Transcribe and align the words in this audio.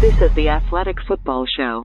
This 0.00 0.20
is 0.20 0.34
the 0.34 0.48
Athletic 0.48 1.00
Football 1.06 1.46
Show. 1.46 1.84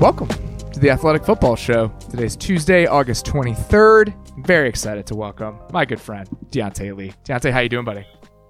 Welcome 0.00 0.28
to 0.72 0.80
the 0.80 0.90
Athletic 0.90 1.24
Football 1.24 1.56
Show. 1.56 1.88
Today's 2.10 2.36
Tuesday, 2.36 2.86
August 2.86 3.26
23rd. 3.26 4.14
Very 4.44 4.68
excited 4.68 5.06
to 5.06 5.14
welcome 5.14 5.58
my 5.72 5.84
good 5.84 6.00
friend, 6.00 6.28
Diante 6.50 6.92
Lee. 6.92 7.12
Diante, 7.24 7.50
how 7.50 7.60
you 7.60 7.68
doing, 7.68 7.84
buddy? 7.84 8.06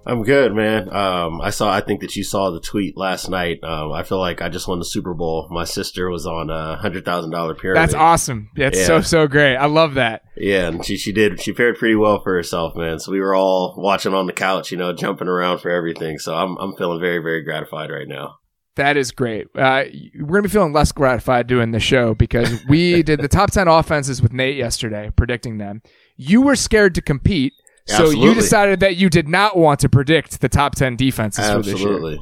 I'm 0.07 0.23
good, 0.23 0.53
man. 0.55 0.87
Um, 0.93 1.41
I 1.41 1.49
saw. 1.49 1.69
I 1.71 1.81
think 1.81 1.99
that 1.99 2.15
you 2.15 2.23
saw 2.23 2.49
the 2.49 2.61
tweet 2.61 2.95
last 2.97 3.29
night. 3.29 3.61
Um, 3.63 3.91
I 3.91 4.03
feel 4.03 4.19
like 4.19 4.41
I 4.41 4.47
just 4.47 4.67
won 4.67 4.79
the 4.79 4.85
Super 4.85 5.13
Bowl. 5.13 5.47
My 5.51 5.65
sister 5.65 6.09
was 6.09 6.25
on 6.25 6.49
a 6.49 6.77
hundred 6.77 7.03
thousand 7.03 7.31
dollar 7.31 7.53
pyramid. 7.55 7.81
That's 7.81 7.93
awesome. 7.93 8.49
That's 8.55 8.79
Yeah. 8.79 8.85
so 8.85 9.01
so 9.01 9.27
great. 9.27 9.57
I 9.57 9.65
love 9.65 9.95
that. 9.95 10.21
Yeah, 10.37 10.67
and 10.69 10.85
she 10.85 10.95
she 10.97 11.11
did. 11.11 11.41
She 11.41 11.51
fared 11.53 11.77
pretty 11.77 11.95
well 11.95 12.21
for 12.23 12.33
herself, 12.33 12.75
man. 12.75 12.99
So 12.99 13.11
we 13.11 13.19
were 13.19 13.35
all 13.35 13.75
watching 13.77 14.13
on 14.13 14.27
the 14.27 14.33
couch, 14.33 14.71
you 14.71 14.77
know, 14.77 14.93
jumping 14.93 15.27
around 15.27 15.59
for 15.59 15.69
everything. 15.71 16.19
So 16.19 16.33
I'm 16.33 16.55
I'm 16.57 16.75
feeling 16.77 17.01
very 17.01 17.19
very 17.19 17.43
gratified 17.43 17.89
right 17.91 18.07
now. 18.07 18.35
That 18.77 18.95
is 18.95 19.11
great. 19.11 19.47
Uh, 19.55 19.85
we're 20.19 20.27
gonna 20.37 20.43
be 20.43 20.49
feeling 20.49 20.71
less 20.71 20.91
gratified 20.91 21.47
doing 21.47 21.71
the 21.71 21.79
show 21.79 22.13
because 22.13 22.63
we 22.69 23.01
did 23.03 23.19
the 23.19 23.27
top 23.27 23.51
ten 23.51 23.67
offenses 23.67 24.21
with 24.21 24.31
Nate 24.31 24.55
yesterday, 24.55 25.11
predicting 25.15 25.57
them. 25.57 25.81
You 26.15 26.43
were 26.43 26.55
scared 26.55 26.93
to 26.95 27.01
compete, 27.01 27.53
so 27.87 28.09
you 28.09 28.33
decided 28.33 28.79
that 28.81 28.97
you 28.97 29.09
did 29.09 29.27
not 29.27 29.57
want 29.57 29.79
to 29.81 29.89
predict 29.89 30.41
the 30.41 30.49
top 30.49 30.75
ten 30.75 30.95
defenses 30.95 31.49
for 31.49 31.57
this 31.57 31.67
year. 31.67 31.75
Absolutely. 31.75 32.19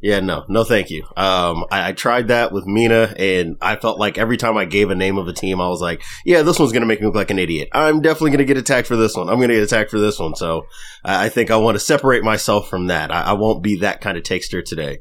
Yeah, 0.00 0.20
no, 0.20 0.44
no, 0.48 0.62
thank 0.62 0.90
you. 0.90 1.04
Um, 1.16 1.64
I, 1.70 1.88
I 1.88 1.92
tried 1.92 2.28
that 2.28 2.52
with 2.52 2.66
Mina, 2.66 3.14
and 3.18 3.56
I 3.62 3.76
felt 3.76 3.98
like 3.98 4.18
every 4.18 4.36
time 4.36 4.56
I 4.56 4.66
gave 4.66 4.90
a 4.90 4.94
name 4.94 5.16
of 5.16 5.26
a 5.26 5.32
team, 5.32 5.58
I 5.60 5.68
was 5.68 5.80
like, 5.80 6.02
"Yeah, 6.24 6.42
this 6.42 6.58
one's 6.58 6.72
gonna 6.72 6.86
make 6.86 7.00
me 7.00 7.06
look 7.06 7.14
like 7.14 7.30
an 7.30 7.38
idiot. 7.38 7.70
I'm 7.72 8.02
definitely 8.02 8.32
gonna 8.32 8.44
get 8.44 8.58
attacked 8.58 8.86
for 8.86 8.96
this 8.96 9.16
one. 9.16 9.28
I'm 9.28 9.40
gonna 9.40 9.54
get 9.54 9.62
attacked 9.62 9.90
for 9.90 9.98
this 9.98 10.18
one." 10.18 10.36
So, 10.36 10.66
I 11.02 11.26
I 11.26 11.28
think 11.30 11.50
I 11.50 11.56
want 11.56 11.76
to 11.76 11.80
separate 11.80 12.22
myself 12.22 12.68
from 12.68 12.88
that. 12.88 13.10
I, 13.10 13.22
I 13.22 13.32
won't 13.32 13.62
be 13.62 13.76
that 13.80 14.00
kind 14.02 14.18
of 14.18 14.22
takester 14.22 14.62
today. 14.62 14.98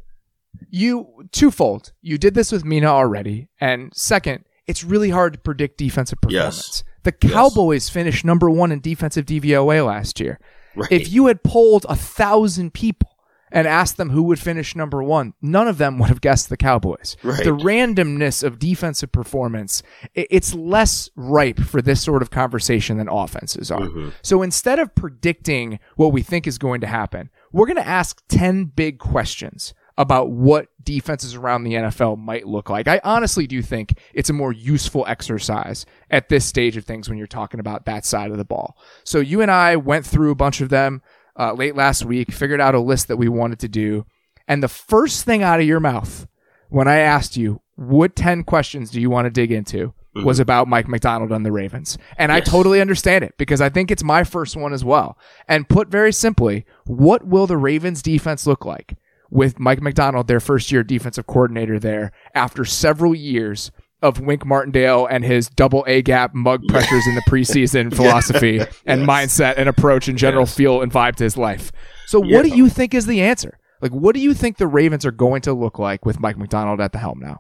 You 0.70 1.28
twofold. 1.32 1.92
You 2.02 2.18
did 2.18 2.34
this 2.34 2.52
with 2.52 2.64
Mina 2.64 2.88
already, 2.88 3.50
and 3.60 3.94
second, 3.94 4.46
it's 4.66 4.84
really 4.84 5.10
hard 5.10 5.34
to 5.34 5.40
predict 5.40 5.78
defensive 5.78 6.20
performance. 6.22 6.56
Yes. 6.58 6.84
The 7.06 7.12
Cowboys 7.12 7.88
finished 7.88 8.26
number 8.26 8.50
one 8.50 8.72
in 8.72 8.80
defensive 8.80 9.26
DVOA 9.26 9.86
last 9.86 10.20
year. 10.20 10.40
Right. 10.76 10.92
If 10.92 11.12
you 11.14 11.28
had 11.28 11.44
polled 11.44 11.86
a 11.88 11.96
thousand 11.96 12.74
people 12.74 13.10
and 13.52 13.68
asked 13.68 13.98
them 13.98 14.10
who 14.10 14.24
would 14.24 14.40
finish 14.40 14.76
number 14.76 15.04
one, 15.04 15.36
none 15.40 15.68
of 15.68 15.78
them 15.78 16.00
would 16.00 16.10
have 16.10 16.20
guessed 16.20 16.50
the 16.50 16.58
Cowboys. 16.58 17.16
Right. 17.22 17.44
The 17.44 17.52
randomness 17.52 18.44
of 18.44 18.58
defensive 18.58 19.12
performance, 19.12 19.84
it's 20.16 20.56
less 20.56 21.12
ripe 21.16 21.60
for 21.60 21.80
this 21.80 22.02
sort 22.02 22.24
of 22.24 22.32
conversation 22.32 22.98
than 22.98 23.08
offenses 23.08 23.70
are. 23.70 23.82
Mm-hmm. 23.82 24.10
So 24.24 24.42
instead 24.42 24.80
of 24.80 24.96
predicting 24.96 25.80
what 25.96 26.12
we 26.12 26.24
think 26.24 26.48
is 26.48 26.58
going 26.58 26.82
to 26.82 26.88
happen, 26.88 27.30
we're 27.52 27.68
going 27.68 27.76
to 27.78 27.88
ask 27.88 28.22
10 28.30 28.66
big 28.66 28.98
questions 28.98 29.76
about 29.98 30.30
what 30.30 30.68
defenses 30.84 31.36
around 31.36 31.64
the 31.64 31.74
NFL 31.74 32.18
might 32.18 32.48
look 32.48 32.70
like. 32.70 32.88
I 32.88 33.00
honestly 33.04 33.48
do 33.48 33.62
think 33.62 33.98
it's 34.14 34.30
a 34.30 34.34
more 34.34 34.52
useful 34.52 35.06
exercise 35.08 35.86
at 36.12 36.30
this 36.30 36.46
stage 36.46 36.76
of 36.76 36.86
things 36.86 37.08
when 37.08 37.18
you're 37.18 37.28
talking 37.28 37.60
about 37.60 37.86
that 37.86 38.06
side 38.06 38.32
of 38.32 38.38
the 38.38 38.46
ball. 38.46 38.78
So 39.04 39.20
you 39.20 39.42
and 39.42 39.50
I 39.50 39.78
went 39.78 40.06
through 40.06 40.32
a 40.32 40.36
bunch 40.36 40.60
of 40.62 40.70
them 40.70 41.02
uh, 41.40 41.54
late 41.54 41.76
last 41.76 42.06
week, 42.06 42.32
figured 42.32 42.62
out 42.62 42.76
a 42.76 42.80
list 42.80 43.08
that 43.08 43.18
we 43.18 43.30
wanted 43.30 43.60
to 43.60 43.68
do. 43.68 44.06
And 44.48 44.62
the 44.62 44.68
first 44.68 45.26
thing 45.26 45.44
out 45.44 45.60
of 45.60 45.66
your 45.66 45.80
mouth 45.80 46.28
when 46.70 46.88
I 46.88 46.98
asked 46.98 47.38
you, 47.38 47.62
what 47.76 48.16
10 48.16 48.44
questions 48.44 48.92
do 48.92 49.00
you 49.00 49.10
want 49.10 49.26
to 49.26 49.32
dig 49.32 49.52
into? 49.52 49.94
Was 50.24 50.40
about 50.40 50.70
Mike 50.70 50.88
Macdonald 50.88 51.34
and 51.34 51.46
the 51.46 51.52
Ravens. 51.52 51.98
And 52.18 52.32
I 52.32 52.40
totally 52.40 52.80
understand 52.80 53.26
it 53.26 53.34
because 53.38 53.60
I 53.60 53.68
think 53.68 53.92
it's 53.92 54.02
my 54.02 54.24
first 54.24 54.56
one 54.56 54.72
as 54.72 54.82
well. 54.82 55.18
And 55.46 55.68
put 55.68 55.90
very 55.90 56.14
simply, 56.14 56.66
what 56.86 57.28
will 57.28 57.48
the 57.48 57.58
Ravens 57.58 58.02
defense 58.02 58.48
look 58.48 58.64
like 58.64 58.96
with 59.30 59.60
Mike 59.60 59.82
Macdonald, 59.82 60.28
their 60.28 60.40
first 60.40 60.72
year 60.72 60.84
defensive 60.84 61.28
coordinator 61.28 61.80
there, 61.80 62.12
after 62.34 62.66
several 62.66 63.14
years 63.16 63.72
of 64.02 64.20
Wink 64.20 64.46
Martindale 64.46 65.08
and 65.08 65.24
his 65.24 65.50
double 65.50 65.84
A 65.88 66.02
gap 66.02 66.36
mug 66.36 66.62
pressures 66.68 67.08
in 67.08 67.16
the 67.16 67.22
preseason 67.28 67.94
philosophy 67.96 68.60
and 68.86 69.08
mindset 69.08 69.56
and 69.58 69.68
approach 69.70 70.08
and 70.08 70.18
general 70.18 70.44
Yes. 70.44 70.56
feel 70.56 70.82
and 70.82 70.92
vibe 70.92 71.16
to 71.16 71.24
his 71.24 71.38
life. 71.38 71.72
So 72.08 72.24
Yeah. 72.24 72.36
what 72.38 72.44
do 72.46 72.56
you 72.56 72.70
think 72.70 72.94
is 72.94 73.06
the 73.08 73.22
answer? 73.22 73.58
Like 73.82 73.92
what 73.92 74.14
do 74.14 74.22
you 74.22 74.34
think 74.34 74.58
the 74.58 74.68
Ravens 74.68 75.06
are 75.06 75.12
going 75.12 75.42
to 75.44 75.54
look 75.54 75.80
like 75.80 76.06
with 76.06 76.20
Mike 76.20 76.38
Macdonald 76.38 76.80
at 76.82 76.92
the 76.92 77.00
helm 77.00 77.20
now? 77.20 77.40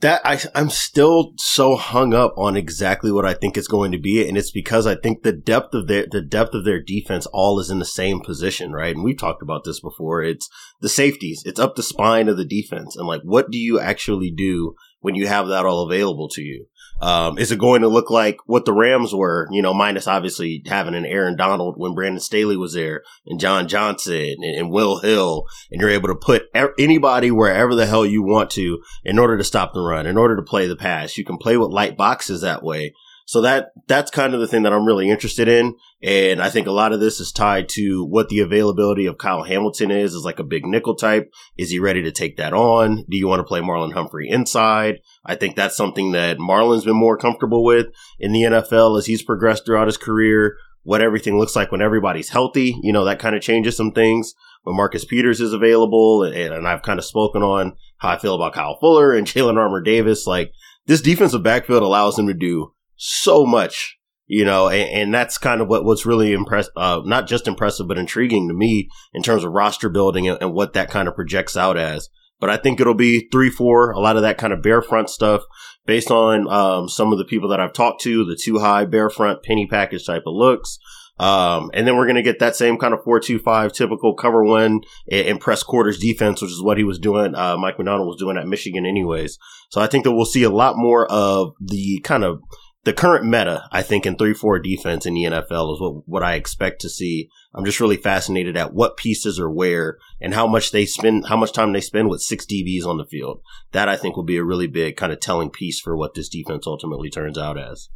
That 0.00 0.22
I, 0.24 0.40
I'm 0.54 0.70
still 0.70 1.32
so 1.36 1.76
hung 1.76 2.14
up 2.14 2.34
on 2.36 2.56
exactly 2.56 3.12
what 3.12 3.26
I 3.26 3.34
think 3.34 3.56
it's 3.56 3.68
going 3.68 3.92
to 3.92 3.98
be, 3.98 4.26
and 4.26 4.36
it's 4.38 4.50
because 4.50 4.86
I 4.86 4.94
think 4.94 5.22
the 5.22 5.32
depth 5.32 5.74
of 5.74 5.86
their 5.86 6.06
the 6.10 6.22
depth 6.22 6.54
of 6.54 6.64
their 6.64 6.82
defense 6.82 7.26
all 7.26 7.60
is 7.60 7.70
in 7.70 7.78
the 7.78 7.84
same 7.84 8.20
position, 8.20 8.72
right? 8.72 8.94
And 8.94 9.04
we've 9.04 9.18
talked 9.18 9.42
about 9.42 9.64
this 9.64 9.80
before. 9.80 10.22
It's 10.22 10.48
the 10.80 10.88
safeties. 10.88 11.42
It's 11.44 11.60
up 11.60 11.76
the 11.76 11.82
spine 11.82 12.28
of 12.28 12.36
the 12.36 12.44
defense, 12.44 12.96
and 12.96 13.06
like, 13.06 13.22
what 13.22 13.50
do 13.50 13.58
you 13.58 13.78
actually 13.78 14.30
do 14.30 14.74
when 15.00 15.14
you 15.14 15.26
have 15.26 15.48
that 15.48 15.66
all 15.66 15.84
available 15.84 16.28
to 16.30 16.42
you? 16.42 16.66
Um, 17.00 17.38
is 17.38 17.52
it 17.52 17.58
going 17.58 17.82
to 17.82 17.88
look 17.88 18.10
like 18.10 18.38
what 18.46 18.64
the 18.64 18.72
Rams 18.72 19.14
were? 19.14 19.48
You 19.50 19.62
know, 19.62 19.74
minus 19.74 20.06
obviously 20.06 20.62
having 20.66 20.94
an 20.94 21.04
Aaron 21.04 21.36
Donald 21.36 21.74
when 21.76 21.94
Brandon 21.94 22.20
Staley 22.20 22.56
was 22.56 22.74
there, 22.74 23.02
and 23.26 23.38
John 23.38 23.68
Johnson 23.68 24.36
and, 24.40 24.56
and 24.56 24.70
Will 24.70 24.98
Hill, 25.00 25.44
and 25.70 25.80
you're 25.80 25.90
able 25.90 26.08
to 26.08 26.14
put 26.14 26.48
anybody 26.78 27.30
wherever 27.30 27.74
the 27.74 27.86
hell 27.86 28.06
you 28.06 28.22
want 28.22 28.50
to 28.50 28.82
in 29.04 29.18
order 29.18 29.36
to 29.36 29.44
stop 29.44 29.74
the 29.74 29.80
run, 29.80 30.06
in 30.06 30.16
order 30.16 30.36
to 30.36 30.42
play 30.42 30.66
the 30.66 30.76
pass. 30.76 31.18
You 31.18 31.24
can 31.24 31.38
play 31.38 31.56
with 31.56 31.70
light 31.70 31.96
boxes 31.96 32.40
that 32.40 32.62
way. 32.62 32.94
So 33.28 33.40
that 33.40 33.72
that's 33.88 34.12
kind 34.12 34.34
of 34.34 34.40
the 34.40 34.46
thing 34.46 34.62
that 34.62 34.72
I'm 34.72 34.86
really 34.86 35.10
interested 35.10 35.48
in, 35.48 35.74
and 36.00 36.40
I 36.40 36.48
think 36.48 36.68
a 36.68 36.72
lot 36.72 36.92
of 36.92 37.00
this 37.00 37.18
is 37.18 37.32
tied 37.32 37.68
to 37.70 38.04
what 38.04 38.28
the 38.28 38.38
availability 38.38 39.06
of 39.06 39.18
Kyle 39.18 39.42
Hamilton 39.42 39.90
is. 39.90 40.14
Is 40.14 40.24
like 40.24 40.38
a 40.38 40.44
big 40.44 40.64
nickel 40.64 40.94
type. 40.94 41.32
Is 41.58 41.70
he 41.70 41.80
ready 41.80 42.02
to 42.04 42.12
take 42.12 42.36
that 42.36 42.52
on? 42.52 43.04
Do 43.10 43.16
you 43.16 43.26
want 43.26 43.40
to 43.40 43.44
play 43.44 43.60
Marlon 43.60 43.94
Humphrey 43.94 44.28
inside? 44.30 45.00
I 45.24 45.34
think 45.34 45.56
that's 45.56 45.76
something 45.76 46.12
that 46.12 46.38
Marlon's 46.38 46.84
been 46.84 46.96
more 46.96 47.18
comfortable 47.18 47.64
with 47.64 47.88
in 48.20 48.30
the 48.30 48.42
NFL 48.42 48.96
as 48.96 49.06
he's 49.06 49.24
progressed 49.24 49.66
throughout 49.66 49.88
his 49.88 49.98
career. 49.98 50.56
What 50.84 51.02
everything 51.02 51.36
looks 51.36 51.56
like 51.56 51.72
when 51.72 51.82
everybody's 51.82 52.28
healthy, 52.28 52.78
you 52.80 52.92
know, 52.92 53.04
that 53.06 53.18
kind 53.18 53.34
of 53.34 53.42
changes 53.42 53.76
some 53.76 53.90
things. 53.90 54.34
When 54.62 54.76
Marcus 54.76 55.04
Peters 55.04 55.40
is 55.40 55.52
available, 55.52 56.22
and, 56.22 56.34
and 56.36 56.68
I've 56.68 56.82
kind 56.82 57.00
of 57.00 57.04
spoken 57.04 57.42
on 57.42 57.76
how 57.98 58.10
I 58.10 58.18
feel 58.18 58.36
about 58.36 58.54
Kyle 58.54 58.78
Fuller 58.78 59.12
and 59.12 59.26
Jalyn 59.26 59.56
Armour 59.56 59.80
Davis, 59.80 60.28
like 60.28 60.52
this 60.86 61.00
defensive 61.00 61.42
backfield 61.42 61.82
allows 61.82 62.16
him 62.16 62.28
to 62.28 62.34
do 62.34 62.72
so 62.96 63.44
much, 63.44 63.98
you 64.26 64.44
know, 64.44 64.68
and, 64.68 64.90
and 64.90 65.14
that's 65.14 65.38
kind 65.38 65.60
of 65.60 65.68
what, 65.68 65.84
what's 65.84 66.06
really 66.06 66.32
impressive, 66.32 66.72
uh, 66.76 67.00
not 67.04 67.26
just 67.26 67.48
impressive, 67.48 67.88
but 67.88 67.98
intriguing 67.98 68.48
to 68.48 68.54
me 68.54 68.88
in 69.12 69.22
terms 69.22 69.44
of 69.44 69.52
roster 69.52 69.88
building 69.88 70.28
and, 70.28 70.38
and 70.40 70.52
what 70.52 70.72
that 70.72 70.90
kind 70.90 71.08
of 71.08 71.14
projects 71.14 71.56
out 71.56 71.76
as. 71.76 72.08
But 72.38 72.50
I 72.50 72.56
think 72.58 72.80
it'll 72.80 72.94
be 72.94 73.28
three, 73.32 73.50
four, 73.50 73.90
a 73.92 73.98
lot 74.00 74.16
of 74.16 74.22
that 74.22 74.36
kind 74.36 74.52
of 74.52 74.62
bear 74.62 74.82
front 74.82 75.08
stuff 75.08 75.42
based 75.86 76.10
on 76.10 76.48
um, 76.48 76.88
some 76.88 77.12
of 77.12 77.18
the 77.18 77.24
people 77.24 77.48
that 77.48 77.60
I've 77.60 77.72
talked 77.72 78.02
to, 78.02 78.24
the 78.24 78.38
two 78.40 78.58
high 78.58 78.84
bear 78.84 79.08
front 79.08 79.42
penny 79.42 79.66
package 79.66 80.04
type 80.04 80.24
of 80.26 80.34
looks. 80.34 80.78
Um, 81.18 81.70
and 81.72 81.86
then 81.86 81.96
we're 81.96 82.04
going 82.04 82.16
to 82.16 82.22
get 82.22 82.40
that 82.40 82.56
same 82.56 82.76
kind 82.76 82.92
of 82.92 83.00
4-2-5 83.00 83.72
typical 83.72 84.14
cover 84.14 84.44
one 84.44 84.82
and 85.10 85.40
press 85.40 85.62
quarters 85.62 85.98
defense, 85.98 86.42
which 86.42 86.50
is 86.50 86.62
what 86.62 86.76
he 86.76 86.84
was 86.84 86.98
doing. 86.98 87.34
Uh, 87.34 87.56
Mike 87.56 87.78
Macdonald 87.78 88.06
was 88.06 88.18
doing 88.18 88.36
at 88.36 88.46
Michigan 88.46 88.84
anyways. 88.84 89.38
So 89.70 89.80
I 89.80 89.86
think 89.86 90.04
that 90.04 90.12
we'll 90.12 90.26
see 90.26 90.42
a 90.42 90.50
lot 90.50 90.76
more 90.76 91.10
of 91.10 91.54
the 91.58 92.00
kind 92.04 92.22
of 92.22 92.40
the 92.86 92.92
current 92.92 93.24
meta, 93.24 93.68
I 93.72 93.82
think, 93.82 94.06
in 94.06 94.14
3-4 94.16 94.62
defense 94.62 95.06
in 95.06 95.14
the 95.14 95.24
NFL 95.24 95.74
is 95.74 95.80
what, 95.80 96.08
what 96.08 96.22
I 96.22 96.34
expect 96.34 96.80
to 96.82 96.88
see. 96.88 97.28
I'm 97.52 97.64
just 97.64 97.80
really 97.80 97.96
fascinated 97.96 98.56
at 98.56 98.72
what 98.72 98.96
pieces 98.96 99.40
are 99.40 99.50
where 99.50 99.98
and 100.20 100.32
how 100.32 100.46
much 100.46 100.70
they 100.70 100.86
spend, 100.86 101.26
how 101.26 101.36
much 101.36 101.52
time 101.52 101.72
they 101.72 101.80
spend 101.80 102.08
with 102.08 102.22
six 102.22 102.46
DBs 102.46 102.86
on 102.86 102.96
the 102.96 103.04
field. 103.04 103.42
That 103.72 103.88
I 103.88 103.96
think 103.96 104.14
will 104.14 104.22
be 104.22 104.36
a 104.36 104.44
really 104.44 104.68
big 104.68 104.96
kind 104.96 105.12
of 105.12 105.18
telling 105.18 105.50
piece 105.50 105.80
for 105.80 105.96
what 105.96 106.14
this 106.14 106.28
defense 106.28 106.64
ultimately 106.64 107.10
turns 107.10 107.36
out 107.36 107.58
as. 107.58 107.88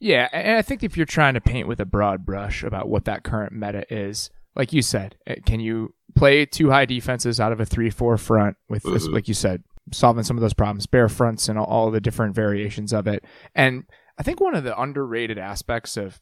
Yeah, 0.00 0.28
and 0.32 0.58
I 0.58 0.62
think 0.62 0.82
if 0.82 0.96
you're 0.96 1.06
trying 1.06 1.34
to 1.34 1.40
paint 1.40 1.68
with 1.68 1.78
a 1.78 1.86
broad 1.86 2.26
brush 2.26 2.64
about 2.64 2.88
what 2.88 3.04
that 3.04 3.22
current 3.22 3.52
meta 3.52 3.86
is, 3.94 4.28
like 4.56 4.72
you 4.72 4.82
said, 4.82 5.14
eh, 5.28 5.36
can 5.46 5.60
you 5.60 5.94
play 6.16 6.46
two 6.46 6.68
high 6.68 6.84
defenses 6.84 7.38
out 7.38 7.52
of 7.52 7.60
a 7.60 7.64
three-four 7.64 8.16
front 8.18 8.56
with, 8.68 8.82
Mhm. 8.82 9.12
like 9.12 9.28
you 9.28 9.34
said, 9.34 9.62
solving 9.92 10.24
some 10.24 10.36
of 10.36 10.40
those 10.40 10.54
problems, 10.54 10.86
bear 10.86 11.08
fronts 11.08 11.48
and 11.48 11.58
all, 11.58 11.90
the 11.90 12.00
different 12.00 12.34
variations 12.34 12.92
of 12.92 13.06
it. 13.06 13.24
And 13.54 13.84
I 14.18 14.22
think 14.22 14.40
one 14.40 14.54
of 14.54 14.64
the 14.64 14.80
underrated 14.80 15.38
aspects 15.38 15.96
of 15.96 16.20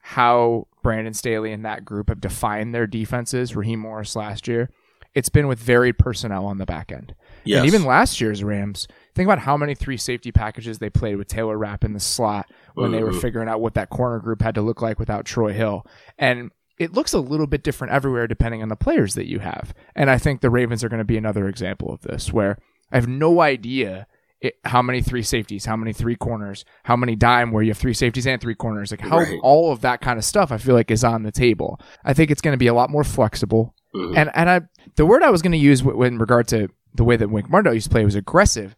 how 0.00 0.68
Brandon 0.82 1.14
Staley 1.14 1.52
and 1.52 1.64
that 1.64 1.84
group 1.84 2.08
have 2.08 2.20
defined 2.20 2.74
their 2.74 2.86
defenses, 2.86 3.56
Raheem 3.56 3.80
Morris 3.80 4.16
last 4.16 4.46
year, 4.46 4.70
it's 5.14 5.28
been 5.30 5.48
with 5.48 5.58
varied 5.58 5.98
personnel 5.98 6.44
on 6.44 6.58
the 6.58 6.66
back 6.66 6.92
end. 6.92 7.14
Yes. 7.44 7.58
And 7.58 7.66
even 7.66 7.84
last 7.84 8.20
year's 8.20 8.44
Rams, 8.44 8.86
think 9.14 9.26
about 9.26 9.38
how 9.38 9.56
many 9.56 9.74
three 9.74 9.96
safety 9.96 10.30
packages 10.30 10.78
they 10.78 10.90
played 10.90 11.16
with 11.16 11.26
Taylor 11.26 11.56
Rapp 11.56 11.84
in 11.84 11.94
the 11.94 12.00
slot 12.00 12.50
when 12.74 12.92
they 12.92 13.02
were 13.02 13.12
figuring 13.12 13.48
out 13.48 13.60
what 13.60 13.74
that 13.74 13.88
corner 13.88 14.18
group 14.18 14.42
had 14.42 14.54
to 14.56 14.62
look 14.62 14.82
like 14.82 14.98
without 14.98 15.24
Troy 15.24 15.52
Hill. 15.52 15.86
And 16.18 16.50
it 16.78 16.92
looks 16.92 17.14
a 17.14 17.18
little 17.18 17.46
bit 17.46 17.62
different 17.62 17.94
everywhere 17.94 18.26
depending 18.26 18.62
on 18.62 18.68
the 18.68 18.76
players 18.76 19.14
that 19.14 19.26
you 19.26 19.38
have. 19.38 19.72
And 19.94 20.10
I 20.10 20.18
think 20.18 20.40
the 20.40 20.50
Ravens 20.50 20.84
are 20.84 20.88
going 20.90 20.98
to 20.98 21.04
be 21.04 21.16
another 21.16 21.48
example 21.48 21.90
of 21.90 22.02
this 22.02 22.32
where 22.32 22.58
I 22.92 22.96
have 22.96 23.08
no 23.08 23.40
idea 23.40 24.06
it, 24.40 24.54
how 24.64 24.82
many 24.82 25.00
three 25.00 25.22
safeties, 25.22 25.64
how 25.64 25.76
many 25.76 25.92
three 25.94 26.14
corners, 26.14 26.64
how 26.84 26.94
many 26.94 27.16
dime 27.16 27.52
where 27.52 27.62
you 27.62 27.70
have 27.70 27.78
three 27.78 27.94
safeties 27.94 28.26
and 28.26 28.38
three 28.40 28.54
corners, 28.54 28.90
like 28.90 29.00
how 29.00 29.18
Right. 29.18 29.38
all 29.42 29.72
of 29.72 29.80
that 29.80 30.02
kind 30.02 30.18
of 30.18 30.24
stuff 30.26 30.52
I 30.52 30.58
feel 30.58 30.74
like 30.74 30.90
is 30.90 31.02
on 31.04 31.22
the 31.22 31.32
table. 31.32 31.80
I 32.04 32.12
think 32.12 32.30
it's 32.30 32.42
going 32.42 32.52
to 32.52 32.58
be 32.58 32.66
a 32.66 32.74
lot 32.74 32.90
more 32.90 33.02
flexible. 33.02 33.74
Mhm. 33.94 34.16
And 34.16 34.30
and 34.34 34.50
I 34.50 34.60
the 34.96 35.06
word 35.06 35.22
I 35.22 35.30
was 35.30 35.40
going 35.42 35.52
to 35.52 35.58
use 35.58 35.80
w- 35.80 36.02
in 36.02 36.18
regard 36.18 36.48
to 36.48 36.68
the 36.94 37.02
way 37.04 37.16
that 37.16 37.30
Wink 37.30 37.48
Martindale 37.50 37.74
used 37.74 37.86
to 37.86 37.90
play 37.90 38.04
was 38.04 38.14
aggressive. 38.14 38.76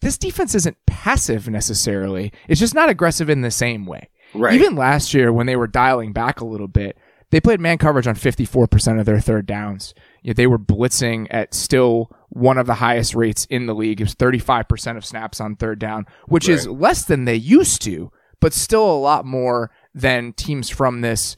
This 0.00 0.18
defense 0.18 0.54
isn't 0.54 0.76
passive 0.86 1.48
necessarily. 1.48 2.32
It's 2.48 2.60
just 2.60 2.74
not 2.74 2.88
aggressive 2.88 3.28
in 3.30 3.40
the 3.42 3.50
same 3.50 3.86
way. 3.86 4.08
Right. 4.34 4.54
Even 4.54 4.76
last 4.76 5.14
year 5.14 5.32
when 5.32 5.46
they 5.46 5.56
were 5.56 5.66
dialing 5.66 6.12
back 6.12 6.40
a 6.40 6.46
little 6.46 6.68
bit, 6.68 6.96
they 7.30 7.40
played 7.40 7.60
man 7.60 7.78
coverage 7.78 8.06
on 8.06 8.14
54% 8.14 8.98
of 9.00 9.06
their 9.06 9.20
third 9.20 9.46
downs. 9.46 9.94
They 10.24 10.46
were 10.46 10.58
blitzing 10.58 11.26
at 11.30 11.54
still 11.54 12.10
one 12.30 12.58
of 12.58 12.66
the 12.66 12.74
highest 12.74 13.14
rates 13.14 13.46
in 13.46 13.66
the 13.66 13.74
league. 13.74 14.00
It 14.00 14.04
was 14.04 14.14
35% 14.14 14.96
of 14.96 15.04
snaps 15.04 15.40
on 15.40 15.56
third 15.56 15.78
down, 15.78 16.06
which 16.26 16.48
is 16.48 16.66
less 16.66 17.04
than 17.04 17.24
they 17.24 17.36
used 17.36 17.82
to, 17.82 18.10
but 18.40 18.52
still 18.52 18.90
a 18.90 18.98
lot 18.98 19.24
more 19.24 19.70
than 19.94 20.32
teams 20.32 20.68
from 20.68 21.00
this 21.00 21.36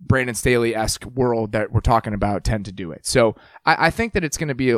Brandon 0.00 0.34
Staley 0.34 0.74
esque 0.74 1.04
world 1.06 1.52
that 1.52 1.70
we're 1.70 1.80
talking 1.80 2.14
about 2.14 2.44
tend 2.44 2.64
to 2.64 2.72
do 2.72 2.90
it. 2.90 3.06
So 3.06 3.36
I, 3.64 3.86
I 3.86 3.90
think 3.90 4.12
that 4.14 4.24
it's 4.24 4.36
going 4.36 4.48
to 4.48 4.54
be 4.54 4.76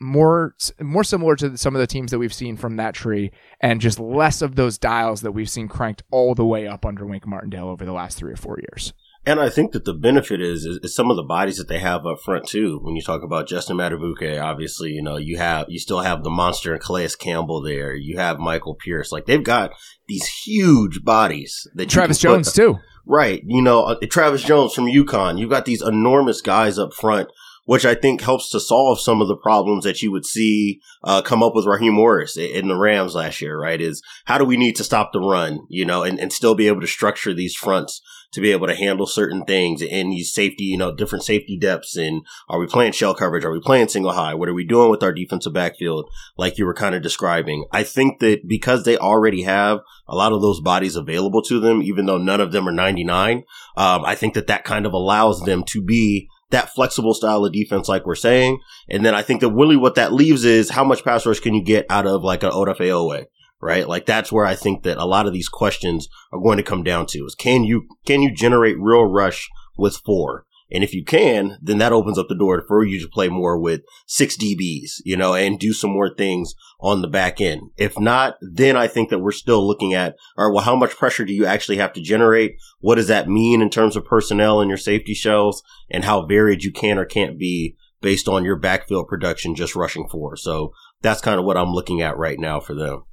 more 0.00 0.54
more 0.80 1.04
similar 1.04 1.36
to 1.36 1.56
some 1.56 1.76
of 1.76 1.80
the 1.80 1.86
teams 1.86 2.10
that 2.10 2.18
we've 2.18 2.34
seen 2.34 2.56
from 2.56 2.76
that 2.76 2.94
tree, 2.94 3.30
and 3.60 3.80
just 3.80 4.00
less 4.00 4.42
of 4.42 4.56
those 4.56 4.76
dials 4.76 5.22
that 5.22 5.32
we've 5.32 5.48
seen 5.48 5.68
cranked 5.68 6.02
all 6.10 6.34
the 6.34 6.44
way 6.44 6.66
up 6.66 6.84
under 6.84 7.06
Wink 7.06 7.26
Martindale 7.26 7.68
over 7.68 7.84
the 7.84 7.92
last 7.92 8.18
three 8.18 8.32
or 8.32 8.36
four 8.36 8.58
years. 8.58 8.92
And 9.26 9.40
I 9.40 9.48
think 9.48 9.72
that 9.72 9.86
the 9.86 9.94
benefit 9.94 10.42
is, 10.42 10.66
is, 10.66 10.78
is 10.82 10.94
some 10.94 11.10
of 11.10 11.16
the 11.16 11.22
bodies 11.22 11.56
that 11.56 11.66
they 11.68 11.78
have 11.78 12.04
up 12.04 12.20
front 12.20 12.46
too. 12.46 12.78
When 12.82 12.94
you 12.94 13.00
talk 13.02 13.22
about 13.22 13.48
Justin 13.48 13.78
Madubuike, 13.78 14.42
obviously, 14.42 14.90
you 14.90 15.02
know, 15.02 15.16
you 15.16 15.38
have, 15.38 15.66
you 15.70 15.78
still 15.78 16.00
have 16.00 16.22
the 16.22 16.30
monster 16.30 16.74
and 16.74 16.82
Calais 16.82 17.08
Campbell 17.18 17.62
there. 17.62 17.94
You 17.94 18.18
have 18.18 18.38
Michael 18.38 18.74
Pierce. 18.74 19.12
Like 19.12 19.24
they've 19.24 19.42
got 19.42 19.72
these 20.08 20.26
huge 20.44 21.02
bodies 21.04 21.66
that 21.74 21.84
you 21.84 21.88
Travis 21.90 22.18
Jones 22.18 22.52
too. 22.52 22.78
Right. 23.06 23.42
You 23.46 23.62
know, 23.62 23.84
uh, 23.84 23.96
Travis 24.10 24.42
Jones 24.42 24.74
from 24.74 24.86
UConn. 24.86 25.38
You've 25.38 25.50
got 25.50 25.64
these 25.64 25.82
enormous 25.82 26.40
guys 26.42 26.78
up 26.78 26.92
front, 26.92 27.28
which 27.66 27.86
I 27.86 27.94
think 27.94 28.20
helps 28.20 28.50
to 28.50 28.60
solve 28.60 29.00
some 29.00 29.22
of 29.22 29.28
the 29.28 29.36
problems 29.36 29.84
that 29.84 30.02
you 30.02 30.12
would 30.12 30.26
see 30.26 30.80
uh, 31.02 31.22
come 31.22 31.42
up 31.42 31.54
with 31.54 31.64
Raheem 31.66 31.94
Morris 31.94 32.36
i- 32.38 32.42
in 32.42 32.68
the 32.68 32.76
Rams 32.76 33.14
last 33.14 33.40
year, 33.40 33.58
right? 33.58 33.80
Is 33.80 34.02
how 34.26 34.36
do 34.36 34.44
we 34.44 34.58
need 34.58 34.76
to 34.76 34.84
stop 34.84 35.12
the 35.12 35.20
run, 35.20 35.60
you 35.70 35.86
know, 35.86 36.02
and, 36.02 36.18
and 36.18 36.30
still 36.30 36.54
be 36.54 36.66
able 36.66 36.82
to 36.82 36.86
structure 36.86 37.32
these 37.32 37.54
fronts 37.54 38.02
to 38.34 38.40
be 38.40 38.50
able 38.50 38.66
to 38.66 38.74
handle 38.74 39.06
certain 39.06 39.44
things 39.44 39.80
and 39.80 40.12
these 40.12 40.32
safety, 40.32 40.64
you 40.64 40.76
know, 40.76 40.92
different 40.92 41.24
safety 41.24 41.56
depths. 41.56 41.96
And 41.96 42.22
are 42.48 42.58
we 42.58 42.66
playing 42.66 42.92
shell 42.92 43.14
coverage? 43.14 43.44
Are 43.44 43.52
we 43.52 43.60
playing 43.60 43.88
single 43.88 44.12
high? 44.12 44.34
What 44.34 44.48
are 44.48 44.54
we 44.54 44.64
doing 44.64 44.90
with 44.90 45.02
our 45.02 45.12
defensive 45.12 45.52
backfield? 45.52 46.10
Like 46.36 46.58
you 46.58 46.66
were 46.66 46.74
kind 46.74 46.94
of 46.94 47.02
describing. 47.02 47.66
I 47.72 47.84
think 47.84 48.18
that 48.20 48.46
because 48.46 48.84
they 48.84 48.98
already 48.98 49.42
have 49.42 49.80
a 50.08 50.16
lot 50.16 50.32
of 50.32 50.42
those 50.42 50.60
bodies 50.60 50.96
available 50.96 51.42
to 51.42 51.60
them, 51.60 51.80
even 51.82 52.06
though 52.06 52.18
none 52.18 52.40
of 52.40 52.50
them 52.50 52.68
are 52.68 52.72
99, 52.72 53.44
um, 53.76 54.04
I 54.04 54.16
think 54.16 54.34
that 54.34 54.48
that 54.48 54.64
kind 54.64 54.84
of 54.84 54.92
allows 54.92 55.44
them 55.44 55.62
to 55.68 55.80
be 55.80 56.28
that 56.50 56.74
flexible 56.74 57.14
style 57.14 57.44
of 57.44 57.52
defense, 57.52 57.88
like 57.88 58.04
we're 58.04 58.14
saying. 58.14 58.58
And 58.88 59.04
then 59.04 59.14
I 59.14 59.22
think 59.22 59.40
that 59.40 59.50
really 59.50 59.76
what 59.76 59.94
that 59.94 60.12
leaves 60.12 60.44
is 60.44 60.70
how 60.70 60.84
much 60.84 61.04
pass 61.04 61.24
rush 61.24 61.40
can 61.40 61.54
you 61.54 61.62
get 61.62 61.86
out 61.88 62.06
of 62.06 62.22
like 62.22 62.42
an 62.42 62.50
Odafe 62.50 62.78
Oweh? 62.78 63.26
Right? 63.60 63.88
Like 63.88 64.06
that's 64.06 64.32
where 64.32 64.46
I 64.46 64.54
think 64.54 64.82
that 64.82 64.98
a 64.98 65.06
lot 65.06 65.26
of 65.26 65.32
these 65.32 65.48
questions 65.48 66.08
are 66.32 66.40
going 66.40 66.58
to 66.58 66.62
come 66.62 66.82
down 66.82 67.06
to 67.06 67.24
is 67.24 67.34
can 67.34 67.64
you 67.64 67.88
can 68.06 68.22
you 68.22 68.34
generate 68.34 68.78
real 68.78 69.04
rush 69.04 69.48
with 69.76 69.96
four? 70.04 70.44
And 70.70 70.82
if 70.82 70.94
you 70.94 71.04
can, 71.04 71.58
then 71.62 71.78
that 71.78 71.92
opens 71.92 72.18
up 72.18 72.28
the 72.28 72.34
door 72.34 72.64
for 72.66 72.84
you 72.84 73.00
to 73.00 73.08
play 73.08 73.28
more 73.28 73.58
with 73.58 73.82
six 74.06 74.36
DBs, 74.36 74.94
you 75.04 75.16
know, 75.16 75.34
and 75.34 75.58
do 75.58 75.72
some 75.72 75.90
more 75.90 76.12
things 76.12 76.54
on 76.80 77.02
the 77.02 77.08
back 77.08 77.40
end. 77.40 77.70
If 77.76 77.98
not, 77.98 78.36
then 78.40 78.76
I 78.76 78.88
think 78.88 79.10
that 79.10 79.20
we're 79.20 79.32
still 79.32 79.64
looking 79.64 79.94
at, 79.94 80.16
all 80.36 80.46
right, 80.46 80.54
well, 80.54 80.64
how 80.64 80.74
much 80.74 80.96
pressure 80.96 81.24
do 81.24 81.32
you 81.32 81.46
actually 81.46 81.76
have 81.76 81.92
to 81.92 82.00
generate? 82.00 82.56
What 82.80 82.96
does 82.96 83.08
that 83.08 83.28
mean 83.28 83.60
in 83.60 83.70
terms 83.70 83.94
of 83.94 84.04
personnel 84.04 84.60
and 84.60 84.68
your 84.68 84.78
safety 84.78 85.14
shells 85.14 85.62
and 85.90 86.04
how 86.04 86.26
varied 86.26 86.64
you 86.64 86.72
can 86.72 86.98
or 86.98 87.04
can't 87.04 87.38
be 87.38 87.76
based 88.00 88.26
on 88.26 88.44
your 88.44 88.56
backfield 88.56 89.06
production 89.06 89.54
just 89.54 89.76
rushing 89.76 90.08
four? 90.08 90.36
So 90.36 90.72
that's 91.02 91.20
kind 91.20 91.38
of 91.38 91.44
what 91.44 91.58
I'm 91.58 91.72
looking 91.72 92.00
at 92.00 92.16
right 92.16 92.38
now 92.38 92.58
for 92.58 92.74
them. 92.74 93.04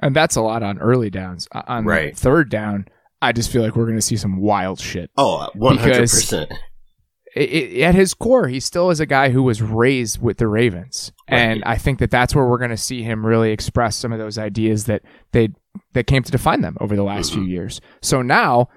And 0.00 0.14
that's 0.14 0.36
a 0.36 0.42
lot 0.42 0.62
on 0.62 0.78
early 0.78 1.10
downs. 1.10 1.48
On 1.52 1.84
Right. 1.84 2.16
third 2.16 2.50
down, 2.50 2.86
I 3.22 3.32
just 3.32 3.50
feel 3.50 3.62
like 3.62 3.76
we're 3.76 3.86
going 3.86 3.96
to 3.98 4.02
see 4.02 4.16
some 4.16 4.36
wild 4.38 4.78
shit. 4.80 5.10
Oh, 5.16 5.48
100%. 5.56 6.48
I- 7.36 7.40
I- 7.40 7.80
at 7.82 7.94
his 7.94 8.14
core, 8.14 8.48
he 8.48 8.60
still 8.60 8.90
is 8.90 8.98
a 9.00 9.06
guy 9.06 9.28
who 9.30 9.42
was 9.42 9.60
raised 9.60 10.20
with 10.22 10.38
the 10.38 10.48
Ravens, 10.48 11.12
and 11.28 11.62
I 11.66 11.76
think 11.76 11.98
that 11.98 12.10
that's 12.10 12.34
where 12.34 12.46
we're 12.46 12.56
going 12.58 12.70
to 12.70 12.76
see 12.78 13.02
him 13.02 13.26
really 13.26 13.50
express 13.50 13.96
some 13.96 14.10
of 14.12 14.18
those 14.18 14.38
ideas 14.38 14.84
that 14.84 15.02
they 15.32 15.50
that 15.92 16.06
came 16.06 16.22
to 16.22 16.32
define 16.32 16.62
them 16.62 16.78
over 16.80 16.96
the 16.96 17.02
last 17.02 17.34
few 17.34 17.42
years. 17.42 17.82
So 18.00 18.22
now 18.22 18.68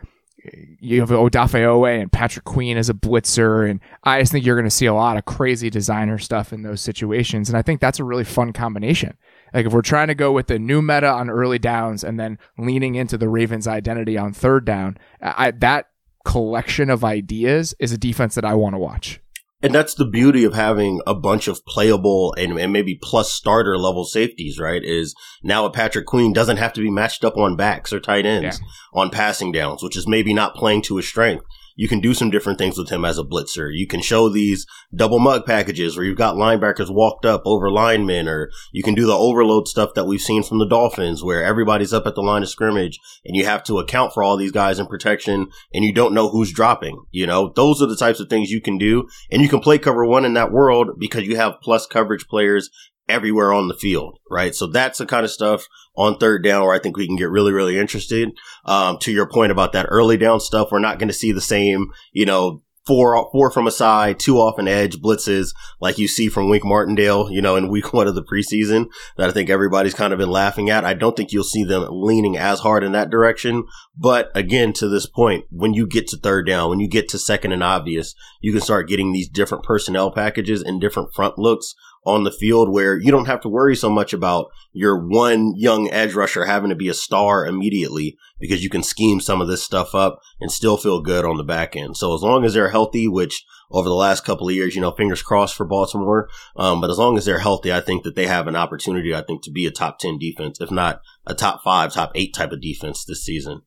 you 0.81 0.99
have 0.99 1.09
Odafe 1.09 1.61
Oweh 1.63 2.01
and 2.01 2.11
Patrick 2.11 2.43
Queen 2.43 2.75
as 2.77 2.89
a 2.89 2.93
blitzer, 2.93 3.69
and 3.69 3.79
I 4.03 4.19
just 4.19 4.33
think 4.33 4.45
you're 4.45 4.55
going 4.57 4.65
to 4.65 4.69
see 4.69 4.85
a 4.87 4.93
lot 4.93 5.15
of 5.15 5.23
crazy 5.23 5.69
designer 5.69 6.17
stuff 6.17 6.51
in 6.51 6.63
those 6.63 6.81
situations, 6.81 7.47
and 7.49 7.57
I 7.57 7.61
think 7.61 7.79
that's 7.79 7.99
a 7.99 8.03
really 8.03 8.25
fun 8.25 8.51
combination. 8.51 9.15
Like 9.53 9.65
if 9.65 9.73
we're 9.73 9.81
trying 9.81 10.07
to 10.07 10.15
go 10.15 10.31
with 10.31 10.47
the 10.47 10.59
new 10.59 10.81
meta 10.81 11.07
on 11.07 11.29
early 11.29 11.59
downs 11.59 12.03
and 12.03 12.19
then 12.19 12.37
leaning 12.57 12.95
into 12.95 13.17
the 13.17 13.29
Ravens' 13.29 13.67
identity 13.67 14.17
on 14.17 14.33
third 14.33 14.65
down, 14.65 14.97
I, 15.21 15.51
that 15.51 15.87
collection 16.25 16.89
of 16.89 17.03
ideas 17.03 17.73
is 17.79 17.91
a 17.91 17.97
defense 17.97 18.35
that 18.35 18.45
I 18.45 18.53
want 18.53 18.75
to 18.75 18.79
watch. 18.79 19.19
And 19.61 19.75
that's 19.75 19.93
the 19.93 20.05
beauty 20.05 20.45
of 20.45 20.53
having 20.53 21.01
a 21.05 21.13
bunch 21.13 21.49
of 21.49 21.65
playable 21.65 22.33
and, 22.37 22.57
and 22.57 22.71
maybe 22.71 22.97
plus 23.01 23.33
starter 23.33 23.77
level 23.77 24.05
safeties, 24.05 24.57
right? 24.57 24.81
Is 24.81 25.13
now 25.43 25.65
a 25.65 25.71
Patrick 25.71 26.05
Queen 26.05 26.31
doesn't 26.31 26.57
have 26.57 26.71
to 26.73 26.81
be 26.81 26.89
matched 26.89 27.25
up 27.25 27.35
on 27.35 27.57
backs 27.57 27.91
or 27.91 27.99
tight 27.99 28.25
ends 28.25 28.61
on 28.93 29.09
passing 29.09 29.51
downs, 29.51 29.83
which 29.83 29.97
is 29.97 30.07
maybe 30.07 30.33
not 30.33 30.55
playing 30.55 30.83
to 30.83 30.95
his 30.95 31.09
strength. 31.09 31.43
You 31.79 31.87
can 31.87 32.01
do 32.01 32.13
some 32.13 32.29
different 32.29 32.59
things 32.59 32.77
with 32.77 32.89
him 32.89 33.05
as 33.05 33.17
a 33.17 33.23
blitzer. 33.23 33.69
You 33.71 33.87
can 33.87 34.01
show 34.01 34.27
these 34.27 34.65
double 34.93 35.17
mug 35.17 35.45
packages 35.45 35.95
where 35.95 36.05
you've 36.05 36.17
got 36.17 36.35
linebackers 36.35 36.93
walked 36.93 37.23
up 37.23 37.41
over 37.45 37.71
linemen, 37.71 38.27
or 38.27 38.51
you 38.73 38.83
can 38.83 38.95
do 38.95 39.05
the 39.05 39.15
overload 39.15 39.65
stuff 39.65 39.93
that 39.93 40.03
we've 40.03 40.19
seen 40.19 40.43
from 40.43 40.59
the 40.59 40.67
Dolphins 40.67 41.23
where 41.23 41.41
everybody's 41.41 41.93
up 41.93 42.05
at 42.05 42.15
the 42.15 42.21
line 42.21 42.43
of 42.43 42.49
scrimmage 42.49 42.99
and 43.23 43.33
you 43.33 43.45
have 43.45 43.63
to 43.63 43.79
account 43.79 44.13
for 44.13 44.21
all 44.21 44.35
these 44.35 44.51
guys 44.51 44.77
in 44.77 44.87
protection 44.87 45.47
and 45.73 45.85
you 45.85 45.93
don't 45.93 46.13
know 46.13 46.27
who's 46.27 46.51
dropping. 46.51 47.01
You 47.11 47.25
know, 47.25 47.53
those 47.55 47.81
are 47.81 47.87
the 47.87 47.95
types 47.95 48.19
of 48.19 48.27
things 48.27 48.51
you 48.51 48.59
can 48.59 48.77
do. 48.77 49.07
And 49.31 49.41
you 49.41 49.47
can 49.47 49.61
play 49.61 49.77
cover 49.77 50.05
one 50.05 50.25
in 50.25 50.33
that 50.33 50.51
world 50.51 50.99
because 50.99 51.23
you 51.23 51.37
have 51.37 51.61
plus 51.61 51.87
coverage 51.87 52.27
players 52.27 52.69
everywhere 53.09 53.51
on 53.51 53.67
the 53.67 53.73
field, 53.73 54.19
right? 54.29 54.55
So 54.55 54.67
that's 54.67 54.99
the 54.99 55.05
kind 55.05 55.25
of 55.25 55.31
stuff 55.31 55.67
on 55.95 56.17
third 56.17 56.43
down 56.43 56.63
where 56.63 56.73
I 56.73 56.79
think 56.79 56.95
we 56.95 57.07
can 57.07 57.15
get 57.15 57.29
really, 57.29 57.51
really 57.51 57.77
interested. 57.77 58.29
Um, 58.65 58.97
to 58.99 59.11
your 59.11 59.27
point 59.27 59.51
about 59.51 59.73
that 59.73 59.87
early 59.89 60.17
down 60.17 60.39
stuff, 60.39 60.69
we're 60.71 60.79
not 60.79 60.99
going 60.99 61.09
to 61.09 61.13
see 61.13 61.31
the 61.31 61.41
same, 61.41 61.91
you 62.13 62.25
know, 62.25 62.61
four, 62.89 63.29
four 63.31 63.51
from 63.51 63.67
a 63.67 63.71
side, 63.71 64.19
two 64.19 64.37
off 64.37 64.57
an 64.57 64.67
edge 64.67 64.97
blitzes 64.97 65.53
like 65.79 65.99
you 65.99 66.07
see 66.07 66.27
from 66.27 66.49
Wink 66.49 66.65
Martindale, 66.65 67.29
you 67.31 67.39
know, 67.39 67.55
in 67.55 67.67
week 67.67 67.93
one 67.93 68.07
of 68.07 68.15
the 68.15 68.23
preseason 68.23 68.87
that 69.15 69.29
I 69.29 69.31
think 69.31 69.49
everybody's 69.49 69.93
kind 69.93 70.11
of 70.11 70.17
been 70.17 70.31
laughing 70.31 70.71
at. 70.71 70.85
I 70.85 70.95
don't 70.95 71.15
think 71.15 71.31
you'll 71.31 71.43
see 71.43 71.63
them 71.63 71.85
leaning 71.91 72.35
as 72.35 72.61
hard 72.61 72.83
in 72.83 72.93
that 72.93 73.11
direction. 73.11 73.65
But 73.95 74.31
again, 74.33 74.73
to 74.73 74.87
this 74.87 75.05
point, 75.05 75.45
when 75.51 75.75
you 75.75 75.85
get 75.85 76.07
to 76.07 76.17
third 76.17 76.47
down, 76.47 76.69
when 76.71 76.79
you 76.79 76.87
get 76.87 77.09
to 77.09 77.19
second 77.19 77.51
and 77.51 77.61
obvious, 77.61 78.15
you 78.41 78.51
can 78.51 78.61
start 78.61 78.87
getting 78.87 79.11
these 79.11 79.29
different 79.29 79.63
personnel 79.63 80.09
packages 80.09 80.63
and 80.63 80.81
different 80.81 81.13
front 81.13 81.37
looks 81.37 81.75
on 82.05 82.23
the 82.23 82.31
field 82.31 82.71
where 82.71 82.97
you 82.97 83.11
don't 83.11 83.27
have 83.27 83.41
to 83.41 83.49
worry 83.49 83.75
so 83.75 83.89
much 83.89 84.13
about 84.13 84.47
your 84.71 85.07
one 85.07 85.53
young 85.55 85.89
edge 85.91 86.13
rusher 86.13 86.45
having 86.45 86.69
to 86.69 86.75
be 86.75 86.89
a 86.89 86.93
star 86.93 87.45
immediately 87.45 88.17
because 88.39 88.63
you 88.63 88.69
can 88.69 88.83
scheme 88.83 89.19
some 89.19 89.41
of 89.41 89.47
this 89.47 89.63
stuff 89.63 89.93
up 89.93 90.19
and 90.39 90.51
still 90.51 90.77
feel 90.77 91.01
good 91.01 91.25
on 91.25 91.37
the 91.37 91.43
back 91.43 91.75
end. 91.75 91.97
So 91.97 92.13
as 92.15 92.21
long 92.21 92.45
as 92.45 92.53
they're 92.53 92.69
healthy, 92.69 93.07
which 93.07 93.43
over 93.71 93.87
the 93.87 93.95
last 93.95 94.25
couple 94.25 94.47
of 94.47 94.55
years, 94.55 94.75
you 94.75 94.81
know, 94.81 94.91
fingers 94.91 95.21
crossed 95.21 95.55
for 95.55 95.65
Baltimore. 95.65 96.29
Um, 96.55 96.81
but 96.81 96.89
as 96.89 96.97
long 96.97 97.17
as 97.17 97.25
they're 97.25 97.39
healthy, 97.39 97.71
I 97.71 97.81
think 97.81 98.03
that 98.03 98.15
they 98.15 98.27
have 98.27 98.47
an 98.47 98.55
opportunity, 98.55 99.13
I 99.13 99.21
think, 99.21 99.43
to 99.43 99.51
be 99.51 99.65
a 99.65 99.71
top 99.71 99.99
10 99.99 100.17
defense, 100.17 100.59
if 100.59 100.71
not 100.71 101.01
a 101.25 101.35
top 101.35 101.63
five, 101.63 101.93
top 101.93 102.11
eight 102.15 102.33
type 102.33 102.51
of 102.51 102.61
defense 102.61 103.05
this 103.05 103.23
season. 103.23 103.61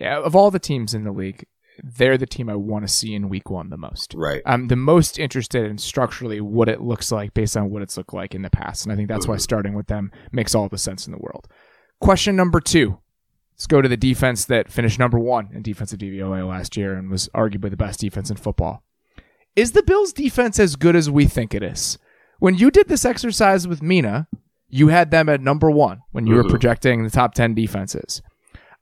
Yeah, 0.00 0.18
of 0.18 0.34
all 0.34 0.50
the 0.50 0.58
teams 0.58 0.94
in 0.94 1.04
the 1.04 1.12
league, 1.12 1.44
they're 1.82 2.18
the 2.18 2.26
team 2.26 2.48
I 2.48 2.56
want 2.56 2.86
to 2.86 2.92
see 2.92 3.14
in 3.14 3.28
week 3.28 3.50
one 3.50 3.70
the 3.70 3.76
most. 3.76 4.14
Right. 4.14 4.42
I'm 4.46 4.68
the 4.68 4.76
most 4.76 5.18
interested 5.18 5.64
in 5.64 5.78
structurally 5.78 6.40
what 6.40 6.68
it 6.68 6.80
looks 6.80 7.12
like 7.12 7.34
based 7.34 7.56
on 7.56 7.70
what 7.70 7.82
it's 7.82 7.96
looked 7.96 8.14
like 8.14 8.34
in 8.34 8.42
the 8.42 8.50
past. 8.50 8.84
And 8.84 8.92
I 8.92 8.96
think 8.96 9.08
that's 9.08 9.26
why 9.26 9.34
mm-hmm. 9.34 9.40
starting 9.40 9.74
with 9.74 9.86
them 9.86 10.10
makes 10.32 10.54
all 10.54 10.68
the 10.68 10.78
sense 10.78 11.06
in 11.06 11.12
the 11.12 11.18
world. 11.18 11.48
Question 12.00 12.36
number 12.36 12.60
two. 12.60 12.98
Let's 13.54 13.66
go 13.66 13.82
to 13.82 13.88
the 13.88 13.96
defense 13.96 14.44
that 14.44 14.70
finished 14.70 15.00
number 15.00 15.18
one 15.18 15.50
in 15.52 15.62
defensive 15.62 15.98
DVOA 15.98 16.48
last 16.48 16.76
year 16.76 16.94
and 16.94 17.10
was 17.10 17.28
arguably 17.34 17.70
the 17.70 17.76
best 17.76 17.98
defense 17.98 18.30
in 18.30 18.36
football. 18.36 18.84
Is 19.56 19.72
the 19.72 19.82
Bills' 19.82 20.12
defense 20.12 20.60
as 20.60 20.76
good 20.76 20.94
as 20.94 21.10
we 21.10 21.26
think 21.26 21.54
it 21.54 21.64
is? 21.64 21.98
When 22.38 22.54
you 22.54 22.70
did 22.70 22.86
this 22.86 23.04
exercise 23.04 23.66
with 23.66 23.82
Mina, 23.82 24.28
you 24.68 24.88
had 24.88 25.10
them 25.10 25.28
at 25.28 25.40
number 25.40 25.70
one 25.70 26.02
when 26.12 26.26
you 26.26 26.34
were 26.34 26.42
mm-hmm. 26.42 26.50
projecting 26.50 27.02
the 27.02 27.10
top 27.10 27.34
10 27.34 27.54
defenses. 27.54 28.22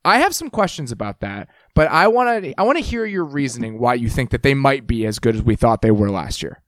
I 0.05 0.19
have 0.19 0.35
some 0.35 0.51
questions 0.51 0.93
about 0.93 1.21
that, 1.21 1.49
but 1.77 1.89
I 1.89 2.09
want 2.09 2.43
to 2.43 2.59
I 2.59 2.65
want 2.65 2.79
to 2.79 2.85
hear 2.85 3.05
your 3.05 3.25
reasoning 3.25 3.79
why 3.79 3.95
you 3.95 4.09
think 4.09 4.31
that 4.31 4.43
they 4.43 4.55
might 4.55 4.87
be 4.87 5.07
as 5.07 5.21
good 5.21 5.37
as 5.37 5.43
we 5.43 5.55
thought 5.55 5.83
they 5.83 5.91
were 5.91 6.11
last 6.11 6.43
year. 6.43 6.63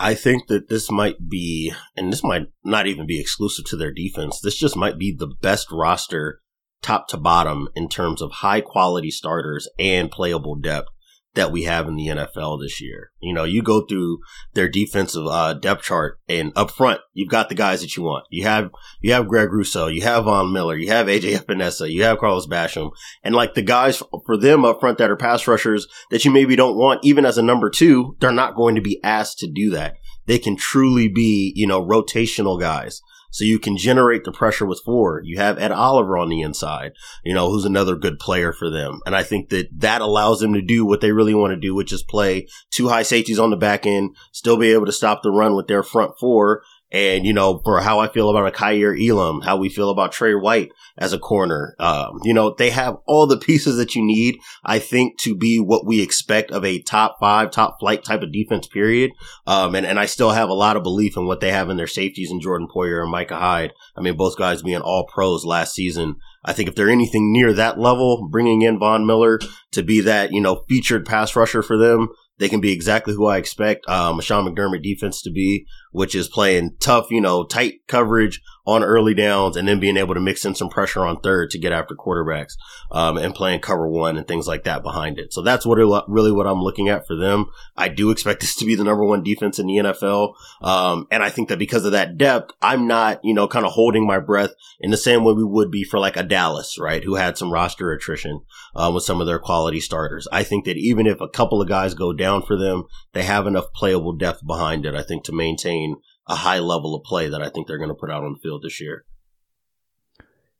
I 0.00 0.14
think 0.14 0.48
that 0.48 0.68
this 0.68 0.90
might 0.90 1.28
be, 1.28 1.72
and 1.96 2.12
this 2.12 2.24
might 2.24 2.48
not 2.64 2.88
even 2.88 3.06
be 3.06 3.20
exclusive 3.20 3.66
to 3.66 3.76
their 3.76 3.92
defense. 3.92 4.40
This 4.40 4.56
just 4.56 4.74
might 4.74 4.98
be 4.98 5.14
the 5.16 5.28
best 5.28 5.70
roster, 5.70 6.40
top 6.80 7.06
to 7.08 7.16
bottom, 7.18 7.68
in 7.76 7.88
terms 7.88 8.20
of 8.20 8.32
high 8.32 8.62
quality 8.62 9.12
starters 9.12 9.68
and 9.78 10.10
playable 10.10 10.56
depth 10.56 10.88
that 11.34 11.50
we 11.50 11.64
have 11.64 11.88
in 11.88 11.96
the 11.96 12.08
NFL 12.08 12.60
this 12.60 12.80
year. 12.80 13.10
You 13.20 13.32
know, 13.32 13.44
you 13.44 13.62
go 13.62 13.86
through 13.86 14.18
their 14.52 14.68
defensive 14.68 15.26
uh, 15.26 15.54
depth 15.54 15.84
chart, 15.84 16.18
and 16.28 16.52
up 16.56 16.70
front, 16.70 17.00
you've 17.12 17.30
got 17.30 17.48
the 17.48 17.54
guys 17.54 17.80
that 17.80 17.96
you 17.96 18.02
want. 18.02 18.26
You 18.30 18.44
have 18.44 18.70
you 19.00 19.12
have 19.12 19.28
Greg 19.28 19.50
Rousseau, 19.52 19.86
you 19.86 20.02
have 20.02 20.24
Von 20.24 20.52
Miller, 20.52 20.76
you 20.76 20.88
have 20.88 21.06
AJ 21.06 21.38
Epenesa, 21.38 21.90
you 21.90 22.04
have 22.04 22.18
Carlos 22.18 22.46
Basham, 22.46 22.90
and 23.22 23.34
like 23.34 23.54
the 23.54 23.62
guys 23.62 24.02
for 24.26 24.36
them 24.36 24.64
up 24.64 24.80
front 24.80 24.98
that 24.98 25.10
are 25.10 25.16
pass 25.16 25.46
rushers 25.46 25.86
that 26.10 26.24
you 26.24 26.30
maybe 26.30 26.56
don't 26.56 26.76
want, 26.76 27.04
even 27.04 27.24
as 27.24 27.38
a 27.38 27.42
number 27.42 27.70
two, 27.70 28.16
they're 28.20 28.32
not 28.32 28.56
going 28.56 28.74
to 28.74 28.82
be 28.82 29.00
asked 29.02 29.38
to 29.38 29.50
do 29.50 29.70
that. 29.70 29.94
They 30.26 30.38
can 30.38 30.56
truly 30.56 31.08
be, 31.08 31.52
you 31.56 31.66
know, 31.66 31.84
rotational 31.84 32.60
guys. 32.60 33.02
So 33.32 33.44
you 33.44 33.58
can 33.58 33.76
generate 33.76 34.24
the 34.24 34.30
pressure 34.30 34.66
with 34.66 34.82
four. 34.84 35.22
You 35.24 35.38
have 35.38 35.58
Ed 35.58 35.72
Oliver 35.72 36.18
on 36.18 36.28
the 36.28 36.42
inside, 36.42 36.92
you 37.24 37.34
know, 37.34 37.50
who's 37.50 37.64
another 37.64 37.96
good 37.96 38.18
player 38.18 38.52
for 38.52 38.70
them. 38.70 39.00
And 39.06 39.16
I 39.16 39.22
think 39.22 39.48
that 39.48 39.68
that 39.80 40.02
allows 40.02 40.40
them 40.40 40.52
to 40.52 40.62
do 40.62 40.84
what 40.84 41.00
they 41.00 41.12
really 41.12 41.34
want 41.34 41.52
to 41.52 41.56
do, 41.56 41.74
which 41.74 41.92
is 41.92 42.02
play 42.02 42.46
two 42.70 42.88
high 42.88 43.02
safeties 43.02 43.38
on 43.38 43.50
the 43.50 43.56
back 43.56 43.86
end, 43.86 44.14
still 44.32 44.58
be 44.58 44.72
able 44.72 44.86
to 44.86 44.92
stop 44.92 45.22
the 45.22 45.30
run 45.30 45.56
with 45.56 45.66
their 45.66 45.82
front 45.82 46.18
four. 46.20 46.62
And, 46.92 47.24
you 47.24 47.32
know, 47.32 47.60
for 47.64 47.80
how 47.80 48.00
I 48.00 48.08
feel 48.08 48.28
about 48.28 48.46
a 48.46 48.50
Kaiir 48.50 48.94
Elam, 48.94 49.40
how 49.40 49.56
we 49.56 49.70
feel 49.70 49.88
about 49.88 50.12
Tre 50.12 50.34
White 50.34 50.70
as 50.98 51.14
a 51.14 51.18
corner, 51.18 51.74
um, 51.78 52.18
you 52.22 52.34
know, 52.34 52.54
they 52.54 52.68
have 52.68 52.98
all 53.06 53.26
the 53.26 53.38
pieces 53.38 53.78
that 53.78 53.94
you 53.94 54.04
need, 54.04 54.36
I 54.62 54.78
think, 54.78 55.18
to 55.20 55.34
be 55.34 55.58
what 55.58 55.86
we 55.86 56.02
expect 56.02 56.50
of 56.50 56.66
a 56.66 56.82
top 56.82 57.16
five, 57.18 57.50
top 57.50 57.78
flight 57.80 58.04
type 58.04 58.20
of 58.20 58.30
defense, 58.30 58.66
period. 58.66 59.10
Um, 59.46 59.74
and, 59.74 59.86
and 59.86 59.98
I 59.98 60.04
still 60.04 60.32
have 60.32 60.50
a 60.50 60.54
lot 60.54 60.76
of 60.76 60.82
belief 60.82 61.16
in 61.16 61.24
what 61.24 61.40
they 61.40 61.50
have 61.50 61.70
in 61.70 61.78
their 61.78 61.86
safeties 61.86 62.30
in 62.30 62.40
Jordan 62.40 62.68
Poyer 62.68 63.00
and 63.02 63.10
Micah 63.10 63.38
Hyde. 63.38 63.72
I 63.96 64.02
mean, 64.02 64.16
both 64.18 64.36
guys 64.36 64.62
being 64.62 64.82
all 64.82 65.06
pros 65.06 65.46
last 65.46 65.74
season. 65.74 66.16
I 66.44 66.52
think 66.52 66.68
if 66.68 66.74
they're 66.74 66.90
anything 66.90 67.32
near 67.32 67.54
that 67.54 67.78
level, 67.78 68.28
bringing 68.30 68.62
in 68.62 68.78
Von 68.78 69.06
Miller 69.06 69.38
to 69.70 69.82
be 69.82 70.02
that, 70.02 70.32
you 70.32 70.42
know, 70.42 70.64
featured 70.68 71.06
pass 71.06 71.34
rusher 71.34 71.62
for 71.62 71.78
them, 71.78 72.08
they 72.38 72.48
can 72.48 72.60
be 72.60 72.72
exactly 72.72 73.14
who 73.14 73.26
I 73.26 73.38
expect 73.38 73.88
um, 73.88 74.20
Sean 74.20 74.44
McDermott 74.44 74.82
defense 74.82 75.22
to 75.22 75.30
be, 75.30 75.64
which 75.92 76.14
is 76.14 76.28
playing 76.28 76.76
tough, 76.80 77.10
you 77.10 77.20
know, 77.20 77.44
tight 77.44 77.86
coverage 77.86 78.40
on 78.64 78.84
early 78.84 79.14
downs 79.14 79.56
and 79.56 79.66
then 79.66 79.80
being 79.80 79.96
able 79.96 80.14
to 80.14 80.20
mix 80.20 80.44
in 80.44 80.54
some 80.54 80.68
pressure 80.68 81.04
on 81.04 81.20
third 81.20 81.50
to 81.50 81.58
get 81.58 81.72
after 81.72 81.96
quarterbacks 81.96 82.52
um, 82.92 83.16
and 83.16 83.34
playing 83.34 83.60
cover 83.60 83.88
one 83.88 84.16
and 84.16 84.28
things 84.28 84.46
like 84.46 84.64
that 84.64 84.84
behind 84.84 85.18
it. 85.18 85.32
So 85.32 85.42
that's 85.42 85.66
what 85.66 85.80
it, 85.80 86.04
really 86.06 86.30
what 86.30 86.46
I'm 86.46 86.62
looking 86.62 86.88
at 86.88 87.06
for 87.06 87.16
them. 87.16 87.46
I 87.76 87.88
do 87.88 88.10
expect 88.10 88.40
this 88.42 88.54
to 88.56 88.64
be 88.64 88.74
the 88.74 88.84
number 88.84 89.04
one 89.04 89.22
defense 89.22 89.58
in 89.58 89.66
the 89.66 89.76
NFL. 89.76 90.34
Um, 90.62 91.06
and 91.10 91.22
I 91.22 91.30
think 91.30 91.48
that 91.48 91.58
because 91.58 91.84
of 91.84 91.92
that 91.92 92.16
depth, 92.16 92.52
I'm 92.62 92.86
not, 92.86 93.20
you 93.24 93.34
know, 93.34 93.48
kind 93.48 93.66
of 93.66 93.72
holding 93.72 94.06
my 94.06 94.20
breath 94.20 94.52
in 94.80 94.90
the 94.90 94.96
same 94.96 95.24
way 95.24 95.32
we 95.32 95.44
would 95.44 95.70
be 95.70 95.84
for 95.84 95.98
like 95.98 96.16
a 96.16 96.22
Dallas, 96.22 96.78
right? 96.78 97.02
Who 97.02 97.16
had 97.16 97.36
some 97.36 97.52
roster 97.52 97.90
attrition 97.92 98.42
uh, 98.76 98.90
with 98.94 99.02
some 99.02 99.20
of 99.20 99.26
their 99.26 99.40
quality 99.40 99.80
starters. 99.80 100.28
I 100.30 100.44
think 100.44 100.66
that 100.66 100.76
even 100.76 101.06
if 101.06 101.20
a 101.20 101.28
couple 101.28 101.60
of 101.60 101.68
guys 101.68 101.94
go 101.94 102.12
down 102.12 102.42
for 102.42 102.56
them, 102.56 102.84
they 103.12 103.24
have 103.24 103.46
enough 103.46 103.72
playable 103.74 104.12
depth 104.12 104.46
behind 104.46 104.86
it, 104.86 104.94
I 104.94 105.02
think, 105.02 105.24
to 105.24 105.32
maintain 105.32 105.81
a 106.28 106.34
high 106.36 106.58
level 106.58 106.94
of 106.94 107.02
play 107.04 107.28
that 107.28 107.42
I 107.42 107.48
think 107.48 107.66
they're 107.66 107.78
going 107.78 107.88
to 107.90 107.94
put 107.94 108.10
out 108.10 108.24
on 108.24 108.32
the 108.34 108.38
field 108.40 108.62
this 108.62 108.80
year. 108.80 109.04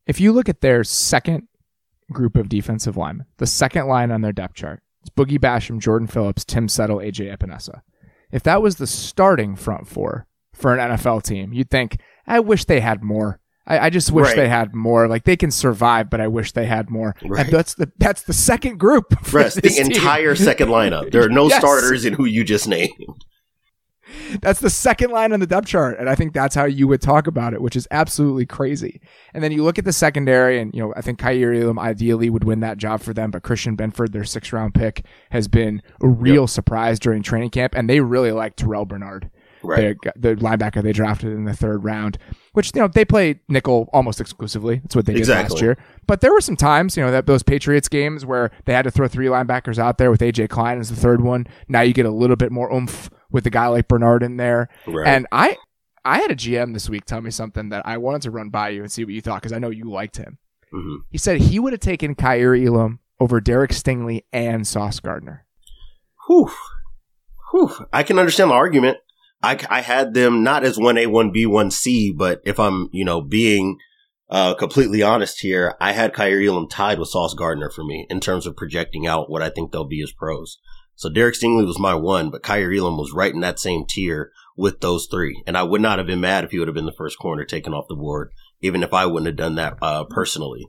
If 0.07 0.21
you 0.21 0.33
look 0.33 0.49
at 0.49 0.61
their 0.61 0.83
second 0.85 1.49
group 2.11 2.37
of 2.37 2.49
defensive 2.49 2.97
linemen, 2.97 3.27
the 3.39 3.47
second 3.47 3.87
line 3.87 4.11
on 4.11 4.21
their 4.23 4.33
depth 4.33 4.55
chart, 4.55 4.83
it's 5.01 5.11
Boogie 5.11 5.39
Basham, 5.39 5.79
Jordan 5.79 6.09
Phillips, 6.09 6.45
Tim 6.45 6.69
Settle, 6.69 6.99
AJ 6.99 7.37
Epenesa. 7.37 7.83
If 8.31 8.43
that 8.45 8.63
was 8.63 8.77
the 8.77 8.87
starting 8.87 9.57
front 9.57 9.87
four 9.87 10.27
for 10.53 10.75
an 10.77 10.91
NFL 10.97 11.23
team, 11.23 11.53
you'd 11.53 11.71
think, 11.71 11.99
I 12.27 12.41
wish 12.41 12.65
they 12.65 12.81
had 12.81 13.03
more. 13.03 13.39
I, 13.67 13.79
I 13.87 13.91
just 13.91 14.11
wish 14.11 14.27
Right. 14.29 14.37
they 14.37 14.49
had 14.49 14.75
more. 14.75 15.07
Like 15.07 15.23
they 15.25 15.37
can 15.37 15.51
survive, 15.53 16.11
but 16.11 16.21
I 16.21 16.27
wish 16.29 16.51
they 16.53 16.67
had 16.67 16.91
more. 16.91 17.15
Right. 17.25 17.45
And 17.45 17.53
that's 17.55 17.75
the 17.75 17.93
that's 17.97 18.23
the 18.23 18.33
second 18.33 18.79
group. 18.79 19.15
for 19.25 19.45
the 19.45 19.61
team. 19.61 19.87
entire 19.87 20.35
second 20.35 20.69
lineup. 20.69 21.13
There 21.13 21.23
are 21.23 21.29
no 21.29 21.49
Yes. 21.49 21.61
starters 21.61 22.05
in 22.05 22.15
who 22.15 22.25
you 22.25 22.43
just 22.43 22.67
named. 22.67 22.91
That's 24.41 24.61
the 24.61 24.71
second 24.71 25.11
line 25.11 25.33
on 25.33 25.41
the 25.41 25.47
depth 25.47 25.69
chart, 25.69 25.99
and 25.99 26.09
I 26.09 26.15
think 26.15 26.33
that's 26.33 26.55
how 26.55 26.65
you 26.65 26.89
would 26.89 27.01
talk 27.01 27.27
about 27.27 27.53
it, 27.55 27.63
which 27.63 27.77
is 27.77 27.87
absolutely 27.91 28.47
crazy. 28.47 29.01
And 29.35 29.43
then 29.43 29.53
you 29.53 29.63
look 29.65 29.79
at 29.79 29.85
the 29.85 29.93
secondary, 29.93 30.59
and 30.61 30.75
you 30.75 30.83
know 30.83 30.93
I 30.97 31.01
think 31.01 31.19
Kaiir 31.19 31.53
Elam 31.53 31.79
ideally 31.79 32.31
would 32.31 32.45
win 32.45 32.61
that 32.61 32.79
job 32.79 33.01
for 33.01 33.13
them, 33.13 33.31
but 33.31 33.43
Christian 33.43 33.77
Benford, 33.77 34.13
their 34.13 34.25
sixth 34.25 34.53
round 34.53 34.75
pick, 34.75 35.05
has 35.31 35.49
been 35.49 35.83
a 36.01 36.09
real 36.09 36.47
surprise 36.47 36.99
during 36.99 37.23
training 37.23 37.51
camp, 37.51 37.75
and 37.75 37.89
they 37.89 38.01
really 38.01 38.33
like 38.33 38.57
Terrel 38.57 38.87
Bernard, 38.87 39.31
Right. 39.63 39.97
the, 40.03 40.13
the 40.35 40.35
linebacker 40.37 40.83
they 40.83 40.93
drafted 40.93 41.33
in 41.33 41.45
the 41.45 41.55
third 41.55 41.85
round, 41.85 42.19
which 42.53 42.73
you 42.75 42.81
know 42.81 42.89
they 42.89 43.05
play 43.05 43.41
nickel 43.49 43.89
almost 43.93 44.21
exclusively. 44.21 44.77
That's 44.79 44.97
what 44.97 45.07
they 45.07 45.15
did 45.15 45.29
last 45.29 45.61
year. 45.61 45.77
But 46.07 46.21
there 46.21 46.33
were 46.33 46.41
some 46.41 46.57
times, 46.57 46.97
you 46.97 47.03
know, 47.03 47.11
that 47.11 47.27
those 47.27 47.43
Patriots 47.43 47.89
games 47.89 48.25
where 48.27 48.51
they 48.65 48.73
had 48.73 48.83
to 48.83 48.91
throw 48.91 49.09
three 49.09 49.27
linebackers 49.27 49.79
out 49.79 49.99
there 49.99 50.11
with 50.11 50.21
AJ 50.21 50.49
Klein 50.49 50.79
as 50.79 50.91
the 50.91 50.97
third 50.97 51.23
one. 51.23 51.47
Now 51.69 51.81
you 51.83 51.93
get 51.93 52.07
a 52.07 52.11
little 52.11 52.37
bit 52.37 52.53
more 52.53 52.73
oomph 52.73 53.11
with 53.31 53.47
a 53.47 53.51
guy 53.51 53.67
like 53.69 53.89
Bernard 53.89 54.23
in 54.23 54.37
there. 54.37 54.69
Right. 54.87 55.07
And 55.07 55.27
I 55.33 55.57
I 56.05 56.19
had 56.19 56.31
a 56.31 56.37
GM 56.37 56.75
this 56.75 56.89
week 56.91 57.05
tell 57.05 57.21
me 57.21 57.31
something 57.31 57.69
that 57.71 57.87
I 57.87 57.97
wanted 57.99 58.23
to 58.23 58.31
run 58.31 58.51
by 58.51 58.71
you 58.71 58.83
and 58.83 58.91
see 58.91 59.05
what 59.05 59.15
you 59.15 59.21
thought 59.21 59.41
because 59.41 59.53
I 59.53 59.59
know 59.59 59.71
you 59.71 59.91
liked 59.91 60.17
him. 60.17 60.39
Mhm. 60.75 60.99
He 61.11 61.19
said 61.19 61.39
he 61.41 61.59
would 61.59 61.73
have 61.73 61.81
taken 61.81 62.15
Kaiir 62.15 62.55
Elam 62.57 62.99
over 63.21 63.41
Derek 63.41 63.71
Stingley 63.71 64.25
and 64.33 64.67
Sauce 64.67 64.99
Gardner. 65.01 65.47
Whew. 66.27 66.51
Whew. 67.53 67.71
I 67.93 68.03
can 68.03 68.19
understand 68.19 68.51
the 68.51 68.55
argument. 68.55 68.99
I, 69.43 69.59
I 69.69 69.81
had 69.81 70.15
them 70.15 70.43
not 70.43 70.65
as 70.65 70.79
1A, 70.79 71.07
1B, 71.07 71.47
1C, 71.47 72.17
but 72.17 72.41
if 72.45 72.61
I'm, 72.61 72.89
you 72.93 73.05
know, 73.05 73.21
being 73.21 73.79
uh, 74.31 74.55
completely 74.55 75.03
honest 75.03 75.41
here, 75.41 75.75
I 75.81 75.93
had 75.93 76.13
Kaiir 76.15 76.41
Elam 76.47 76.69
tied 76.69 76.99
with 76.99 77.09
Sauce 77.09 77.35
Gardner 77.35 77.71
for 77.71 77.85
me 77.85 78.07
in 78.09 78.21
terms 78.21 78.47
of 78.47 78.57
projecting 78.57 79.07
out 79.07 79.31
what 79.31 79.43
I 79.43 79.51
think 79.51 79.73
they'll 79.73 79.85
be 79.85 80.03
as 80.03 80.13
pros. 80.13 80.59
So 80.95 81.11
Derek 81.11 81.35
Stingley 81.35 81.67
was 81.67 81.79
my 81.79 81.95
one, 81.95 82.31
but 82.31 82.43
Kaiir 82.43 82.73
Elam 82.73 82.97
was 82.97 83.13
right 83.13 83.35
in 83.35 83.41
that 83.41 83.59
same 83.59 83.85
tier 83.89 84.31
with 84.57 84.81
those 84.81 85.09
three. 85.11 85.43
And 85.47 85.57
I 85.59 85.63
would 85.65 85.81
not 85.81 85.99
have 85.99 86.07
been 86.07 86.21
mad 86.21 86.45
if 86.45 86.51
he 86.53 86.59
would 86.59 86.69
have 86.69 86.75
been 86.75 86.87
the 86.87 86.93
first 86.93 87.19
corner 87.19 87.45
taken 87.45 87.75
off 87.75 87.87
the 87.89 87.97
board, 87.97 88.31
even 88.61 88.83
if 88.83 88.93
I 88.95 89.07
wouldn't 89.07 89.27
have 89.27 89.37
done 89.37 89.57
that 89.57 89.77
uh, 89.83 90.05
personally. 90.05 90.67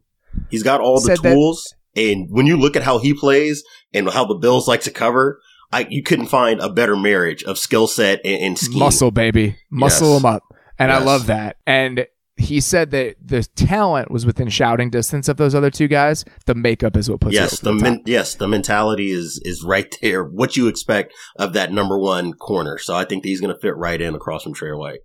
He's 0.50 0.64
got 0.64 0.82
all 0.82 0.96
the 0.96 1.08
Said 1.16 1.18
that- 1.20 1.34
tools. 1.34 1.74
and 1.96 2.28
when 2.32 2.48
you 2.48 2.58
look 2.58 2.76
at 2.76 2.84
how 2.84 2.98
he 2.98 3.14
plays 3.14 3.64
and 3.94 4.10
how 4.10 4.26
the 4.26 4.34
Bills 4.36 4.68
like 4.68 4.82
to 4.82 4.92
cover, 4.92 5.40
I, 5.74 5.88
you 5.90 6.04
couldn't 6.04 6.28
find 6.28 6.60
a 6.60 6.70
better 6.70 6.96
marriage 6.96 7.44
of 7.44 7.58
skill 7.58 7.88
set 7.88 8.22
and, 8.24 8.42
and 8.42 8.58
scheme. 8.60 8.80
Muscle, 8.80 9.12
baby. 9.12 9.58
Muscle 9.70 10.12
Yes. 10.14 10.20
him 10.20 10.26
up. 10.26 10.44
And 10.80 10.92
I 10.92 11.00
love 11.00 11.28
that. 11.28 11.58
And 11.66 12.08
he 12.36 12.60
said 12.60 12.92
that 12.92 13.16
the 13.24 13.44
talent 13.56 14.10
was 14.10 14.26
within 14.26 14.50
shouting 14.50 14.90
distance 14.90 15.28
of 15.30 15.38
those 15.38 15.54
other 15.54 15.70
two 15.70 15.88
guys. 15.88 16.26
The 16.46 16.56
makeup 16.56 16.98
is 16.98 17.10
what 17.10 17.22
puts 17.22 17.36
Yes, 17.36 17.54
it 17.54 17.62
the 17.62 17.74
the 17.74 17.82
men, 17.84 18.02
yes, 18.06 18.36
the 18.36 18.48
mentality 18.48 19.12
is 19.12 19.40
is 19.46 19.64
right 19.64 19.96
there. 20.02 20.24
What 20.24 20.58
you 20.58 20.68
expect 20.68 21.14
of 21.38 21.54
that 21.54 21.72
number 21.72 21.98
one 21.98 22.34
corner. 22.34 22.78
So 22.80 22.96
I 22.96 23.06
think 23.06 23.24
that 23.24 23.30
he's 23.30 23.40
going 23.40 23.54
to 23.54 23.60
fit 23.60 23.76
right 23.78 24.02
in 24.02 24.16
across 24.16 24.44
from 24.44 24.54
Tre 24.54 24.72
White. 24.72 25.00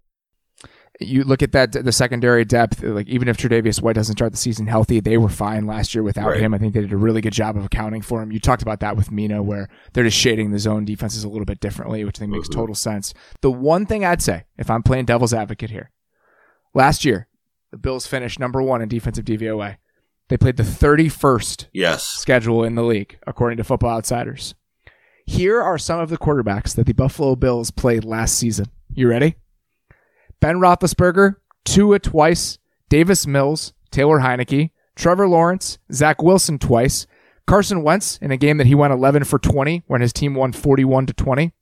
You 1.01 1.23
look 1.23 1.43
at 1.43 1.53
that 1.53 1.73
the 1.73 1.93
secondary 1.93 2.45
depth 2.45 2.83
like 2.83 3.07
even 3.09 3.29
if 3.29 3.37
Tre'Davious 3.37 3.81
White 3.81 3.95
doesn't 3.95 4.17
start 4.17 4.33
the 4.33 4.39
season 4.39 4.67
healthy 4.67 4.99
they 5.01 5.17
were 5.17 5.29
fine 5.29 5.67
last 5.67 5.95
year 5.95 6.03
without 6.03 6.27
Right. 6.31 6.41
him 6.41 6.53
I 6.55 6.59
think 6.59 6.75
they 6.75 6.81
did 6.81 6.93
a 6.93 6.97
really 6.97 7.21
good 7.21 7.33
job 7.33 7.57
of 7.57 7.65
accounting 7.65 8.03
for 8.03 8.21
him 8.21 8.33
you 8.33 8.41
talked 8.41 8.63
about 8.63 8.81
that 8.81 8.97
with 8.97 9.13
Mina 9.13 9.43
where 9.43 9.69
they're 9.93 10.05
just 10.05 10.17
shading 10.17 10.51
the 10.51 10.59
zone 10.59 10.85
defenses 10.85 11.23
a 11.25 11.29
little 11.29 11.45
bit 11.45 11.61
differently 11.61 12.05
which 12.05 12.19
I 12.19 12.21
think 12.21 12.33
makes 12.33 12.49
Mhm. 12.49 12.55
total 12.55 12.75
sense 12.75 13.15
the 13.43 13.51
one 13.51 13.87
thing 13.87 14.05
I'd 14.05 14.23
say 14.23 14.45
if 14.59 14.71
I'm 14.71 14.83
playing 14.83 15.05
devil's 15.05 15.33
advocate 15.33 15.71
here 15.71 15.91
last 16.75 17.05
year 17.05 17.29
the 17.71 17.77
Bills 17.79 18.07
finished 18.07 18.41
number 18.41 18.61
one 18.63 18.83
in 18.83 18.89
defensive 18.89 19.25
DVOA 19.25 19.77
they 20.29 20.37
played 20.37 20.57
the 20.57 20.63
31st 20.65 21.69
Yes, 21.73 22.03
schedule 22.07 22.63
in 22.65 22.75
the 22.75 22.83
league, 22.83 23.19
according 23.27 23.57
to 23.59 23.65
Football 23.65 23.97
Outsiders. 23.97 24.55
Here 25.25 25.59
are 25.63 25.79
some 25.79 26.01
of 26.01 26.11
the 26.11 26.19
quarterbacks 26.19 26.75
that 26.75 26.85
the 26.87 26.93
Buffalo 26.93 27.35
Bills 27.35 27.71
played 27.71 28.05
last 28.05 28.35
season. 28.35 28.67
You 28.93 29.09
ready? 29.09 29.37
Ben 30.41 30.57
Roethlisberger, 30.57 31.37
Tua 31.65 31.99
twice, 31.99 32.59
Davis 32.89 33.27
Mills, 33.27 33.73
Taylor 33.91 34.21
Heinicke, 34.21 34.71
Trevor 34.95 35.29
Lawrence, 35.29 35.79
Zach 35.93 36.23
Wilson 36.23 36.59
twice, 36.59 37.07
Carson 37.47 37.83
Wentz 37.83 38.19
in 38.19 38.31
a 38.31 38.37
game 38.37 38.59
that 38.59 38.67
he 38.67 38.75
went 38.75 38.93
11 38.93 39.25
for 39.25 39.39
20 39.39 39.85
when 39.87 40.01
his 40.01 40.13
team 40.13 40.35
won 40.35 40.53
41 40.53 41.07
to 41.07 41.13
20. 41.13 41.53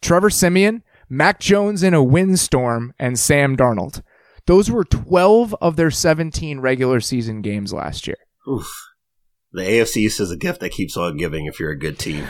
Trevor 0.00 0.30
Siemian, 0.30 0.82
Mac 1.08 1.40
Jones 1.40 1.82
in 1.82 1.94
a 1.94 2.02
windstorm, 2.02 2.94
and 2.98 3.18
Sam 3.18 3.56
Darnold. 3.56 4.02
Those 4.46 4.70
were 4.70 4.84
12 4.84 5.54
of 5.60 5.76
their 5.76 5.90
17 5.90 6.60
regular 6.60 7.00
season 7.00 7.42
games 7.42 7.72
last 7.72 8.06
year. 8.06 8.16
Oof. 8.48 8.70
The 9.52 9.62
AFC 9.62 9.96
East 9.96 10.20
is 10.20 10.30
a 10.30 10.36
gift 10.36 10.60
that 10.60 10.70
keeps 10.70 10.96
on 10.96 11.16
giving 11.16 11.46
if 11.46 11.58
you're 11.58 11.72
a 11.72 11.78
good 11.78 11.98
team. 11.98 12.24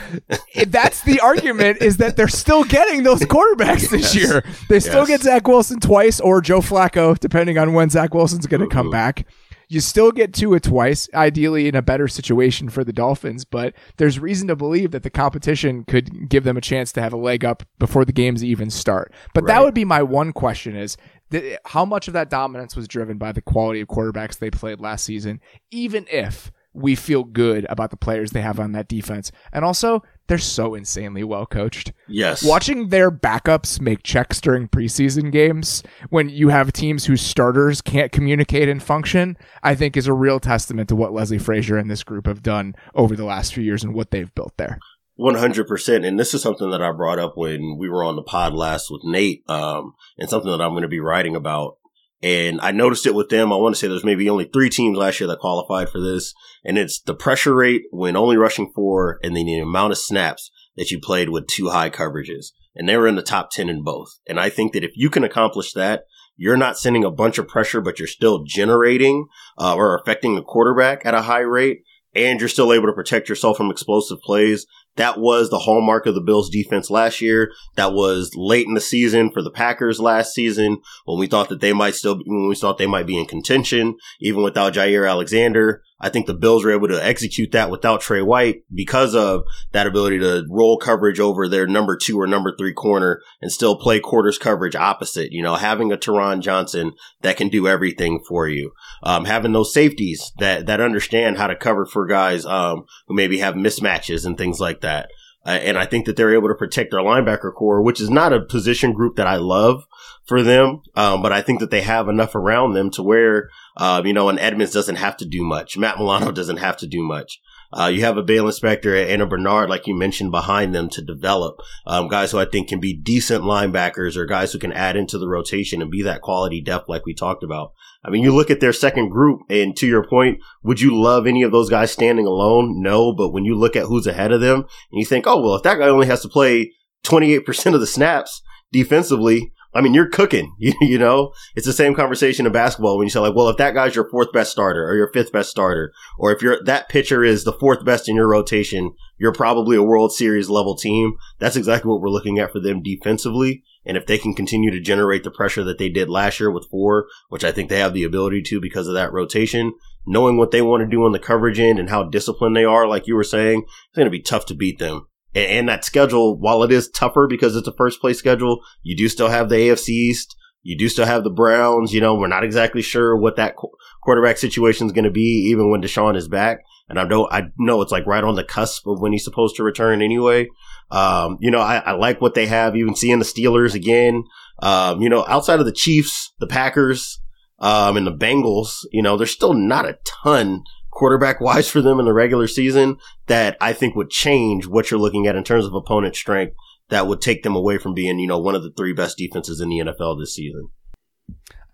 That's 0.67 1.01
the 1.03 1.19
argument 1.19 1.81
is 1.81 1.97
that 1.97 2.17
they're 2.17 2.27
still 2.27 2.63
getting 2.63 3.03
those 3.03 3.19
quarterbacks 3.21 3.89
this 3.89 4.15
Yes. 4.15 4.15
year. 4.15 4.43
They 4.69 4.79
still 4.79 5.01
Yes. 5.01 5.07
get 5.07 5.21
Zach 5.21 5.47
Wilson 5.47 5.79
twice 5.79 6.19
or 6.19 6.41
Joe 6.41 6.61
Flacco, 6.61 7.17
depending 7.19 7.57
on 7.59 7.73
when 7.73 7.89
Zach 7.91 8.13
Wilson's 8.15 8.47
going 8.47 8.61
to 8.61 8.67
come 8.67 8.89
back. 8.89 9.27
You 9.69 9.79
still 9.79 10.11
get 10.11 10.33
two 10.33 10.47
Tua 10.49 10.59
twice, 10.59 11.07
ideally 11.13 11.67
in 11.67 11.75
a 11.75 11.81
better 11.81 12.07
situation 12.09 12.67
for 12.69 12.83
the 12.83 12.91
Dolphins, 12.91 13.45
but 13.45 13.73
there's 13.97 14.19
reason 14.19 14.47
to 14.49 14.55
believe 14.55 14.91
that 14.91 15.03
the 15.03 15.09
competition 15.09 15.85
could 15.85 16.27
give 16.27 16.43
them 16.43 16.57
a 16.57 16.61
chance 16.61 16.91
to 16.93 17.01
have 17.01 17.13
a 17.13 17.17
leg 17.17 17.45
up 17.45 17.63
before 17.79 18.03
the 18.03 18.11
games 18.11 18.43
even 18.43 18.69
start. 18.69 19.13
But 19.33 19.45
that 19.47 19.63
would 19.63 19.73
be 19.75 19.85
my 19.85 20.01
one 20.03 20.33
question 20.33 20.75
is 20.75 20.97
th- 21.29 21.57
how 21.67 21.85
much 21.85 22.07
of 22.09 22.13
that 22.15 22.29
dominance 22.29 22.75
was 22.75 22.87
driven 22.87 23.17
by 23.17 23.31
the 23.31 23.41
quality 23.41 23.79
of 23.79 23.87
quarterbacks 23.87 24.39
they 24.39 24.49
played 24.51 24.81
last 24.81 25.05
season, 25.05 25.39
even 25.69 26.05
if 26.11 26.51
we 26.73 26.95
feel 26.95 27.23
good 27.23 27.65
about 27.69 27.91
the 27.91 27.97
players 27.97 28.31
they 28.31 28.41
have 28.41 28.59
on 28.59 28.71
that 28.71 28.87
defense. 28.87 29.31
And 29.51 29.65
also, 29.65 30.03
they're 30.27 30.37
so 30.37 30.75
insanely 30.75 31.23
well 31.23 31.45
coached. 31.45 31.91
Yes. 32.07 32.43
Watching 32.43 32.87
their 32.87 33.11
backups 33.11 33.81
make 33.81 34.03
checks 34.03 34.39
during 34.39 34.69
preseason 34.69 35.31
games 35.31 35.83
when 36.09 36.29
you 36.29 36.47
have 36.49 36.71
teams 36.71 37.05
whose 37.05 37.21
starters 37.21 37.81
can't 37.81 38.13
communicate 38.13 38.69
and 38.69 38.81
function, 38.81 39.37
I 39.61 39.75
think 39.75 39.97
is 39.97 40.07
a 40.07 40.13
real 40.13 40.39
testament 40.39 40.87
to 40.89 40.95
what 40.95 41.11
Leslie 41.11 41.37
Frazier 41.37 41.77
and 41.77 41.91
this 41.91 42.03
group 42.03 42.27
have 42.27 42.41
done 42.41 42.75
over 42.95 43.15
the 43.15 43.25
last 43.25 43.53
few 43.53 43.63
years 43.63 43.83
and 43.83 43.93
what 43.93 44.11
they've 44.11 44.33
built 44.33 44.53
there. 44.57 44.79
One 45.15 45.35
hundred 45.35 45.67
percent, 45.67 46.05
and 46.05 46.17
this 46.17 46.33
is 46.33 46.41
something 46.41 46.71
that 46.71 46.81
I 46.81 46.91
brought 46.93 47.19
up 47.19 47.33
when 47.35 47.77
we 47.77 47.89
were 47.89 48.03
on 48.03 48.15
the 48.15 48.23
pod 48.23 48.53
last 48.53 48.89
with 48.89 49.01
Nate, 49.03 49.43
um, 49.47 49.93
and 50.17 50.29
something 50.29 50.49
that 50.49 50.61
I'm 50.61 50.71
going 50.71 50.81
to 50.81 50.87
be 50.87 51.01
writing 51.01 51.35
about. 51.35 51.77
And 52.23 52.61
I 52.61 52.71
noticed 52.71 53.07
it 53.07 53.15
with 53.15 53.29
them. 53.29 53.51
I 53.51 53.55
want 53.55 53.75
to 53.75 53.79
say 53.79 53.87
there's 53.87 54.03
maybe 54.03 54.29
only 54.29 54.45
three 54.45 54.69
teams 54.69 54.97
last 54.97 55.19
year 55.19 55.27
that 55.27 55.39
qualified 55.39 55.89
for 55.89 55.99
this, 55.99 56.33
and 56.63 56.77
it's 56.77 57.01
the 57.01 57.15
pressure 57.15 57.55
rate 57.55 57.83
when 57.89 58.15
only 58.15 58.37
rushing 58.37 58.71
four, 58.75 59.19
and 59.23 59.35
then 59.35 59.45
the 59.45 59.57
amount 59.57 59.91
of 59.91 59.97
snaps 59.97 60.51
that 60.77 60.91
you 60.91 60.99
played 60.99 61.29
with 61.29 61.47
two 61.47 61.69
high 61.69 61.89
coverages, 61.89 62.51
and 62.75 62.87
they 62.87 62.95
were 62.95 63.07
in 63.07 63.15
the 63.15 63.23
top 63.23 63.49
ten 63.51 63.69
in 63.69 63.83
both. 63.83 64.09
And 64.27 64.39
I 64.39 64.49
think 64.49 64.73
that 64.73 64.83
if 64.83 64.91
you 64.95 65.09
can 65.09 65.23
accomplish 65.23 65.73
that, 65.73 66.03
you're 66.37 66.57
not 66.57 66.77
sending 66.77 67.03
a 67.03 67.11
bunch 67.11 67.37
of 67.37 67.47
pressure, 67.47 67.81
but 67.81 67.99
you're 67.99 68.07
still 68.07 68.43
generating 68.43 69.27
uh, 69.57 69.75
or 69.75 69.95
affecting 69.95 70.35
the 70.35 70.43
quarterback 70.43 71.05
at 71.05 71.13
a 71.13 71.23
high 71.23 71.39
rate, 71.39 71.79
and 72.15 72.39
you're 72.39 72.49
still 72.49 72.71
able 72.71 72.87
to 72.87 72.93
protect 72.93 73.29
yourself 73.29 73.57
from 73.57 73.71
explosive 73.71 74.19
plays. 74.21 74.65
That 74.97 75.19
was 75.19 75.49
the 75.49 75.59
hallmark 75.59 76.05
of 76.05 76.15
the 76.15 76.21
Bills 76.21 76.49
defense 76.49 76.89
last 76.89 77.21
year. 77.21 77.51
That 77.75 77.93
was 77.93 78.31
late 78.35 78.67
in 78.67 78.73
the 78.73 78.81
season 78.81 79.31
for 79.31 79.41
the 79.41 79.51
Packers 79.51 79.99
last 79.99 80.33
season 80.33 80.79
when 81.05 81.17
we 81.17 81.27
thought 81.27 81.49
that 81.49 81.61
they 81.61 81.73
might 81.73 81.95
still, 81.95 82.19
when 82.25 82.49
we 82.49 82.55
thought 82.55 82.77
they 82.77 82.87
might 82.87 83.07
be 83.07 83.17
in 83.17 83.25
contention, 83.25 83.97
even 84.19 84.43
without 84.43 84.73
Jaire 84.73 85.09
Alexander. 85.09 85.81
I 86.01 86.09
think 86.09 86.25
the 86.25 86.33
Bills 86.33 86.65
were 86.65 86.71
able 86.71 86.87
to 86.87 87.05
execute 87.05 87.51
that 87.51 87.69
without 87.69 88.01
Tre 88.01 88.21
White 88.21 88.63
because 88.73 89.15
of 89.15 89.43
that 89.71 89.85
ability 89.85 90.19
to 90.19 90.45
roll 90.49 90.77
coverage 90.77 91.19
over 91.19 91.47
their 91.47 91.67
number 91.67 91.95
two 91.95 92.19
or 92.19 92.25
number 92.25 92.53
three 92.57 92.73
corner 92.73 93.21
and 93.41 93.51
still 93.51 93.77
play 93.77 93.99
quarters 93.99 94.39
coverage 94.39 94.75
opposite. 94.75 95.31
You 95.31 95.43
know, 95.43 95.55
having 95.55 95.91
a 95.91 95.97
Taron 95.97 96.41
Johnson 96.41 96.93
that 97.21 97.37
can 97.37 97.49
do 97.49 97.67
everything 97.67 98.19
for 98.27 98.47
you. 98.47 98.73
Um, 99.03 99.25
having 99.25 99.51
those 99.53 99.73
safeties 99.73 100.31
that, 100.39 100.65
that 100.65 100.81
understand 100.81 101.37
how 101.37 101.47
to 101.47 101.55
cover 101.55 101.85
for 101.85 102.07
guys, 102.07 102.45
um, 102.45 102.85
who 103.07 103.13
maybe 103.13 103.37
have 103.37 103.53
mismatches 103.53 104.25
and 104.25 104.37
things 104.37 104.59
like 104.59 104.81
that. 104.81 105.09
Uh, 105.45 105.49
and 105.49 105.77
I 105.77 105.85
think 105.85 106.05
that 106.05 106.15
they're 106.15 106.33
able 106.33 106.49
to 106.49 106.55
protect 106.55 106.91
their 106.91 106.99
linebacker 106.99 107.53
core, 107.53 107.81
which 107.81 107.99
is 107.99 108.09
not 108.09 108.33
a 108.33 108.41
position 108.41 108.93
group 108.93 109.15
that 109.15 109.27
I 109.27 109.37
love 109.37 109.85
for 110.25 110.43
them. 110.43 110.81
Um, 110.95 111.21
but 111.21 111.31
I 111.31 111.41
think 111.41 111.59
that 111.59 111.71
they 111.71 111.81
have 111.81 112.07
enough 112.07 112.35
around 112.35 112.73
them 112.73 112.91
to 112.91 113.03
where, 113.03 113.49
um, 113.77 114.05
you 114.05 114.13
know, 114.13 114.29
and 114.29 114.39
Edmunds 114.39 114.73
doesn't 114.73 114.95
have 114.97 115.17
to 115.17 115.25
do 115.25 115.43
much. 115.43 115.77
Matt 115.77 115.97
Milano 115.97 116.31
doesn't 116.31 116.57
have 116.57 116.77
to 116.77 116.87
do 116.87 117.03
much. 117.03 117.39
Uh, 117.73 117.87
you 117.87 118.01
have 118.01 118.17
a 118.17 118.23
Baylon 118.23 118.57
Spector 118.59 119.09
and 119.09 119.21
a 119.21 119.25
Bernard, 119.25 119.69
like 119.69 119.87
you 119.87 119.95
mentioned, 119.95 120.29
behind 120.31 120.75
them 120.75 120.89
to 120.89 121.01
develop 121.01 121.55
um, 121.87 122.09
guys 122.09 122.31
who 122.31 122.37
I 122.37 122.45
think 122.45 122.67
can 122.67 122.81
be 122.81 122.93
decent 122.93 123.45
linebackers 123.45 124.17
or 124.17 124.25
guys 124.25 124.51
who 124.51 124.59
can 124.59 124.73
add 124.73 124.97
into 124.97 125.17
the 125.17 125.29
rotation 125.29 125.81
and 125.81 125.89
be 125.89 126.01
that 126.03 126.21
quality 126.21 126.61
depth, 126.61 126.89
like 126.89 127.05
we 127.05 127.13
talked 127.13 127.43
about. 127.43 127.71
I 128.03 128.09
mean, 128.09 128.23
you 128.23 128.35
look 128.35 128.49
at 128.49 128.59
their 128.59 128.73
second 128.73 129.09
group, 129.09 129.41
and 129.49 129.75
to 129.77 129.87
your 129.87 130.05
point, 130.05 130.39
would 130.63 130.81
you 130.81 130.99
love 131.01 131.25
any 131.25 131.43
of 131.43 131.53
those 131.53 131.69
guys 131.69 131.91
standing 131.91 132.25
alone? 132.25 132.81
No, 132.81 133.13
but 133.13 133.29
when 133.29 133.45
you 133.45 133.55
look 133.55 133.77
at 133.77 133.85
who's 133.85 134.07
ahead 134.07 134.33
of 134.33 134.41
them, 134.41 134.59
and 134.59 134.99
you 134.99 135.05
think, 135.05 135.25
oh 135.25 135.41
well, 135.41 135.55
if 135.55 135.63
that 135.63 135.79
guy 135.79 135.87
only 135.87 136.07
has 136.07 136.21
to 136.23 136.27
play 136.27 136.73
twenty 137.03 137.33
eight 137.33 137.45
percent 137.45 137.73
of 137.73 137.79
the 137.79 137.87
snaps 137.87 138.41
defensively, 138.73 139.53
I 139.73 139.81
mean, 139.81 139.93
you're 139.93 140.09
cooking. 140.09 140.55
You, 140.61 140.73
you 140.81 140.99
know, 140.99 141.33
it's 141.55 141.65
the 141.65 141.73
same 141.73 141.95
conversation 141.95 142.45
in 142.45 142.51
basketball 142.51 142.97
when 142.97 143.05
you 143.05 143.09
say 143.09 143.19
like, 143.19 143.35
well, 143.35 143.49
if 143.49 143.57
that 143.57 143.73
guy's 143.73 143.95
your 143.95 144.07
fourth 144.09 144.31
best 144.31 144.51
starter 144.51 144.87
or 144.87 144.95
your 144.95 145.11
fifth 145.11 145.31
best 145.31 145.49
starter, 145.49 145.91
or 146.19 146.31
if 146.31 146.41
you're 146.41 146.63
that 146.65 146.87
pitcher 146.87 147.23
is 147.23 147.43
the 147.43 147.53
fourth 147.53 147.83
best 147.83 148.07
in 148.07 148.15
your 148.15 148.29
rotation, 148.29 148.91
you're 149.17 149.33
probably 149.33 149.75
a 149.75 149.83
World 149.83 150.13
Series 150.13 150.49
level 150.49 150.75
team. 150.75 151.15
That's 151.39 151.55
exactly 151.55 151.89
what 151.89 151.99
we're 151.99 152.09
looking 152.09 152.37
at 152.37 152.51
for 152.51 152.59
them 152.59 152.83
defensively. 152.83 153.63
And 153.83 153.97
if 153.97 154.05
they 154.05 154.19
can 154.19 154.35
continue 154.35 154.69
to 154.69 154.79
generate 154.79 155.23
the 155.23 155.31
pressure 155.31 155.63
that 155.63 155.79
they 155.79 155.89
did 155.89 156.09
last 156.09 156.39
year 156.39 156.51
with 156.51 156.67
four, 156.69 157.07
which 157.29 157.43
I 157.43 157.51
think 157.51 157.69
they 157.69 157.79
have 157.79 157.93
the 157.93 158.03
ability 158.03 158.43
to 158.43 158.61
because 158.61 158.87
of 158.87 158.93
that 158.93 159.11
rotation, 159.11 159.73
knowing 160.05 160.37
what 160.37 160.51
they 160.51 160.61
want 160.61 160.81
to 160.81 160.87
do 160.87 161.03
on 161.03 161.11
the 161.11 161.19
coverage 161.19 161.59
end 161.59 161.79
and 161.79 161.89
how 161.89 162.03
disciplined 162.03 162.55
they 162.55 162.65
are, 162.65 162.87
like 162.87 163.07
you 163.07 163.15
were 163.15 163.23
saying, 163.23 163.63
it's 163.63 163.95
going 163.95 164.05
to 164.05 164.11
be 164.11 164.21
tough 164.21 164.45
to 164.47 164.53
beat 164.53 164.77
them. 164.77 165.07
And, 165.33 165.69
that 165.69 165.85
schedule, 165.85 166.37
while 166.37 166.63
it 166.63 166.71
is 166.71 166.89
tougher 166.89 167.27
because 167.29 167.55
it's 167.55 167.67
a 167.67 167.73
first 167.73 168.01
place 168.01 168.19
schedule, 168.19 168.61
you 168.83 168.97
do 168.97 169.07
still 169.07 169.29
have 169.29 169.49
the 169.49 169.55
AFC 169.55 169.89
East. 169.89 170.35
You 170.63 170.77
do 170.77 170.89
still 170.89 171.05
have 171.05 171.23
the 171.23 171.29
Browns. 171.29 171.93
You 171.93 172.01
know, 172.01 172.15
we're 172.15 172.27
not 172.27 172.43
exactly 172.43 172.81
sure 172.81 173.15
what 173.15 173.37
that 173.37 173.55
qu- 173.55 173.71
quarterback 174.03 174.37
situation 174.37 174.87
is 174.87 174.93
going 174.93 175.05
to 175.05 175.11
be, 175.11 175.49
even 175.49 175.69
when 175.69 175.81
Deshaun 175.81 176.17
is 176.17 176.27
back. 176.27 176.63
And 176.89 176.99
I 176.99 177.05
know, 177.05 177.29
I 177.31 177.43
know 177.57 177.81
it's 177.81 177.91
like 177.91 178.05
right 178.05 178.23
on 178.23 178.35
the 178.35 178.43
cusp 178.43 178.85
of 178.85 178.99
when 178.99 179.13
he's 179.13 179.23
supposed 179.23 179.55
to 179.55 179.63
return 179.63 180.01
anyway. 180.01 180.49
Um, 180.91 181.37
you 181.39 181.49
know, 181.49 181.61
I, 181.61 181.77
I 181.77 181.91
like 181.93 182.19
what 182.19 182.33
they 182.33 182.47
have, 182.47 182.75
even 182.75 182.95
seeing 182.95 183.19
the 183.19 183.25
Steelers 183.25 183.73
again. 183.73 184.25
Um, 184.61 185.01
you 185.01 185.09
know, 185.09 185.25
outside 185.27 185.61
of 185.61 185.65
the 185.65 185.71
Chiefs, 185.71 186.33
the 186.39 186.47
Packers, 186.47 187.21
um, 187.59 187.95
and 187.95 188.05
the 188.05 188.13
Bengals, 188.13 188.85
you 188.91 189.01
know, 189.01 189.15
there's 189.15 189.31
still 189.31 189.53
not 189.53 189.87
a 189.87 189.97
ton 190.23 190.63
quarterback 190.91 191.41
wise 191.41 191.69
for 191.69 191.81
them 191.81 191.99
in 191.99 192.05
the 192.05 192.13
regular 192.13 192.47
season 192.47 192.97
that 193.27 193.57
I 193.59 193.73
think 193.73 193.95
would 193.95 194.09
change 194.09 194.67
what 194.67 194.91
you're 194.91 194.99
looking 194.99 195.25
at 195.27 195.35
in 195.35 195.43
terms 195.43 195.65
of 195.65 195.73
opponent 195.73 196.15
strength 196.15 196.55
that 196.89 197.07
would 197.07 197.21
take 197.21 197.43
them 197.43 197.55
away 197.55 197.77
from 197.77 197.93
being, 197.93 198.19
you 198.19 198.27
know, 198.27 198.39
one 198.39 198.53
of 198.53 198.63
the 198.63 198.71
three 198.71 198.93
best 198.93 199.17
defenses 199.17 199.61
in 199.61 199.69
the 199.69 199.79
NFL 199.79 200.19
this 200.19 200.35
season. 200.35 200.69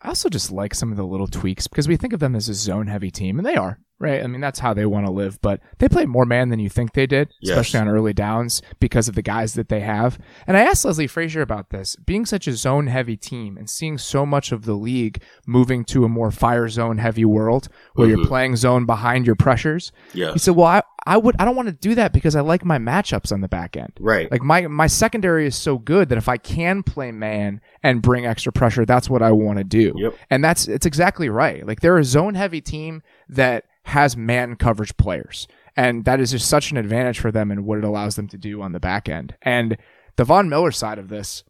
I 0.02 0.10
also 0.10 0.30
just 0.30 0.52
like 0.52 0.76
some 0.76 0.92
of 0.92 0.98
the 0.98 1.06
little 1.06 1.28
tweaks 1.28 1.68
because 1.68 1.88
we 1.88 1.98
think 1.98 2.14
of 2.14 2.20
them 2.20 2.36
as 2.36 2.48
a 2.48 2.54
zone 2.54 2.88
heavy 2.88 3.10
team, 3.10 3.40
and 3.40 3.46
they 3.46 3.56
are, 3.56 3.80
right? 4.00 4.24
I 4.24 4.28
mean, 4.28 4.42
that's 4.42 4.60
how 4.60 4.74
they 4.74 4.86
want 4.86 5.06
to 5.06 5.12
live, 5.12 5.40
but 5.42 5.60
they 5.80 5.90
play 5.90 6.06
more 6.06 6.26
man 6.26 6.50
than 6.50 6.60
you 6.60 6.70
think 6.70 6.94
they 6.94 7.08
did, 7.08 7.30
Yes. 7.42 7.52
especially 7.58 7.80
on 7.80 7.88
early 7.88 8.14
downs 8.14 8.62
because 8.80 9.08
of 9.08 9.16
the 9.16 9.22
guys 9.22 9.54
that 9.56 9.70
they 9.70 9.80
have. 9.80 10.20
And 10.46 10.56
I 10.56 10.62
asked 10.62 10.86
Leslie 10.86 11.08
Frazier 11.08 11.42
about 11.42 11.70
this 11.72 11.96
being 11.96 12.26
such 12.26 12.48
a 12.48 12.54
zone 12.54 12.88
heavy 12.88 13.18
team 13.18 13.58
and 13.58 13.70
seeing 13.70 13.98
so 13.98 14.26
much 14.26 14.52
of 14.52 14.66
the 14.66 14.76
league 14.76 15.22
moving 15.46 15.84
to 15.86 16.06
a 16.06 16.10
more 16.10 16.30
fire 16.32 16.68
zone 16.70 17.00
heavy 17.00 17.26
world 17.26 17.70
where 17.96 18.08
you're 18.08 18.18
Mhm. 18.20 18.28
playing 18.28 18.56
zone 18.56 18.86
behind 18.86 19.26
your 19.26 19.36
pressures. 19.36 19.92
Yeah. 20.14 20.34
He 20.34 20.40
said, 20.40 20.56
Well, 20.56 20.68
I, 20.68 20.84
I 21.06 21.16
would, 21.18 21.36
I 21.40 21.46
don't 21.46 21.56
want 21.56 21.70
to 21.70 21.74
do 21.74 21.96
that 21.96 22.12
because 22.12 22.36
I 22.36 22.42
like 22.42 22.66
my 22.66 22.78
matchups 22.78 23.32
on 23.32 23.40
the 23.42 23.48
back 23.48 23.78
end. 23.78 23.94
Right. 24.00 24.30
Like 24.30 24.42
my 24.44 24.68
my 24.68 24.88
secondary 24.88 25.48
is 25.48 25.56
so 25.56 25.78
good 25.78 26.10
that 26.10 26.18
if 26.18 26.28
I 26.28 26.36
can 26.38 26.84
play 26.84 27.12
man 27.14 27.62
and 27.82 28.02
bring 28.02 28.26
extra 28.26 28.52
pressure, 28.52 28.86
that's 28.86 29.10
what 29.10 29.22
I 29.22 29.32
want 29.32 29.58
to 29.58 29.64
do. 29.64 29.94
Yep. 29.96 30.16
And 30.30 30.44
that's 30.44 30.68
it's 30.68 30.86
exactly 30.86 31.30
right. 31.30 31.66
Like 31.66 31.80
they're 31.80 31.98
a 31.98 32.04
zone 32.04 32.36
heavy 32.36 32.60
team 32.60 33.02
that 33.30 33.64
has 33.88 34.16
man 34.18 34.56
coverage 34.56 34.96
players. 34.98 35.48
And 35.76 36.06
that 36.06 36.20
is 36.20 36.32
just 36.32 36.50
such 36.50 36.72
an 36.72 36.78
advantage 36.78 37.20
for 37.20 37.32
them 37.32 37.52
and 37.52 37.66
what 37.66 37.78
it 37.78 37.84
allows 37.84 38.16
them 38.16 38.28
to 38.30 38.38
do 38.38 38.62
on 38.62 38.72
the 38.72 38.80
back 38.80 39.08
end. 39.08 39.36
And 39.42 39.78
the 40.16 40.24
Von 40.24 40.50
Miller 40.50 40.72
side 40.72 40.98
of 41.00 41.10
this, 41.10 41.44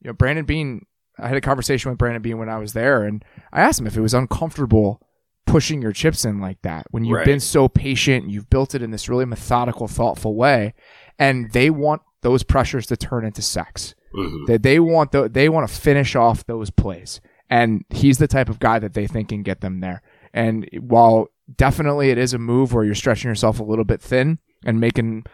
you 0.00 0.08
know, 0.08 0.12
Brandon 0.12 0.44
Beane, 0.44 0.86
I 1.18 1.28
had 1.28 1.36
a 1.36 1.40
conversation 1.40 1.90
with 1.90 1.98
Brandon 1.98 2.22
Beane 2.22 2.38
when 2.38 2.48
I 2.48 2.58
was 2.58 2.72
there 2.72 3.04
and 3.04 3.24
I 3.52 3.60
asked 3.62 3.78
him 3.80 3.86
if 3.86 3.96
it 3.96 4.00
was 4.00 4.14
uncomfortable 4.14 5.00
pushing 5.46 5.80
your 5.82 5.92
chips 5.92 6.24
in 6.24 6.40
like 6.40 6.60
that 6.62 6.86
when 6.90 7.04
you've 7.04 7.16
Right. 7.18 7.26
been 7.26 7.40
so 7.40 7.68
patient 7.68 8.24
and 8.24 8.32
you've 8.32 8.50
built 8.50 8.74
it 8.74 8.82
in 8.82 8.90
this 8.90 9.08
really 9.08 9.24
methodical, 9.24 9.88
thoughtful 9.88 10.34
way, 10.36 10.74
and 11.18 11.50
they 11.52 11.70
want 11.70 12.02
those 12.22 12.42
pressures 12.42 12.86
to 12.86 12.96
turn 12.96 13.24
into 13.24 13.42
sex. 13.42 13.94
Mhm. 14.14 14.46
That 14.46 14.62
they 14.62 14.78
want 14.80 15.12
the, 15.12 15.28
they 15.28 15.48
want 15.48 15.68
to 15.68 15.74
finish 15.74 16.14
off 16.16 16.44
those 16.46 16.70
plays, 16.70 17.20
and 17.48 17.84
he's 17.90 18.18
the 18.18 18.28
type 18.28 18.48
of 18.48 18.58
guy 18.60 18.78
that 18.78 18.94
they 18.94 19.06
think 19.06 19.28
can 19.30 19.42
get 19.42 19.60
them 19.60 19.80
there. 19.80 20.02
And 20.32 20.68
while 20.80 21.28
definitely 21.56 22.10
it 22.10 22.18
is 22.18 22.34
a 22.34 22.38
move 22.38 22.72
where 22.72 22.84
you're 22.84 22.94
stretching 22.94 23.28
yourself 23.28 23.60
a 23.60 23.64
little 23.64 23.84
bit 23.84 24.00
thin 24.00 24.38
and 24.64 24.80
making 24.80 25.24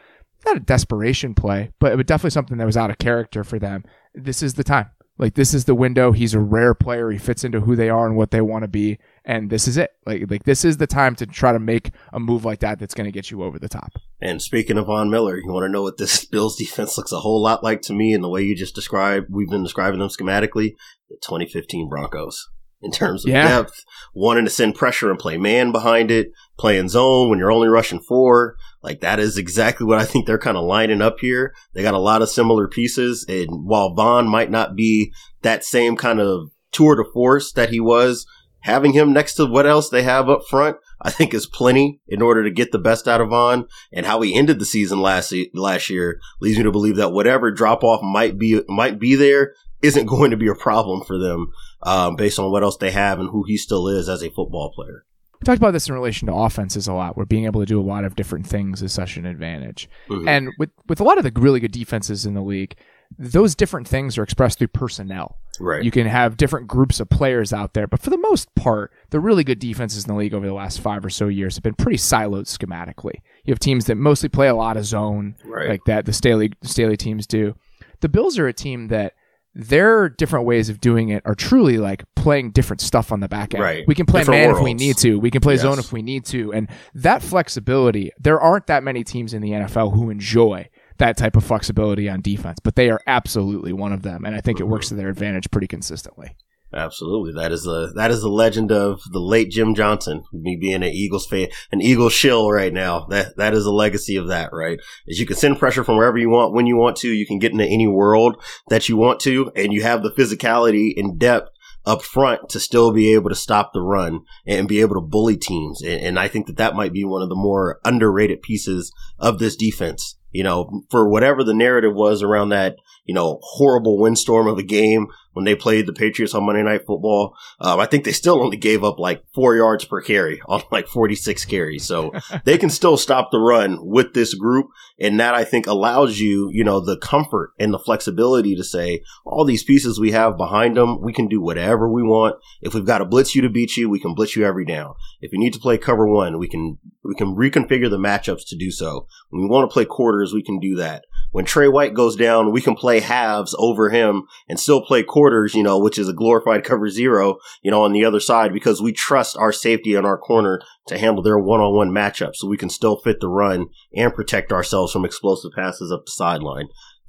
not 0.44 0.56
a 0.56 0.60
desperation 0.60 1.34
play, 1.34 1.72
but 1.78 1.98
it 1.98 2.06
definitely 2.06 2.30
something 2.30 2.58
that 2.58 2.66
was 2.66 2.76
out 2.76 2.90
of 2.90 2.98
character 2.98 3.42
for 3.44 3.58
them. 3.58 3.84
This 4.14 4.42
is 4.42 4.54
the 4.54 4.64
time. 4.64 4.90
Like 5.18 5.34
this 5.34 5.54
is 5.54 5.64
the 5.64 5.74
window. 5.74 6.12
He's 6.12 6.34
a 6.34 6.40
rare 6.40 6.74
player. 6.74 7.10
He 7.10 7.16
fits 7.16 7.42
into 7.42 7.60
who 7.60 7.74
they 7.74 7.88
are 7.88 8.06
and 8.06 8.16
what 8.16 8.30
they 8.30 8.42
want 8.42 8.64
to 8.64 8.68
be. 8.68 8.98
And 9.24 9.48
this 9.48 9.66
is 9.66 9.78
it. 9.78 9.92
Like 10.04 10.30
like 10.30 10.44
this 10.44 10.64
is 10.64 10.76
the 10.76 10.86
time 10.86 11.14
to 11.16 11.26
try 11.26 11.52
to 11.52 11.58
make 11.58 11.90
a 12.12 12.20
move 12.20 12.44
like 12.44 12.60
that 12.60 12.78
that's 12.78 12.94
going 12.94 13.06
to 13.06 13.12
get 13.12 13.30
you 13.30 13.42
over 13.42 13.58
the 13.58 13.68
top. 13.68 13.92
And 14.20 14.42
speaking 14.42 14.76
of 14.76 14.86
Von 14.86 15.10
Miller, 15.10 15.38
you 15.38 15.50
want 15.50 15.64
to 15.64 15.72
know 15.72 15.82
what 15.82 15.96
this 15.96 16.24
Bills 16.26 16.56
defense 16.56 16.98
looks 16.98 17.12
a 17.12 17.20
whole 17.20 17.42
lot 17.42 17.64
like 17.64 17.80
to 17.82 17.94
me, 17.94 18.12
and 18.12 18.22
the 18.22 18.28
way 18.28 18.42
you 18.42 18.54
just 18.54 18.74
described, 18.74 19.28
we've 19.30 19.48
been 19.48 19.62
describing 19.62 20.00
them 20.00 20.10
schematically. 20.10 20.76
The 21.08 21.16
2015 21.22 21.88
Broncos 21.88 22.50
in 22.82 22.90
terms 22.90 23.24
of 23.24 23.30
Yeah. 23.30 23.48
depth, 23.48 23.84
wanting 24.14 24.44
to 24.44 24.50
send 24.50 24.74
pressure 24.74 25.10
and 25.10 25.18
play 25.18 25.36
man 25.38 25.72
behind 25.72 26.10
it, 26.10 26.30
playing 26.58 26.88
zone 26.88 27.28
when 27.28 27.38
you're 27.38 27.52
only 27.52 27.68
rushing 27.68 28.00
four. 28.00 28.56
Like 28.82 29.00
that 29.00 29.18
is 29.18 29.36
exactly 29.38 29.86
what 29.86 29.98
I 29.98 30.04
think 30.04 30.26
they're 30.26 30.38
kind 30.38 30.56
of 30.56 30.64
lining 30.64 31.02
up 31.02 31.20
here. 31.20 31.54
They 31.74 31.82
got 31.82 31.94
a 31.94 31.98
lot 31.98 32.22
of 32.22 32.28
similar 32.28 32.68
pieces, 32.68 33.24
and 33.28 33.48
while 33.66 33.94
Von 33.94 34.28
might 34.28 34.50
not 34.50 34.76
be 34.76 35.12
that 35.42 35.64
same 35.64 35.96
kind 35.96 36.20
of 36.20 36.50
tour 36.72 36.96
de 36.96 37.04
force 37.12 37.52
that 37.52 37.70
he 37.70 37.80
was, 37.80 38.26
having 38.60 38.92
him 38.92 39.12
next 39.12 39.34
to 39.34 39.46
what 39.46 39.66
else 39.66 39.88
they 39.88 40.02
have 40.02 40.28
up 40.28 40.40
front, 40.50 40.76
I 41.00 41.10
think 41.10 41.32
is 41.32 41.46
plenty 41.46 42.00
in 42.08 42.20
order 42.20 42.42
to 42.42 42.50
get 42.50 42.72
the 42.72 42.78
best 42.78 43.06
out 43.06 43.20
of 43.20 43.28
Von. 43.28 43.66
And 43.92 44.06
how 44.06 44.20
he 44.22 44.34
ended 44.34 44.58
the 44.58 44.64
season 44.64 45.00
last 45.00 45.32
last 45.54 45.88
year 45.88 46.18
leads 46.40 46.56
me 46.58 46.64
to 46.64 46.72
believe 46.72 46.96
that 46.96 47.12
whatever 47.12 47.50
drop 47.50 47.84
off 47.84 48.02
might 48.02 48.38
be 48.38 48.60
might 48.68 48.98
be 48.98 49.14
there 49.14 49.54
isn't 49.82 50.06
going 50.06 50.30
to 50.30 50.36
be 50.36 50.48
a 50.48 50.54
problem 50.54 51.02
for 51.06 51.18
them 51.18 51.52
um, 51.82 52.16
based 52.16 52.38
on 52.38 52.50
what 52.50 52.62
else 52.62 52.76
they 52.78 52.90
have 52.90 53.18
and 53.20 53.30
who 53.30 53.44
he 53.46 53.56
still 53.56 53.88
is 53.88 54.08
as 54.08 54.22
a 54.22 54.30
football 54.30 54.72
player. 54.74 55.04
We 55.40 55.44
talked 55.44 55.58
about 55.58 55.72
this 55.72 55.88
in 55.88 55.94
relation 55.94 56.26
to 56.28 56.34
offenses 56.34 56.88
a 56.88 56.94
lot, 56.94 57.16
where 57.16 57.26
being 57.26 57.44
able 57.44 57.60
to 57.60 57.66
do 57.66 57.78
a 57.80 57.84
lot 57.84 58.04
of 58.04 58.16
different 58.16 58.46
things 58.46 58.82
is 58.82 58.92
such 58.92 59.18
an 59.18 59.26
advantage. 59.26 59.88
Mhm. 60.08 60.26
And 60.28 60.48
with 60.58 60.70
with 60.88 60.98
a 61.00 61.04
lot 61.04 61.18
of 61.18 61.24
the 61.24 61.40
really 61.40 61.60
good 61.60 61.72
defenses 61.72 62.24
in 62.24 62.32
the 62.32 62.40
league, 62.40 62.74
those 63.18 63.54
different 63.54 63.86
things 63.86 64.16
are 64.16 64.22
expressed 64.22 64.58
through 64.58 64.68
personnel. 64.68 65.36
Right. 65.60 65.84
You 65.84 65.90
can 65.90 66.06
have 66.06 66.36
different 66.38 66.66
groups 66.68 67.00
of 67.00 67.08
players 67.10 67.52
out 67.52 67.74
there, 67.74 67.86
but 67.86 68.00
for 68.00 68.10
the 68.10 68.18
most 68.18 68.52
part, 68.54 68.90
the 69.10 69.20
really 69.20 69.44
good 69.44 69.58
defenses 69.58 70.04
in 70.04 70.08
the 70.12 70.18
league 70.18 70.34
over 70.34 70.46
the 70.46 70.52
last 70.54 70.80
five 70.80 71.04
or 71.04 71.10
so 71.10 71.28
years 71.28 71.54
have 71.56 71.62
been 71.62 71.74
pretty 71.74 71.98
siloed 71.98 72.46
schematically. 72.46 73.20
You 73.44 73.52
have 73.52 73.58
teams 73.60 73.84
that 73.86 73.96
mostly 73.96 74.28
play 74.30 74.48
a 74.48 74.54
lot 74.54 74.76
of 74.78 74.84
zone, 74.86 75.36
Right. 75.44 75.68
like 75.68 75.84
that 75.86 76.06
the 76.06 76.12
Staley 76.14 76.52
Staley 76.62 76.96
teams 76.96 77.26
do. 77.26 77.54
The 78.00 78.08
Bills 78.08 78.38
are 78.38 78.48
a 78.48 78.52
team 78.54 78.88
that 78.88 79.12
their 79.58 80.10
different 80.10 80.44
ways 80.44 80.68
of 80.68 80.80
doing 80.80 81.08
it 81.08 81.22
are 81.24 81.34
truly 81.34 81.78
like 81.78 82.04
playing 82.14 82.50
different 82.50 82.82
stuff 82.82 83.10
on 83.10 83.20
the 83.20 83.28
back 83.28 83.54
end. 83.54 83.62
Right. 83.62 83.84
We 83.88 83.94
can 83.94 84.04
play 84.04 84.20
Different 84.20 84.48
man 84.48 84.56
if 84.56 84.62
we 84.62 84.74
need 84.74 84.98
to. 84.98 85.18
We 85.18 85.30
can 85.30 85.40
play 85.40 85.54
Yes. 85.54 85.62
zone 85.62 85.78
if 85.78 85.92
we 85.94 86.02
need 86.02 86.26
to. 86.26 86.52
And 86.52 86.68
that 86.94 87.22
flexibility, 87.22 88.10
there 88.20 88.38
aren't 88.38 88.66
that 88.66 88.82
many 88.84 89.02
teams 89.02 89.32
in 89.32 89.40
the 89.40 89.52
NFL 89.52 89.94
who 89.94 90.10
enjoy 90.10 90.68
that 90.98 91.16
type 91.16 91.36
of 91.36 91.44
flexibility 91.44 92.06
on 92.06 92.20
defense, 92.20 92.58
but 92.62 92.76
they 92.76 92.90
are 92.90 93.00
absolutely 93.06 93.72
one 93.72 93.94
of 93.94 94.02
them. 94.02 94.26
And 94.26 94.34
I 94.34 94.42
think 94.42 94.60
it 94.60 94.64
works 94.68 94.88
to 94.88 94.94
their 94.94 95.08
advantage 95.08 95.50
pretty 95.50 95.66
consistently. 95.66 96.36
Absolutely. 96.74 97.32
That 97.32 97.52
is 97.52 97.62
the 97.62 97.92
that 97.94 98.10
is 98.10 98.20
the 98.20 98.28
legend 98.28 98.72
of 98.72 99.00
the 99.10 99.20
late 99.20 99.50
Jim 99.50 99.74
Johnson. 99.74 100.24
Me 100.32 100.56
being 100.60 100.82
an 100.82 100.84
Eagles 100.84 101.26
fan, 101.26 101.48
an 101.70 101.80
Eagles 101.80 102.12
shill 102.12 102.50
right 102.50 102.72
now. 102.72 103.06
That 103.06 103.36
that 103.36 103.54
is 103.54 103.64
a 103.66 103.70
legacy 103.70 104.16
of 104.16 104.28
that, 104.28 104.50
right? 104.52 104.78
Is 105.06 105.20
you 105.20 105.26
can 105.26 105.36
send 105.36 105.58
pressure 105.58 105.84
from 105.84 105.96
wherever 105.96 106.18
you 106.18 106.28
want, 106.28 106.54
when 106.54 106.66
you 106.66 106.76
want 106.76 106.96
to. 106.98 107.08
You 107.08 107.26
can 107.26 107.38
get 107.38 107.52
into 107.52 107.64
any 107.64 107.86
world 107.86 108.42
that 108.68 108.88
you 108.88 108.96
want 108.96 109.20
to, 109.20 109.52
and 109.54 109.72
you 109.72 109.82
have 109.82 110.02
the 110.02 110.10
physicality 110.10 110.92
and 110.96 111.18
depth 111.18 111.50
up 111.86 112.02
front 112.02 112.48
to 112.48 112.58
still 112.58 112.92
be 112.92 113.14
able 113.14 113.30
to 113.30 113.36
stop 113.36 113.72
the 113.72 113.80
run 113.80 114.20
and 114.44 114.66
be 114.66 114.80
able 114.80 114.96
to 114.96 115.00
bully 115.00 115.36
teams. 115.36 115.80
And, 115.82 116.00
and 116.02 116.18
I 116.18 116.26
think 116.26 116.48
that 116.48 116.56
that 116.56 116.74
might 116.74 116.92
be 116.92 117.04
one 117.04 117.22
of 117.22 117.28
the 117.28 117.36
more 117.36 117.78
underrated 117.84 118.42
pieces 118.42 118.92
of 119.18 119.38
this 119.38 119.56
defense. 119.56 120.18
You 120.32 120.42
know, 120.42 120.82
for 120.90 121.08
whatever 121.08 121.42
the 121.42 121.54
narrative 121.54 121.94
was 121.94 122.22
around 122.22 122.50
that, 122.50 122.76
you 123.06 123.14
know, 123.14 123.38
horrible 123.40 123.98
windstorm 123.98 124.48
of 124.48 124.58
a 124.58 124.62
game 124.62 125.06
when 125.36 125.44
they 125.44 125.54
played 125.54 125.84
the 125.84 125.92
Patriots 125.92 126.34
on 126.34 126.46
Monday 126.46 126.62
Night 126.62 126.86
Football. 126.86 127.36
Um, 127.60 127.78
I 127.78 127.84
think 127.84 128.04
they 128.04 128.12
still 128.12 128.42
only 128.42 128.56
gave 128.56 128.82
up 128.82 128.98
like 128.98 129.22
four 129.34 129.54
yards 129.54 129.84
per 129.84 130.00
carry 130.00 130.40
on 130.48 130.62
like 130.72 130.88
46 130.88 131.44
carries. 131.44 131.84
So 131.84 132.14
they 132.44 132.56
can 132.56 132.70
still 132.70 132.96
stop 132.96 133.30
the 133.30 133.38
run 133.38 133.86
with 133.86 134.14
this 134.14 134.32
group. 134.32 134.68
And 134.98 135.20
that 135.20 135.34
I 135.34 135.44
think 135.44 135.66
allows 135.66 136.18
you, 136.18 136.48
you 136.54 136.64
know, 136.64 136.80
the 136.80 136.96
comfort 136.96 137.52
and 137.60 137.70
the 137.70 137.78
flexibility 137.78 138.56
to 138.56 138.64
say 138.64 139.02
all 139.26 139.44
these 139.44 139.62
pieces 139.62 140.00
we 140.00 140.12
have 140.12 140.38
behind 140.38 140.78
them, 140.78 141.02
we 141.02 141.12
can 141.12 141.28
do 141.28 141.42
whatever 141.42 141.86
we 141.86 142.02
want. 142.02 142.36
If 142.62 142.72
we've 142.72 142.86
got 142.86 142.98
to 142.98 143.04
blitz 143.04 143.34
you 143.34 143.42
to 143.42 143.50
beat 143.50 143.76
you, 143.76 143.90
we 143.90 144.00
can 144.00 144.14
blitz 144.14 144.36
you 144.36 144.46
every 144.46 144.64
down. 144.64 144.94
If 145.20 145.34
you 145.34 145.38
need 145.38 145.52
to 145.52 145.60
play 145.60 145.76
cover 145.76 146.08
one, 146.08 146.38
we 146.38 146.48
can, 146.48 146.78
we 147.04 147.14
can 147.14 147.36
reconfigure 147.36 147.90
the 147.90 147.98
matchups 147.98 148.48
to 148.48 148.56
do 148.56 148.70
so. 148.70 149.06
When 149.28 149.42
we 149.42 149.50
want 149.50 149.68
to 149.68 149.72
play 149.72 149.84
quarters, 149.84 150.32
we 150.32 150.42
can 150.42 150.60
do 150.60 150.76
that. 150.76 151.04
When 151.32 151.44
Tre 151.44 151.68
White 151.68 151.94
goes 151.94 152.16
down, 152.16 152.52
we 152.52 152.62
can 152.62 152.74
play 152.74 153.00
halves 153.00 153.54
over 153.58 153.90
him 153.90 154.22
and 154.48 154.58
still 154.58 154.80
play 154.80 155.02
quarters, 155.02 155.54
you 155.54 155.62
know, 155.62 155.78
which 155.78 155.98
is 155.98 156.08
a 156.08 156.14
glorified 156.14 156.64
cover 156.64 156.88
zero, 156.88 157.36
you 157.62 157.70
know, 157.70 157.82
on 157.82 157.92
the 157.92 158.04
other 158.04 158.20
side 158.20 158.52
because 158.52 158.80
we 158.80 158.92
trust 158.92 159.36
our 159.36 159.52
safety 159.52 159.94
and 159.94 160.06
our 160.06 160.16
corner 160.16 160.60
to 160.88 160.98
handle 160.98 161.22
their 161.22 161.38
one-on-one 161.38 161.90
matchup 161.90 162.34
so 162.34 162.48
we 162.48 162.56
can 162.56 162.70
still 162.70 162.96
fit 162.96 163.20
the 163.20 163.28
run 163.28 163.66
and 163.94 164.14
protect 164.14 164.52
ourselves 164.52 164.92
from 164.92 165.04
explosive 165.04 165.52
passes 165.54 165.92
up 165.92 166.06
the 166.06 166.12
sideline. 166.12 166.68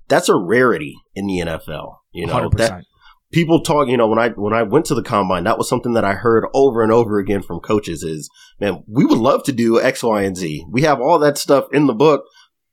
That's 0.10 0.30
a 0.30 0.36
rarity 0.36 0.96
in 1.16 1.28
the 1.28 1.40
NFL, 1.40 1.98
you 2.12 2.26
know. 2.26 2.50
100%. 2.50 2.58
That, 2.58 2.84
people 3.32 3.62
talk, 3.62 3.88
you 3.88 3.98
know, 3.98 4.08
when 4.08 4.20
I 4.20 4.30
when 4.30 4.54
I 4.54 4.64
went 4.64 4.86
to 4.86 4.96
the 4.96 5.04
combine, 5.04 5.44
that 5.44 5.58
was 5.58 5.70
something 5.70 5.94
that 5.94 6.06
I 6.06 6.14
heard 6.14 6.46
over 6.54 6.82
and 6.82 6.92
over 6.92 7.20
again 7.20 7.42
from 7.42 7.60
coaches 7.60 8.04
is, 8.04 8.30
man, 8.60 8.84
we 8.88 9.06
would 9.06 9.18
love 9.18 9.44
to 9.44 9.52
do 9.52 9.82
X, 9.82 10.04
Y, 10.04 10.22
and 10.24 10.36
Z. 10.36 10.66
We 10.70 10.84
have 10.84 11.00
all 11.00 11.20
that 11.20 11.38
stuff 11.38 11.66
in 11.72 11.88
the 11.88 11.94
book, 11.94 12.24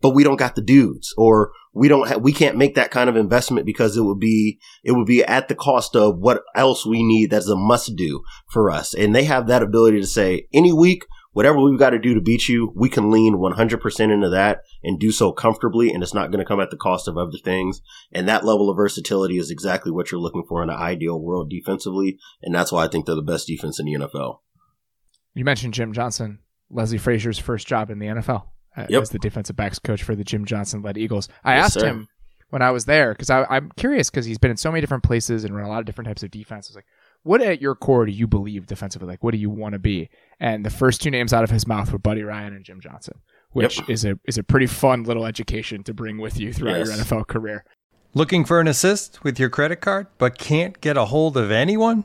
but 0.05 0.15
we 0.15 0.23
don't 0.23 0.37
got 0.37 0.55
the 0.55 0.61
dudes 0.61 1.15
or 1.17 1.51
we 1.73 1.89
don't 1.89 2.09
have, 2.09 2.21
we 2.21 2.31
can't 2.31 2.59
make 2.59 2.75
that 2.75 2.91
kind 2.91 3.09
of 3.09 3.17
investment 3.17 3.65
because 3.65 3.97
it 3.97 4.03
would 4.03 4.21
be, 4.21 4.61
it 4.83 4.93
would 4.93 5.07
be 5.07 5.25
at 5.25 5.49
the 5.49 5.55
cost 5.55 5.97
of 5.97 6.19
what 6.19 6.43
else 6.55 6.85
we 6.85 7.03
need 7.03 7.31
that's 7.31 7.49
a 7.49 7.57
must 7.57 7.97
do 7.97 8.23
for 8.51 8.71
us. 8.71 8.93
And 8.93 9.15
they 9.15 9.25
have 9.25 9.47
that 9.47 9.63
ability 9.63 10.03
to 10.03 10.07
say 10.07 10.47
any 10.53 10.75
week, 10.75 11.07
whatever 11.33 11.59
we've 11.59 11.79
got 11.79 11.91
to 11.91 11.99
do 11.99 12.13
to 12.13 12.21
beat 12.21 12.51
you, 12.51 12.71
we 12.77 12.91
can 12.91 13.11
lean 13.11 13.37
100% 13.37 14.13
into 14.13 14.29
that 14.29 14.61
and 14.83 15.01
do 15.01 15.11
so 15.11 15.33
comfortably. 15.33 15.91
And 15.91 16.03
it's 16.03 16.13
not 16.13 16.31
going 16.31 16.45
to 16.45 16.47
come 16.47 16.61
at 16.61 16.69
the 16.71 16.77
cost 16.77 17.09
of 17.09 17.17
other 17.17 17.39
things. 17.43 17.81
And 18.13 18.29
that 18.29 18.45
level 18.45 18.69
of 18.69 18.77
versatility 18.77 19.39
is 19.39 19.51
exactly 19.51 19.91
what 19.91 20.13
you're 20.13 20.21
looking 20.21 20.45
for 20.47 20.63
in 20.63 20.69
an 20.69 20.77
ideal 20.77 21.19
world 21.19 21.49
defensively. 21.49 22.19
And 22.43 22.55
that's 22.55 22.71
why 22.71 22.85
I 22.85 22.89
think 22.89 23.07
they're 23.07 23.15
the 23.15 23.23
best 23.23 23.47
defense 23.47 23.81
in 23.81 23.87
the 23.87 23.95
NFL. 23.95 24.41
You 25.33 25.47
mentioned 25.47 25.73
Jim 25.73 25.95
Johnson, 25.95 26.41
Leslie 26.69 26.99
Frazier's 26.99 27.39
first 27.39 27.67
job 27.67 27.89
in 27.89 28.01
the 28.01 28.07
NFL 28.09 28.49
uh, 28.77 28.87
Yep. 28.89 29.03
as 29.03 29.11
the 29.11 29.19
defensive 29.19 29.57
backs 29.57 29.79
coach 29.79 30.03
for 30.03 30.15
the 30.15 30.25
Jim 30.25 30.45
Johnson 30.45 30.83
led 30.83 30.97
Eagles. 30.99 31.29
I 31.45 31.55
Yes, 31.57 31.65
asked 31.67 31.81
sir. 31.81 31.87
him 31.87 32.09
when 32.51 32.63
I 32.63 32.71
was 32.71 32.85
there 32.85 33.13
because 33.13 33.31
I'm 33.31 33.71
curious 33.77 34.11
because 34.11 34.27
he's 34.27 34.39
been 34.39 34.51
in 34.51 34.57
so 34.57 34.71
many 34.71 34.81
different 34.81 35.03
places 35.03 35.45
and 35.45 35.55
run 35.57 35.65
a 35.65 35.69
lot 35.69 35.81
of 35.81 35.87
different 35.87 36.07
types 36.09 36.23
of 36.23 36.31
defenses. 36.31 36.77
Like, 36.77 36.87
what 37.23 37.41
at 37.41 37.61
your 37.63 37.75
core 37.75 38.05
do 38.07 38.13
you 38.13 38.27
believe 38.27 38.67
defensively? 38.67 39.09
Like, 39.09 39.25
what 39.25 39.33
do 39.33 39.39
you 39.39 39.49
want 39.51 39.73
to 39.73 39.79
be? 39.79 40.11
And 40.41 40.65
the 40.65 40.71
first 40.71 41.01
two 41.03 41.11
names 41.11 41.33
out 41.33 41.43
of 41.45 41.51
his 41.51 41.67
mouth 41.67 41.91
were 41.91 41.99
Buddy 41.99 42.23
Ryan 42.23 42.55
and 42.55 42.65
Jim 42.65 42.81
Johnson, 42.81 43.19
which 43.53 43.79
Yep. 43.81 43.91
is 43.91 44.05
a 44.05 44.19
is 44.27 44.39
a 44.39 44.43
pretty 44.43 44.67
fun 44.67 45.05
little 45.05 45.25
education 45.27 45.83
to 45.85 45.95
bring 45.95 46.19
with 46.19 46.39
you 46.39 46.53
throughout 46.53 46.77
your 46.85 46.95
NFL 46.95 47.27
career. 47.27 47.65
Looking 48.17 48.45
for 48.45 48.61
an 48.61 48.69
assist 48.69 49.25
with 49.25 49.41
your 49.41 49.49
credit 49.51 49.77
card, 49.81 50.07
but 50.19 50.39
can't 50.39 50.81
get 50.81 50.97
a 50.97 51.07
hold 51.07 51.37
of 51.37 51.51
anyone? 51.51 52.05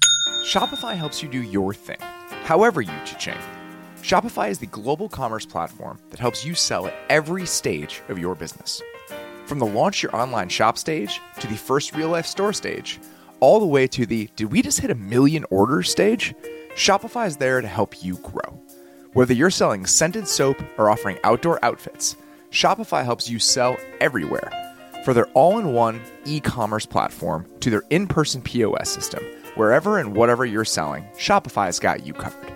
Shopify 0.41 0.95
helps 0.95 1.21
you 1.21 1.29
do 1.29 1.43
your 1.43 1.71
thing, 1.71 1.99
however 2.45 2.81
you 2.81 2.91
cha-ching. 3.05 3.37
Shopify 4.01 4.49
is 4.49 4.57
the 4.57 4.65
global 4.65 5.07
commerce 5.07 5.45
platform 5.45 5.99
that 6.09 6.19
helps 6.19 6.43
you 6.43 6.55
sell 6.55 6.87
at 6.87 6.95
every 7.09 7.45
stage 7.45 8.01
of 8.09 8.17
your 8.17 8.33
business. 8.33 8.81
From 9.45 9.59
the 9.59 9.67
launch 9.67 10.01
your 10.01 10.15
online 10.15 10.49
shop 10.49 10.79
stage 10.79 11.21
to 11.39 11.45
the 11.45 11.55
first 11.55 11.95
real 11.95 12.09
life 12.09 12.25
store 12.25 12.53
stage, 12.53 12.99
all 13.39 13.59
the 13.59 13.67
way 13.67 13.85
to 13.89 14.07
the 14.07 14.31
did 14.35 14.51
we 14.51 14.63
just 14.63 14.79
hit 14.79 14.89
a 14.89 14.95
million 14.95 15.45
orders 15.51 15.91
stage? 15.91 16.33
Shopify 16.73 17.27
is 17.27 17.37
there 17.37 17.61
to 17.61 17.67
help 17.67 18.03
you 18.03 18.17
grow. 18.17 18.59
Whether 19.13 19.35
you're 19.35 19.51
selling 19.51 19.85
scented 19.85 20.27
soap 20.27 20.59
or 20.79 20.89
offering 20.89 21.19
outdoor 21.23 21.63
outfits, 21.63 22.15
Shopify 22.49 23.05
helps 23.05 23.29
you 23.29 23.37
sell 23.37 23.77
everywhere. 23.99 24.51
For 25.05 25.13
their 25.13 25.27
all 25.33 25.59
in 25.59 25.73
one 25.73 26.01
e 26.25 26.39
commerce 26.39 26.87
platform 26.87 27.45
to 27.59 27.69
their 27.69 27.83
in 27.91 28.07
person 28.07 28.41
POS 28.41 28.89
system, 28.89 29.23
wherever 29.55 29.97
and 29.97 30.15
whatever 30.15 30.45
you're 30.45 30.65
selling, 30.65 31.03
Shopify's 31.17 31.79
got 31.79 32.05
you 32.05 32.13
covered. 32.13 32.51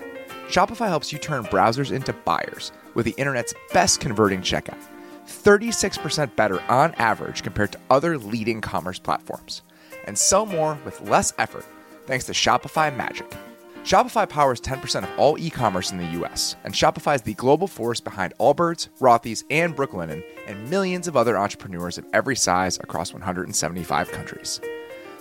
Shopify 0.47 0.87
helps 0.87 1.11
you 1.11 1.19
turn 1.19 1.43
browsers 1.45 1.91
into 1.91 2.13
buyers 2.13 2.71
with 2.93 3.05
the 3.05 3.15
internet's 3.17 3.53
best 3.73 3.99
converting 3.99 4.41
checkout. 4.41 4.81
36% 5.27 6.35
better 6.35 6.61
on 6.63 6.93
average 6.95 7.43
compared 7.43 7.71
to 7.71 7.79
other 7.89 8.17
leading 8.17 8.61
commerce 8.61 8.99
platforms. 8.99 9.63
And 10.05 10.17
sell 10.17 10.45
more 10.45 10.77
with 10.85 11.01
less 11.01 11.33
effort 11.37 11.65
thanks 12.05 12.25
to 12.25 12.31
Shopify 12.31 12.95
Magic. 12.95 13.35
Shopify 13.83 14.27
powers 14.27 14.59
10% 14.61 15.03
of 15.03 15.19
all 15.19 15.37
e 15.37 15.49
commerce 15.49 15.91
in 15.91 15.97
the 15.97 16.23
US, 16.23 16.55
and 16.63 16.73
Shopify 16.73 17.15
is 17.15 17.21
the 17.21 17.35
global 17.35 17.67
force 17.67 17.99
behind 17.99 18.33
Allbirds, 18.39 18.89
Rothy's, 18.99 19.43
and 19.51 19.75
Brooklinen, 19.75 20.23
and 20.47 20.69
millions 20.71 21.07
of 21.07 21.15
other 21.15 21.37
entrepreneurs 21.37 21.99
of 21.99 22.05
every 22.11 22.35
size 22.35 22.77
across 22.77 23.13
175 23.13 24.11
countries. 24.11 24.59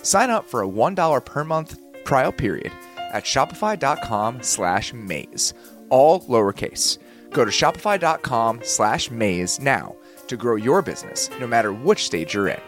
Sign 0.05 0.31
up 0.31 0.47
for 0.47 0.62
a 0.62 0.69
$1 0.69 1.25
per 1.25 1.43
month 1.43 1.79
trial 2.05 2.31
period 2.31 2.71
at 2.99 3.25
shopify.com 3.25 4.43
slash 4.43 4.93
maze, 4.93 5.55
all 5.88 6.21
lowercase. 6.21 6.99
Go 7.33 7.45
to 7.45 7.51
shopify.com 7.51 8.61
slash 8.62 9.11
maze 9.11 9.59
now 9.59 9.97
to 10.29 10.37
grow 10.37 10.57
your 10.57 10.83
business 10.83 11.29
no 11.40 11.47
matter 11.47 11.73
which 11.73 12.05
stage 12.05 12.35
you're 12.35 12.49
in. 12.49 12.61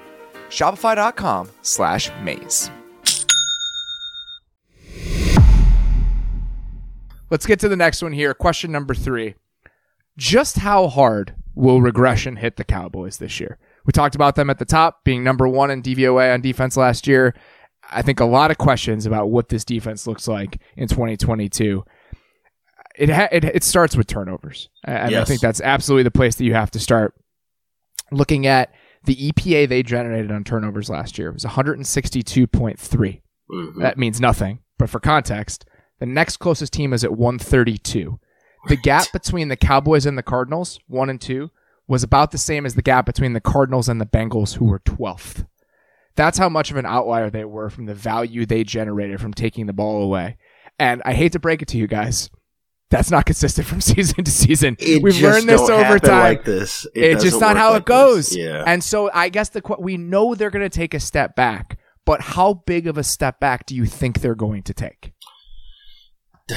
Shopify.com 0.50 1.50
slash 1.62 2.10
maze. 2.22 2.70
Let's 7.28 7.46
get 7.46 7.58
to 7.60 7.68
the 7.68 7.76
next 7.76 8.02
one 8.02 8.12
here. 8.12 8.34
Question 8.34 8.72
number 8.72 8.94
three. 8.94 9.34
Just 10.16 10.58
how 10.58 10.86
hard 10.88 11.34
will 11.54 11.82
regression 11.82 12.36
hit 12.36 12.56
the 12.56 12.64
Cowboys 12.64 13.18
this 13.18 13.40
year? 13.40 13.58
We 13.86 13.92
talked 13.92 14.14
about 14.14 14.34
them 14.34 14.50
at 14.50 14.58
the 14.58 14.64
top 14.64 15.04
being 15.04 15.22
number 15.24 15.46
one 15.48 15.70
in 15.70 15.82
DVOA 15.82 16.34
on 16.34 16.40
defense 16.40 16.76
last 16.76 17.06
year. 17.06 17.34
I 17.90 18.02
think 18.02 18.18
a 18.20 18.24
lot 18.24 18.50
of 18.50 18.58
questions 18.58 19.06
about 19.06 19.30
what 19.30 19.48
this 19.48 19.64
defense 19.64 20.06
looks 20.06 20.26
like 20.26 20.60
in 20.76 20.88
2022. 20.88 21.84
It 22.98 23.10
ha- 23.10 23.28
it, 23.30 23.44
it 23.44 23.62
starts 23.62 23.96
with 23.96 24.06
turnovers, 24.06 24.68
and 24.84 25.14
I 25.20 25.24
think 25.24 25.40
that's 25.40 25.60
absolutely 25.60 26.02
the 26.04 26.10
place 26.10 26.34
that 26.36 26.44
you 26.44 26.54
have 26.54 26.70
to 26.72 26.80
start. 26.80 27.14
Looking 28.10 28.46
at 28.46 28.72
the 29.04 29.14
EPA 29.30 29.68
they 29.68 29.82
generated 29.84 30.32
on 30.32 30.42
turnovers 30.44 30.88
last 30.90 31.16
year 31.18 31.28
it 31.28 31.34
was 31.34 31.44
162.3. 31.44 33.20
Mhm. 33.50 33.80
That 33.80 33.98
means 33.98 34.20
nothing, 34.20 34.60
but 34.78 34.90
for 34.90 34.98
context, 34.98 35.64
the 36.00 36.06
next 36.06 36.38
closest 36.38 36.72
team 36.72 36.92
is 36.92 37.04
at 37.04 37.16
132. 37.16 38.18
The 38.68 38.76
gap 38.76 39.12
between 39.12 39.46
the 39.48 39.56
Cowboys 39.56 40.06
and 40.06 40.18
the 40.18 40.22
Cardinals, 40.24 40.80
one 40.88 41.08
and 41.08 41.20
two, 41.20 41.50
was 41.88 42.02
about 42.02 42.30
the 42.30 42.38
same 42.38 42.66
as 42.66 42.74
the 42.74 42.82
gap 42.82 43.06
between 43.06 43.32
the 43.32 43.40
Cardinals 43.40 43.88
and 43.88 44.00
the 44.00 44.06
Bengals, 44.06 44.56
who 44.56 44.66
were 44.66 44.80
12th. 44.80 45.46
That's 46.16 46.38
how 46.38 46.48
much 46.48 46.70
of 46.70 46.76
an 46.76 46.86
outlier 46.86 47.30
they 47.30 47.44
were 47.44 47.70
from 47.70 47.86
the 47.86 47.94
value 47.94 48.46
they 48.46 48.64
generated 48.64 49.20
from 49.20 49.34
taking 49.34 49.66
the 49.66 49.72
ball 49.72 50.02
away. 50.02 50.38
And 50.78 51.02
I 51.04 51.12
hate 51.12 51.32
to 51.32 51.38
break 51.38 51.62
it 51.62 51.68
to 51.68 51.78
you 51.78 51.86
guys, 51.86 52.30
that's 52.90 53.10
not 53.10 53.26
consistent 53.26 53.66
from 53.66 53.80
season 53.80 54.24
to 54.24 54.30
season. 54.30 54.76
It 54.78 55.02
We've 55.02 55.20
learned 55.20 55.48
this 55.48 55.60
over 55.68 55.98
time. 55.98 56.22
like 56.22 56.44
this. 56.44 56.86
It 56.94 57.12
it's 57.12 57.24
just 57.24 57.40
doesn't 57.40 57.56
how 57.56 57.72
like 57.72 57.82
it 57.82 57.86
goes. 57.86 58.28
this. 58.30 58.38
Yeah. 58.38 58.64
And 58.66 58.82
so 58.82 59.10
I 59.12 59.28
guess 59.28 59.50
the 59.50 59.62
we 59.78 59.96
know 59.96 60.34
they're 60.34 60.50
going 60.50 60.68
to 60.68 60.74
take 60.74 60.94
a 60.94 61.00
step 61.00 61.36
back, 61.36 61.78
but 62.04 62.20
how 62.20 62.62
big 62.66 62.86
of 62.86 62.98
a 62.98 63.04
step 63.04 63.40
back 63.40 63.66
do 63.66 63.74
you 63.74 63.86
think 63.86 64.20
they're 64.20 64.34
going 64.34 64.62
to 64.64 64.74
take? 64.74 65.12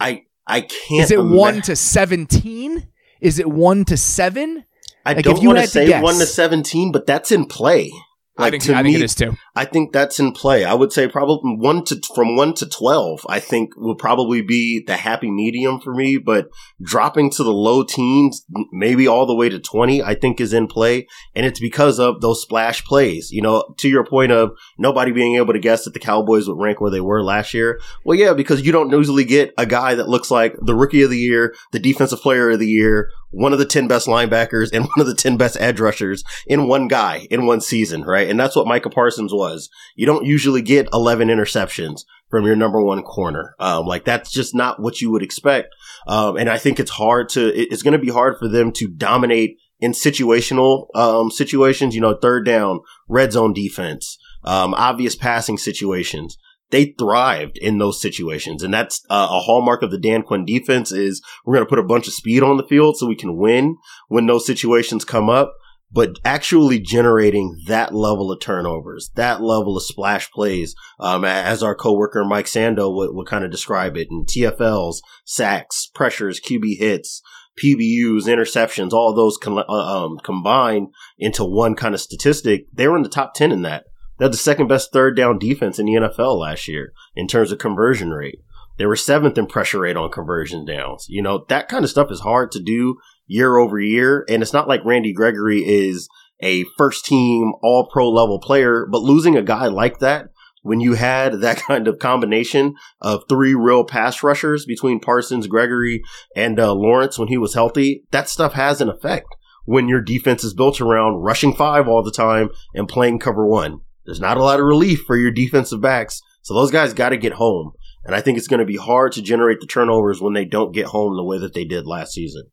I 0.00 0.24
I 0.46 0.60
can't. 0.62 1.02
Is 1.02 1.10
it 1.10 1.22
one 1.24 1.62
to 1.62 1.76
seventeen? 1.76 2.88
Is 3.24 3.38
it 3.38 3.48
one 3.48 3.86
to 3.86 3.96
seven? 3.96 4.64
I 5.06 5.14
like, 5.14 5.24
don't 5.24 5.40
you 5.40 5.48
want 5.48 5.60
to 5.60 5.64
to 5.64 5.70
say 5.70 5.86
guess- 5.86 6.02
one 6.02 6.18
to 6.18 6.26
seventeen, 6.26 6.92
but 6.92 7.06
that's 7.06 7.32
in 7.32 7.46
play. 7.46 7.90
I 8.36 8.50
think 8.50 8.64
to 8.64 8.74
I 8.74 8.82
me, 8.82 8.90
think 8.90 9.02
it 9.02 9.04
is 9.04 9.14
too. 9.14 9.36
I 9.54 9.64
think 9.64 9.92
that's 9.92 10.18
in 10.18 10.32
play. 10.32 10.64
I 10.64 10.74
would 10.74 10.92
say 10.92 11.06
probably 11.06 11.54
one 11.56 11.84
to 11.84 12.00
from 12.14 12.36
one 12.36 12.52
to 12.54 12.68
twelve. 12.68 13.24
I 13.28 13.38
think 13.38 13.76
will 13.76 13.94
probably 13.94 14.42
be 14.42 14.82
the 14.84 14.96
happy 14.96 15.30
medium 15.30 15.80
for 15.80 15.94
me. 15.94 16.18
But 16.18 16.48
dropping 16.82 17.30
to 17.30 17.44
the 17.44 17.52
low 17.52 17.84
teens, 17.84 18.44
maybe 18.72 19.06
all 19.06 19.26
the 19.26 19.36
way 19.36 19.48
to 19.48 19.60
twenty, 19.60 20.02
I 20.02 20.16
think 20.16 20.40
is 20.40 20.52
in 20.52 20.66
play, 20.66 21.06
and 21.36 21.46
it's 21.46 21.60
because 21.60 22.00
of 22.00 22.20
those 22.20 22.42
splash 22.42 22.84
plays. 22.84 23.30
You 23.30 23.42
know, 23.42 23.72
to 23.78 23.88
your 23.88 24.04
point 24.04 24.32
of 24.32 24.50
nobody 24.78 25.12
being 25.12 25.36
able 25.36 25.52
to 25.52 25.60
guess 25.60 25.84
that 25.84 25.94
the 25.94 26.00
Cowboys 26.00 26.48
would 26.48 26.58
rank 26.58 26.80
where 26.80 26.90
they 26.90 27.00
were 27.00 27.22
last 27.22 27.54
year. 27.54 27.80
Well, 28.04 28.18
yeah, 28.18 28.32
because 28.32 28.66
you 28.66 28.72
don't 28.72 28.90
usually 28.90 29.24
get 29.24 29.54
a 29.56 29.66
guy 29.66 29.94
that 29.94 30.08
looks 30.08 30.32
like 30.32 30.56
the 30.60 30.74
rookie 30.74 31.02
of 31.02 31.10
the 31.10 31.18
year, 31.18 31.54
the 31.70 31.78
defensive 31.78 32.20
player 32.20 32.50
of 32.50 32.58
the 32.58 32.66
year, 32.66 33.10
one 33.30 33.52
of 33.52 33.58
the 33.58 33.64
10 33.64 33.88
best 33.88 34.06
linebackers, 34.06 34.70
and 34.72 34.84
one 34.96 35.00
of 35.00 35.06
the 35.06 35.14
10 35.14 35.36
best 35.36 35.56
edge 35.60 35.80
rushers 35.80 36.24
in 36.46 36.68
one 36.68 36.88
guy 36.88 37.26
in 37.30 37.46
one 37.46 37.60
season, 37.60 38.02
right? 38.02 38.28
And 38.28 38.38
that's 38.38 38.56
what 38.56 38.66
Micah 38.66 38.90
Parsons 38.90 39.32
was. 39.32 39.68
You 39.96 40.06
don't 40.06 40.26
usually 40.26 40.62
get 40.62 40.88
11 40.92 41.28
interceptions 41.28 42.04
from 42.28 42.46
your 42.46 42.56
number 42.56 42.82
one 42.82 43.02
corner. 43.02 43.54
Um, 43.58 43.86
like 43.86 44.04
that's 44.04 44.32
just 44.32 44.54
not 44.54 44.80
what 44.80 45.00
you 45.00 45.10
would 45.10 45.22
expect. 45.22 45.74
Um, 46.06 46.36
and 46.36 46.48
I 46.48 46.58
think 46.58 46.80
it's 46.80 46.90
hard 46.90 47.28
to, 47.30 47.46
it's 47.54 47.82
going 47.82 47.92
to 47.92 48.04
be 48.04 48.10
hard 48.10 48.38
for 48.38 48.48
them 48.48 48.72
to 48.72 48.88
dominate 48.88 49.58
in 49.80 49.92
situational, 49.92 50.86
um, 50.94 51.30
situations, 51.30 51.94
you 51.94 52.00
know, 52.00 52.14
third 52.14 52.46
down, 52.46 52.80
red 53.08 53.32
zone 53.32 53.52
defense, 53.52 54.18
um, 54.44 54.74
obvious 54.74 55.14
passing 55.14 55.58
situations 55.58 56.38
they 56.70 56.94
thrived 56.98 57.56
in 57.58 57.78
those 57.78 58.00
situations. 58.00 58.62
And 58.62 58.72
that's 58.72 59.04
uh, 59.10 59.28
a 59.30 59.40
hallmark 59.40 59.82
of 59.82 59.90
the 59.90 59.98
Dan 59.98 60.22
Quinn 60.22 60.44
defense 60.44 60.92
is 60.92 61.22
we're 61.44 61.54
going 61.54 61.66
to 61.66 61.68
put 61.68 61.78
a 61.78 61.84
bunch 61.84 62.06
of 62.06 62.14
speed 62.14 62.42
on 62.42 62.56
the 62.56 62.66
field 62.66 62.96
so 62.96 63.06
we 63.06 63.16
can 63.16 63.36
win 63.36 63.76
when 64.08 64.26
those 64.26 64.46
situations 64.46 65.04
come 65.04 65.28
up. 65.28 65.54
But 65.92 66.18
actually 66.24 66.80
generating 66.80 67.56
that 67.68 67.94
level 67.94 68.32
of 68.32 68.40
turnovers, 68.40 69.10
that 69.14 69.40
level 69.40 69.76
of 69.76 69.84
splash 69.84 70.28
plays, 70.32 70.74
um, 70.98 71.24
as 71.24 71.62
our 71.62 71.76
coworker 71.76 72.24
Mike 72.24 72.46
Sando 72.46 72.92
would, 72.92 73.14
would 73.14 73.28
kind 73.28 73.44
of 73.44 73.52
describe 73.52 73.96
it, 73.96 74.08
and 74.10 74.26
TFLs, 74.26 74.96
sacks, 75.24 75.88
pressures, 75.94 76.40
QB 76.40 76.78
hits, 76.78 77.22
PBUs, 77.62 78.24
interceptions, 78.24 78.92
all 78.92 79.14
those 79.14 79.36
com- 79.36 79.58
uh, 79.58 79.62
um, 80.04 80.18
combined 80.18 80.88
into 81.16 81.44
one 81.44 81.76
kind 81.76 81.94
of 81.94 82.00
statistic, 82.00 82.66
they 82.72 82.88
were 82.88 82.96
in 82.96 83.02
the 83.02 83.08
top 83.08 83.34
10 83.34 83.52
in 83.52 83.62
that. 83.62 83.84
They 84.18 84.24
had 84.24 84.32
the 84.32 84.38
second 84.38 84.68
best 84.68 84.92
third 84.92 85.16
down 85.16 85.38
defense 85.38 85.78
in 85.78 85.86
the 85.86 85.92
NFL 85.92 86.38
last 86.38 86.68
year 86.68 86.92
in 87.16 87.26
terms 87.26 87.52
of 87.52 87.58
conversion 87.58 88.10
rate. 88.10 88.40
They 88.76 88.86
were 88.86 88.96
seventh 88.96 89.38
in 89.38 89.46
pressure 89.46 89.80
rate 89.80 89.96
on 89.96 90.10
conversion 90.10 90.64
downs. 90.64 91.06
You 91.08 91.22
know, 91.22 91.44
that 91.48 91.68
kind 91.68 91.84
of 91.84 91.90
stuff 91.90 92.10
is 92.10 92.20
hard 92.20 92.50
to 92.52 92.60
do 92.60 92.96
year 93.26 93.56
over 93.56 93.78
year. 93.78 94.24
And 94.28 94.42
it's 94.42 94.52
not 94.52 94.68
like 94.68 94.84
Randy 94.84 95.12
Gregory 95.12 95.60
is 95.60 96.08
a 96.40 96.64
first 96.76 97.04
team 97.04 97.52
all 97.62 97.88
pro 97.92 98.08
level 98.10 98.40
player, 98.40 98.86
but 98.90 99.02
losing 99.02 99.36
a 99.36 99.42
guy 99.42 99.66
like 99.66 100.00
that 100.00 100.28
when 100.62 100.80
you 100.80 100.94
had 100.94 101.34
that 101.40 101.58
kind 101.58 101.86
of 101.86 102.00
combination 102.00 102.74
of 103.00 103.24
three 103.28 103.54
real 103.54 103.84
pass 103.84 104.22
rushers 104.22 104.64
between 104.64 104.98
Parsons, 104.98 105.46
Gregory, 105.46 106.02
and 106.34 106.58
uh, 106.58 106.72
Lawrence 106.72 107.18
when 107.18 107.28
he 107.28 107.38
was 107.38 107.54
healthy, 107.54 108.04
that 108.10 108.28
stuff 108.28 108.54
has 108.54 108.80
an 108.80 108.88
effect 108.88 109.26
when 109.66 109.88
your 109.88 110.00
defense 110.00 110.44
is 110.44 110.52
built 110.52 110.80
around 110.80 111.22
rushing 111.22 111.54
five 111.54 111.88
all 111.88 112.02
the 112.02 112.10
time 112.10 112.50
and 112.74 112.88
playing 112.88 113.18
cover 113.18 113.46
one. 113.46 113.80
There's 114.04 114.20
not 114.20 114.36
a 114.36 114.42
lot 114.42 114.60
of 114.60 114.66
relief 114.66 115.02
for 115.06 115.16
your 115.16 115.30
defensive 115.30 115.80
backs. 115.80 116.20
So 116.42 116.54
those 116.54 116.70
guys 116.70 116.92
got 116.92 117.10
to 117.10 117.16
get 117.16 117.34
home. 117.34 117.72
And 118.04 118.14
I 118.14 118.20
think 118.20 118.36
it's 118.36 118.48
going 118.48 118.60
to 118.60 118.66
be 118.66 118.76
hard 118.76 119.12
to 119.12 119.22
generate 119.22 119.60
the 119.60 119.66
turnovers 119.66 120.20
when 120.20 120.34
they 120.34 120.44
don't 120.44 120.72
get 120.72 120.86
home 120.86 121.16
the 121.16 121.24
way 121.24 121.38
that 121.38 121.54
they 121.54 121.64
did 121.64 121.86
last 121.86 122.12
season. 122.12 122.44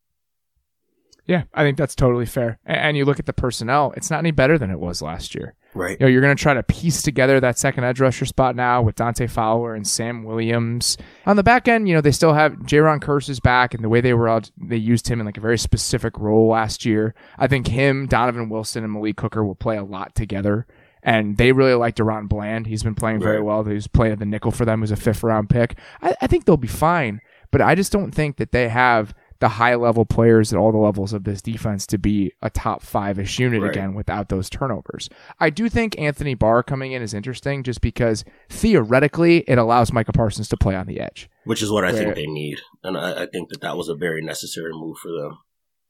Yeah, 1.26 1.44
I 1.54 1.64
think 1.64 1.78
that's 1.78 1.96
totally 1.96 2.26
fair. 2.26 2.60
And 2.66 2.98
you 2.98 3.06
look 3.06 3.20
at 3.20 3.26
the 3.26 3.34
personnel; 3.34 3.94
it's 3.96 4.10
not 4.10 4.20
any 4.20 4.32
better 4.32 4.58
than 4.58 4.72
it 4.72 4.80
was 4.80 5.02
last 5.02 5.36
year. 5.36 5.56
Right. 5.74 5.98
You 6.00 6.06
know, 6.06 6.12
you're 6.12 6.22
going 6.22 6.36
to 6.36 6.42
try 6.42 6.54
to 6.54 6.64
piece 6.64 7.02
together 7.02 7.40
that 7.40 7.58
second 7.58 7.86
edge 7.86 8.02
rusher 8.02 8.26
spot 8.26 8.56
now 8.56 8.82
with 8.82 8.96
Dante 8.96 9.28
Fowler 9.28 9.74
and 9.74 9.88
Sam 9.88 10.24
Williams. 10.24 10.98
On 11.26 11.38
the 11.38 11.44
back 11.44 11.68
end, 11.68 11.88
you 11.88 11.96
know, 11.96 12.02
they 12.02 12.12
still 12.12 12.34
have 12.34 12.54
Jayron 12.64 13.02
Kearse's 13.02 13.40
back 13.40 13.74
and 13.74 13.84
the 13.84 13.88
way 13.88 14.02
they 14.02 14.14
were 14.14 14.28
out, 14.28 14.52
they 14.58 14.76
used 14.76 15.08
him 15.08 15.22
in 15.22 15.26
like 15.26 15.38
a 15.38 15.42
very 15.42 15.58
specific 15.58 16.18
role 16.18 16.50
last 16.50 16.84
year. 16.86 17.16
I 17.38 17.48
think 17.48 17.68
him, 17.68 18.08
Donovan 18.08 18.50
Wilson, 18.50 18.84
and 18.84 18.92
Malik 18.92 19.22
Hooker 19.22 19.46
will 19.46 19.56
play 19.56 19.78
a 19.78 19.84
lot 19.84 20.14
together. 20.14 20.68
And 21.04 21.38
they 21.38 21.52
really 21.52 21.74
like 21.74 21.96
DaRon 21.96 22.28
Bland. 22.30 22.68
He's 22.68 22.84
been 22.84 22.96
playing 22.96 23.20
very 23.22 23.38
Right. 23.38 23.46
well. 23.46 23.64
He's 23.64 23.88
playing 23.88 24.14
at 24.14 24.20
the 24.20 24.26
nickel 24.26 24.52
for 24.52 24.66
them 24.66 24.82
He's 24.82 24.92
a 24.92 24.96
fifth 24.96 25.24
round 25.24 25.50
pick. 25.50 25.78
I, 26.02 26.16
I 26.22 26.28
think 26.28 26.46
they'll 26.46 26.58
be 26.58 26.68
fine, 26.68 27.22
but 27.52 27.62
I 27.62 27.74
just 27.76 27.92
don't 27.92 28.12
think 28.12 28.38
that 28.38 28.52
they 28.52 28.70
have 28.70 29.14
the 29.40 29.50
high 29.50 29.74
level 29.74 30.06
players 30.06 30.54
at 30.54 30.60
all 30.60 30.72
the 30.72 30.78
levels 30.78 31.14
of 31.14 31.24
this 31.24 31.42
defense 31.42 31.88
to 31.88 31.98
be 31.98 32.32
a 32.44 32.50
top 32.52 32.84
five 32.84 33.18
ish 33.18 33.40
unit 33.40 33.64
Right. 33.64 33.72
again 33.72 33.96
without 33.96 34.30
those 34.30 34.48
turnovers. 34.52 35.10
I 35.40 35.50
do 35.50 35.68
think 35.68 35.98
Anthony 36.00 36.36
Barr 36.36 36.62
coming 36.62 36.92
in 36.92 37.02
is 37.02 37.16
interesting 37.16 37.64
just 37.64 37.82
because 37.82 38.24
theoretically 38.72 39.40
it 39.48 39.58
allows 39.58 39.92
Micah 39.92 40.14
Parsons 40.14 40.48
to 40.50 40.58
play 40.58 40.76
on 40.76 40.86
the 40.86 41.00
edge. 41.00 41.28
Which 41.46 41.64
is 41.64 41.72
what 41.72 41.84
I 41.84 41.92
Where- 41.92 42.04
think 42.04 42.16
they 42.16 42.28
need. 42.28 42.60
And 42.84 42.96
I, 42.96 43.24
I 43.24 43.26
think 43.26 43.50
that 43.50 43.62
that 43.62 43.76
was 43.76 43.90
a 43.90 43.96
very 43.96 44.22
necessary 44.22 44.72
move 44.74 44.98
for 45.00 45.12
them. 45.12 45.40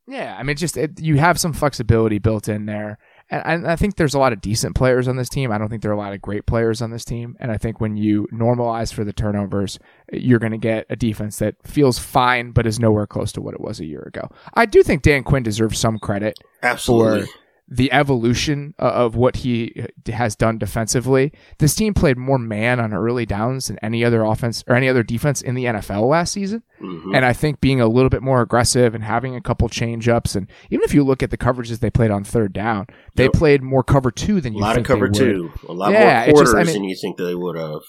Yeah, 0.07 0.35
I 0.37 0.43
mean, 0.43 0.55
just 0.55 0.77
it, 0.77 0.99
you 0.99 1.17
have 1.17 1.39
some 1.39 1.53
flexibility 1.53 2.17
built 2.17 2.47
in 2.49 2.65
there, 2.65 2.97
and, 3.31 3.67
I 3.67 3.75
think 3.75 3.95
there's 3.95 4.13
a 4.13 4.19
lot 4.19 4.33
of 4.33 4.41
decent 4.41 4.75
players 4.75 5.07
on 5.07 5.15
this 5.15 5.29
team. 5.29 5.51
I 5.51 5.57
don't 5.57 5.69
think 5.69 5.81
there 5.81 5.91
are 5.91 5.95
a 5.95 5.97
lot 5.97 6.13
of 6.13 6.21
great 6.21 6.45
players 6.45 6.81
on 6.81 6.91
this 6.91 7.05
team, 7.05 7.37
and 7.39 7.51
I 7.51 7.57
think 7.57 7.79
when 7.79 7.95
you 7.95 8.27
normalize 8.31 8.93
for 8.93 9.03
the 9.03 9.13
turnovers, 9.13 9.79
you're 10.11 10.39
going 10.39 10.51
to 10.51 10.57
get 10.57 10.85
a 10.89 10.95
defense 10.95 11.37
that 11.39 11.55
feels 11.63 11.97
fine, 11.97 12.51
but 12.51 12.67
is 12.67 12.79
nowhere 12.79 13.07
close 13.07 13.31
to 13.33 13.41
what 13.41 13.53
it 13.53 13.61
was 13.61 13.79
a 13.79 13.85
year 13.85 14.01
ago. 14.01 14.29
I 14.53 14.65
do 14.65 14.83
think 14.83 15.01
Dan 15.01 15.23
Quinn 15.23 15.43
deserves 15.43 15.79
some 15.79 15.97
credit 15.97 16.37
Absolutely. 16.61 17.27
for 17.27 17.33
the 17.73 17.89
evolution 17.93 18.73
of 18.77 19.15
what 19.15 19.37
he 19.37 19.85
has 20.07 20.35
done 20.35 20.57
defensively. 20.57 21.31
This 21.59 21.73
team 21.73 21.93
played 21.93 22.17
more 22.17 22.37
man 22.37 22.81
on 22.81 22.93
early 22.93 23.25
downs 23.25 23.67
than 23.67 23.79
any 23.81 24.03
other 24.03 24.23
offense 24.23 24.61
or 24.67 24.75
any 24.75 24.89
other 24.89 25.03
defense 25.03 25.41
in 25.41 25.55
the 25.55 25.63
NFL 25.65 26.05
last 26.09 26.33
season. 26.33 26.63
Mhm. 26.83 27.15
And 27.15 27.23
I 27.25 27.31
think 27.31 27.61
being 27.61 27.79
a 27.79 27.87
little 27.87 28.09
bit 28.09 28.21
more 28.21 28.41
aggressive 28.41 28.93
and 28.93 29.05
having 29.05 29.37
a 29.37 29.41
couple 29.41 29.69
change 29.69 30.09
ups, 30.09 30.35
and 30.35 30.47
even 30.69 30.83
if 30.83 30.93
you 30.93 31.01
look 31.05 31.23
at 31.23 31.29
the 31.29 31.37
coverages 31.37 31.79
they 31.79 31.89
played 31.89 32.11
on 32.11 32.25
third 32.25 32.51
down, 32.51 32.87
they 33.15 33.23
Yep. 33.25 33.33
played 33.33 33.63
more 33.63 33.83
cover 33.83 34.11
two 34.11 34.41
than 34.41 34.51
a 34.51 34.55
you 34.57 34.61
lot 34.61 34.77
of 34.77 34.83
cover 34.83 35.07
two. 35.07 35.51
A 35.69 35.71
lot 35.73 35.93
Yeah, 35.93 35.99
more 35.99 36.29
it's 36.29 36.39
just- 36.41 36.51
quarters 36.51 36.53
I 36.55 36.63
mean- 36.73 36.81
than 36.81 36.83
you 36.89 36.97
think 37.01 37.15
they 37.17 37.35
would 37.35 37.55
have. 37.57 37.79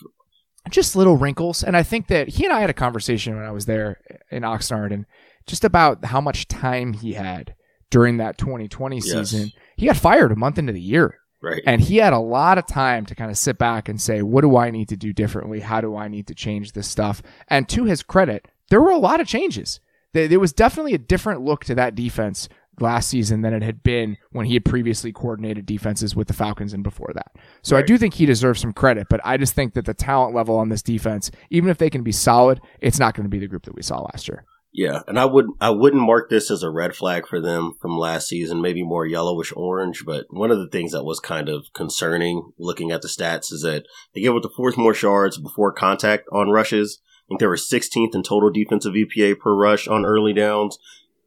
just 0.71 0.95
little 0.95 1.17
wrinkles. 1.17 1.65
And 1.65 1.77
I 1.77 1.83
think 1.83 2.07
that 2.07 2.29
he 2.29 2.45
and 2.45 2.53
I 2.55 2.61
had 2.61 2.71
a 2.71 2.75
conversation 2.75 3.35
when 3.35 3.45
I 3.45 3.51
was 3.51 3.67
there 3.67 3.99
in 4.31 4.45
Oxnard 4.45 4.93
and 4.93 5.07
just 5.49 5.65
about 5.65 6.05
how 6.05 6.21
much 6.21 6.47
time 6.47 6.93
he 6.93 7.15
had 7.15 7.55
during 7.91 8.19
that 8.19 8.39
2020 8.39 8.99
Yes. 9.05 9.31
season. 9.31 9.51
He 9.83 9.89
got 9.89 9.97
fired 9.97 10.31
a 10.31 10.37
month 10.37 10.59
into 10.59 10.73
the 10.73 10.81
year. 10.81 11.19
Right. 11.43 11.61
And 11.67 11.81
he 11.81 11.97
had 11.97 12.13
a 12.13 12.21
lot 12.21 12.57
of 12.57 12.69
time 12.69 13.05
to 13.07 13.17
kind 13.17 13.33
of 13.33 13.37
sit 13.37 13.59
back 13.59 13.89
and 13.89 14.01
say, 14.01 14.23
what 14.23 14.43
do 14.43 14.57
I 14.57 14.71
need 14.71 14.89
to 14.91 14.97
do 14.97 15.13
differently? 15.13 15.59
How 15.59 15.81
do 15.81 15.97
I 15.97 16.07
need 16.07 16.29
to 16.29 16.37
change 16.37 16.71
this 16.71 16.87
stuff? 16.87 17.21
And 17.49 17.69
to 17.71 17.83
his 17.83 18.05
credit, 18.05 18.47
there 18.71 18.81
were 18.81 18.93
a 18.93 18.97
lot 18.97 19.21
of 19.21 19.27
changes. 19.27 19.81
There 20.13 20.29
there 20.29 20.39
was 20.39 20.53
definitely 20.53 20.95
a 20.95 20.99
different 20.99 21.41
look 21.41 21.65
to 21.65 21.75
that 21.75 21.97
defense 21.97 22.49
last 22.79 23.09
season 23.09 23.43
than 23.43 23.55
it 23.55 23.65
had 23.65 23.83
been 23.83 24.19
when 24.31 24.47
he 24.47 24.55
had 24.55 24.65
previously 24.65 25.11
coordinated 25.11 25.67
defenses 25.67 26.15
with 26.15 26.29
the 26.29 26.33
Falcons 26.33 26.73
and 26.73 26.85
before 26.85 27.11
that. 27.17 27.33
So 27.63 27.77
I 27.77 27.83
do 27.83 27.99
think 27.99 28.15
he 28.15 28.25
deserves 28.25 28.61
some 28.61 28.73
credit, 28.73 29.09
but 29.11 29.21
I 29.25 29.37
just 29.37 29.55
think 29.55 29.75
that 29.75 29.85
the 29.85 29.95
talent 29.95 30.33
level 30.33 30.57
on 30.59 30.69
this 30.69 30.83
defense, 30.83 31.33
even 31.51 31.71
if 31.71 31.79
they 31.79 31.91
can 31.91 32.05
be 32.05 32.13
solid, 32.13 32.61
it's 32.81 33.01
not 33.01 33.17
going 33.17 33.25
to 33.25 33.29
be 33.31 33.41
the 33.41 33.49
group 33.49 33.65
that 33.65 33.75
we 33.75 33.83
saw 33.83 34.03
last 34.03 34.29
year. 34.29 34.45
Yeah, 34.75 35.03
and 35.07 35.19
I 35.19 35.27
would 35.27 35.49
I 35.61 35.69
wouldn't 35.69 36.03
mark 36.03 36.31
this 36.31 36.51
as 36.51 36.63
a 36.63 36.71
red 36.71 36.97
flag 36.97 37.27
for 37.27 37.41
them 37.41 37.75
from 37.81 37.99
last 37.99 38.29
season, 38.29 38.63
maybe 38.63 38.83
more 38.83 39.07
yellowish 39.07 39.53
orange. 39.55 40.05
But 40.07 40.27
one 40.31 40.51
of 40.51 40.59
the 40.59 40.69
things 40.69 40.93
that 40.93 41.05
was 41.05 41.21
kind 41.21 41.51
of 41.51 41.67
concerning 41.75 42.53
looking 42.59 42.91
at 42.91 43.03
the 43.03 43.09
stats 43.09 43.53
is 43.53 43.61
that 43.63 43.85
they 44.15 44.23
gave 44.23 44.35
up 44.35 44.43
the 44.43 44.49
fourth 44.49 44.79
most 44.79 45.03
yards 45.03 45.37
before 45.37 45.73
contact 45.73 46.27
on 46.33 46.49
rushes. 46.49 47.01
I 47.05 47.29
think 47.29 47.41
they 47.41 47.47
were 47.47 47.57
16th 47.57 48.15
in 48.15 48.23
total 48.23 48.51
defensive 48.51 48.95
EPA 48.95 49.39
per 49.41 49.55
rush 49.55 49.87
on 49.89 50.07
early 50.07 50.33
downs, 50.33 50.79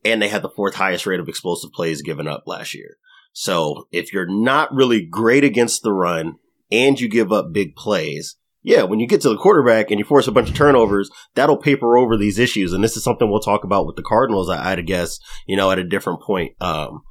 and 0.04 0.22
they 0.22 0.30
had 0.30 0.42
the 0.42 0.50
fourth 0.50 0.76
highest 0.76 1.06
rate 1.06 1.20
of 1.20 1.30
explosive 1.30 1.72
plays 1.72 2.02
given 2.02 2.28
up 2.28 2.44
last 2.48 2.74
year. 2.74 2.98
So 3.32 3.88
if 3.92 4.12
you're 4.12 4.28
not 4.28 4.74
really 4.74 5.02
great 5.02 5.44
against 5.44 5.84
the 5.84 5.94
run 5.94 6.38
and 6.72 7.00
you 7.00 7.08
give 7.08 7.32
up 7.32 7.54
big 7.54 7.76
plays, 7.76 8.38
yeah, 8.66 8.82
when 8.82 9.00
you 9.00 9.08
get 9.08 9.22
to 9.22 9.30
the 9.30 9.38
quarterback 9.38 9.92
and 9.92 10.00
you 10.00 10.06
force 10.06 10.28
a 10.28 10.32
bunch 10.32 10.50
of 10.50 10.56
turnovers, 10.56 11.12
that'll 11.36 11.56
paper 11.56 11.98
over 11.98 12.18
these 12.18 12.40
issues. 12.40 12.74
And 12.74 12.84
this 12.84 12.98
is 12.98 13.04
something 13.04 13.30
we'll 13.30 13.40
talk 13.40 13.64
about 13.64 13.86
with 13.86 13.96
the 13.96 14.02
Cardinals, 14.02 14.50
I, 14.50 14.72
I'd 14.72 14.88
guess, 14.88 15.20
you 15.46 15.56
know, 15.56 15.70
at 15.70 15.78
a 15.78 15.84
different 15.84 16.22
point. 16.22 16.54
Um, 16.60 17.04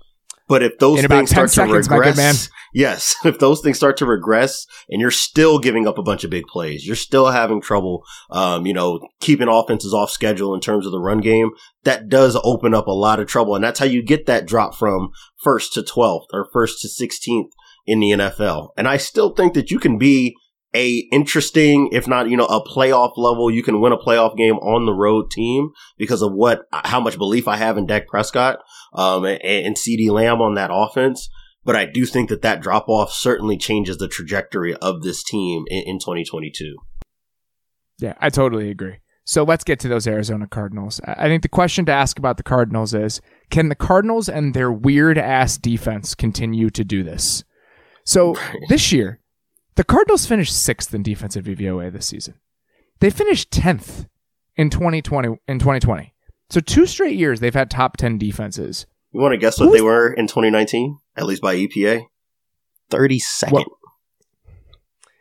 but 0.48 0.64
if 0.64 0.78
those 0.78 0.98
In 0.98 1.08
things 1.08 1.30
start 1.30 1.48
to 1.50 1.54
seconds, 1.54 1.88
man. 1.88 2.00
regress, 2.00 2.50
yes, 2.74 3.14
if 3.24 3.38
those 3.38 3.60
things 3.60 3.76
start 3.76 3.96
to 3.98 4.06
regress 4.06 4.66
and 4.90 5.00
you're 5.00 5.12
still 5.12 5.60
giving 5.60 5.86
up 5.86 5.96
a 5.96 6.02
bunch 6.02 6.24
of 6.24 6.30
big 6.30 6.44
plays, 6.46 6.84
you're 6.84 6.96
still 6.96 7.30
having 7.30 7.62
trouble, 7.62 8.02
um, 8.30 8.66
you 8.66 8.74
know, 8.74 8.98
keeping 9.20 9.48
offenses 9.48 9.94
off 9.94 10.10
schedule 10.10 10.54
in 10.54 10.60
terms 10.60 10.86
of 10.86 10.92
the 10.92 11.00
run 11.00 11.20
game, 11.20 11.50
that 11.84 12.08
does 12.08 12.36
open 12.42 12.74
up 12.74 12.88
a 12.88 12.92
lot 12.92 13.20
of 13.20 13.28
trouble. 13.28 13.54
And 13.54 13.62
that's 13.62 13.78
how 13.78 13.86
you 13.86 14.02
get 14.02 14.26
that 14.26 14.44
drop 14.44 14.74
from 14.74 15.10
first 15.36 15.72
to 15.74 15.82
12th 15.82 16.26
or 16.32 16.48
first 16.52 16.80
to 16.82 16.88
16th 16.88 17.50
in 17.86 18.00
the 18.00 18.10
NFL. 18.10 18.70
And 18.76 18.88
I 18.88 18.96
still 18.96 19.30
think 19.30 19.54
that 19.54 19.70
you 19.70 19.78
can 19.78 19.98
be 19.98 20.34
a 20.74 21.06
interesting, 21.12 21.88
if 21.92 22.08
not, 22.08 22.28
you 22.28 22.36
know, 22.36 22.46
a 22.46 22.62
playoff 22.64 23.12
level. 23.16 23.50
You 23.50 23.62
can 23.62 23.80
win 23.80 23.92
a 23.92 23.98
playoff 23.98 24.36
game 24.36 24.56
on 24.56 24.86
the 24.86 24.92
road 24.92 25.30
team 25.30 25.70
because 25.96 26.22
of 26.22 26.32
what, 26.32 26.62
how 26.72 27.00
much 27.00 27.16
belief 27.16 27.46
I 27.46 27.56
have 27.56 27.78
in 27.78 27.86
Dak 27.86 28.08
Prescott, 28.08 28.58
um, 28.92 29.24
and, 29.24 29.40
and 29.42 29.76
CeeDee 29.76 30.10
Lamb 30.10 30.40
on 30.40 30.54
that 30.54 30.70
offense. 30.72 31.28
But 31.64 31.76
I 31.76 31.86
do 31.86 32.04
think 32.04 32.28
that 32.28 32.42
that 32.42 32.60
drop 32.60 32.88
off 32.88 33.12
certainly 33.12 33.56
changes 33.56 33.96
the 33.96 34.08
trajectory 34.08 34.74
of 34.74 35.02
this 35.02 35.22
team 35.22 35.64
in, 35.68 35.82
in 35.86 35.98
2022. 35.98 36.76
Yeah, 38.00 38.14
I 38.20 38.28
totally 38.28 38.70
agree. 38.70 38.96
So 39.24 39.42
let's 39.42 39.64
get 39.64 39.80
to 39.80 39.88
those 39.88 40.06
Arizona 40.06 40.46
Cardinals. 40.46 41.00
I 41.04 41.14
I 41.24 41.28
think 41.28 41.42
the 41.42 41.48
question 41.48 41.86
to 41.86 41.92
ask 41.92 42.18
about 42.18 42.36
the 42.36 42.42
Cardinals 42.42 42.92
is 42.92 43.20
can 43.50 43.68
the 43.68 43.74
Cardinals 43.74 44.28
and 44.28 44.52
their 44.52 44.70
weird 44.70 45.16
ass 45.16 45.56
defense 45.56 46.14
continue 46.14 46.68
to 46.70 46.84
do 46.84 47.02
this? 47.02 47.44
So 48.04 48.36
this 48.68 48.92
year, 48.92 49.20
the 49.76 49.84
Cardinals 49.84 50.26
finished 50.26 50.54
sixth 50.56 50.94
in 50.94 51.02
defensive 51.02 51.44
DVOA 51.44 51.92
this 51.92 52.06
season. 52.06 52.34
They 53.00 53.10
finished 53.10 53.50
10th 53.50 54.06
in 54.56 54.70
2020 54.70 55.36
in 55.48 55.58
2020. 55.58 56.14
So 56.50 56.60
two 56.60 56.86
straight 56.86 57.16
years 57.16 57.40
they've 57.40 57.54
had 57.54 57.70
top 57.70 57.96
10 57.96 58.18
defenses. 58.18 58.86
You 59.12 59.20
want 59.20 59.32
to 59.32 59.38
guess 59.38 59.58
what 59.58 59.72
they 59.72 59.80
were 59.82 60.12
in 60.12 60.26
2019? 60.26 60.98
At 61.16 61.26
least 61.26 61.42
by 61.42 61.56
EPA? 61.56 62.06
32nd. 62.90 63.50
What- 63.52 63.66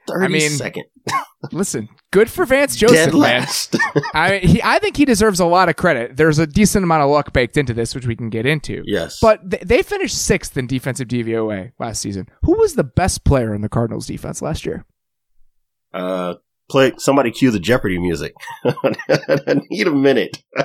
32nd. 0.08 0.84
Listen, 1.52 1.90
good 2.12 2.30
for 2.30 2.46
Vance 2.46 2.76
Joseph, 2.76 2.96
Dead 2.96 3.14
last. 3.14 3.76
I 4.14 4.38
he, 4.38 4.62
I 4.64 4.80
think 4.80 4.96
he 4.96 5.06
deserves 5.06 5.40
a 5.40 5.46
lot 5.46 5.68
of 5.70 5.76
credit. 5.76 6.16
There's 6.16 6.40
a 6.40 6.48
decent 6.48 6.84
amount 6.84 7.04
of 7.04 7.10
luck 7.10 7.34
baked 7.34 7.58
into 7.58 7.74
this, 7.74 7.94
which 7.94 8.08
we 8.08 8.16
can 8.16 8.30
get 8.30 8.46
into. 8.46 8.84
yes. 8.86 9.20
But 9.22 9.50
th- 9.52 9.64
they 9.64 9.82
finished 9.82 10.18
sixth 10.18 10.56
in 10.58 10.68
defensive 10.68 11.08
DVOA 11.08 11.74
last 11.80 12.02
season. 12.02 12.28
Who 12.44 12.58
was 12.58 12.76
the 12.76 12.84
best 12.84 13.24
player 13.26 13.54
in 13.54 13.62
the 13.62 13.70
Cardinals 13.70 14.08
defense 14.08 14.42
last 14.42 14.66
year? 14.66 14.86
Uh, 15.94 16.36
play 16.70 16.94
somebody 16.98 17.30
cue 17.32 17.52
the 17.52 17.60
Jeopardy 17.60 18.00
music. 18.00 18.34
I 18.66 19.62
need 19.70 19.88
a 19.88 19.92
minute. 19.92 20.38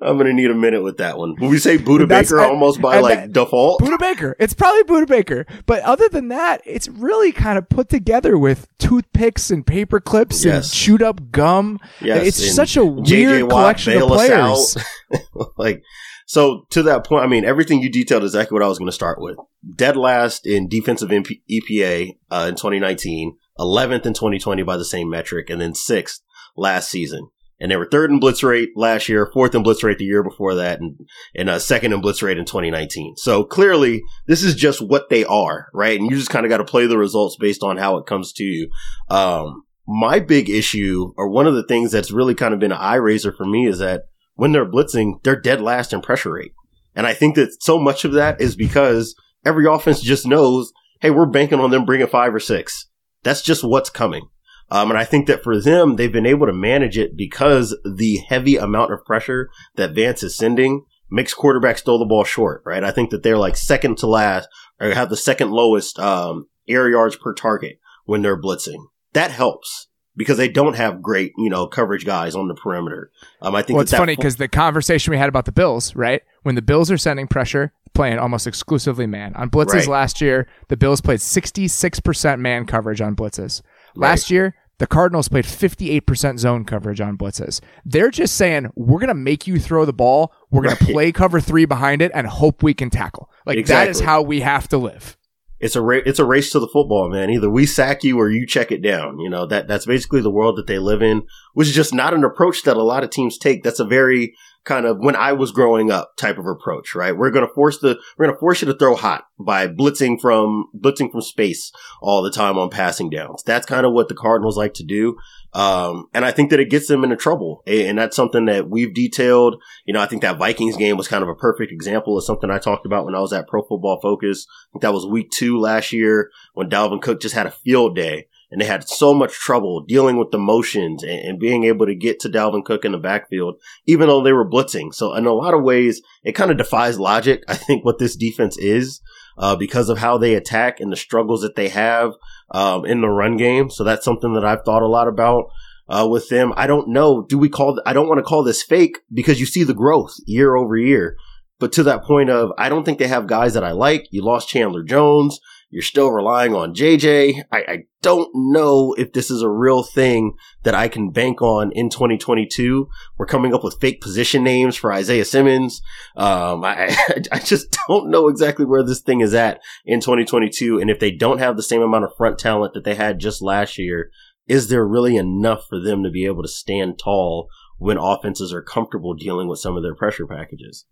I'm 0.00 0.16
gonna 0.16 0.32
need 0.32 0.50
a 0.50 0.54
minute 0.54 0.82
with 0.82 0.98
that 0.98 1.18
one. 1.18 1.34
Will 1.40 1.48
we 1.48 1.58
say 1.58 1.78
Budda 1.78 2.08
Baker 2.08 2.40
almost 2.40 2.80
by 2.80 3.00
like 3.00 3.18
that- 3.18 3.32
default? 3.32 3.80
Budda 3.82 3.98
Baker. 3.98 4.36
It's 4.38 4.54
probably 4.54 4.82
Budda 4.84 5.08
Baker. 5.08 5.46
But 5.66 5.82
other 5.82 6.08
than 6.08 6.28
that, 6.28 6.62
it's 6.64 6.88
really 6.88 7.32
kind 7.32 7.58
of 7.58 7.68
put 7.68 7.88
together 7.88 8.38
with 8.38 8.66
toothpicks 8.78 9.50
and 9.50 9.66
paper 9.66 10.00
clips 10.00 10.44
Yes. 10.44 10.64
and 10.66 10.72
chewed 10.72 11.02
up 11.02 11.30
gum. 11.30 11.78
Yes, 12.00 12.26
it's 12.26 12.54
such 12.54 12.76
a 12.76 12.84
weird 12.84 13.42
Watt, 13.44 13.50
collection 13.50 14.00
of 14.02 14.08
players. 14.08 14.76
like 15.56 15.82
so 16.26 16.66
to 16.70 16.82
that 16.84 17.04
point, 17.04 17.24
I 17.24 17.26
mean 17.28 17.44
everything 17.44 17.82
you 17.82 17.90
detailed 17.90 18.22
is 18.24 18.34
exactly 18.34 18.54
what 18.54 18.62
I 18.62 18.68
was 18.68 18.78
going 18.78 18.88
to 18.88 18.92
start 18.94 19.20
with. 19.20 19.36
Dead 19.76 19.96
last 19.96 20.46
in 20.46 20.68
defensive 20.68 21.10
MP- 21.10 21.42
EPA 21.50 22.16
uh, 22.30 22.46
in 22.48 22.54
2019, 22.54 23.36
11th 23.58 24.06
in 24.06 24.14
2020 24.14 24.62
by 24.62 24.76
the 24.76 24.84
same 24.84 25.10
metric, 25.10 25.50
and 25.50 25.60
then 25.60 25.74
sixth 25.74 26.22
last 26.56 26.90
season. 26.90 27.28
And 27.60 27.70
they 27.70 27.76
were 27.76 27.86
third 27.88 28.10
in 28.10 28.18
blitz 28.18 28.42
rate 28.42 28.70
last 28.74 29.08
year, 29.08 29.30
fourth 29.32 29.54
in 29.54 29.62
blitz 29.62 29.84
rate 29.84 29.98
the 29.98 30.04
year 30.04 30.24
before 30.24 30.56
that, 30.56 30.80
and 30.80 30.96
and 31.34 31.48
uh, 31.48 31.60
second 31.60 31.92
in 31.92 32.00
blitz 32.00 32.20
rate 32.20 32.38
in 32.38 32.44
2019. 32.44 33.14
So 33.16 33.44
clearly, 33.44 34.02
this 34.26 34.42
is 34.42 34.56
just 34.56 34.80
what 34.80 35.10
they 35.10 35.24
are, 35.24 35.68
right? 35.72 35.98
And 35.98 36.10
you 36.10 36.16
just 36.16 36.30
kind 36.30 36.44
of 36.44 36.50
got 36.50 36.56
to 36.56 36.64
play 36.64 36.86
the 36.86 36.98
results 36.98 37.36
based 37.38 37.62
on 37.62 37.76
how 37.76 37.98
it 37.98 38.06
comes 38.06 38.32
to 38.34 38.44
you. 38.44 38.68
Um, 39.10 39.62
my 39.86 40.18
big 40.18 40.50
issue, 40.50 41.12
or 41.16 41.28
one 41.28 41.46
of 41.46 41.54
the 41.54 41.66
things 41.66 41.92
that's 41.92 42.10
really 42.10 42.34
kind 42.34 42.52
of 42.52 42.58
been 42.58 42.72
an 42.72 42.78
eye 42.78 42.96
raiser 42.96 43.32
for 43.32 43.44
me, 43.44 43.68
is 43.68 43.78
that 43.78 44.06
when 44.34 44.50
they're 44.50 44.68
blitzing, 44.68 45.22
they're 45.22 45.40
dead 45.40 45.60
last 45.60 45.92
in 45.92 46.00
pressure 46.00 46.32
rate. 46.32 46.54
And 46.94 47.06
I 47.06 47.14
think 47.14 47.36
that 47.36 47.62
so 47.62 47.78
much 47.78 48.04
of 48.04 48.12
that 48.12 48.40
is 48.40 48.56
because 48.56 49.14
every 49.44 49.66
offense 49.66 50.00
just 50.00 50.26
knows, 50.26 50.72
hey, 51.00 51.10
we're 51.10 51.26
banking 51.26 51.60
on 51.60 51.70
them 51.70 51.84
bringing 51.84 52.06
five 52.06 52.34
or 52.34 52.40
six. 52.40 52.88
That's 53.22 53.42
just 53.42 53.64
what's 53.64 53.90
coming. 53.90 54.28
Um, 54.70 54.90
and 54.90 54.98
I 54.98 55.04
think 55.04 55.26
that 55.26 55.42
for 55.42 55.60
them, 55.60 55.96
they've 55.96 56.12
been 56.12 56.26
able 56.26 56.46
to 56.46 56.52
manage 56.52 56.96
it 56.96 57.16
because 57.16 57.76
the 57.84 58.16
heavy 58.28 58.56
amount 58.56 58.92
of 58.92 59.04
pressure 59.04 59.50
that 59.76 59.94
Vance 59.94 60.22
is 60.22 60.34
sending 60.34 60.86
makes 61.10 61.34
quarterbacks 61.34 61.84
throw 61.84 61.98
the 61.98 62.06
ball 62.06 62.24
short, 62.24 62.62
right? 62.64 62.82
I 62.82 62.90
think 62.90 63.10
that 63.10 63.22
they're 63.22 63.36
like 63.36 63.56
second 63.56 63.98
to 63.98 64.06
last 64.06 64.48
or 64.80 64.94
have 64.94 65.10
the 65.10 65.16
second 65.16 65.50
lowest 65.50 65.98
um, 65.98 66.48
air 66.66 66.88
yards 66.88 67.16
per 67.16 67.34
target 67.34 67.78
when 68.06 68.22
they're 68.22 68.40
blitzing. 68.40 68.86
That 69.12 69.30
helps 69.30 69.88
because 70.16 70.38
they 70.38 70.48
don't 70.48 70.76
have 70.76 71.02
great, 71.02 71.32
you 71.36 71.50
know, 71.50 71.66
coverage 71.66 72.06
guys 72.06 72.34
on 72.34 72.48
the 72.48 72.54
perimeter. 72.54 73.10
Um, 73.42 73.54
I 73.54 73.60
think 73.60 73.76
Well, 73.76 73.80
that 73.80 73.82
it's 73.82 73.90
that 73.92 73.98
funny 73.98 74.14
fo- 74.16 74.22
because 74.22 74.36
the 74.36 74.48
conversation 74.48 75.10
we 75.10 75.18
had 75.18 75.28
about 75.28 75.44
the 75.44 75.52
Bills, 75.52 75.94
right? 75.94 76.22
When 76.44 76.54
the 76.54 76.62
Bills 76.62 76.90
are 76.90 76.98
sending 76.98 77.26
pressure, 77.26 77.72
playing 77.94 78.18
almost 78.18 78.46
exclusively 78.46 79.06
man. 79.06 79.34
On 79.36 79.50
blitzes 79.50 79.72
Right. 79.74 79.88
last 79.88 80.20
year, 80.20 80.46
the 80.68 80.76
Bills 80.76 81.00
played 81.00 81.20
66% 81.20 82.40
man 82.40 82.66
coverage 82.66 83.00
on 83.00 83.14
blitzes. 83.16 83.62
Last 83.94 84.30
year, 84.30 84.54
the 84.78 84.86
Cardinals 84.86 85.28
played 85.28 85.44
58% 85.44 86.38
zone 86.40 86.64
coverage 86.64 87.00
on 87.00 87.16
blitzes. 87.16 87.60
They're 87.84 88.10
just 88.10 88.34
saying, 88.36 88.70
we're 88.74 88.98
going 88.98 89.08
to 89.08 89.14
make 89.14 89.46
you 89.46 89.58
throw 89.58 89.84
the 89.84 89.92
ball. 89.92 90.32
We're 90.50 90.62
going 90.62 90.76
to 90.76 90.84
play 90.86 91.12
cover 91.12 91.40
three 91.40 91.66
behind 91.66 92.02
it 92.02 92.10
and 92.14 92.26
hope 92.26 92.62
we 92.62 92.74
can 92.74 92.90
tackle. 92.90 93.30
Like 93.46 93.66
that 93.66 93.88
is 93.88 94.00
how 94.00 94.22
we 94.22 94.40
have 94.40 94.68
to 94.68 94.78
live. 94.78 95.16
it's 95.60 95.76
a 95.76 95.80
ra- 95.82 96.00
it's 96.04 96.18
a 96.18 96.24
race 96.24 96.50
to 96.50 96.58
the 96.58 96.66
football, 96.72 97.08
man. 97.08 97.30
Either 97.30 97.48
we 97.48 97.66
sack 97.66 98.02
you 98.02 98.18
or 98.18 98.28
you 98.28 98.44
check 98.46 98.72
it 98.72 98.82
down. 98.82 99.20
You 99.20 99.30
know 99.30 99.46
that 99.46 99.68
that's 99.68 99.86
basically 99.86 100.20
the 100.20 100.30
world 100.30 100.56
that 100.58 100.66
they 100.66 100.78
live 100.80 101.02
in, 101.02 101.22
which 101.54 101.68
is 101.68 101.74
just 101.74 101.94
not 101.94 102.14
an 102.14 102.24
approach 102.24 102.64
that 102.64 102.76
a 102.76 102.82
lot 102.82 103.04
of 103.04 103.10
teams 103.10 103.38
take. 103.38 103.62
That's 103.62 103.78
a 103.78 103.84
very 103.84 104.34
kind 104.64 104.86
of 104.86 104.98
when 104.98 105.16
I 105.16 105.32
was 105.32 105.50
growing 105.50 105.90
up 105.90 106.16
type 106.16 106.38
of 106.38 106.46
approach, 106.46 106.94
right? 106.94 107.16
We're 107.16 107.30
going 107.30 107.46
to 107.46 107.52
force 107.52 107.78
the 107.78 107.98
we're 108.16 108.26
going 108.26 108.36
to 108.36 108.40
force 108.40 108.62
you 108.62 108.66
to 108.66 108.78
throw 108.78 108.94
hot 108.94 109.24
by 109.38 109.66
blitzing 109.66 110.20
from 110.20 110.66
blitzing 110.78 111.10
from 111.10 111.20
space 111.20 111.72
all 112.00 112.22
the 112.22 112.30
time 112.30 112.58
on 112.58 112.70
passing 112.70 113.10
downs. 113.10 113.42
That's 113.42 113.66
kind 113.66 113.84
of 113.84 113.92
what 113.92 114.08
the 114.08 114.14
Cardinals 114.14 114.56
like 114.56 114.74
to 114.74 114.84
do. 114.84 115.16
Um, 115.54 116.06
and 116.14 116.24
I 116.24 116.30
think 116.30 116.50
that 116.50 116.60
it 116.60 116.70
gets 116.70 116.88
them 116.88 117.04
into 117.04 117.16
trouble. 117.16 117.62
And 117.66 117.98
that's 117.98 118.16
something 118.16 118.46
that 118.46 118.70
we've 118.70 118.94
detailed. 118.94 119.62
You 119.84 119.92
know, 119.92 120.00
I 120.00 120.06
think 120.06 120.22
that 120.22 120.38
Vikings 120.38 120.76
game 120.76 120.96
was 120.96 121.08
kind 121.08 121.22
of 121.22 121.28
a 121.28 121.34
perfect 121.34 121.72
example 121.72 122.16
of 122.16 122.24
something 122.24 122.50
I 122.50 122.58
talked 122.58 122.86
about 122.86 123.04
when 123.04 123.14
I 123.14 123.20
was 123.20 123.32
at 123.32 123.48
Pro 123.48 123.62
Football 123.62 124.00
Focus. 124.00 124.46
I 124.48 124.72
think 124.72 124.82
that 124.82 124.94
was 124.94 125.06
week 125.06 125.30
two 125.30 125.58
last 125.58 125.92
year 125.92 126.30
when 126.54 126.70
Dalvin 126.70 127.02
Cook 127.02 127.20
just 127.20 127.34
had 127.34 127.46
a 127.46 127.50
field 127.50 127.96
day 127.96 128.28
and 128.52 128.60
they 128.60 128.66
had 128.66 128.88
so 128.88 129.12
much 129.12 129.32
trouble 129.32 129.82
dealing 129.84 130.18
with 130.18 130.30
the 130.30 130.38
motions 130.38 131.02
and, 131.02 131.18
and 131.18 131.40
being 131.40 131.64
able 131.64 131.86
to 131.86 131.94
get 131.96 132.20
to 132.20 132.28
Dalvin 132.28 132.64
Cook 132.64 132.84
in 132.84 132.92
the 132.92 132.98
backfield, 132.98 133.56
even 133.86 134.06
though 134.06 134.22
they 134.22 134.32
were 134.32 134.48
blitzing. 134.48 134.94
So 134.94 135.14
in 135.14 135.26
a 135.26 135.32
lot 135.32 135.54
of 135.54 135.64
ways, 135.64 136.02
it 136.22 136.32
kind 136.32 136.50
of 136.52 136.58
defies 136.58 137.00
logic. 137.00 137.42
I 137.48 137.54
think 137.56 137.84
what 137.84 137.98
this 137.98 138.14
defense 138.14 138.56
is, 138.58 139.00
uh, 139.38 139.56
because 139.56 139.88
of 139.88 139.98
how 139.98 140.18
they 140.18 140.34
attack 140.34 140.78
and 140.78 140.92
the 140.92 140.96
struggles 140.96 141.40
that 141.40 141.56
they 141.56 141.70
have, 141.70 142.12
um, 142.50 142.84
in 142.84 143.00
the 143.00 143.08
run 143.08 143.36
game. 143.38 143.70
So 143.70 143.82
that's 143.82 144.04
something 144.04 144.34
that 144.34 144.44
I've 144.44 144.64
thought 144.64 144.82
a 144.82 144.86
lot 144.86 145.08
about. 145.08 145.46
uh, 145.88 146.06
with 146.08 146.28
them. 146.28 146.52
I 146.56 146.66
don't 146.66 146.88
know. 146.88 147.22
Do 147.22 147.38
we 147.38 147.48
call? 147.48 147.80
I 147.84 147.92
don't 147.92 148.08
want 148.08 148.18
to 148.18 148.24
call 148.24 148.42
this 148.42 148.62
fake 148.62 148.98
because 149.12 149.40
you 149.40 149.46
see 149.46 149.64
the 149.64 149.74
growth 149.74 150.14
year 150.26 150.56
over 150.56 150.76
year. 150.76 151.16
But 151.58 151.72
to 151.72 151.82
that 151.84 152.02
point 152.02 152.30
of, 152.30 152.50
I 152.58 152.68
don't 152.68 152.84
think 152.84 152.98
they 152.98 153.06
have 153.06 153.26
guys 153.26 153.54
that 153.54 153.62
I 153.62 153.72
like. 153.72 154.08
You 154.10 154.24
lost 154.24 154.48
Chandler 154.48 154.82
Jones. 154.82 155.38
You're 155.72 155.82
still 155.82 156.12
relying 156.12 156.54
on 156.54 156.74
JJ. 156.74 157.44
I, 157.50 157.58
I 157.66 157.78
don't 158.02 158.28
know 158.34 158.94
if 158.98 159.14
this 159.14 159.30
is 159.30 159.40
a 159.40 159.48
real 159.48 159.82
thing 159.82 160.34
that 160.64 160.74
I 160.74 160.86
can 160.86 161.12
bank 161.12 161.40
on 161.40 161.72
in 161.72 161.88
2022. 161.88 162.86
We're 163.16 163.24
coming 163.24 163.54
up 163.54 163.64
with 163.64 163.80
fake 163.80 164.02
position 164.02 164.44
names 164.44 164.76
for 164.76 164.92
Isaiah 164.92 165.24
Simmons. 165.24 165.80
Um, 166.14 166.62
I, 166.62 166.94
I 167.32 167.38
just 167.38 167.74
don't 167.88 168.10
know 168.10 168.28
exactly 168.28 168.66
where 168.66 168.82
this 168.82 169.00
thing 169.00 169.22
is 169.22 169.32
at 169.32 169.62
in 169.86 170.00
2022. 170.00 170.78
And 170.78 170.90
if 170.90 171.00
they 171.00 171.10
don't 171.10 171.38
have 171.38 171.56
the 171.56 171.62
same 171.62 171.80
amount 171.80 172.04
of 172.04 172.14
front 172.18 172.38
talent 172.38 172.74
that 172.74 172.84
they 172.84 172.94
had 172.94 173.18
just 173.18 173.40
last 173.40 173.78
year, 173.78 174.10
is 174.46 174.68
there 174.68 174.86
really 174.86 175.16
enough 175.16 175.66
for 175.66 175.80
them 175.80 176.02
to 176.02 176.10
be 176.10 176.26
able 176.26 176.42
to 176.42 176.48
stand 176.48 176.98
tall 176.98 177.48
when 177.78 177.96
offenses 177.96 178.52
are 178.52 178.60
comfortable 178.60 179.14
dealing 179.14 179.48
with 179.48 179.58
some 179.58 179.78
of 179.78 179.82
their 179.82 179.94
pressure 179.94 180.26
packages? 180.26 180.84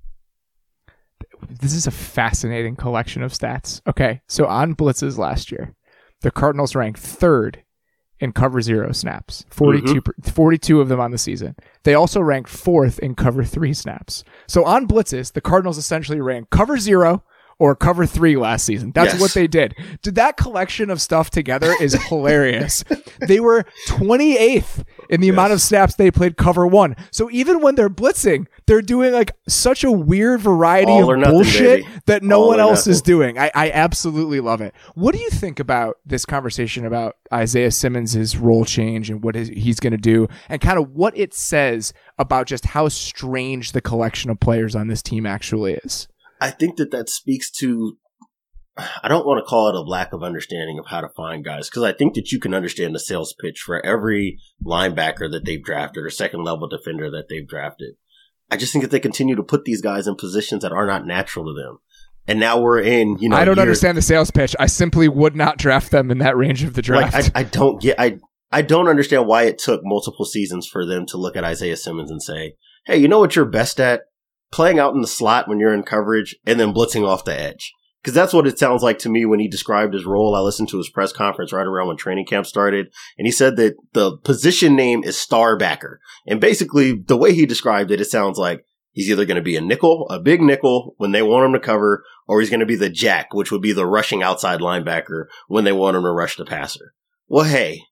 This 1.49 1.75
is 1.75 1.87
a 1.87 1.91
fascinating 1.91 2.77
collection 2.77 3.23
of 3.23 3.33
stats. 3.33 3.81
Okay, 3.87 4.21
so 4.29 4.47
on 4.47 4.75
blitzes 4.75 5.19
last 5.19 5.51
year, 5.51 5.75
the 6.23 6.31
Cardinals 6.31 6.75
ranked 6.75 7.01
third 7.01 7.63
in 8.21 8.33
cover 8.33 8.61
zero 8.61 8.93
snaps, 8.93 9.47
42, 9.51 10.03
mm-hmm. 10.03 10.31
42 10.31 10.81
of 10.81 10.89
them 10.89 11.01
on 11.01 11.11
the 11.11 11.19
season. 11.19 11.57
They 11.85 11.95
also 11.95 12.21
ranked 12.21 12.51
fourth 12.51 12.99
in 12.99 13.15
cover 13.15 13.45
three 13.45 13.73
snaps. 13.73 14.25
So 14.47 14.65
on 14.65 14.87
blitzes, 14.87 15.33
the 15.33 15.41
Cardinals 15.41 15.79
essentially 15.79 16.21
ran 16.21 16.47
cover 16.51 16.79
zero, 16.79 17.25
or 17.61 17.77
cover 17.77 18.07
three 18.07 18.37
last 18.37 18.65
season. 18.65 18.91
That's 18.93 19.13
yes. 19.13 19.21
what 19.21 19.35
they 19.35 19.47
did. 19.47 19.77
Did 20.03 20.15
that 20.15 20.39
collection 20.39 20.89
of 20.89 21.01
stuff 21.01 21.31
together 21.31 21.75
is 21.79 21.93
hilarious. 22.09 22.83
they 23.21 23.39
were 23.39 23.67
28th 23.87 24.83
in 25.11 25.21
the 25.21 25.27
yes. 25.27 25.35
amount 25.35 25.53
of 25.53 25.61
snaps 25.61 25.95
they 25.95 26.11
played 26.11 26.39
cover 26.39 26.67
one. 26.67 26.97
So 27.13 27.31
even 27.31 27.61
when 27.61 27.75
they're 27.75 27.91
blitzing, 27.91 28.47
they're 28.67 28.81
doing 28.81 29.13
like 29.13 29.37
such 29.47 29.85
a 29.85 29.93
weird 29.93 30.41
variety 30.41 30.91
All 30.91 31.13
of 31.13 31.19
nothing, 31.19 31.35
bullshit 31.35 31.85
baby. 31.85 32.01
that 32.07 32.23
no 32.23 32.41
All 32.41 32.49
one 32.49 32.61
else 32.61 32.81
nothing. 32.81 32.91
is 32.93 33.03
doing. 33.03 33.39
I, 33.39 33.51
I 33.55 33.71
absolutely 33.73 34.41
love 34.41 34.63
it. 34.63 34.75
What 34.95 35.15
do 35.15 35.21
you 35.21 35.29
think 35.29 35.61
about 35.61 35.99
this 36.07 36.25
conversation 36.25 36.87
about 36.87 37.17
Isaiah 37.31 37.71
Simmons' 37.71 38.39
role 38.39 38.65
change 38.65 39.11
and 39.11 39.23
what 39.23 39.35
he's 39.35 39.81
going 39.81 39.91
to 39.93 39.99
do 39.99 40.29
and 40.49 40.63
kind 40.63 40.79
of 40.79 40.93
what 40.93 41.15
it 41.15 41.35
says 41.35 41.93
about 42.19 42.47
just 42.47 42.65
how 42.65 42.89
strange 42.89 43.73
the 43.73 43.83
collection 43.83 44.31
of 44.31 44.41
players 44.41 44.75
on 44.75 44.89
this 44.89 45.03
team 45.03 45.27
actually 45.27 45.75
is? 45.85 46.09
I 46.41 46.51
think 46.51 46.77
that 46.77 46.91
that 46.91 47.09
speaks 47.09 47.51
to 47.59 47.99
I 49.03 49.09
don't 49.09 49.27
want 49.27 49.39
to 49.39 49.49
call 49.49 49.69
it 49.69 49.75
a 49.75 49.81
lack 49.81 50.13
of 50.13 50.23
understanding 50.23 50.79
of 50.79 50.87
how 50.87 51.01
to 51.01 51.09
find 51.09 51.45
guys 51.45 51.69
because 51.69 51.83
I 51.83 51.93
think 51.93 52.15
that 52.15 52.33
you 52.33 52.41
can 52.41 52.55
understand 52.55 52.95
the 52.95 53.01
sales 53.01 53.35
pitch 53.39 53.61
for 53.61 53.85
every 53.85 54.39
linebacker 54.65 55.31
that 55.31 55.45
they've 55.45 55.63
drafted 55.63 56.05
or 56.05 56.11
second 56.11 56.45
level 56.45 56.69
defender 56.69 57.11
that 57.11 57.29
they've 57.29 57.47
drafted. 57.47 57.95
I 58.51 58.57
just 58.57 58.73
think 58.73 58.83
that 58.83 58.91
they 58.91 59.01
continue 59.01 59.37
to 59.37 59.43
put 59.43 59.65
these 59.65 59.81
guys 59.81 60.07
in 60.07 60.17
positions 60.17 60.63
that 60.63 60.73
are 60.73 60.87
not 60.87 61.07
natural 61.07 61.45
to 61.47 61.61
them. 61.61 61.79
And 62.27 62.39
now 62.39 62.61
we're 62.61 62.81
in, 62.81 63.19
you 63.19 63.29
know. 63.29 63.37
I 63.37 63.45
don't 63.45 63.59
understand 63.59 63.97
the 63.97 64.03
sales 64.03 64.31
pitch. 64.31 64.55
I 64.59 64.67
simply 64.67 65.09
would 65.09 65.35
not 65.35 65.59
draft 65.59 65.91
them 65.91 66.11
in 66.11 66.19
that 66.19 66.37
range 66.37 66.63
of 66.63 66.75
the 66.75 66.83
draft. 66.83 67.15
Like, 67.15 67.37
I, 67.37 67.41
I 67.41 67.43
don't 67.45 67.81
get, 67.81 67.99
I, 67.99 68.19
I 68.53 68.63
don't 68.63 68.89
understand 68.89 69.27
why 69.27 69.45
it 69.45 69.59
took 69.59 69.81
multiple 69.85 70.25
seasons 70.25 70.67
for 70.67 70.85
them 70.87 71.07
to 71.07 71.17
look 71.17 71.37
at 71.37 71.45
Isaiah 71.45 71.77
Simmons 71.77 72.11
and 72.11 72.23
say, 72.23 72.55
hey, 72.87 72.99
you 72.99 73.09
know 73.09 73.19
what 73.19 73.37
you're 73.37 73.47
best 73.47 73.81
at? 73.81 74.03
Playing 74.53 74.79
out 74.79 74.95
in 74.95 75.01
the 75.01 75.07
slot 75.07 75.49
when 75.49 75.59
you're 75.59 75.75
in 75.75 75.83
coverage 75.83 76.37
and 76.47 76.59
then 76.59 76.75
blitzing 76.75 77.07
off 77.07 77.25
the 77.25 77.39
edge. 77.39 77.73
Because 78.03 78.15
that's 78.15 78.33
what 78.33 78.47
it 78.47 78.59
sounds 78.59 78.83
like 78.83 78.99
to 79.01 79.11
me 79.11 79.27
when 79.27 79.41
he 79.41 79.49
described 79.49 79.93
his 79.93 80.07
role. 80.07 80.35
I 80.35 80.41
listened 80.41 80.71
to 80.71 80.79
his 80.79 80.89
press 80.89 81.13
conference 81.13 81.53
right 81.53 81.67
around 81.67 81.89
when 81.89 81.97
training 81.99 82.25
camp 82.25 82.47
started, 82.47 82.87
and 83.19 83.27
he 83.27 83.31
said 83.31 83.57
that 83.57 83.77
the 83.93 84.17
position 84.19 84.75
name 84.75 85.05
is 85.05 85.21
star 85.21 85.57
backer. 85.59 86.01
And 86.27 86.41
basically, 86.41 86.95
the 86.95 87.19
way 87.19 87.35
he 87.35 87.45
described 87.45 87.91
it, 87.91 88.01
it 88.01 88.07
sounds 88.07 88.39
like 88.39 88.65
he's 88.93 89.11
either 89.11 89.27
going 89.27 89.37
to 89.37 89.43
be 89.43 89.57
a 89.57 89.61
nickel, 89.61 90.09
a 90.09 90.19
big 90.19 90.41
nickel 90.41 90.95
when 90.97 91.13
they 91.13 91.21
want 91.21 91.45
him 91.45 91.53
to 91.53 91.61
cover, 91.61 92.03
or 92.27 92.41
he's 92.41 92.49
going 92.49 92.61
to 92.61 92.67
be 92.67 92.77
the 92.77 92.89
jack, 92.89 93.35
which 93.35 93.53
would 93.53 93.61
be 93.61 93.73
the 93.73 93.87
rushing 93.87 94.23
outside 94.23 94.61
linebacker 94.61 95.27
when 95.49 95.65
they 95.65 95.73
want 95.73 95.95
him 95.95 96.05
to 96.05 96.11
rush 96.11 96.37
the 96.37 96.47
passer. 96.47 96.95
Well, 97.29 97.45
hey, 97.45 97.83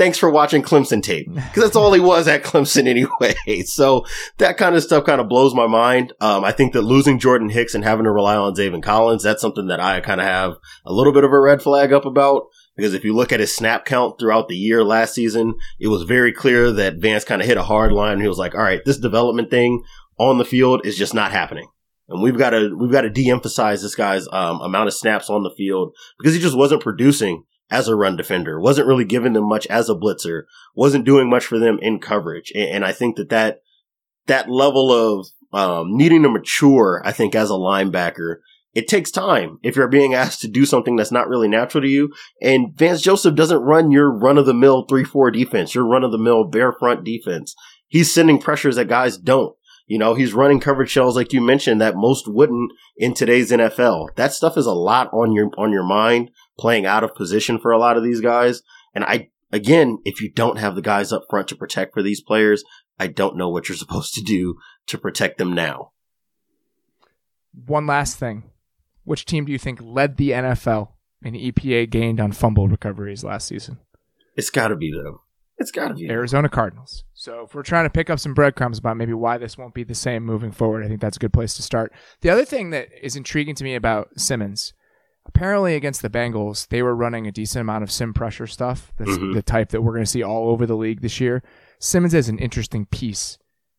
thanks 0.00 0.16
for 0.16 0.30
watching 0.30 0.62
Clemson 0.62 1.02
tape 1.02 1.30
because 1.30 1.62
that's 1.62 1.76
all 1.76 1.92
he 1.92 2.00
was 2.00 2.26
at 2.26 2.42
Clemson 2.42 2.86
anyway. 2.86 3.34
So 3.66 4.06
that 4.38 4.56
kind 4.56 4.74
of 4.74 4.82
stuff 4.82 5.04
kind 5.04 5.20
of 5.20 5.28
blows 5.28 5.54
my 5.54 5.66
mind. 5.66 6.14
Um, 6.20 6.42
I 6.42 6.52
think 6.52 6.72
that 6.72 6.82
losing 6.82 7.18
Jordan 7.18 7.50
Hicks 7.50 7.74
and 7.74 7.84
having 7.84 8.04
to 8.04 8.10
rely 8.10 8.34
on 8.36 8.54
Zaven 8.54 8.82
Collins, 8.82 9.22
that's 9.22 9.42
something 9.42 9.66
that 9.66 9.80
I 9.80 10.00
kind 10.00 10.20
of 10.20 10.26
have 10.26 10.54
a 10.86 10.92
little 10.92 11.12
bit 11.12 11.24
of 11.24 11.32
a 11.32 11.38
red 11.38 11.62
flag 11.62 11.92
up 11.92 12.06
about. 12.06 12.44
Because 12.76 12.94
if 12.94 13.04
you 13.04 13.14
look 13.14 13.30
at 13.30 13.40
his 13.40 13.54
snap 13.54 13.84
count 13.84 14.18
throughout 14.18 14.48
the 14.48 14.56
year 14.56 14.82
last 14.82 15.14
season, 15.14 15.54
it 15.78 15.88
was 15.88 16.04
very 16.04 16.32
clear 16.32 16.72
that 16.72 16.96
Vance 16.96 17.24
kind 17.24 17.42
of 17.42 17.46
hit 17.46 17.58
a 17.58 17.62
hard 17.62 17.92
line. 17.92 18.20
He 18.20 18.28
was 18.28 18.38
like, 18.38 18.54
all 18.54 18.62
right, 18.62 18.80
this 18.86 18.98
development 18.98 19.50
thing 19.50 19.82
on 20.18 20.38
the 20.38 20.44
field 20.46 20.86
is 20.86 20.96
just 20.96 21.12
not 21.12 21.32
happening. 21.32 21.68
And 22.08 22.22
we've 22.22 22.38
got 22.38 22.50
to, 22.50 22.74
we've 22.74 22.92
got 22.92 23.02
to 23.02 23.10
de-emphasize 23.10 23.82
this 23.82 23.94
guy's, 23.94 24.26
um, 24.32 24.60
amount 24.62 24.88
of 24.88 24.94
snaps 24.94 25.28
on 25.28 25.42
the 25.42 25.50
field 25.50 25.94
because 26.18 26.34
he 26.34 26.40
just 26.40 26.56
wasn't 26.56 26.82
producing 26.82 27.44
as 27.70 27.88
a 27.88 27.94
run 27.94 28.16
defender, 28.16 28.60
wasn't 28.60 28.86
really 28.86 29.04
giving 29.04 29.32
them 29.32 29.48
much 29.48 29.66
as 29.68 29.88
a 29.88 29.94
blitzer, 29.94 30.42
wasn't 30.74 31.04
doing 31.04 31.28
much 31.28 31.44
for 31.44 31.58
them 31.58 31.78
in 31.80 31.98
coverage. 31.98 32.52
And, 32.54 32.68
and 32.68 32.84
I 32.84 32.92
think 32.92 33.16
that 33.16 33.30
that, 33.30 33.62
that 34.26 34.50
level 34.50 34.92
of, 34.92 35.28
um, 35.52 35.96
needing 35.96 36.22
to 36.22 36.28
mature, 36.28 37.02
I 37.04 37.12
think, 37.12 37.34
as 37.34 37.50
a 37.50 37.54
linebacker, 37.54 38.36
it 38.72 38.86
takes 38.86 39.10
time 39.10 39.58
if 39.62 39.74
you're 39.74 39.88
being 39.88 40.14
asked 40.14 40.40
to 40.42 40.48
do 40.48 40.64
something 40.64 40.94
that's 40.94 41.10
not 41.10 41.28
really 41.28 41.48
natural 41.48 41.82
to 41.82 41.88
you. 41.88 42.12
And 42.40 42.76
Vance 42.76 43.02
Joseph 43.02 43.34
doesn't 43.34 43.58
run 43.58 43.90
your 43.90 44.10
run 44.10 44.38
of 44.38 44.46
the 44.46 44.54
mill 44.54 44.86
3-4 44.86 45.32
defense, 45.32 45.74
your 45.74 45.86
run 45.86 46.04
of 46.04 46.12
the 46.12 46.18
mill 46.18 46.44
bear 46.44 46.72
front 46.72 47.04
defense. 47.04 47.54
He's 47.88 48.14
sending 48.14 48.40
pressures 48.40 48.76
that 48.76 48.86
guys 48.86 49.16
don't. 49.16 49.56
You 49.90 49.98
know, 49.98 50.14
he's 50.14 50.32
running 50.32 50.60
coverage 50.60 50.90
shells 50.90 51.16
like 51.16 51.32
you 51.32 51.40
mentioned 51.40 51.80
that 51.80 51.96
most 51.96 52.28
wouldn't 52.28 52.70
in 52.96 53.12
today's 53.12 53.50
NFL. 53.50 54.14
That 54.14 54.32
stuff 54.32 54.56
is 54.56 54.66
a 54.66 54.72
lot 54.72 55.12
on 55.12 55.32
your 55.32 55.50
on 55.58 55.72
your 55.72 55.82
mind, 55.82 56.30
playing 56.60 56.86
out 56.86 57.02
of 57.02 57.14
position 57.14 57.58
for 57.58 57.72
a 57.72 57.78
lot 57.78 57.96
of 57.96 58.04
these 58.04 58.20
guys. 58.20 58.62
And 58.94 59.02
I 59.04 59.30
again, 59.50 59.98
if 60.04 60.20
you 60.20 60.30
don't 60.30 60.58
have 60.58 60.74
the 60.74 60.82
guys 60.82 61.12
up 61.12 61.24
front 61.28 61.48
to 61.48 61.56
protect 61.56 61.94
for 61.94 62.02
these 62.02 62.20
players, 62.20 62.62
I 62.98 63.06
don't 63.06 63.36
know 63.36 63.48
what 63.48 63.68
you're 63.68 63.76
supposed 63.84 64.14
to 64.14 64.22
do 64.22 64.56
to 64.86 64.98
protect 64.98 65.38
them 65.38 65.52
now. 65.52 65.92
One 67.66 67.86
last 67.86 68.18
thing. 68.18 68.44
Which 69.04 69.24
team 69.24 69.44
do 69.44 69.52
you 69.52 69.58
think 69.58 69.80
led 69.82 70.18
the 70.18 70.30
NFL 70.30 70.90
in 71.22 71.34
EPA 71.34 71.90
gained 71.90 72.20
on 72.20 72.32
fumble 72.32 72.68
recoveries 72.68 73.24
last 73.24 73.48
season? 73.48 73.78
It's 74.36 74.50
got 74.50 74.68
to 74.68 74.76
be 74.76 74.92
them. 74.92 75.18
It's 75.58 75.70
got 75.70 75.88
to 75.88 75.94
be 75.94 76.08
Arizona 76.08 76.48
Cardinals. 76.48 77.04
So 77.12 77.44
if 77.44 77.54
we're 77.54 77.62
trying 77.62 77.84
to 77.84 77.90
pick 77.90 78.08
up 78.08 78.18
some 78.20 78.34
breadcrumbs 78.34 78.78
about 78.78 78.96
maybe 78.96 79.12
why 79.12 79.36
this 79.36 79.58
won't 79.58 79.74
be 79.74 79.84
the 79.84 79.94
same 79.94 80.24
moving 80.24 80.52
forward, 80.52 80.84
I 80.84 80.88
think 80.88 81.00
that's 81.00 81.16
a 81.16 81.20
good 81.20 81.32
place 81.32 81.54
to 81.54 81.62
start. 81.62 81.92
The 82.20 82.30
other 82.30 82.44
thing 82.44 82.70
that 82.70 82.88
is 83.02 83.16
intriguing 83.16 83.54
to 83.56 83.64
me 83.64 83.74
about 83.74 84.18
Simmons, 84.18 84.72
apparently 85.34 85.74
against 85.74 86.02
the 86.02 86.10
Bengals, 86.10 86.68
they 86.68 86.82
were 86.82 86.94
running 86.94 87.26
a 87.26 87.32
decent 87.32 87.60
amount 87.60 87.84
of 87.84 87.90
sim 87.90 88.12
pressure 88.12 88.46
stuff. 88.46 88.92
That's 88.98 89.12
mm-hmm. 89.12 89.32
the 89.32 89.42
type 89.42 89.70
that 89.70 89.82
we're 89.82 89.92
going 89.92 90.04
to 90.04 90.10
see 90.10 90.22
all 90.22 90.50
over 90.50 90.66
the 90.66 90.76
league 90.76 91.00
this 91.00 91.20
year. 91.20 91.42
Simmons 91.78 92.14
is 92.14 92.28
an 92.28 92.38
interesting 92.38 92.86
piece 92.86 93.38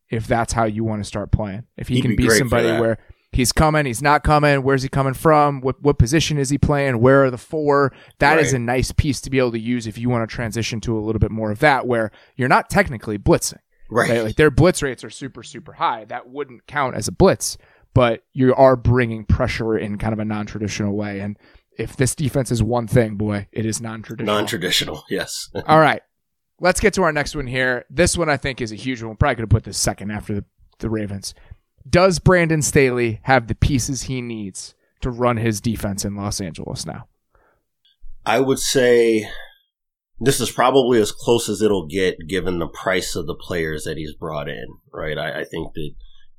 if 0.09 0.27
that's 0.27 0.53
how 0.53 0.63
you 0.63 0.83
want 0.83 1.01
to 1.01 1.07
start 1.07 1.31
playing. 1.31 1.65
If 1.77 1.89
he 1.89 1.95
He'd 1.95 2.01
can 2.01 2.15
be, 2.15 2.27
be 2.27 2.29
somebody 2.29 2.67
where 2.79 2.97
he's 3.31 3.51
coming, 3.51 3.85
he's 3.85 4.01
not 4.01 4.23
coming, 4.23 4.63
where's 4.63 4.83
he 4.83 4.89
coming 4.89 5.13
from, 5.13 5.61
what 5.61 5.81
what 5.81 5.99
position 5.99 6.37
is 6.37 6.49
he 6.49 6.57
playing, 6.57 6.99
where 6.99 7.25
are 7.25 7.31
the 7.31 7.37
four? 7.37 7.93
That 8.19 8.35
right. 8.35 8.45
is 8.45 8.53
a 8.53 8.59
nice 8.59 8.91
piece 8.91 9.19
to 9.21 9.29
be 9.29 9.39
able 9.39 9.51
to 9.51 9.59
use 9.59 9.87
if 9.87 9.97
you 9.97 10.09
want 10.09 10.27
to 10.27 10.33
transition 10.33 10.79
to 10.81 10.97
a 10.97 11.01
little 11.01 11.19
bit 11.19 11.31
more 11.31 11.51
of 11.51 11.59
that 11.59 11.85
where 11.85 12.11
you're 12.35 12.49
not 12.49 12.69
technically 12.69 13.17
blitzing. 13.17 13.59
Right. 13.89 14.09
right. 14.09 14.23
Like 14.23 14.35
their 14.37 14.51
blitz 14.51 14.81
rates 14.81 15.03
are 15.03 15.09
super 15.09 15.43
super 15.43 15.73
high. 15.73 16.05
That 16.05 16.29
wouldn't 16.29 16.65
count 16.65 16.95
as 16.95 17.07
a 17.09 17.11
blitz, 17.11 17.57
but 17.93 18.23
you 18.33 18.53
are 18.55 18.75
bringing 18.75 19.25
pressure 19.25 19.77
in 19.77 19.97
kind 19.97 20.13
of 20.13 20.19
a 20.19 20.25
non-traditional 20.25 20.95
way 20.95 21.19
and 21.19 21.37
if 21.77 21.95
this 21.95 22.15
defense 22.15 22.51
is 22.51 22.61
one 22.61 22.87
thing, 22.87 23.15
boy, 23.15 23.47
it 23.51 23.65
is 23.65 23.81
non-traditional. 23.81 24.35
Non-traditional, 24.35 25.03
yes. 25.09 25.49
All 25.67 25.79
right. 25.79 26.01
Let's 26.59 26.79
get 26.79 26.93
to 26.93 27.03
our 27.03 27.11
next 27.11 27.35
one 27.35 27.47
here. 27.47 27.85
This 27.89 28.17
one 28.17 28.29
I 28.29 28.37
think 28.37 28.61
is 28.61 28.71
a 28.71 28.75
huge 28.75 29.01
one. 29.01 29.15
Probably 29.15 29.35
could 29.35 29.43
have 29.43 29.49
put 29.49 29.63
this 29.63 29.79
second 29.79 30.11
after 30.11 30.35
the, 30.35 30.45
the 30.79 30.89
Ravens. 30.89 31.33
Does 31.89 32.19
Brandon 32.19 32.61
Staley 32.61 33.19
have 33.23 33.47
the 33.47 33.55
pieces 33.55 34.03
he 34.03 34.21
needs 34.21 34.75
to 35.01 35.09
run 35.09 35.37
his 35.37 35.59
defense 35.59 36.05
in 36.05 36.15
Los 36.15 36.39
Angeles 36.39 36.85
now? 36.85 37.07
I 38.25 38.39
would 38.39 38.59
say 38.59 39.27
this 40.19 40.39
is 40.39 40.51
probably 40.51 40.99
as 40.99 41.11
close 41.11 41.49
as 41.49 41.63
it'll 41.63 41.87
get 41.87 42.27
given 42.27 42.59
the 42.59 42.67
price 42.67 43.15
of 43.15 43.25
the 43.25 43.33
players 43.33 43.85
that 43.85 43.97
he's 43.97 44.13
brought 44.13 44.47
in, 44.47 44.67
right? 44.93 45.17
I, 45.17 45.39
I 45.39 45.43
think 45.43 45.73
that 45.73 45.91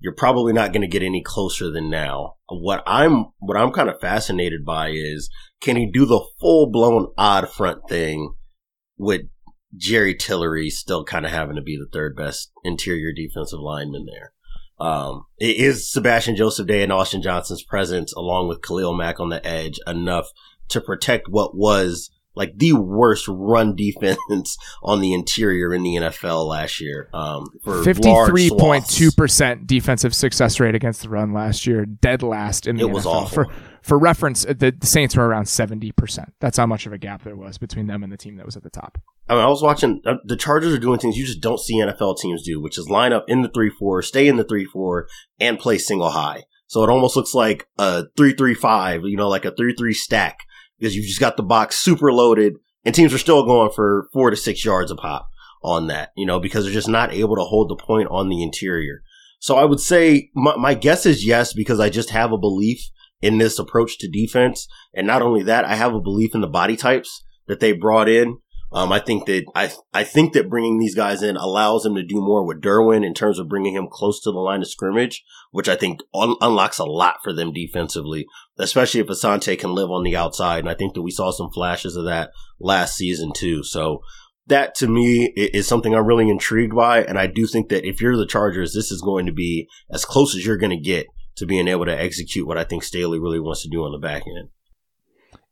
you're 0.02 0.12
probably 0.12 0.52
not 0.52 0.72
going 0.72 0.82
to 0.82 0.88
get 0.88 1.02
any 1.02 1.22
closer 1.22 1.70
than 1.70 1.88
now. 1.88 2.34
What 2.48 2.82
I'm, 2.86 3.26
what 3.38 3.56
I'm 3.56 3.70
kind 3.70 3.88
of 3.88 4.00
fascinated 4.00 4.64
by 4.64 4.90
is 4.90 5.30
can 5.60 5.76
he 5.76 5.90
do 5.90 6.04
the 6.04 6.24
full 6.40 6.70
blown 6.70 7.12
odd 7.16 7.48
front 7.48 7.88
thing 7.88 8.34
with 8.98 9.22
Jerry 9.76 10.14
Tillery 10.16 10.70
still 10.70 11.04
kind 11.04 11.24
of 11.24 11.30
having 11.30 11.54
to 11.54 11.62
be 11.62 11.76
the 11.76 11.88
third 11.92 12.16
best 12.16 12.50
interior 12.64 13.12
defensive 13.14 13.60
lineman 13.60 14.06
there? 14.06 14.32
Um, 14.84 15.26
is 15.38 15.90
Sebastian 15.92 16.34
Joseph 16.34 16.66
Day 16.66 16.82
and 16.82 16.92
Austin 16.92 17.22
Johnson's 17.22 17.62
presence 17.62 18.12
along 18.12 18.48
with 18.48 18.62
Khalil 18.62 18.96
Mack 18.96 19.20
on 19.20 19.28
the 19.28 19.46
edge 19.46 19.78
enough 19.86 20.26
to 20.70 20.80
protect 20.80 21.28
what 21.28 21.56
was 21.56 22.10
like 22.34 22.56
the 22.56 22.72
worst 22.72 23.26
run 23.28 23.74
defense 23.76 24.56
on 24.82 25.00
the 25.00 25.12
interior 25.12 25.74
in 25.74 25.82
the 25.82 25.96
NFL 25.96 26.46
last 26.48 26.80
year. 26.80 27.08
Um, 27.12 27.46
for 27.62 27.82
fifty-three 27.82 28.50
point 28.50 28.88
two 28.88 29.10
percent 29.10 29.66
defensive 29.66 30.14
success 30.14 30.60
rate 30.60 30.74
against 30.74 31.02
the 31.02 31.08
run 31.08 31.32
last 31.32 31.66
year, 31.66 31.84
dead 31.86 32.22
last 32.22 32.66
in 32.66 32.76
the 32.76 32.84
It 32.84 32.88
NFL. 32.90 32.92
was 32.94 33.06
awful. 33.06 33.44
For 33.44 33.46
for 33.82 33.98
reference, 33.98 34.44
the, 34.44 34.74
the 34.78 34.86
Saints 34.86 35.16
were 35.16 35.26
around 35.26 35.46
seventy 35.46 35.92
percent. 35.92 36.32
That's 36.40 36.56
how 36.56 36.66
much 36.66 36.86
of 36.86 36.92
a 36.92 36.98
gap 36.98 37.22
there 37.24 37.36
was 37.36 37.58
between 37.58 37.86
them 37.86 38.02
and 38.02 38.12
the 38.12 38.16
team 38.16 38.36
that 38.36 38.46
was 38.46 38.56
at 38.56 38.62
the 38.62 38.70
top. 38.70 38.98
I 39.28 39.34
mean, 39.34 39.44
I 39.44 39.48
was 39.48 39.62
watching 39.62 40.00
uh, 40.06 40.14
the 40.24 40.36
Chargers 40.36 40.72
are 40.74 40.78
doing 40.78 40.98
things 40.98 41.16
you 41.16 41.24
just 41.26 41.40
don't 41.40 41.60
see 41.60 41.76
NFL 41.80 42.18
teams 42.18 42.44
do, 42.44 42.60
which 42.60 42.78
is 42.78 42.88
line 42.88 43.12
up 43.12 43.24
in 43.28 43.42
the 43.42 43.48
three 43.48 43.70
four, 43.70 44.02
stay 44.02 44.28
in 44.28 44.36
the 44.36 44.44
three 44.44 44.64
four, 44.64 45.06
and 45.40 45.58
play 45.58 45.78
single 45.78 46.10
high. 46.10 46.44
So 46.66 46.82
it 46.82 46.88
almost 46.90 47.16
looks 47.16 47.34
like 47.34 47.66
a 47.78 48.04
three 48.16 48.32
three 48.34 48.54
five, 48.54 49.02
you 49.04 49.16
know, 49.16 49.28
like 49.28 49.44
a 49.44 49.54
three 49.54 49.74
three 49.74 49.92
stack 49.94 50.38
because 50.82 50.96
you've 50.96 51.06
just 51.06 51.20
got 51.20 51.36
the 51.36 51.44
box 51.44 51.76
super 51.76 52.12
loaded, 52.12 52.54
and 52.84 52.92
teams 52.92 53.14
are 53.14 53.18
still 53.18 53.46
going 53.46 53.70
for 53.70 54.08
four 54.12 54.30
to 54.30 54.36
six 54.36 54.64
yards 54.64 54.90
a 54.90 54.96
pop 54.96 55.28
on 55.62 55.86
that, 55.86 56.10
you 56.16 56.26
know, 56.26 56.40
because 56.40 56.64
they're 56.64 56.74
just 56.74 56.88
not 56.88 57.12
able 57.12 57.36
to 57.36 57.42
hold 57.42 57.70
the 57.70 57.76
point 57.76 58.08
on 58.10 58.28
the 58.28 58.42
interior. 58.42 59.04
So 59.38 59.56
I 59.56 59.64
would 59.64 59.78
say 59.78 60.30
my, 60.34 60.56
my 60.56 60.74
guess 60.74 61.06
is 61.06 61.24
yes, 61.24 61.52
because 61.52 61.78
I 61.78 61.88
just 61.88 62.10
have 62.10 62.32
a 62.32 62.38
belief 62.38 62.80
in 63.20 63.38
this 63.38 63.60
approach 63.60 63.96
to 63.98 64.10
defense. 64.10 64.66
And 64.92 65.06
not 65.06 65.22
only 65.22 65.44
that, 65.44 65.64
I 65.64 65.76
have 65.76 65.94
a 65.94 66.00
belief 66.00 66.34
in 66.34 66.40
the 66.40 66.48
body 66.48 66.76
types 66.76 67.24
that 67.46 67.60
they 67.60 67.70
brought 67.70 68.08
in. 68.08 68.38
Um, 68.74 68.90
I 68.90 69.00
think 69.00 69.26
that 69.26 69.44
I 69.54 69.70
I 69.92 70.02
think 70.04 70.32
that 70.32 70.48
bringing 70.48 70.78
these 70.78 70.94
guys 70.94 71.22
in 71.22 71.36
allows 71.36 71.82
them 71.82 71.94
to 71.94 72.02
do 72.02 72.16
more 72.16 72.46
with 72.46 72.62
Derwin 72.62 73.04
in 73.04 73.12
terms 73.12 73.38
of 73.38 73.48
bringing 73.48 73.74
him 73.74 73.86
close 73.90 74.20
to 74.22 74.32
the 74.32 74.38
line 74.38 74.62
of 74.62 74.68
scrimmage, 74.68 75.22
which 75.50 75.68
I 75.68 75.76
think 75.76 76.00
un- 76.14 76.36
unlocks 76.40 76.78
a 76.78 76.84
lot 76.84 77.16
for 77.22 77.34
them 77.34 77.52
defensively, 77.52 78.26
especially 78.58 79.00
if 79.00 79.08
Asante 79.08 79.58
can 79.58 79.74
live 79.74 79.90
on 79.90 80.04
the 80.04 80.16
outside. 80.16 80.60
And 80.60 80.70
I 80.70 80.74
think 80.74 80.94
that 80.94 81.02
we 81.02 81.10
saw 81.10 81.30
some 81.30 81.50
flashes 81.50 81.96
of 81.96 82.06
that 82.06 82.30
last 82.58 82.96
season 82.96 83.32
too. 83.34 83.62
So 83.62 84.00
that 84.46 84.74
to 84.76 84.88
me 84.88 85.32
is 85.36 85.68
something 85.68 85.94
I'm 85.94 86.06
really 86.06 86.30
intrigued 86.30 86.74
by, 86.74 87.04
and 87.04 87.18
I 87.18 87.26
do 87.26 87.46
think 87.46 87.68
that 87.68 87.86
if 87.86 88.00
you're 88.00 88.16
the 88.16 88.26
Chargers, 88.26 88.72
this 88.72 88.90
is 88.90 89.02
going 89.02 89.26
to 89.26 89.32
be 89.32 89.68
as 89.90 90.06
close 90.06 90.34
as 90.34 90.46
you're 90.46 90.56
going 90.56 90.76
to 90.76 90.82
get 90.82 91.06
to 91.36 91.46
being 91.46 91.68
able 91.68 91.84
to 91.84 92.00
execute 92.00 92.46
what 92.46 92.58
I 92.58 92.64
think 92.64 92.84
Staley 92.84 93.18
really 93.18 93.40
wants 93.40 93.62
to 93.62 93.68
do 93.68 93.84
on 93.84 93.92
the 93.92 93.98
back 93.98 94.22
end. 94.26 94.48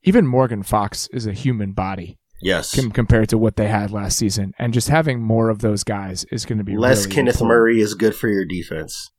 Even 0.03 0.27
Morgan 0.27 0.63
Fox 0.63 1.07
is 1.13 1.27
a 1.27 1.33
human 1.33 1.73
body 1.73 2.20
Yes. 2.43 2.75
com- 2.75 2.91
compared 2.91 3.29
to 3.31 3.39
what 3.39 3.57
they 3.57 3.69
had 3.69 3.91
last 3.91 4.17
season, 4.19 4.55
and 4.59 4.73
just 4.73 4.89
having 4.89 5.21
more 5.21 5.49
of 5.51 5.59
those 5.61 5.85
guys 5.85 6.25
is 6.33 6.45
going 6.47 6.59
to 6.59 6.65
be 6.65 6.77
Less 6.77 7.05
really 7.05 7.15
Kenneth 7.17 7.35
important. 7.37 7.49
Murray 7.49 7.81
is 7.81 7.95
good 7.95 8.15
for 8.15 8.29
your 8.29 8.45
defense. 8.45 9.11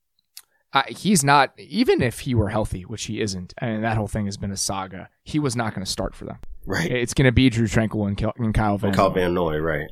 Uh, 0.73 0.83
he's 0.87 1.23
not 1.23 1.51
even 1.57 2.01
if 2.01 2.19
he 2.21 2.33
were 2.33 2.49
healthy, 2.49 2.83
which 2.83 3.03
he 3.05 3.19
isn't, 3.21 3.53
and 3.57 3.83
that 3.83 3.97
whole 3.97 4.07
thing 4.07 4.25
has 4.25 4.37
been 4.37 4.51
a 4.51 4.57
saga. 4.57 5.09
He 5.23 5.37
was 5.37 5.55
not 5.55 5.73
going 5.75 5.83
to 5.85 5.91
start 5.91 6.15
for 6.15 6.23
them. 6.25 6.37
Right. 6.65 6.89
It's 6.89 7.13
going 7.13 7.25
to 7.25 7.31
be 7.31 7.49
Drue 7.49 7.67
Tranquill 7.67 8.07
and, 8.07 8.15
Kel- 8.17 8.33
and 8.37 8.53
Kyle 8.53 8.77
Van. 8.77 8.89
And 8.89 8.95
Kyle 8.95 9.09
Noy. 9.09 9.15
Van 9.15 9.33
Noy, 9.33 9.57
right. 9.57 9.89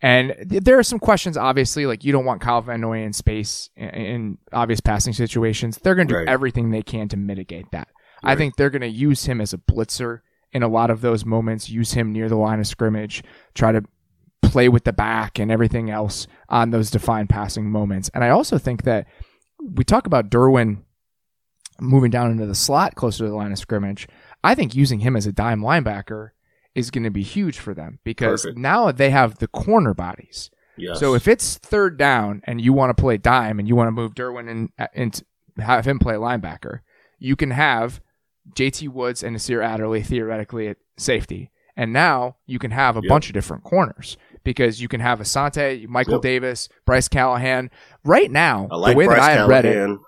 And 0.00 0.34
th- 0.48 0.62
there 0.64 0.78
are 0.78 0.82
some 0.82 0.98
questions, 0.98 1.36
obviously, 1.36 1.84
like 1.84 2.02
you 2.02 2.12
don't 2.12 2.24
want 2.24 2.40
Kyle 2.40 2.60
Van 2.62 2.80
Noy 2.80 3.02
in 3.02 3.12
space 3.12 3.68
in, 3.76 3.88
in 3.90 4.38
obvious 4.52 4.80
passing 4.80 5.12
situations. 5.12 5.78
They're 5.82 5.94
going 5.94 6.08
to 6.08 6.14
do 6.14 6.18
Right. 6.18 6.28
everything 6.28 6.70
they 6.70 6.82
can 6.82 7.08
to 7.08 7.16
mitigate 7.16 7.70
that. 7.72 7.88
I 8.24 8.34
think 8.36 8.56
they're 8.56 8.70
going 8.70 8.82
to 8.82 8.88
use 8.88 9.24
him 9.24 9.40
as 9.40 9.52
a 9.52 9.58
blitzer 9.58 10.20
in 10.52 10.62
a 10.62 10.68
lot 10.68 10.90
of 10.90 11.00
those 11.00 11.24
moments, 11.24 11.70
use 11.70 11.92
him 11.92 12.12
near 12.12 12.28
the 12.28 12.36
line 12.36 12.60
of 12.60 12.66
scrimmage, 12.66 13.22
try 13.54 13.72
to 13.72 13.82
play 14.42 14.68
with 14.68 14.84
the 14.84 14.92
back 14.92 15.38
and 15.38 15.50
everything 15.50 15.90
else 15.90 16.26
on 16.48 16.70
those 16.70 16.90
defined 16.90 17.28
passing 17.28 17.70
moments. 17.70 18.10
And 18.12 18.22
I 18.22 18.28
also 18.28 18.58
think 18.58 18.82
that 18.82 19.06
we 19.62 19.84
talk 19.84 20.06
about 20.06 20.30
Derwin 20.30 20.82
moving 21.80 22.10
down 22.10 22.30
into 22.30 22.46
the 22.46 22.54
slot 22.54 22.94
closer 22.94 23.24
to 23.24 23.30
the 23.30 23.36
line 23.36 23.52
of 23.52 23.58
scrimmage. 23.58 24.06
I 24.44 24.54
think 24.54 24.74
using 24.74 25.00
him 25.00 25.16
as 25.16 25.26
a 25.26 25.32
dime 25.32 25.60
linebacker 25.60 26.30
is 26.74 26.90
going 26.90 27.04
to 27.04 27.10
be 27.10 27.22
huge 27.22 27.58
for 27.58 27.74
them 27.74 27.98
because 28.04 28.42
Perfect. 28.42 28.58
now 28.58 28.92
they 28.92 29.10
have 29.10 29.38
the 29.38 29.48
corner 29.48 29.94
bodies. 29.94 30.50
Yes. 30.76 30.98
So 31.00 31.14
if 31.14 31.28
it's 31.28 31.58
third 31.58 31.98
down 31.98 32.42
and 32.44 32.60
you 32.60 32.72
want 32.72 32.96
to 32.96 33.00
play 33.00 33.18
dime 33.18 33.58
and 33.58 33.68
you 33.68 33.76
want 33.76 33.88
to 33.88 33.92
move 33.92 34.14
Derwin 34.14 34.50
and 34.50 34.70
and 34.94 35.22
uh, 35.58 35.62
have 35.62 35.86
him 35.86 35.98
play 35.98 36.14
linebacker, 36.14 36.80
you 37.18 37.36
can 37.36 37.50
have 37.50 38.00
JT 38.54 38.88
Woods 38.88 39.22
and 39.22 39.32
Nasir 39.34 39.62
Adderley 39.62 40.02
theoretically 40.02 40.68
at 40.68 40.76
safety. 40.96 41.50
And 41.76 41.92
now 41.92 42.36
you 42.46 42.58
can 42.58 42.70
have 42.70 42.96
a 42.96 43.00
Yep. 43.02 43.08
bunch 43.08 43.28
of 43.28 43.32
different 43.34 43.64
corners 43.64 44.16
because 44.44 44.82
you 44.82 44.88
can 44.88 45.00
have 45.00 45.20
Asante, 45.20 45.86
Michael 45.88 46.14
Yep. 46.14 46.22
Davis, 46.22 46.68
Bryce 46.84 47.08
Callahan. 47.08 47.70
Right 48.04 48.30
now, 48.30 48.68
like 48.70 48.92
the 48.94 48.98
way 48.98 49.06
Bryce 49.06 49.18
that 49.20 49.24
I 49.30 49.40
had 49.40 49.48
read 49.48 49.64
it. 49.64 49.98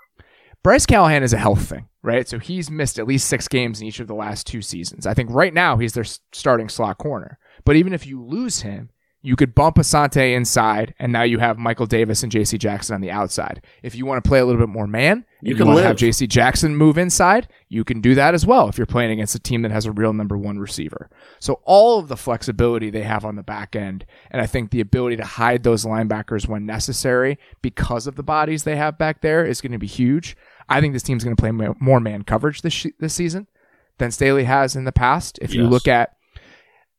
Bryce 0.63 0.87
Callahan 0.87 1.23
is 1.23 1.33
a 1.33 1.39
health 1.39 1.67
thing, 1.69 1.89
right? 2.03 2.29
So 2.29 2.39
he's 2.39 2.71
missed 2.71 2.99
at 2.99 3.07
least 3.07 3.29
six 3.29 3.49
games 3.49 3.81
in 3.81 3.87
each 3.87 4.01
of 4.01 4.07
the 4.09 4.15
last 4.15 4.47
two 4.47 4.63
seasons. 4.63 5.07
I 5.07 5.15
think 5.15 5.31
right 5.31 5.53
now 5.55 5.77
he's 5.77 5.93
their 5.95 6.05
starting 6.33 6.69
slot 6.69 6.99
corner. 6.99 7.39
But 7.65 7.77
even 7.77 7.93
if 7.93 8.07
you 8.07 8.23
lose 8.23 8.61
him, 8.63 8.91
you 9.27 9.37
could 9.37 9.55
bump 9.55 9.77
Asante 9.77 10.37
inside, 10.37 10.95
and 10.99 11.11
now 11.11 11.23
you 11.23 11.39
have 11.39 11.57
Michael 11.57 11.87
Davis 11.87 12.23
and 12.23 12.31
J.C. 12.31 12.59
Jackson 12.59 12.95
on 12.95 13.01
the 13.01 13.11
outside. 13.11 13.65
If 13.83 13.95
you 13.95 14.05
want 14.05 14.23
to 14.23 14.29
play 14.29 14.39
a 14.39 14.45
little 14.45 14.61
bit 14.61 14.69
more 14.69 14.87
man, 14.87 15.25
You 15.41 15.53
and 15.53 15.59
can 15.59 15.67
want 15.67 15.79
to 15.79 15.85
have 15.85 15.97
J.C. 15.97 16.27
Jackson 16.27 16.77
move 16.77 16.99
inside, 16.99 17.49
you 17.71 17.85
can 17.85 18.03
do 18.03 18.15
that 18.17 18.35
as 18.35 18.45
well 18.45 18.69
if 18.69 18.77
you're 18.77 18.87
playing 18.87 19.13
against 19.13 19.35
a 19.35 19.39
team 19.39 19.63
that 19.63 19.71
has 19.71 19.87
a 19.87 19.93
real 19.93 20.13
number 20.13 20.37
one 20.37 20.59
receiver. 20.59 21.09
So 21.41 21.63
all 21.65 21.99
of 21.99 22.09
the 22.09 22.19
flexibility 22.19 22.91
they 22.91 23.05
have 23.05 23.25
on 23.25 23.37
the 23.37 23.43
back 23.43 23.75
end, 23.75 24.05
and 24.31 24.43
I 24.43 24.47
think 24.47 24.71
the 24.71 24.83
ability 24.83 25.17
to 25.17 25.25
hide 25.25 25.63
those 25.63 25.87
linebackers 25.87 26.47
when 26.47 26.67
necessary 26.67 27.39
because 27.63 28.07
of 28.07 28.17
the 28.17 28.23
bodies 28.23 28.65
they 28.65 28.77
have 28.77 28.99
back 28.99 29.23
there 29.23 29.47
is 29.47 29.63
going 29.63 29.73
to 29.73 29.79
be 29.79 29.87
huge. 29.87 30.37
I 30.69 30.83
think 30.83 30.93
this 30.93 31.03
team's 31.03 31.25
going 31.25 31.35
to 31.35 31.41
play 31.41 31.51
more 31.51 31.99
man 31.99 32.25
coverage 32.25 32.61
this 32.61 32.75
sh- 32.75 32.87
this 32.99 33.15
season 33.15 33.47
than 33.97 34.11
Staley 34.11 34.45
has 34.45 34.77
in 34.77 34.85
the 34.85 34.93
past. 34.93 35.39
If 35.41 35.55
you 35.55 35.63
look 35.71 35.89
at 35.89 36.15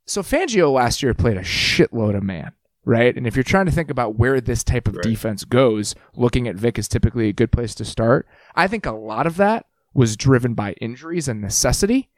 so 0.05 0.21
Fangio 0.21 0.71
last 0.71 1.01
year 1.03 1.13
played 1.13 1.37
a 1.37 1.41
shitload 1.41 2.15
of 2.15 2.23
man, 2.23 2.51
right? 2.83 3.15
And 3.15 3.25
if 3.27 3.35
you're 3.35 3.43
trying 3.43 3.65
to 3.65 3.71
think 3.71 3.89
about 3.89 4.17
where 4.17 4.39
this 4.41 4.63
type 4.63 4.87
of 4.87 4.95
Right. 4.95 5.03
defense 5.03 5.43
goes, 5.43 5.95
looking 6.15 6.47
at 6.47 6.55
Vic 6.55 6.77
is 6.79 6.87
typically 6.87 7.29
a 7.29 7.33
good 7.33 7.51
place 7.51 7.73
to 7.75 7.85
start. 7.85 8.27
I 8.55 8.67
think 8.67 8.85
a 8.85 8.91
lot 8.91 9.27
of 9.27 9.37
that 9.37 9.65
was 9.93 10.17
driven 10.17 10.53
by 10.53 10.73
injuries 10.73 11.27
and 11.27 11.41
necessity 11.41 12.09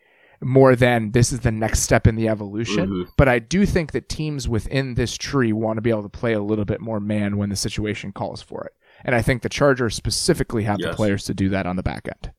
more 0.41 0.75
than 0.75 1.11
this 1.11 1.31
is 1.31 1.39
the 1.39 1.51
next 1.51 1.79
step 1.79 2.05
in 2.05 2.15
the 2.15 2.27
evolution. 2.27 2.89
Mhm. 2.89 3.07
But 3.17 3.27
I 3.27 3.39
do 3.39 3.65
think 3.65 3.91
that 3.93 4.07
teams 4.09 4.47
within 4.47 4.93
this 4.93 5.17
tree 5.17 5.51
want 5.51 5.77
to 5.77 5.81
be 5.81 5.89
able 5.89 6.03
to 6.03 6.09
play 6.09 6.33
a 6.33 6.41
little 6.41 6.65
bit 6.65 6.79
more 6.81 6.99
man 6.99 7.37
when 7.37 7.49
the 7.49 7.55
situation 7.55 8.11
calls 8.11 8.41
for 8.41 8.63
it. 8.65 8.73
And 9.03 9.15
I 9.15 9.21
think 9.21 9.41
the 9.41 9.49
Chargers 9.49 9.95
specifically 9.95 10.63
have 10.63 10.77
the 10.79 10.93
players 10.93 11.23
to 11.25 11.33
do 11.33 11.49
that 11.49 11.65
on 11.65 11.75
the 11.75 11.83
back 11.83 12.07
end. 12.07 12.33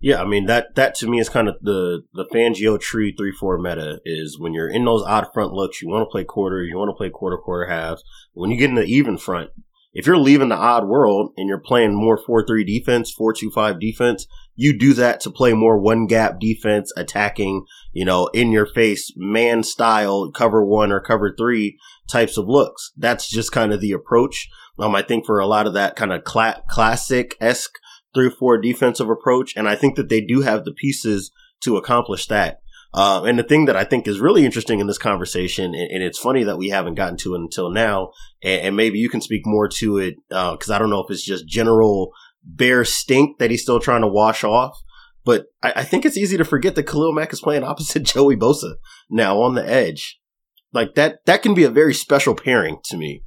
Yeah, 0.00 0.22
I 0.22 0.24
mean 0.24 0.46
that 0.46 0.74
that 0.76 0.94
to 0.96 1.06
me 1.06 1.20
is 1.20 1.28
kind 1.28 1.46
of 1.46 1.56
the 1.60 2.02
the 2.14 2.24
Fangio 2.24 2.80
tree 2.80 3.14
three 3.16 3.32
four 3.32 3.58
meta 3.58 4.00
is 4.04 4.38
when 4.38 4.54
you're 4.54 4.70
in 4.70 4.86
those 4.86 5.02
odd 5.02 5.26
front 5.34 5.52
looks, 5.52 5.82
you 5.82 5.88
want 5.88 6.02
to 6.02 6.10
play 6.10 6.24
quarter, 6.24 6.62
you 6.62 6.78
want 6.78 6.88
to 6.88 6.96
play 6.96 7.10
quarter 7.10 7.36
quarter 7.36 7.70
halves. 7.70 8.02
When 8.32 8.50
you 8.50 8.58
get 8.58 8.70
in 8.70 8.76
the 8.76 8.84
even 8.84 9.18
front, 9.18 9.50
if 9.92 10.06
you're 10.06 10.16
leaving 10.16 10.48
the 10.48 10.56
odd 10.56 10.86
world 10.86 11.32
and 11.36 11.48
you're 11.48 11.60
playing 11.60 11.94
more 11.94 12.16
four 12.16 12.46
three 12.46 12.64
defense, 12.64 13.12
four 13.12 13.34
two 13.34 13.50
five 13.50 13.78
defense, 13.78 14.26
you 14.54 14.78
do 14.78 14.94
that 14.94 15.20
to 15.20 15.30
play 15.30 15.52
more 15.52 15.78
one 15.78 16.06
gap 16.06 16.40
defense, 16.40 16.90
attacking, 16.96 17.66
you 17.92 18.06
know, 18.06 18.28
in 18.28 18.52
your 18.52 18.66
face 18.66 19.12
man 19.16 19.62
style 19.62 20.30
cover 20.30 20.64
one 20.64 20.92
or 20.92 21.00
cover 21.00 21.34
three 21.36 21.78
types 22.08 22.38
of 22.38 22.48
looks. 22.48 22.92
That's 22.96 23.28
just 23.28 23.52
kind 23.52 23.72
of 23.72 23.80
the 23.80 23.92
approach. 23.92 24.48
Um, 24.78 24.94
I 24.94 25.02
think 25.02 25.26
for 25.26 25.40
a 25.40 25.46
lot 25.46 25.66
of 25.66 25.74
that 25.74 25.94
kind 25.94 26.12
of 26.12 26.24
cla- 26.24 26.62
classic 26.70 27.36
esque 27.38 27.72
three 28.14 28.26
or 28.26 28.30
four 28.30 28.58
defensive 28.58 29.08
approach, 29.08 29.56
and 29.56 29.68
I 29.68 29.76
think 29.76 29.96
that 29.96 30.08
they 30.08 30.20
do 30.20 30.40
have 30.42 30.64
the 30.64 30.72
pieces 30.72 31.30
to 31.62 31.76
accomplish 31.76 32.26
that. 32.26 32.60
Uh, 32.92 33.22
and 33.24 33.38
the 33.38 33.44
thing 33.44 33.66
that 33.66 33.76
I 33.76 33.84
think 33.84 34.08
is 34.08 34.18
really 34.18 34.44
interesting 34.44 34.80
in 34.80 34.88
this 34.88 34.98
conversation, 34.98 35.66
and, 35.66 35.90
and 35.90 36.02
it's 36.02 36.18
funny 36.18 36.42
that 36.42 36.58
we 36.58 36.70
haven't 36.70 36.96
gotten 36.96 37.16
to 37.18 37.34
it 37.34 37.40
until 37.40 37.70
now, 37.70 38.10
and, 38.42 38.60
and 38.62 38.76
maybe 38.76 38.98
you 38.98 39.08
can 39.08 39.20
speak 39.20 39.42
more 39.44 39.68
to 39.68 39.98
it 39.98 40.16
because 40.28 40.70
I 40.70 40.78
don't 40.78 40.90
know 40.90 41.02
if 41.02 41.10
it's 41.10 41.24
just 41.24 41.46
general 41.46 42.12
bear 42.42 42.84
stink 42.84 43.38
that 43.38 43.50
he's 43.50 43.62
still 43.62 43.80
trying 43.80 44.02
to 44.02 44.08
wash 44.08 44.42
off. 44.44 44.76
But 45.24 45.46
I, 45.62 45.72
I 45.76 45.84
think 45.84 46.04
it's 46.04 46.16
easy 46.16 46.36
to 46.36 46.44
forget 46.44 46.74
that 46.74 46.86
Khalil 46.86 47.12
Mack 47.12 47.32
is 47.32 47.40
playing 47.40 47.64
opposite 47.64 48.02
Joey 48.02 48.36
Bosa 48.36 48.74
now 49.08 49.40
on 49.40 49.54
the 49.54 49.68
edge. 49.68 50.18
Like 50.72 50.94
that, 50.94 51.24
that 51.26 51.42
can 51.42 51.54
be 51.54 51.64
a 51.64 51.70
very 51.70 51.94
special 51.94 52.34
pairing 52.34 52.78
to 52.84 52.96
me. 52.96 53.22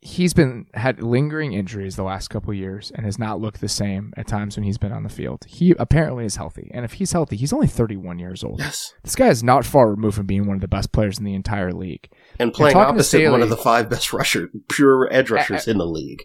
He's 0.00 0.32
been 0.32 0.66
had 0.74 1.02
lingering 1.02 1.52
injuries 1.54 1.96
the 1.96 2.04
last 2.04 2.28
couple 2.28 2.54
years 2.54 2.92
and 2.94 3.04
has 3.04 3.18
not 3.18 3.40
looked 3.40 3.60
the 3.60 3.68
same 3.68 4.12
at 4.16 4.28
times 4.28 4.56
when 4.56 4.62
he's 4.62 4.78
been 4.78 4.92
on 4.92 5.02
the 5.02 5.08
field. 5.08 5.44
He 5.48 5.74
apparently 5.78 6.24
is 6.24 6.36
healthy, 6.36 6.70
and 6.72 6.84
if 6.84 6.94
he's 6.94 7.12
healthy, 7.12 7.36
he's 7.36 7.52
only 7.52 7.66
31 7.66 8.18
years 8.20 8.44
old. 8.44 8.60
Yes. 8.60 8.94
This 9.02 9.16
guy 9.16 9.28
is 9.28 9.42
not 9.42 9.64
far 9.64 9.90
removed 9.90 10.16
from 10.16 10.26
being 10.26 10.46
one 10.46 10.56
of 10.56 10.60
the 10.60 10.68
best 10.68 10.92
players 10.92 11.18
in 11.18 11.24
the 11.24 11.34
entire 11.34 11.72
league. 11.72 12.08
And 12.38 12.52
playing 12.52 12.74
to 12.74 12.80
opposite 12.80 13.30
one 13.30 13.42
of 13.42 13.48
the 13.48 13.56
five 13.56 13.90
best 13.90 14.12
rusher, 14.12 14.50
pure 14.68 15.08
edge 15.12 15.30
rushers 15.30 15.66
in 15.66 15.78
the 15.78 15.86
league. 15.86 16.24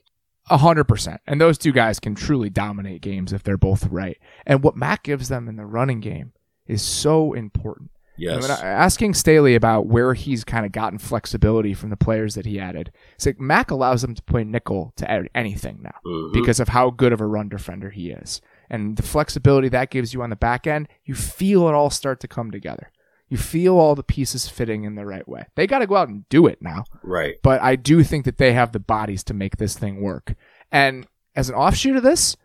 A 0.49 0.57
hundred 0.57 0.84
percent. 0.84 1.21
And 1.26 1.39
those 1.39 1.57
two 1.57 1.71
guys 1.71 1.99
can 1.99 2.15
truly 2.15 2.49
dominate 2.49 3.01
games 3.01 3.34
if 3.34 3.43
they're 3.43 3.57
both 3.57 3.88
right. 3.88 4.17
And 4.45 4.61
what 4.61 4.76
Mack 4.76 5.03
gives 5.03 5.30
them 5.30 5.47
in 5.47 5.55
the 5.55 5.65
running 5.65 5.99
game 5.99 6.34
is 6.67 6.82
so 6.82 7.34
important. 7.34 7.91
Yes. 8.18 8.41
Mean, 8.43 8.51
I- 8.51 8.61
asking 8.61 9.14
Staley 9.16 9.55
about 9.55 9.88
where 9.88 10.14
he's 10.14 10.43
kind 10.43 10.66
of 10.66 10.72
gotten 10.72 10.99
flexibility 10.99 11.74
from 11.74 11.89
the 11.89 11.97
players 11.97 12.36
that 12.36 12.45
he 12.45 12.59
added. 12.59 12.91
It's 13.16 13.26
like 13.26 13.39
Mack 13.39 13.72
allows 13.72 14.03
him 14.03 14.14
to 14.16 14.22
play 14.24 14.43
nickel 14.43 14.93
to 14.97 15.09
add 15.09 15.30
anything 15.34 15.80
now 15.82 15.95
Mhm. 16.05 16.32
because 16.34 16.59
of 16.59 16.70
how 16.70 16.89
good 16.91 17.11
of 17.14 17.22
a 17.22 17.26
run 17.28 17.49
defender 17.49 17.89
he 17.89 18.11
is. 18.11 18.39
And 18.70 18.97
the 18.97 19.03
flexibility 19.03 19.68
that 19.70 19.89
gives 19.89 20.14
you 20.14 20.22
on 20.22 20.30
the 20.30 20.36
back 20.36 20.66
end, 20.68 20.88
you 21.05 21.16
feel 21.16 21.68
it 21.68 21.74
all 21.74 21.89
start 21.89 22.20
to 22.22 22.28
come 22.28 22.51
together. 22.51 22.91
You 23.30 23.38
feel 23.38 23.78
all 23.80 23.95
the 23.95 24.03
pieces 24.03 24.47
fitting 24.47 24.84
in 24.84 24.93
the 24.95 25.05
right 25.07 25.28
way. 25.28 25.45
They 25.55 25.66
got 25.66 25.80
to 25.80 25.88
go 25.88 25.95
out 25.95 26.07
and 26.07 26.28
do 26.30 26.45
it 26.45 26.59
now. 26.61 26.84
Right. 27.03 27.36
But 27.41 27.61
I 27.64 27.76
do 27.76 28.03
think 28.03 28.26
that 28.26 28.38
they 28.38 28.53
have 28.53 28.72
the 28.74 28.80
bodies 28.80 29.24
to 29.26 29.34
make 29.34 29.57
this 29.57 29.76
thing 29.78 30.01
work. 30.01 30.36
And 30.72 31.07
as 31.36 31.49
an 31.49 31.55
offshoot 31.55 31.95
of 31.95 32.03
this, 32.03 32.38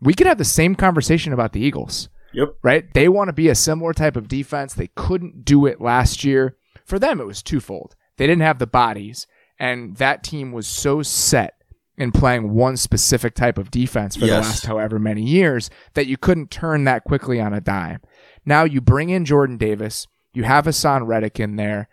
we 0.00 0.14
could 0.14 0.26
have 0.26 0.38
the 0.38 0.44
same 0.44 0.74
conversation 0.74 1.32
about 1.32 1.52
the 1.52 1.60
Eagles. 1.60 2.08
Yep. 2.32 2.56
Right? 2.62 2.92
They 2.94 3.08
want 3.08 3.28
to 3.28 3.32
be 3.32 3.48
a 3.48 3.54
similar 3.54 3.92
type 3.92 4.16
of 4.16 4.28
defense. 4.28 4.74
They 4.74 4.88
couldn't 4.94 5.44
do 5.44 5.66
it 5.66 5.80
last 5.80 6.24
year. 6.24 6.56
For 6.84 6.98
them, 6.98 7.20
it 7.20 7.26
was 7.26 7.42
twofold. 7.42 7.94
They 8.16 8.26
didn't 8.26 8.42
have 8.42 8.58
the 8.58 8.66
bodies, 8.66 9.26
and 9.58 9.96
that 9.96 10.22
team 10.22 10.52
was 10.52 10.66
so 10.66 11.02
set 11.02 11.54
in 11.96 12.10
playing 12.10 12.54
one 12.54 12.76
specific 12.76 13.34
type 13.34 13.58
of 13.58 13.70
defense 13.70 14.16
for 14.16 14.26
the 14.26 14.32
last 14.32 14.66
however 14.66 14.98
many 14.98 15.22
years 15.22 15.70
that 15.94 16.06
you 16.06 16.16
couldn't 16.16 16.50
turn 16.50 16.84
that 16.84 17.04
quickly 17.04 17.40
on 17.40 17.52
a 17.52 17.60
dime. 17.60 18.00
Now 18.44 18.64
you 18.64 18.80
bring 18.80 19.10
in 19.10 19.24
Jordan 19.24 19.56
Davis, 19.58 20.06
you 20.32 20.44
have 20.44 20.64
Haason 20.64 21.06
Reddick 21.06 21.38
in 21.38 21.56
there. 21.56 21.88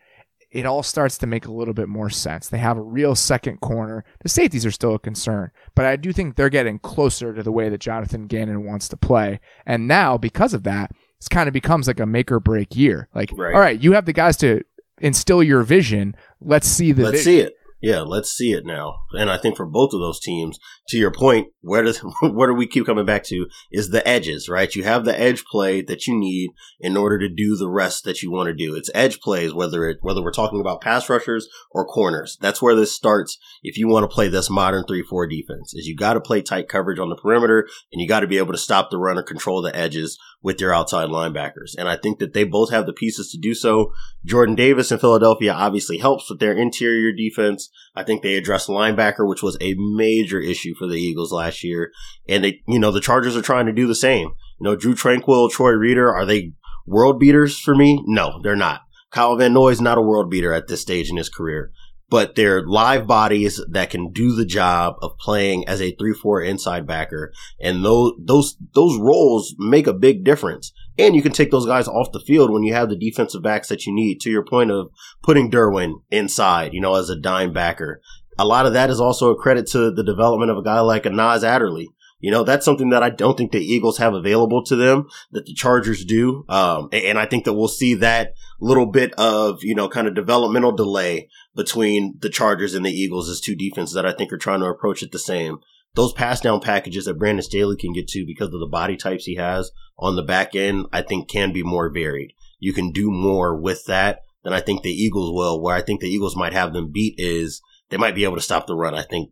It 0.52 0.66
all 0.66 0.82
starts 0.82 1.18
to 1.20 1.28
make 1.28 1.45
a 1.45 1.52
little 1.52 1.76
bit 1.76 1.88
more 1.88 2.10
sense. 2.10 2.50
They 2.50 2.58
have 2.58 2.78
a 2.78 2.82
real 2.82 3.14
second 3.14 3.62
corner. 3.62 4.04
The 4.24 4.30
safeties 4.30 4.66
are 4.66 4.72
still 4.72 4.95
a 4.95 5.00
concern, 5.00 5.52
but 5.76 5.86
I 5.86 5.95
do 5.95 6.12
think 6.12 6.36
they're 6.36 6.50
getting 6.50 6.80
closer 6.80 7.34
to 7.36 7.43
the 7.43 7.52
way 7.52 7.70
that 7.70 7.80
Jonathan 7.82 8.26
Gannon 8.26 8.66
wants 8.66 8.88
to 8.89 8.97
play. 8.97 9.39
And 9.66 9.88
now, 9.88 10.18
because 10.18 10.56
of 10.56 10.64
that, 10.64 10.91
it's 11.18 11.28
kind 11.30 11.47
of 11.47 11.54
becomes 11.54 11.88
like 11.88 12.00
a 12.00 12.06
make 12.08 12.32
or 12.32 12.39
break 12.39 12.76
year. 12.76 13.10
Like, 13.14 13.30
Right. 13.36 13.54
all 13.54 13.60
right, 13.62 13.80
you 13.80 13.91
have 13.93 14.06
the 14.06 14.14
guys 14.14 14.38
to 14.38 14.64
instill 15.00 15.43
your 15.43 15.62
vision. 15.64 16.16
Let's 16.41 16.68
see 16.68 16.93
the 16.93 17.04
Let's 17.04 17.18
vision. 17.24 17.32
see 17.32 17.39
it. 17.41 17.54
Yeah, 17.82 18.02
let's 18.02 18.32
see 18.32 18.52
it 18.52 18.66
now. 18.66 19.00
And 19.14 19.30
I 19.30 19.38
think 19.38 19.56
for 19.56 19.66
both 19.66 19.94
of 19.94 20.02
those 20.02 20.20
teams, 20.20 20.60
to 20.90 20.98
your 20.98 21.12
point, 21.12 21.48
where 21.62 21.82
does 21.82 21.98
where 22.22 22.50
do 22.50 22.54
we 22.54 22.68
keep 22.68 22.86
coming 22.86 23.06
back 23.06 23.24
to 23.26 23.48
is 23.72 23.90
the 23.90 24.06
edges, 24.08 24.50
right? 24.50 24.74
You 24.76 24.84
have 24.84 25.06
the 25.06 25.20
edge 25.20 25.46
play 25.46 25.82
that 25.84 26.06
you 26.06 26.16
need 26.18 26.52
in 26.80 26.98
order 26.98 27.18
to 27.20 27.30
do 27.30 27.56
the 27.56 27.70
rest 27.70 28.04
that 28.04 28.22
you 28.22 28.32
want 28.32 28.48
to 28.48 28.54
do. 28.54 28.76
It's 28.76 28.92
edge 28.94 29.22
plays, 29.22 29.54
whether 29.54 29.88
it 29.88 30.00
whether 30.02 30.22
we're 30.22 30.32
talking 30.32 30.60
about 30.60 30.82
pass 30.82 31.10
rushers 31.10 31.48
or 31.72 31.86
corners. 31.86 32.38
That's 32.42 32.62
where 32.62 32.76
this 32.76 32.92
starts. 32.92 33.38
If 33.64 33.78
you 33.78 33.88
want 33.88 34.04
to 34.04 34.14
play 34.14 34.28
this 34.28 34.50
modern 34.50 34.84
three 34.86 35.04
four 35.04 35.26
defense, 35.26 35.74
is 35.74 35.88
you 35.88 35.96
got 35.96 36.14
to 36.14 36.22
play 36.22 36.42
tight 36.42 36.68
coverage 36.68 37.00
on 37.00 37.10
the 37.10 37.16
perimeter, 37.16 37.68
and 37.94 38.02
you 38.02 38.08
got 38.08 38.22
to 38.22 38.28
be 38.28 38.38
able 38.38 38.52
to 38.52 38.58
stop 38.58 38.90
the 38.90 38.98
run 38.98 39.18
or 39.18 39.24
control 39.24 39.62
the 39.62 39.76
edges 39.76 40.18
with 40.42 40.62
your 40.62 40.74
outside 40.74 41.10
linebackers. 41.10 41.76
And 41.78 41.90
I 41.90 41.98
think 41.98 42.20
that 42.20 42.34
they 42.34 42.44
both 42.44 42.72
have 42.72 42.86
the 42.86 42.94
pieces 42.94 43.32
to 43.32 43.38
do 43.38 43.54
so. 43.54 43.92
Jordan 44.26 44.56
Davis 44.56 44.92
in 44.92 45.00
Philadelphia 45.00 45.54
obviously 45.54 45.98
helps 45.98 46.30
with 46.30 46.40
their 46.40 46.54
interior 46.54 47.12
defense. 47.12 47.68
I 47.95 48.03
think 48.03 48.22
they 48.22 48.36
addressed 48.36 48.70
linebacker, 48.70 49.28
which 49.28 49.43
was 49.43 49.57
a 49.59 49.76
major 49.78 50.39
issue 50.39 50.74
for 50.76 50.88
the 50.88 50.95
Eagles 50.95 51.32
last 51.32 51.63
year. 51.63 51.91
And 52.28 52.43
they, 52.43 52.61
you 52.67 52.80
know, 52.80 52.91
the 52.91 53.01
Chargers 53.01 53.36
are 53.36 53.41
trying 53.41 53.65
to 53.65 53.74
do 53.74 53.88
the 53.88 53.95
same. 53.95 54.30
You 54.59 54.63
know, 54.63 54.76
Drue 54.76 54.95
Tranquill, 54.95 55.49
Troy 55.49 55.72
Reeder, 55.72 56.13
are 56.13 56.26
they 56.26 56.53
world 56.86 57.20
beaters 57.20 57.59
for 57.59 57.76
me? 57.76 58.03
No, 58.05 58.39
they're 58.43 58.55
not. 58.55 58.82
Kyle 59.11 59.36
Van 59.36 59.53
Noy 59.53 59.70
is 59.70 59.82
not 59.82 59.97
a 59.97 60.03
world 60.03 60.30
beater 60.30 60.53
at 60.53 60.67
this 60.67 60.82
stage 60.82 61.09
in 61.09 61.17
his 61.17 61.30
career, 61.30 61.72
but 62.09 62.36
they're 62.36 62.65
live 62.65 63.07
bodies 63.07 63.59
that 63.72 63.89
can 63.89 64.11
do 64.11 64.36
the 64.36 64.45
job 64.45 64.95
of 65.01 65.17
playing 65.17 65.67
as 65.67 65.82
a 65.82 65.95
3-4 65.95 66.47
inside 66.47 66.86
backer. 66.86 67.34
And 67.59 67.84
those, 67.84 68.13
those, 68.24 68.55
those 68.76 68.99
roles 68.99 69.55
make 69.57 69.88
a 69.88 69.93
big 69.93 70.24
difference. 70.24 70.72
And 71.00 71.16
you 71.16 71.22
can 71.22 71.32
take 71.32 71.50
those 71.50 71.66
guys 71.66 71.88
off 71.88 72.12
the 72.12 72.20
field 72.20 72.52
when 72.52 72.64
you 72.64 72.74
have 72.74 72.89
the 72.89 72.97
defensive 72.97 73.41
backs 73.41 73.70
that 73.70 73.86
you 73.86 73.93
need 73.93 74.20
to 74.22 74.30
your 74.30 74.43
point 74.43 74.70
of 74.70 74.91
putting 75.24 75.50
Derwin 75.50 76.02
inside, 76.12 76.74
you 76.74 76.82
know, 76.82 76.95
as 76.95 77.10
a 77.10 77.16
dime 77.16 77.54
backer. 77.54 78.02
A 78.38 78.45
lot 78.45 78.66
of 78.66 78.74
that 78.74 78.89
is 78.89 79.00
also 79.00 79.32
a 79.32 79.39
credit 79.39 79.68
to 79.68 79.91
the 79.91 80.04
development 80.04 80.52
of 80.52 80.58
a 80.58 80.64
guy 80.64 80.82
like 80.82 81.06
a 81.06 81.10
Nas 81.10 81.43
Adderley. 81.43 81.88
You 82.20 82.32
know, 82.32 82.43
that's 82.43 82.66
something 82.66 82.89
that 82.89 83.02
I 83.02 83.10
don't 83.10 83.38
think 83.38 83.54
the 83.54 83.64
Eagles 83.64 83.97
have 83.97 84.14
available 84.14 84.62
to 84.66 84.76
them 84.76 85.08
that 85.32 85.45
the 85.45 85.54
Chargers 85.54 86.04
do. 86.04 86.43
Um, 86.50 86.89
and 86.91 87.18
I 87.18 87.26
think 87.26 87.45
that 87.45 87.54
we'll 87.54 87.70
see 87.70 87.93
that 87.95 88.34
little 88.60 88.86
bit 88.86 89.14
of, 89.14 89.60
you 89.64 89.74
know, 89.74 89.88
kind 89.88 90.06
of 90.06 90.16
developmental 90.16 90.74
delay 90.74 91.30
between 91.56 92.18
the 92.20 92.30
Chargers 92.30 92.74
and 92.74 92.86
the 92.86 92.91
Eagles 92.91 93.30
as 93.30 93.39
two 93.39 93.56
defenses 93.56 93.95
that 93.95 94.06
I 94.06 94.12
think 94.12 94.34
are 94.34 94.38
trying 94.38 94.60
to 94.60 94.66
approach 94.66 95.02
it 95.02 95.14
the 95.14 95.20
same. 95.20 95.60
Those 95.96 96.14
pass 96.14 96.40
down 96.40 96.62
packages 96.62 97.06
that 97.06 97.18
Brandon 97.18 97.44
Staley 97.44 97.76
can 97.76 97.94
get 97.94 98.08
to 98.10 98.26
because 98.26 98.54
of 98.54 98.60
the 98.60 98.70
body 98.72 98.96
types 98.96 99.26
he 99.26 99.36
has 99.36 99.72
on 99.98 100.16
the 100.16 100.24
back 100.24 100.56
end, 100.56 100.86
I 100.94 101.02
think 101.02 101.30
can 101.30 101.52
be 101.52 101.64
more 101.64 101.92
varied. 101.92 102.34
You 102.60 102.74
can 102.74 102.92
do 102.92 103.12
more 103.12 103.60
with 103.60 103.86
that 103.86 104.22
than 104.44 104.54
I 104.54 104.62
think 104.62 104.82
the 104.82 104.92
Eagles 104.92 105.34
will. 105.34 105.62
Where 105.62 105.76
I 105.76 105.82
think 105.82 106.02
the 106.02 106.10
Eagles 106.10 106.36
might 106.36 106.54
have 106.54 106.74
them 106.74 106.92
beat 106.92 107.16
is 107.18 107.62
they 107.90 107.98
might 107.98 108.16
be 108.16 108.24
able 108.24 108.36
to 108.36 108.42
stop 108.42 108.68
the 108.68 108.76
run. 108.76 108.96
I 108.96 109.04
think 109.04 109.32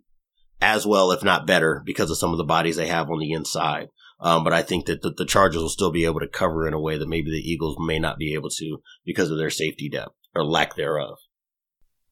as 0.61 0.85
well, 0.85 1.11
if 1.11 1.23
not 1.23 1.47
better, 1.47 1.83
because 1.85 2.09
of 2.09 2.17
some 2.17 2.31
of 2.31 2.37
the 2.37 2.43
bodies 2.43 2.75
they 2.75 2.87
have 2.87 3.09
on 3.09 3.19
the 3.19 3.31
inside. 3.31 3.89
Um, 4.19 4.43
but 4.43 4.53
I 4.53 4.63
think 4.63 4.87
that 4.87 5.03
the, 5.03 5.11
the 5.11 5.25
Chargers 5.25 5.61
will 5.61 5.69
still 5.69 5.91
be 5.91 6.05
able 6.05 6.19
to 6.21 6.27
cover 6.27 6.67
in 6.67 6.73
a 6.73 6.79
way 6.79 6.97
that 6.97 7.07
maybe 7.07 7.29
the 7.29 7.37
Eagles 7.37 7.77
may 7.79 7.99
not 7.99 8.17
be 8.17 8.33
able 8.33 8.49
to 8.49 8.81
because 9.05 9.29
of 9.29 9.37
their 9.37 9.51
safety 9.51 9.89
depth 9.89 10.15
or 10.33 10.43
lack 10.43 10.75
thereof. 10.75 11.19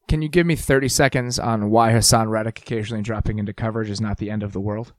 Can 0.08 0.22
you 0.22 0.28
give 0.28 0.46
me 0.46 0.54
30 0.54 0.88
seconds 0.88 1.38
on 1.38 1.70
why 1.70 1.90
Haason 1.92 2.30
Reddick 2.30 2.60
occasionally 2.60 3.02
dropping 3.02 3.38
into 3.38 3.52
coverage 3.52 3.90
is 3.90 4.00
not 4.00 4.18
the 4.18 4.30
end 4.30 4.42
of 4.42 4.52
the 4.52 4.60
world? 4.60 4.92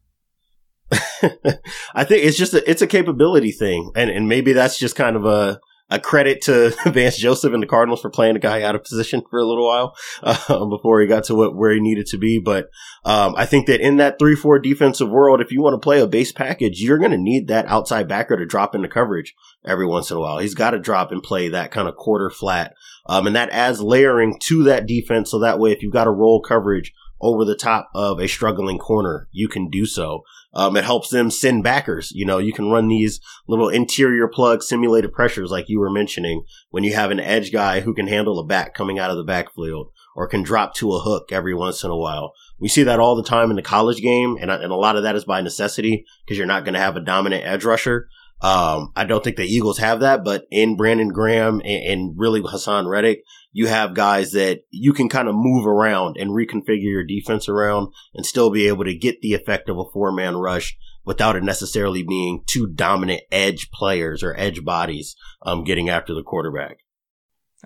I 0.92 2.04
think 2.04 2.24
it's 2.26 2.38
just 2.38 2.54
a, 2.54 2.70
it's 2.70 2.82
a 2.82 2.88
capability 2.88 3.52
thing, 3.52 3.92
and 3.96 4.10
and 4.10 4.30
maybe 4.30 4.54
that's 4.54 4.78
just 4.78 4.96
kind 4.96 5.16
of 5.16 5.26
a 5.26 5.60
a 5.90 6.00
credit 6.00 6.42
to 6.42 6.76
Vance 6.88 7.18
Joseph 7.18 7.54
and 7.54 7.64
the 7.64 7.68
Cardinals 7.68 8.02
for 8.02 8.10
playing 8.10 8.36
a 8.36 8.40
guy 8.40 8.62
out 8.62 8.76
of 8.76 8.84
position 8.84 9.22
for 9.30 9.40
a 9.40 9.46
little 9.46 9.66
while 9.66 9.96
uh, 10.22 10.66
before 10.70 11.00
he 11.02 11.08
got 11.08 11.26
to 11.26 11.36
what, 11.36 11.56
where 11.56 11.72
he 11.72 11.80
needed 11.80 12.06
to 12.08 12.18
be. 12.18 12.40
But 12.40 12.70
um, 13.06 13.36
I 13.38 13.46
think 13.46 13.68
that 13.68 13.82
in 13.82 13.98
that 13.98 14.20
three 14.20 14.36
four 14.36 14.60
defensive 14.60 15.10
world, 15.10 15.42
if 15.42 15.52
you 15.52 15.62
want 15.62 15.74
to 15.74 15.84
play 15.84 16.00
a 16.00 16.08
base 16.08 16.32
package, 16.32 16.82
you're 16.82 17.00
going 17.00 17.12
to 17.12 17.18
need 17.18 17.48
that 17.48 17.66
outside 17.68 18.08
backer 18.08 18.38
to 18.38 18.46
drop 18.46 18.76
into 18.76 18.88
coverage 18.88 19.34
every 19.68 19.86
once 19.86 20.10
in 20.10 20.18
a 20.18 20.20
while. 20.20 20.38
He's 20.40 20.56
got 20.56 20.72
to 20.72 20.80
drop 20.80 21.12
and 21.12 21.22
play 21.22 21.50
that 21.50 21.72
kind 21.72 21.88
of 21.88 21.96
quarter 21.96 22.30
flat, 22.30 22.74
um, 23.06 23.28
and 23.28 23.36
that 23.36 23.50
adds 23.52 23.82
layering 23.82 24.40
to 24.48 24.64
that 24.64 24.88
defense. 24.88 25.32
So 25.32 25.40
that 25.40 25.60
way, 25.60 25.72
if 25.72 25.82
you've 25.82 25.94
got 25.94 26.08
a 26.08 26.12
roll 26.12 26.42
coverage 26.42 26.94
over 27.20 27.44
the 27.46 27.56
top 27.56 27.90
of 27.96 28.20
a 28.20 28.28
struggling 28.28 28.78
corner, 28.78 29.28
you 29.32 29.48
can 29.48 29.70
do 29.70 29.86
so. 29.86 30.24
Um, 30.54 30.76
it 30.76 30.84
helps 30.84 31.10
them 31.10 31.30
send 31.30 31.64
backers. 31.64 32.12
You 32.12 32.26
know, 32.26 32.38
you 32.38 32.54
can 32.54 32.70
run 32.70 32.88
these 32.88 33.20
little 33.48 33.70
interior 33.70 34.28
plug 34.28 34.64
simulated 34.64 35.14
pressures 35.14 35.52
like 35.52 35.70
you 35.70 35.80
were 35.80 35.90
mentioning 35.90 36.44
when 36.70 36.84
you 36.84 36.96
have 36.96 37.12
an 37.12 37.20
edge 37.20 37.52
guy 37.52 37.82
who 37.82 37.94
can 37.94 38.08
handle 38.08 38.40
a 38.40 38.46
back 38.46 38.74
coming 38.74 38.98
out 38.98 39.12
of 39.12 39.18
the 39.18 39.24
backfield 39.24 39.92
or 40.16 40.28
can 40.28 40.42
drop 40.42 40.74
to 40.74 40.94
a 40.94 41.00
hook 41.00 41.32
every 41.32 41.54
once 41.54 41.84
in 41.84 41.92
a 41.92 41.96
while. 41.96 42.34
We 42.60 42.70
see 42.70 42.84
that 42.84 43.00
all 43.00 43.16
the 43.16 43.24
time 43.24 43.52
in 43.52 43.56
the 43.56 43.62
college 43.62 44.02
game, 44.02 44.36
and, 44.42 44.50
and 44.50 44.72
a 44.72 44.76
lot 44.76 44.96
of 44.96 45.04
that 45.04 45.16
is 45.16 45.26
by 45.26 45.42
necessity 45.42 46.06
because 46.26 46.40
you're 46.40 46.48
not 46.48 46.64
going 46.64 46.74
to 46.74 46.80
have 46.80 46.96
a 46.96 47.02
dominant 47.02 47.46
edge 47.46 47.64
rusher. 47.64 48.08
Um, 48.42 48.92
I 48.96 49.06
don't 49.06 49.24
think 49.24 49.36
the 49.38 49.46
Eagles 49.46 49.80
have 49.80 50.02
that, 50.02 50.24
but 50.24 50.46
in 50.52 50.78
Brandon 50.78 51.10
Graham 51.10 51.60
and, 51.66 51.84
and 51.86 52.14
really 52.18 52.42
Haason 52.42 52.88
Reddick, 52.88 53.24
you 53.52 53.66
have 53.68 53.96
guys 53.96 54.32
that 54.32 54.60
you 54.70 54.94
can 54.94 55.10
kind 55.10 55.28
of 55.28 55.34
move 55.36 55.66
around 55.66 56.18
and 56.20 56.30
reconfigure 56.30 56.84
your 56.84 57.04
defense 57.04 57.50
around 57.50 57.88
and 58.14 58.26
still 58.26 58.52
be 58.52 58.68
able 58.68 58.84
to 58.86 58.96
get 58.96 59.22
the 59.22 59.34
effect 59.34 59.70
of 59.70 59.78
a 59.80 59.84
four 59.92 60.12
man 60.12 60.36
rush 60.36 60.78
without 61.04 61.36
it 61.36 61.44
necessarily 61.44 62.04
being 62.04 62.44
two 62.46 62.68
dominant 62.68 63.22
edge 63.32 63.72
players 63.72 64.22
or 64.22 64.38
edge 64.38 64.64
bodies 64.64 65.16
um, 65.44 65.64
getting 65.64 65.90
after 65.90 66.14
the 66.14 66.22
quarterback. 66.24 66.78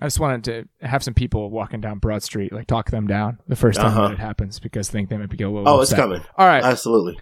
I 0.00 0.06
just 0.06 0.20
wanted 0.20 0.44
to 0.80 0.86
have 0.86 1.02
some 1.02 1.12
people 1.12 1.50
walking 1.50 1.82
down 1.82 1.98
Broad 1.98 2.22
Street, 2.22 2.50
like 2.50 2.66
talk 2.66 2.90
them 2.90 3.06
down 3.06 3.38
the 3.46 3.56
first 3.56 3.78
time 3.78 3.88
Uh-huh. 3.88 4.08
that 4.08 4.12
it 4.14 4.18
happens 4.20 4.58
because 4.58 4.88
I 4.88 4.92
think 4.92 5.10
they 5.10 5.18
might 5.18 5.28
be 5.28 5.42
a 5.44 5.50
little. 5.50 5.68
Oh, 5.68 5.82
it's 5.82 5.92
coming. 5.92 6.22
All 6.38 6.46
right, 6.46 6.64
Absolutely. 6.64 7.18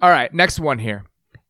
all 0.00 0.08
right. 0.08 0.32
Next 0.32 0.58
one 0.58 0.78
here 0.78 1.04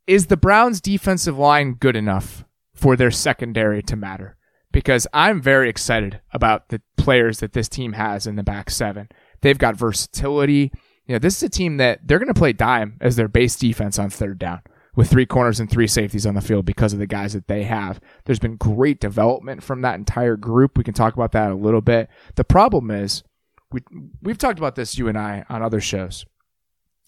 is 0.07 0.27
the 0.27 0.37
Browns' 0.37 0.81
defensive 0.81 1.39
line 1.39 1.75
good 1.75 1.97
enough 1.97 2.45
for 2.75 2.97
their 2.97 3.11
secondary 3.11 3.83
to 3.85 3.97
matter? 3.97 4.37
Because 4.73 5.07
I'm 5.13 5.41
very 5.41 5.69
excited 5.69 6.21
about 6.33 6.69
the 6.69 6.83
players 6.97 7.41
that 7.41 7.53
this 7.53 7.69
team 7.69 7.95
has 7.95 8.27
in 8.27 8.37
the 8.37 8.43
back 8.43 8.71
seven. 8.71 9.09
They've 9.41 9.59
got 9.59 9.77
versatility. 9.77 10.73
You 11.07 11.15
know, 11.15 11.19
this 11.19 11.37
is 11.37 11.43
a 11.43 11.49
team 11.49 11.79
that 11.79 12.01
they're 12.05 12.19
going 12.19 12.33
to 12.33 12.35
play 12.35 12.53
dime 12.53 12.99
as 13.01 13.17
their 13.17 13.29
base 13.29 13.57
defense 13.57 13.99
on 13.99 14.11
third 14.11 14.39
down 14.39 14.61
with 14.97 15.11
three 15.11 15.27
corners 15.27 15.61
and 15.61 15.71
three 15.71 15.87
safeties 15.87 16.27
on 16.27 16.35
the 16.35 16.41
field 16.41 16.65
because 16.65 16.93
of 16.93 16.99
the 16.99 17.07
guys 17.07 17.35
that 17.35 17.47
they 17.47 17.65
have. 17.65 18.01
There's 18.25 18.39
been 18.39 18.57
great 18.57 18.99
development 18.99 19.63
from 19.63 19.83
that 19.83 19.97
entire 19.97 20.37
group. 20.37 20.77
We 20.77 20.85
can 20.85 20.95
talk 20.95 21.15
about 21.15 21.33
that 21.33 21.51
a 21.51 21.55
little 21.55 21.83
bit. 21.83 22.09
The 22.35 22.45
problem 22.45 22.91
is 22.91 23.23
we 23.71 23.83
we've 24.23 24.39
talked 24.39 24.59
about 24.59 24.75
this 24.75 24.99
you 24.99 25.09
and 25.09 25.19
I 25.19 25.45
on 25.49 25.63
other 25.63 25.81
shows. 25.81 26.25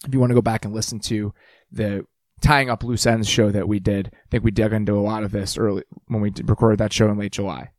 If 0.05 0.13
you 0.13 0.19
want 0.19 0.29
to 0.29 0.35
go 0.35 0.41
back 0.41 0.63
and 0.63 0.73
listen 0.73 0.99
to 1.01 1.33
the 1.71 2.05
tying 2.41 2.69
up 2.69 2.83
loose 2.83 3.05
ends 3.05 3.27
show 3.27 3.51
that 3.51 3.67
we 3.67 3.79
did, 3.79 4.11
I 4.13 4.27
think 4.31 4.43
we 4.43 4.51
dug 4.51 4.73
into 4.73 4.97
a 4.97 5.01
lot 5.01 5.23
of 5.23 5.31
this 5.31 5.57
early 5.57 5.83
when 6.07 6.21
we 6.21 6.31
recorded 6.43 6.79
that 6.79 6.93
show 6.93 7.09
in 7.09 7.17
late 7.17 7.31
July. 7.31 7.69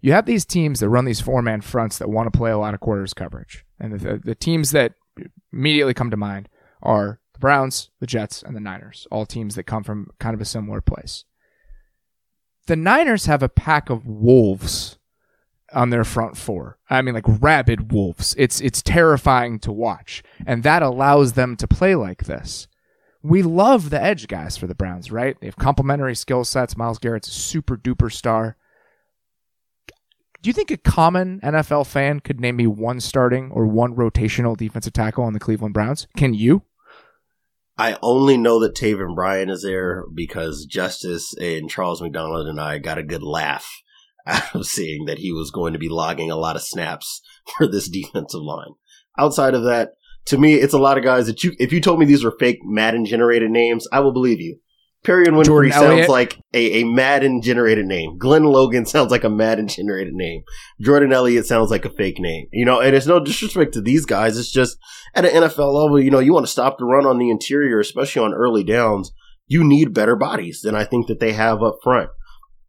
You 0.00 0.12
have 0.12 0.26
these 0.26 0.44
teams 0.44 0.80
that 0.80 0.88
run 0.88 1.06
these 1.06 1.20
four 1.20 1.40
man 1.40 1.62
fronts 1.62 1.98
that 1.98 2.10
want 2.10 2.30
to 2.30 2.36
play 2.36 2.50
a 2.50 2.58
lot 2.58 2.74
of 2.74 2.80
quarters 2.80 3.14
coverage, 3.14 3.64
and 3.80 3.98
the, 3.98 4.20
the, 4.22 4.34
teams 4.34 4.70
that 4.72 4.92
immediately 5.52 5.94
come 5.94 6.10
to 6.10 6.16
mind 6.16 6.48
are 6.82 7.20
the 7.32 7.38
Browns, 7.38 7.90
the 8.00 8.06
Jets, 8.06 8.42
and 8.42 8.54
the 8.54 8.60
Niners, 8.60 9.06
all 9.10 9.24
teams 9.24 9.54
that 9.54 9.62
come 9.62 9.82
from 9.82 10.10
kind 10.18 10.34
of 10.34 10.40
a 10.40 10.44
similar 10.44 10.82
place. 10.82 11.24
The 12.66 12.76
Niners 12.76 13.26
have 13.26 13.42
a 13.42 13.48
pack 13.48 13.88
of 13.88 14.06
wolves 14.06 14.98
on 15.72 15.90
their 15.90 16.04
front 16.04 16.36
four. 16.36 16.78
I 16.88 17.02
mean, 17.02 17.14
like 17.14 17.24
rabid 17.26 17.92
wolves. 17.92 18.34
It's 18.38 18.60
it's 18.60 18.82
terrifying 18.82 19.58
to 19.60 19.72
watch, 19.72 20.22
and 20.46 20.62
that 20.62 20.82
allows 20.82 21.32
them 21.32 21.56
to 21.56 21.66
play 21.66 21.94
like 21.94 22.24
this. 22.24 22.68
We 23.24 23.42
love 23.42 23.88
the 23.88 24.00
edge 24.00 24.28
guys 24.28 24.58
for 24.58 24.66
the 24.66 24.74
Browns, 24.74 25.10
right? 25.10 25.34
They 25.40 25.46
have 25.46 25.56
complementary 25.56 26.14
skill 26.14 26.44
sets. 26.44 26.76
Myles 26.76 26.98
Garrett's 26.98 27.28
a 27.28 27.30
super 27.30 27.74
duper 27.74 28.12
star, 28.12 28.58
Do 30.42 30.50
you 30.50 30.52
think 30.52 30.70
a 30.70 30.76
common 30.76 31.40
NFL 31.40 31.86
fan 31.86 32.20
could 32.20 32.38
name 32.38 32.56
me 32.56 32.66
one 32.66 33.00
starting 33.00 33.50
or 33.50 33.66
one 33.66 33.96
rotational 33.96 34.54
defensive 34.54 34.92
tackle 34.92 35.24
on 35.24 35.32
the 35.32 35.40
Cleveland 35.40 35.72
Browns? 35.72 36.06
Can 36.18 36.34
you? 36.34 36.64
I 37.78 37.96
only 38.02 38.36
know 38.36 38.60
that 38.60 38.74
Taven 38.76 39.14
Bryan 39.14 39.48
is 39.48 39.62
there 39.62 40.04
because 40.14 40.66
Justice 40.66 41.34
and 41.40 41.70
Charles 41.70 42.02
McDonald 42.02 42.46
and 42.46 42.60
I 42.60 42.78
got 42.78 42.98
a 42.98 43.02
good 43.02 43.22
laugh 43.22 43.82
out 44.26 44.54
of 44.54 44.66
seeing 44.66 45.06
that 45.06 45.18
he 45.18 45.32
was 45.32 45.50
going 45.50 45.72
to 45.72 45.78
be 45.78 45.88
logging 45.88 46.30
a 46.30 46.36
lot 46.36 46.56
of 46.56 46.62
snaps 46.62 47.22
for 47.56 47.66
this 47.66 47.88
defensive 47.88 48.42
line. 48.42 48.74
Outside 49.18 49.54
of 49.54 49.64
that, 49.64 49.94
to 50.26 50.38
me, 50.38 50.54
it's 50.54 50.74
a 50.74 50.78
lot 50.78 50.98
of 50.98 51.04
guys 51.04 51.26
that 51.26 51.44
you, 51.44 51.52
if 51.58 51.72
you 51.72 51.80
told 51.80 51.98
me 51.98 52.06
these 52.06 52.24
were 52.24 52.36
fake 52.38 52.58
Madden 52.62 53.04
generated 53.04 53.50
names, 53.50 53.86
I 53.92 54.00
will 54.00 54.12
believe 54.12 54.40
you. 54.40 54.58
Perrion 55.04 55.34
Winfrey 55.34 55.44
Jordan 55.44 55.72
sounds 55.72 55.84
Elliott? 55.84 56.08
like 56.08 56.38
a, 56.54 56.80
a 56.80 56.84
Madden 56.84 57.42
generated 57.42 57.84
name. 57.84 58.16
Glenn 58.16 58.44
Logan 58.44 58.86
sounds 58.86 59.10
like 59.10 59.22
a 59.22 59.28
Madden 59.28 59.68
generated 59.68 60.14
name. 60.14 60.42
Jordan 60.80 61.12
Elliott 61.12 61.46
sounds 61.46 61.70
like 61.70 61.84
a 61.84 61.90
fake 61.90 62.18
name. 62.18 62.46
You 62.52 62.64
know, 62.64 62.80
and 62.80 62.96
it's 62.96 63.06
no 63.06 63.22
disrespect 63.22 63.74
to 63.74 63.82
these 63.82 64.06
guys. 64.06 64.38
It's 64.38 64.50
just 64.50 64.78
at 65.14 65.26
an 65.26 65.42
NFL 65.42 65.74
level, 65.74 66.00
you 66.00 66.10
know, 66.10 66.20
you 66.20 66.32
want 66.32 66.46
to 66.46 66.52
stop 66.52 66.78
the 66.78 66.86
run 66.86 67.04
on 67.04 67.18
the 67.18 67.30
interior, 67.30 67.78
especially 67.78 68.22
on 68.22 68.32
early 68.32 68.64
downs. 68.64 69.12
You 69.46 69.62
need 69.62 69.92
better 69.92 70.16
bodies 70.16 70.62
than 70.62 70.74
I 70.74 70.84
think 70.84 71.06
that 71.08 71.20
they 71.20 71.32
have 71.32 71.62
up 71.62 71.76
front. 71.82 72.08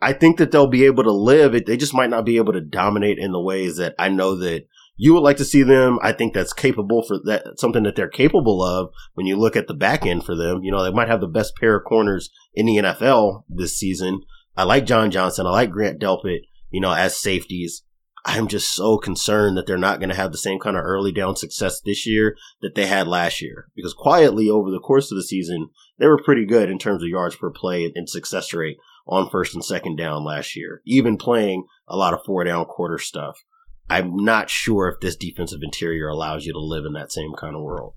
I 0.02 0.12
think 0.12 0.38
that 0.38 0.52
they'll 0.52 0.68
be 0.68 0.84
able 0.84 1.04
to 1.04 1.12
live 1.14 1.56
it. 1.56 1.66
They 1.66 1.78
just 1.78 1.94
might 1.94 2.10
not 2.10 2.26
be 2.26 2.36
able 2.36 2.52
to 2.52 2.62
dominate 2.62 3.18
in 3.18 3.32
the 3.32 3.42
ways 3.42 3.78
that 3.78 3.96
I 3.98 4.10
know 4.10 4.36
that 4.40 4.66
you 4.98 5.14
would 5.14 5.24
like 5.24 5.38
to 5.38 5.46
see 5.46 5.64
them. 5.64 6.00
I 6.02 6.14
think 6.14 6.34
that's 6.34 6.54
capable 6.54 7.04
for 7.04 7.20
that, 7.26 7.60
something 7.60 7.84
that 7.84 7.96
they're 7.96 8.08
capable 8.08 8.64
of 8.64 8.92
when 9.14 9.26
you 9.26 9.36
look 9.36 9.56
at 9.56 9.68
the 9.68 9.74
back 9.74 10.06
end 10.06 10.24
for 10.24 10.36
them. 10.36 10.64
You 10.64 10.72
know, 10.72 10.84
they 10.84 10.92
might 10.92 11.10
have 11.10 11.22
the 11.22 11.28
best 11.28 11.56
pair 11.58 11.76
of 11.76 11.86
corners 11.86 12.30
in 12.54 12.66
the 12.66 12.78
NFL 12.78 13.44
this 13.50 13.78
season. 13.78 14.22
I 14.56 14.64
like 14.64 14.86
John 14.86 15.12
Johnson. 15.12 15.46
I 15.46 15.52
like 15.52 15.72
Grant 15.72 16.00
Delpit, 16.00 16.42
you 16.70 16.80
know, 16.80 16.94
as 16.94 17.20
safeties. 17.20 17.84
I'm 18.28 18.48
just 18.48 18.74
so 18.74 18.98
concerned 18.98 19.56
that 19.56 19.68
they're 19.68 19.78
not 19.78 20.00
going 20.00 20.10
to 20.10 20.16
have 20.16 20.32
the 20.32 20.38
same 20.38 20.60
kind 20.60 20.76
of 20.76 20.84
early 20.84 21.12
down 21.12 21.36
success 21.36 21.80
this 21.82 22.08
year 22.08 22.36
that 22.62 22.74
they 22.74 22.88
had 22.88 23.08
last 23.08 23.42
year. 23.42 23.68
Because 23.76 23.94
quietly 23.94 24.50
over 24.50 24.72
the 24.72 24.80
course 24.80 25.12
of 25.12 25.18
the 25.18 25.24
season, 25.24 25.70
they 26.00 26.08
were 26.08 26.24
pretty 26.24 26.46
good 26.46 26.72
in 26.72 26.80
terms 26.80 27.04
of 27.04 27.10
yards 27.10 27.36
per 27.36 27.52
play 27.52 27.92
and 27.94 28.10
success 28.10 28.52
rate 28.52 28.78
on 29.08 29.30
first 29.30 29.54
and 29.54 29.64
second 29.64 29.98
down 29.98 30.24
last 30.24 30.56
year, 30.56 30.82
even 30.86 31.18
playing 31.18 31.66
a 31.88 31.96
lot 31.96 32.14
of 32.16 32.22
four 32.26 32.44
down 32.44 32.66
quarter 32.66 32.98
stuff. 32.98 33.44
I'm 33.90 34.16
not 34.16 34.50
sure 34.50 34.88
if 34.90 35.00
this 35.00 35.16
defensive 35.16 35.60
interior 35.62 36.08
allows 36.08 36.46
you 36.46 36.54
to 36.54 36.60
live 36.60 36.86
in 36.86 36.94
that 36.94 37.12
same 37.12 37.34
kind 37.38 37.56
of 37.56 37.62
world. 37.62 37.94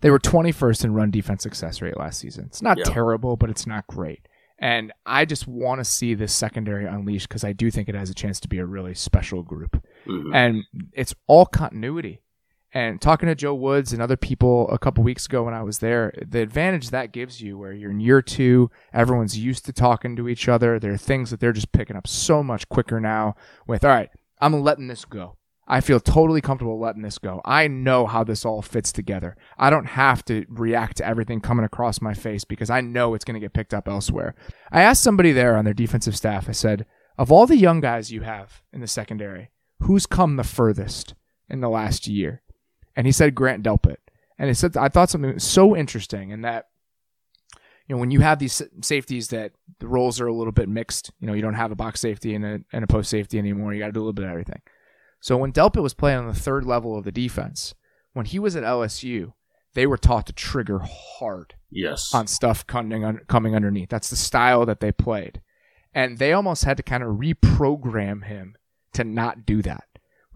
They 0.00 0.10
were 0.10 0.18
21st 0.18 0.84
in 0.84 0.94
run 0.94 1.10
defense 1.10 1.42
success 1.42 1.82
rate 1.82 1.96
last 1.96 2.20
season. 2.20 2.44
It's 2.46 2.62
not 2.62 2.78
Yeah. 2.78 2.84
terrible, 2.84 3.36
but 3.36 3.50
it's 3.50 3.66
not 3.66 3.86
great. 3.86 4.28
And 4.58 4.92
I 5.04 5.24
just 5.24 5.46
want 5.46 5.80
to 5.80 5.84
see 5.84 6.14
this 6.14 6.32
secondary 6.32 6.86
unleashed 6.86 7.28
because 7.28 7.44
I 7.44 7.52
do 7.52 7.70
think 7.70 7.88
it 7.88 7.94
has 7.94 8.08
a 8.08 8.14
chance 8.14 8.40
to 8.40 8.48
be 8.48 8.58
a 8.58 8.64
really 8.66 8.94
special 8.94 9.42
group. 9.42 9.82
Mhm. 10.06 10.34
And 10.34 10.64
it's 10.92 11.14
all 11.26 11.44
continuity. 11.44 12.22
And 12.72 13.00
talking 13.00 13.26
to 13.28 13.34
Joe 13.34 13.54
Woods 13.54 13.92
and 13.92 14.02
other 14.02 14.16
people 14.18 14.68
a 14.70 14.78
couple 14.78 15.02
weeks 15.02 15.26
ago 15.26 15.44
when 15.44 15.54
I 15.54 15.62
was 15.62 15.78
there, 15.78 16.12
the 16.26 16.40
advantage 16.40 16.90
that 16.90 17.12
gives 17.12 17.40
you 17.40 17.56
where 17.56 17.72
you're 17.72 17.90
in 17.90 18.00
year 18.00 18.20
two, 18.22 18.70
everyone's 18.92 19.38
used 19.38 19.64
to 19.66 19.72
talking 19.72 20.14
to 20.16 20.28
each 20.28 20.48
other. 20.48 20.78
There 20.78 20.92
are 20.92 20.98
things 20.98 21.30
that 21.30 21.40
they're 21.40 21.52
just 21.54 21.72
picking 21.72 21.96
up 21.96 22.06
so 22.06 22.42
much 22.42 22.68
quicker 22.68 23.00
now 23.00 23.34
with, 23.66 23.82
all 23.84 23.90
right, 23.90 24.10
I'm 24.40 24.60
letting 24.62 24.88
this 24.88 25.04
go. 25.04 25.36
I 25.68 25.80
feel 25.80 25.98
totally 25.98 26.40
comfortable 26.40 26.78
letting 26.78 27.02
this 27.02 27.18
go. 27.18 27.40
I 27.44 27.66
know 27.66 28.06
how 28.06 28.22
this 28.22 28.44
all 28.44 28.62
fits 28.62 28.92
together. 28.92 29.36
I 29.58 29.68
don't 29.68 29.86
have 29.86 30.24
to 30.26 30.46
react 30.48 30.98
to 30.98 31.06
everything 31.06 31.40
coming 31.40 31.64
across 31.64 32.00
my 32.00 32.14
face 32.14 32.44
because 32.44 32.70
I 32.70 32.80
know 32.80 33.14
it's 33.14 33.24
going 33.24 33.34
to 33.34 33.40
get 33.40 33.52
picked 33.52 33.74
up 33.74 33.88
elsewhere. 33.88 34.36
I 34.70 34.82
asked 34.82 35.02
somebody 35.02 35.32
there 35.32 35.56
on 35.56 35.64
their 35.64 35.74
defensive 35.74 36.16
staff, 36.16 36.48
I 36.48 36.52
said, 36.52 36.86
of 37.18 37.32
all 37.32 37.46
the 37.46 37.56
young 37.56 37.80
guys 37.80 38.12
you 38.12 38.20
have 38.20 38.62
in 38.72 38.80
the 38.80 38.86
secondary, 38.86 39.50
who's 39.80 40.06
come 40.06 40.36
the 40.36 40.44
furthest 40.44 41.14
in 41.48 41.60
the 41.60 41.68
last 41.68 42.06
year? 42.06 42.42
And 42.94 43.06
he 43.06 43.12
said 43.12 43.34
Grant 43.34 43.64
Delpit. 43.64 43.96
And 44.38 44.48
he 44.48 44.54
said, 44.54 44.76
I 44.76 44.88
thought 44.88 45.10
something 45.10 45.38
so 45.38 45.74
interesting 45.76 46.30
in 46.30 46.42
that, 46.42 46.66
you 47.86 47.94
know, 47.94 48.00
when 48.00 48.10
you 48.10 48.20
have 48.20 48.38
these 48.38 48.60
safeties 48.82 49.28
that 49.28 49.52
the 49.78 49.86
roles 49.88 50.20
are 50.20 50.26
a 50.26 50.34
little 50.34 50.52
bit 50.52 50.68
mixed, 50.68 51.10
you 51.20 51.26
know, 51.26 51.32
you 51.34 51.42
don't 51.42 51.54
have 51.54 51.70
a 51.70 51.76
box 51.76 52.00
safety 52.00 52.34
and 52.34 52.44
a, 52.44 52.58
and 52.72 52.82
a 52.82 52.86
post 52.86 53.10
safety 53.10 53.38
anymore. 53.38 53.72
You 53.72 53.80
got 53.80 53.86
to 53.86 53.92
do 53.92 54.00
a 54.00 54.02
little 54.02 54.12
bit 54.12 54.24
of 54.24 54.30
everything. 54.30 54.60
So 55.20 55.36
when 55.36 55.52
Delpit 55.52 55.82
was 55.82 55.94
playing 55.94 56.18
on 56.18 56.26
the 56.28 56.34
third 56.34 56.64
level 56.64 56.96
of 56.98 57.04
the 57.04 57.12
defense, 57.12 57.74
when 58.12 58.26
he 58.26 58.38
was 58.38 58.56
at 58.56 58.64
LSU, 58.64 59.32
they 59.74 59.86
were 59.86 59.96
taught 59.98 60.26
to 60.26 60.32
trigger 60.32 60.80
hard 60.84 61.54
Yes. 61.70 62.14
on 62.14 62.26
stuff 62.26 62.66
coming 62.66 63.20
coming 63.28 63.54
underneath. 63.54 63.88
That's 63.90 64.10
the 64.10 64.16
style 64.16 64.64
that 64.66 64.80
they 64.80 64.90
played, 64.92 65.40
and 65.94 66.18
they 66.18 66.32
almost 66.32 66.64
had 66.64 66.76
to 66.78 66.82
kind 66.82 67.02
of 67.02 67.16
reprogram 67.16 68.24
him 68.24 68.56
to 68.94 69.04
not 69.04 69.44
do 69.44 69.60
that. 69.62 69.84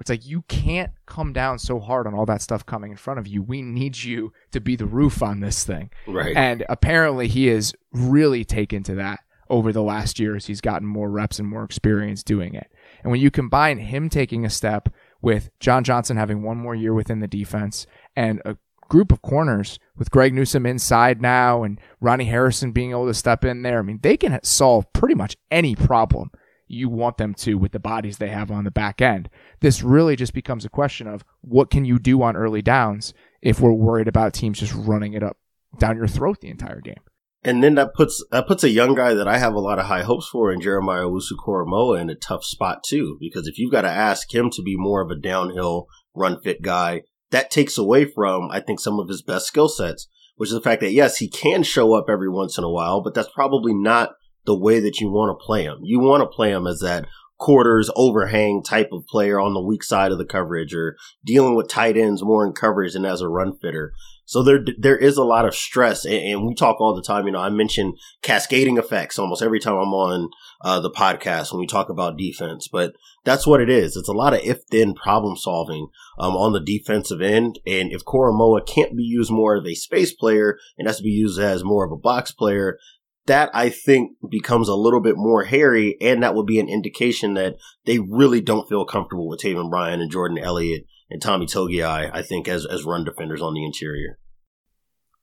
It's 0.00 0.10
like 0.10 0.26
you 0.26 0.42
can't 0.48 0.92
come 1.06 1.32
down 1.32 1.58
so 1.58 1.78
hard 1.78 2.06
on 2.06 2.14
all 2.14 2.26
that 2.26 2.42
stuff 2.42 2.64
coming 2.64 2.90
in 2.90 2.96
front 2.96 3.20
of 3.20 3.26
you. 3.26 3.42
We 3.42 3.62
need 3.62 4.02
you 4.02 4.32
to 4.52 4.60
be 4.60 4.74
the 4.76 4.86
roof 4.86 5.22
on 5.22 5.40
this 5.40 5.64
thing. 5.64 5.90
Right. 6.06 6.34
And 6.36 6.64
apparently, 6.68 7.28
he 7.28 7.48
has 7.48 7.74
really 7.92 8.44
taken 8.44 8.82
to 8.84 8.94
that 8.96 9.20
over 9.50 9.72
the 9.72 9.82
last 9.82 10.18
year 10.18 10.36
as 10.36 10.46
he's 10.46 10.60
gotten 10.60 10.86
more 10.86 11.10
reps 11.10 11.38
and 11.38 11.48
more 11.48 11.64
experience 11.64 12.22
doing 12.22 12.54
it. 12.54 12.70
And 13.02 13.10
when 13.10 13.20
you 13.20 13.30
combine 13.30 13.78
him 13.78 14.08
taking 14.08 14.44
a 14.44 14.50
step 14.50 14.88
with 15.20 15.50
John 15.58 15.84
Johnson 15.84 16.16
having 16.16 16.42
one 16.42 16.56
more 16.56 16.74
year 16.74 16.94
within 16.94 17.18
the 17.20 17.26
defense 17.26 17.86
and 18.16 18.40
a 18.44 18.56
group 18.88 19.12
of 19.12 19.22
corners 19.22 19.78
with 19.96 20.10
Greg 20.10 20.32
Newsome 20.34 20.66
inside 20.66 21.20
now 21.20 21.62
and 21.62 21.80
Ronnie 22.00 22.24
Harrison 22.26 22.72
being 22.72 22.90
able 22.90 23.06
to 23.06 23.14
step 23.14 23.44
in 23.44 23.62
there, 23.62 23.80
I 23.80 23.82
mean, 23.82 24.00
they 24.02 24.16
can 24.16 24.38
solve 24.42 24.92
pretty 24.92 25.14
much 25.14 25.36
any 25.50 25.74
problem 25.74 26.30
you 26.70 26.88
want 26.88 27.18
them 27.18 27.34
to 27.34 27.56
with 27.56 27.72
the 27.72 27.80
bodies 27.80 28.18
they 28.18 28.28
have 28.28 28.50
on 28.50 28.64
the 28.64 28.70
back 28.70 29.02
end. 29.02 29.28
This 29.60 29.82
really 29.82 30.14
just 30.14 30.32
becomes 30.32 30.64
a 30.64 30.70
question 30.70 31.06
of 31.06 31.24
what 31.40 31.70
can 31.70 31.84
you 31.84 31.98
do 31.98 32.22
on 32.22 32.36
early 32.36 32.62
downs 32.62 33.12
if 33.42 33.60
we're 33.60 33.72
worried 33.72 34.08
about 34.08 34.32
teams 34.32 34.60
just 34.60 34.74
running 34.74 35.14
it 35.14 35.22
up 35.22 35.36
down 35.78 35.96
your 35.96 36.06
throat 36.06 36.40
the 36.40 36.48
entire 36.48 36.80
game. 36.80 37.00
And 37.42 37.64
then 37.64 37.74
that 37.76 37.94
puts 37.94 38.22
that 38.30 38.46
puts 38.46 38.64
a 38.64 38.70
young 38.70 38.94
guy 38.94 39.14
that 39.14 39.26
I 39.26 39.38
have 39.38 39.54
a 39.54 39.60
lot 39.60 39.78
of 39.78 39.86
high 39.86 40.02
hopes 40.02 40.28
for 40.28 40.52
in 40.52 40.60
Jeremiah 40.60 41.06
Koramoah 41.06 42.00
in 42.00 42.10
a 42.10 42.14
tough 42.14 42.44
spot 42.44 42.84
too. 42.84 43.16
Because 43.18 43.46
if 43.46 43.58
you've 43.58 43.72
got 43.72 43.82
to 43.82 43.90
ask 43.90 44.32
him 44.32 44.50
to 44.50 44.62
be 44.62 44.76
more 44.76 45.00
of 45.00 45.10
a 45.10 45.18
downhill 45.18 45.86
run 46.14 46.40
fit 46.40 46.60
guy, 46.62 47.02
that 47.30 47.50
takes 47.50 47.78
away 47.78 48.04
from 48.04 48.50
I 48.50 48.60
think 48.60 48.78
some 48.78 49.00
of 49.00 49.08
his 49.08 49.22
best 49.22 49.46
skill 49.46 49.68
sets, 49.68 50.06
which 50.36 50.50
is 50.50 50.54
the 50.54 50.60
fact 50.60 50.82
that 50.82 50.92
yes, 50.92 51.16
he 51.16 51.28
can 51.28 51.62
show 51.62 51.94
up 51.94 52.06
every 52.10 52.28
once 52.28 52.58
in 52.58 52.64
a 52.64 52.70
while, 52.70 53.02
but 53.02 53.14
that's 53.14 53.30
probably 53.34 53.72
not 53.74 54.10
the 54.46 54.58
way 54.58 54.80
that 54.80 55.00
you 55.00 55.10
want 55.10 55.38
to 55.38 55.44
play 55.44 55.64
him. 55.64 55.78
You 55.82 56.00
want 56.00 56.22
to 56.22 56.26
play 56.26 56.50
him 56.50 56.66
as 56.66 56.80
that 56.80 57.06
quarters 57.38 57.90
overhang 57.96 58.62
type 58.62 58.90
of 58.92 59.06
player 59.06 59.40
on 59.40 59.54
the 59.54 59.62
weak 59.62 59.82
side 59.82 60.12
of 60.12 60.18
the 60.18 60.26
coverage 60.26 60.74
or 60.74 60.96
dealing 61.24 61.54
with 61.54 61.68
tight 61.68 61.96
ends 61.96 62.22
more 62.22 62.46
in 62.46 62.52
coverage 62.52 62.94
and 62.94 63.06
as 63.06 63.22
a 63.22 63.28
run 63.28 63.56
fitter. 63.56 63.92
So 64.26 64.44
there, 64.44 64.60
there 64.78 64.96
is 64.96 65.16
a 65.16 65.24
lot 65.24 65.44
of 65.44 65.56
stress, 65.56 66.04
and, 66.04 66.14
and 66.14 66.46
we 66.46 66.54
talk 66.54 66.80
all 66.80 66.94
the 66.94 67.02
time. 67.02 67.26
You 67.26 67.32
know, 67.32 67.40
I 67.40 67.48
mention 67.48 67.94
cascading 68.22 68.76
effects 68.78 69.18
almost 69.18 69.42
every 69.42 69.58
time 69.58 69.74
I'm 69.74 69.92
on 69.92 70.30
uh, 70.60 70.78
the 70.78 70.90
podcast 70.90 71.50
when 71.50 71.58
we 71.58 71.66
talk 71.66 71.88
about 71.88 72.16
defense. 72.16 72.68
But 72.70 72.92
that's 73.24 73.44
what 73.44 73.60
it 73.60 73.68
is. 73.68 73.96
It's 73.96 74.08
a 74.08 74.12
lot 74.12 74.34
of 74.34 74.40
if-then 74.44 74.94
problem 74.94 75.36
solving 75.36 75.88
um, 76.18 76.36
on 76.36 76.52
the 76.52 76.60
defensive 76.60 77.20
end. 77.20 77.58
And 77.66 77.90
if 77.90 78.04
Koramoah 78.04 78.68
can't 78.68 78.96
be 78.96 79.02
used 79.02 79.32
more 79.32 79.56
of 79.56 79.66
a 79.66 79.74
space 79.74 80.12
player 80.12 80.58
and 80.78 80.86
has 80.86 80.98
to 80.98 81.02
be 81.02 81.10
used 81.10 81.40
as 81.40 81.64
more 81.64 81.84
of 81.84 81.90
a 81.90 81.96
box 81.96 82.30
player, 82.30 82.78
that 83.26 83.50
I 83.52 83.68
think 83.68 84.12
becomes 84.30 84.68
a 84.68 84.74
little 84.74 85.00
bit 85.00 85.16
more 85.16 85.44
hairy, 85.44 85.96
and 86.00 86.22
that 86.22 86.34
would 86.34 86.46
be 86.46 86.58
an 86.58 86.68
indication 86.68 87.34
that 87.34 87.56
they 87.84 87.98
really 87.98 88.40
don't 88.40 88.68
feel 88.68 88.84
comfortable 88.84 89.28
with 89.28 89.40
Taven 89.40 89.70
Bryan 89.70 90.00
and 90.00 90.10
Jordan 90.10 90.38
Elliott 90.38 90.84
and 91.10 91.20
Tommy 91.20 91.46
Togiai, 91.46 92.10
I 92.12 92.22
think, 92.22 92.48
as 92.48 92.66
as 92.66 92.84
run 92.84 93.04
defenders 93.04 93.42
on 93.42 93.54
the 93.54 93.64
interior. 93.64 94.18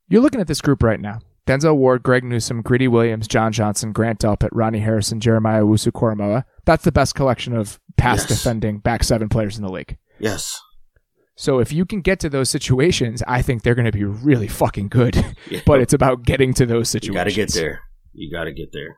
You're 0.10 0.22
looking 0.22 0.42
at 0.42 0.48
this 0.48 0.62
group 0.62 0.84
right 0.84 1.00
now. 1.00 1.20
Denzel 1.48 1.78
Ward, 1.78 2.04
Greg 2.04 2.26
Newsome, 2.26 2.62
Greedy 2.62 2.90
Williams, 2.90 3.28
John 3.28 3.54
Johnson, 3.54 3.94
Grant 3.94 4.20
Delpit, 4.20 4.50
Ronnie 4.52 4.80
Harrison, 4.80 5.22
Jeremiah 5.22 5.64
Owusu-Koramoah. 5.64 6.44
That's 6.66 6.84
the 6.84 6.92
best 6.92 7.16
collection 7.16 7.56
of 7.56 7.80
pass 7.96 8.20
Yes. 8.20 8.28
defending 8.28 8.80
back 8.80 9.04
seven 9.04 9.30
players 9.30 9.58
in 9.58 9.64
the 9.64 9.72
league. 9.72 9.98
Yes. 10.20 10.60
So 11.38 11.60
if 11.60 11.72
you 11.72 11.86
can 11.86 12.02
get 12.02 12.20
to 12.22 12.30
those 12.30 12.50
situations, 12.50 13.24
I 13.28 13.42
think 13.42 13.62
they're 13.64 13.76
going 13.76 13.86
to 13.86 13.92
be 13.94 14.04
really 14.04 14.48
fucking 14.50 14.90
good. 14.90 15.16
Yeah. 15.50 15.62
but 15.66 15.80
it's 15.80 15.94
about 15.94 16.24
getting 16.24 16.54
to 16.56 16.66
those 16.66 16.90
situations. 16.90 17.08
You 17.08 17.14
got 17.14 17.24
to 17.26 17.34
get 17.34 17.54
there. 17.54 17.82
You 18.18 18.32
got 18.32 18.46
to 18.46 18.52
get 18.52 18.74
there. 18.74 18.98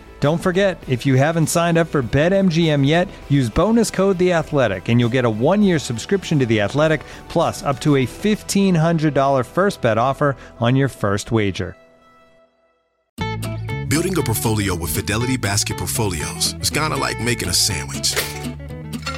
Don't 0.21 0.37
forget, 0.37 0.77
if 0.87 1.03
you 1.03 1.15
haven't 1.15 1.47
signed 1.47 1.79
up 1.79 1.87
for 1.87 2.03
BetMGM 2.03 2.85
yet, 2.85 3.07
use 3.27 3.49
bonus 3.49 3.89
code 3.89 4.19
The 4.19 4.33
Athletic, 4.33 4.87
and 4.87 4.99
you'll 4.99 5.09
get 5.09 5.25
a 5.25 5.29
one-year 5.29 5.79
subscription 5.79 6.37
to 6.37 6.45
The 6.45 6.61
Athletic, 6.61 7.01
plus 7.27 7.63
up 7.63 7.79
to 7.79 7.95
a 7.95 8.05
fifteen 8.05 8.75
hundred 8.75 9.15
dollar 9.15 9.43
first 9.43 9.81
bet 9.81 9.97
offer 9.97 10.37
on 10.59 10.75
your 10.75 10.89
first 10.89 11.31
wager. 11.31 11.75
Building 13.87 14.15
a 14.15 14.21
portfolio 14.21 14.75
with 14.75 14.95
Fidelity 14.95 15.37
Basket 15.37 15.79
Portfolios 15.79 16.53
is 16.61 16.69
kind 16.69 16.93
of 16.93 16.99
like 16.99 17.19
making 17.19 17.49
a 17.49 17.53
sandwich. 17.53 18.13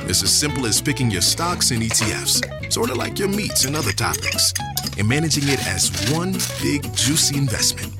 It's 0.08 0.24
as 0.24 0.32
simple 0.32 0.66
as 0.66 0.82
picking 0.82 1.12
your 1.12 1.22
stocks 1.22 1.72
and 1.72 1.82
ETFs, 1.82 2.72
sort 2.72 2.90
of 2.90 2.96
like 2.96 3.20
your 3.20 3.28
meats 3.28 3.66
and 3.66 3.76
other 3.76 3.92
toppings, 3.92 4.58
and 4.98 5.10
managing 5.10 5.50
it 5.50 5.60
as 5.68 5.92
one 6.14 6.32
big 6.62 6.82
juicy 6.96 7.38
investment. 7.38 7.92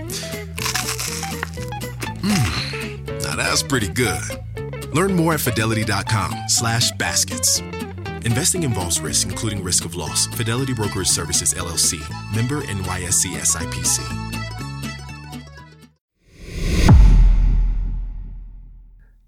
Mmm. 2.24 2.73
That's 3.36 3.64
pretty 3.64 3.90
good. 3.90 4.22
Learn 4.94 5.16
more 5.16 5.34
at 5.34 5.42
fidelity.com 5.42 6.48
slash 6.48 6.92
baskets. 6.92 7.60
Investing 8.26 8.64
involves 8.64 9.02
risk, 9.02 9.28
including 9.28 9.64
risk 9.64 9.86
of 9.86 9.96
loss. 9.96 10.28
Fidelity 10.28 10.74
Brokerage 10.74 11.08
Services, 11.08 11.54
LLC. 11.54 12.00
Member 12.36 12.62
NYSE 12.62 13.36
SIPC. 13.36 14.44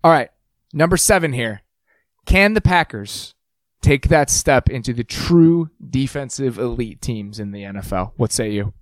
All 0.03 0.11
right. 0.11 0.29
Number 0.71 0.97
seven 0.97 1.33
here. 1.33 1.63
Can 2.25 2.53
the 2.53 2.61
Packers 2.61 3.33
take 3.81 4.07
that 4.09 4.29
step 4.29 4.69
into 4.69 4.93
the 4.93 5.03
true 5.03 5.69
defensive 5.89 6.57
elite 6.59 7.01
teams 7.01 7.39
in 7.39 7.51
the 7.51 7.63
NFL? 7.63 8.11
What 8.15 8.31
say 8.31 8.51
you? 8.51 8.73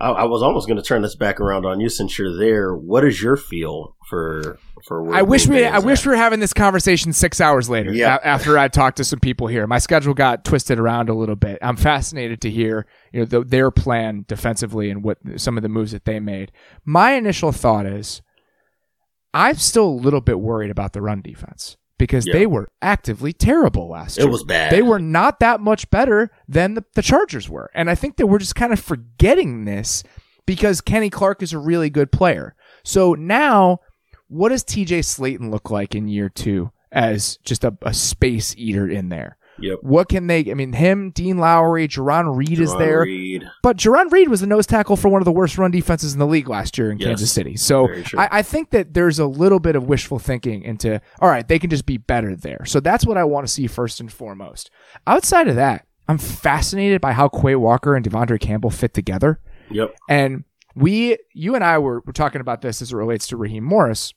I, 0.00 0.10
I 0.10 0.24
was 0.24 0.42
almost 0.42 0.66
going 0.66 0.78
to 0.78 0.82
turn 0.82 1.02
this 1.02 1.14
back 1.14 1.40
around 1.40 1.66
on 1.66 1.78
you 1.78 1.88
since 1.88 2.18
you're 2.18 2.36
there. 2.36 2.74
What 2.74 3.04
is 3.04 3.22
your 3.22 3.36
feel 3.36 3.96
for 4.08 4.58
for? 4.86 5.14
I 5.14 5.22
wish 5.22 5.46
we 5.46 5.64
I 5.64 5.78
is 5.78 5.84
wish 5.84 6.06
we 6.06 6.10
were 6.10 6.16
having 6.16 6.40
this 6.40 6.54
conversation 6.54 7.12
six 7.12 7.40
hours 7.40 7.68
later. 7.68 7.92
Yeah. 7.92 8.16
a- 8.16 8.26
after 8.26 8.56
I 8.58 8.68
talked 8.68 8.96
to 8.96 9.04
some 9.04 9.20
people 9.20 9.46
here, 9.46 9.66
my 9.66 9.78
schedule 9.78 10.14
got 10.14 10.44
twisted 10.44 10.78
around 10.78 11.08
a 11.10 11.14
little 11.14 11.36
bit. 11.36 11.58
I'm 11.60 11.76
fascinated 11.76 12.40
to 12.42 12.50
hear 12.50 12.86
you 13.12 13.20
know 13.20 13.26
the, 13.26 13.44
their 13.44 13.70
plan 13.70 14.24
defensively 14.26 14.90
and 14.90 15.04
what 15.04 15.18
some 15.36 15.56
of 15.56 15.62
the 15.62 15.68
moves 15.68 15.92
that 15.92 16.06
they 16.06 16.18
made. 16.18 16.50
My 16.84 17.12
initial 17.12 17.52
thought 17.52 17.84
is, 17.86 18.22
I'm 19.34 19.56
still 19.56 19.86
a 19.86 20.00
little 20.02 20.22
bit 20.22 20.40
worried 20.40 20.70
about 20.70 20.92
the 20.94 21.02
run 21.02 21.20
defense 21.20 21.76
because 22.00 22.26
Yeah. 22.26 22.32
they 22.32 22.46
were 22.46 22.68
actively 22.82 23.32
terrible 23.32 23.88
last 23.90 24.18
It 24.18 24.22
year. 24.22 24.30
was 24.30 24.42
bad. 24.42 24.72
They 24.72 24.82
were 24.82 24.98
not 24.98 25.38
that 25.38 25.60
much 25.60 25.88
better 25.90 26.32
than 26.48 26.74
the, 26.74 26.84
the 26.94 27.02
Chargers 27.02 27.48
were. 27.48 27.70
And 27.74 27.88
I 27.88 27.94
think 27.94 28.16
that 28.16 28.26
we're 28.26 28.38
just 28.40 28.56
kind 28.56 28.72
of 28.72 28.80
forgetting 28.80 29.66
this 29.66 30.02
because 30.46 30.80
Kenny 30.80 31.10
Clark 31.10 31.42
is 31.42 31.52
a 31.52 31.58
really 31.58 31.90
good 31.90 32.10
player. 32.10 32.56
So 32.82 33.14
now, 33.14 33.78
what 34.26 34.48
does 34.48 34.64
TJ 34.64 35.00
Slaton 35.04 35.50
look 35.52 35.70
like 35.70 35.94
in 35.94 36.08
year 36.08 36.28
two 36.28 36.72
as 36.90 37.36
just 37.44 37.62
a, 37.62 37.76
a 37.82 37.94
space 37.94 38.54
eater 38.56 38.88
in 38.88 39.10
there? 39.10 39.36
Yep. 39.60 39.78
What 39.82 40.08
can 40.08 40.26
they? 40.26 40.50
I 40.50 40.54
mean, 40.54 40.72
him, 40.72 41.10
Dean 41.10 41.38
Lowry, 41.38 41.86
Jarran 41.86 42.36
Reed 42.36 42.60
is 42.60 42.74
there. 42.76 43.02
Reed. 43.02 43.44
But 43.62 43.76
Jarran 43.76 44.10
Reed 44.10 44.28
was 44.28 44.40
the 44.40 44.46
nose 44.46 44.66
tackle 44.66 44.96
for 44.96 45.08
one 45.08 45.20
of 45.20 45.24
the 45.26 45.32
worst 45.32 45.58
run 45.58 45.70
defenses 45.70 46.12
in 46.12 46.18
the 46.18 46.26
league 46.26 46.48
last 46.48 46.78
year 46.78 46.90
in 46.90 46.98
Yes. 46.98 47.06
Kansas 47.08 47.32
City. 47.32 47.56
So 47.56 47.88
I, 48.16 48.28
I 48.32 48.42
think 48.42 48.70
that 48.70 48.94
there's 48.94 49.18
a 49.18 49.26
little 49.26 49.60
bit 49.60 49.76
of 49.76 49.84
wishful 49.84 50.18
thinking 50.18 50.62
into, 50.62 51.00
all 51.20 51.28
right, 51.28 51.46
they 51.46 51.58
can 51.58 51.70
just 51.70 51.86
be 51.86 51.96
better 51.98 52.34
there. 52.34 52.64
So 52.64 52.80
that's 52.80 53.04
what 53.06 53.16
I 53.18 53.24
want 53.24 53.46
to 53.46 53.52
see 53.52 53.66
first 53.66 54.00
and 54.00 54.12
foremost. 54.12 54.70
Outside 55.06 55.48
of 55.48 55.56
that, 55.56 55.86
I'm 56.08 56.18
fascinated 56.18 57.00
by 57.00 57.12
how 57.12 57.28
Quay 57.28 57.54
Walker 57.56 57.94
and 57.94 58.04
Devondre 58.04 58.40
Campbell 58.40 58.70
fit 58.70 58.94
together. 58.94 59.40
Yep. 59.70 59.94
And 60.08 60.44
we, 60.74 61.18
you 61.34 61.54
and 61.54 61.62
I 61.62 61.78
were, 61.78 62.00
were 62.06 62.12
talking 62.12 62.40
about 62.40 62.62
this 62.62 62.80
as 62.82 62.92
it 62.92 62.96
relates 62.96 63.26
to 63.28 63.36
Raheem 63.36 63.64
Morris, 63.64 64.14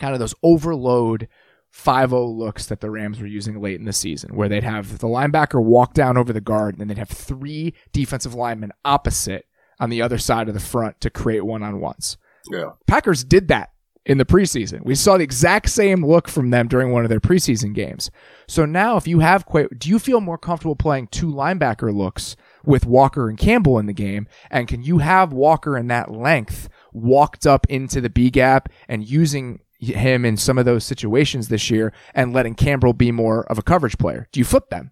kind 0.00 0.14
of 0.14 0.18
those 0.20 0.34
overload 0.42 1.28
5 1.76 2.12
looks 2.12 2.66
that 2.66 2.80
the 2.80 2.90
Rams 2.90 3.20
were 3.20 3.26
using 3.26 3.60
late 3.60 3.78
in 3.78 3.84
the 3.84 3.92
season, 3.92 4.34
where 4.34 4.48
they'd 4.48 4.64
have 4.64 4.98
the 4.98 5.06
linebacker 5.06 5.62
walk 5.62 5.92
down 5.92 6.16
over 6.16 6.32
the 6.32 6.40
guard, 6.40 6.74
and 6.74 6.80
then 6.80 6.88
they'd 6.88 6.98
have 6.98 7.10
three 7.10 7.74
defensive 7.92 8.34
linemen 8.34 8.72
opposite 8.84 9.46
on 9.78 9.90
the 9.90 10.00
other 10.00 10.18
side 10.18 10.48
of 10.48 10.54
the 10.54 10.60
front 10.60 11.00
to 11.02 11.10
create 11.10 11.44
one 11.44 11.62
on 11.62 11.78
ones. 11.78 12.16
Yeah. 12.50 12.70
Packers 12.86 13.22
did 13.22 13.48
that 13.48 13.70
in 14.06 14.16
the 14.16 14.24
preseason. 14.24 14.84
We 14.84 14.94
saw 14.94 15.18
the 15.18 15.24
exact 15.24 15.68
same 15.68 16.04
look 16.04 16.28
from 16.28 16.50
them 16.50 16.66
during 16.66 16.92
one 16.92 17.04
of 17.04 17.10
their 17.10 17.20
preseason 17.20 17.74
games. 17.74 18.10
So 18.48 18.64
now, 18.64 18.96
if 18.96 19.06
you 19.06 19.18
have 19.18 19.46
Quay, 19.46 19.68
do 19.76 19.90
you 19.90 19.98
feel 19.98 20.20
more 20.20 20.38
comfortable 20.38 20.76
playing 20.76 21.08
two 21.08 21.30
linebacker 21.30 21.94
looks 21.94 22.36
with 22.64 22.86
Walker 22.86 23.28
and 23.28 23.36
Campbell 23.36 23.78
in 23.78 23.86
the 23.86 23.92
game? 23.92 24.28
And 24.50 24.66
can 24.66 24.82
you 24.82 24.98
have 24.98 25.32
Walker 25.32 25.76
in 25.76 25.88
that 25.88 26.10
length 26.10 26.70
walked 26.92 27.46
up 27.46 27.66
into 27.68 28.00
the 28.00 28.10
B 28.10 28.30
gap 28.30 28.70
and 28.88 29.06
using 29.06 29.60
him 29.78 30.24
in 30.24 30.36
some 30.36 30.58
of 30.58 30.64
those 30.64 30.84
situations 30.84 31.48
this 31.48 31.70
year 31.70 31.92
and 32.14 32.32
letting 32.32 32.54
Campbell 32.54 32.92
be 32.92 33.12
more 33.12 33.44
of 33.44 33.58
a 33.58 33.62
coverage 33.62 33.98
player? 33.98 34.28
Do 34.32 34.40
you 34.40 34.44
flip 34.44 34.70
them? 34.70 34.90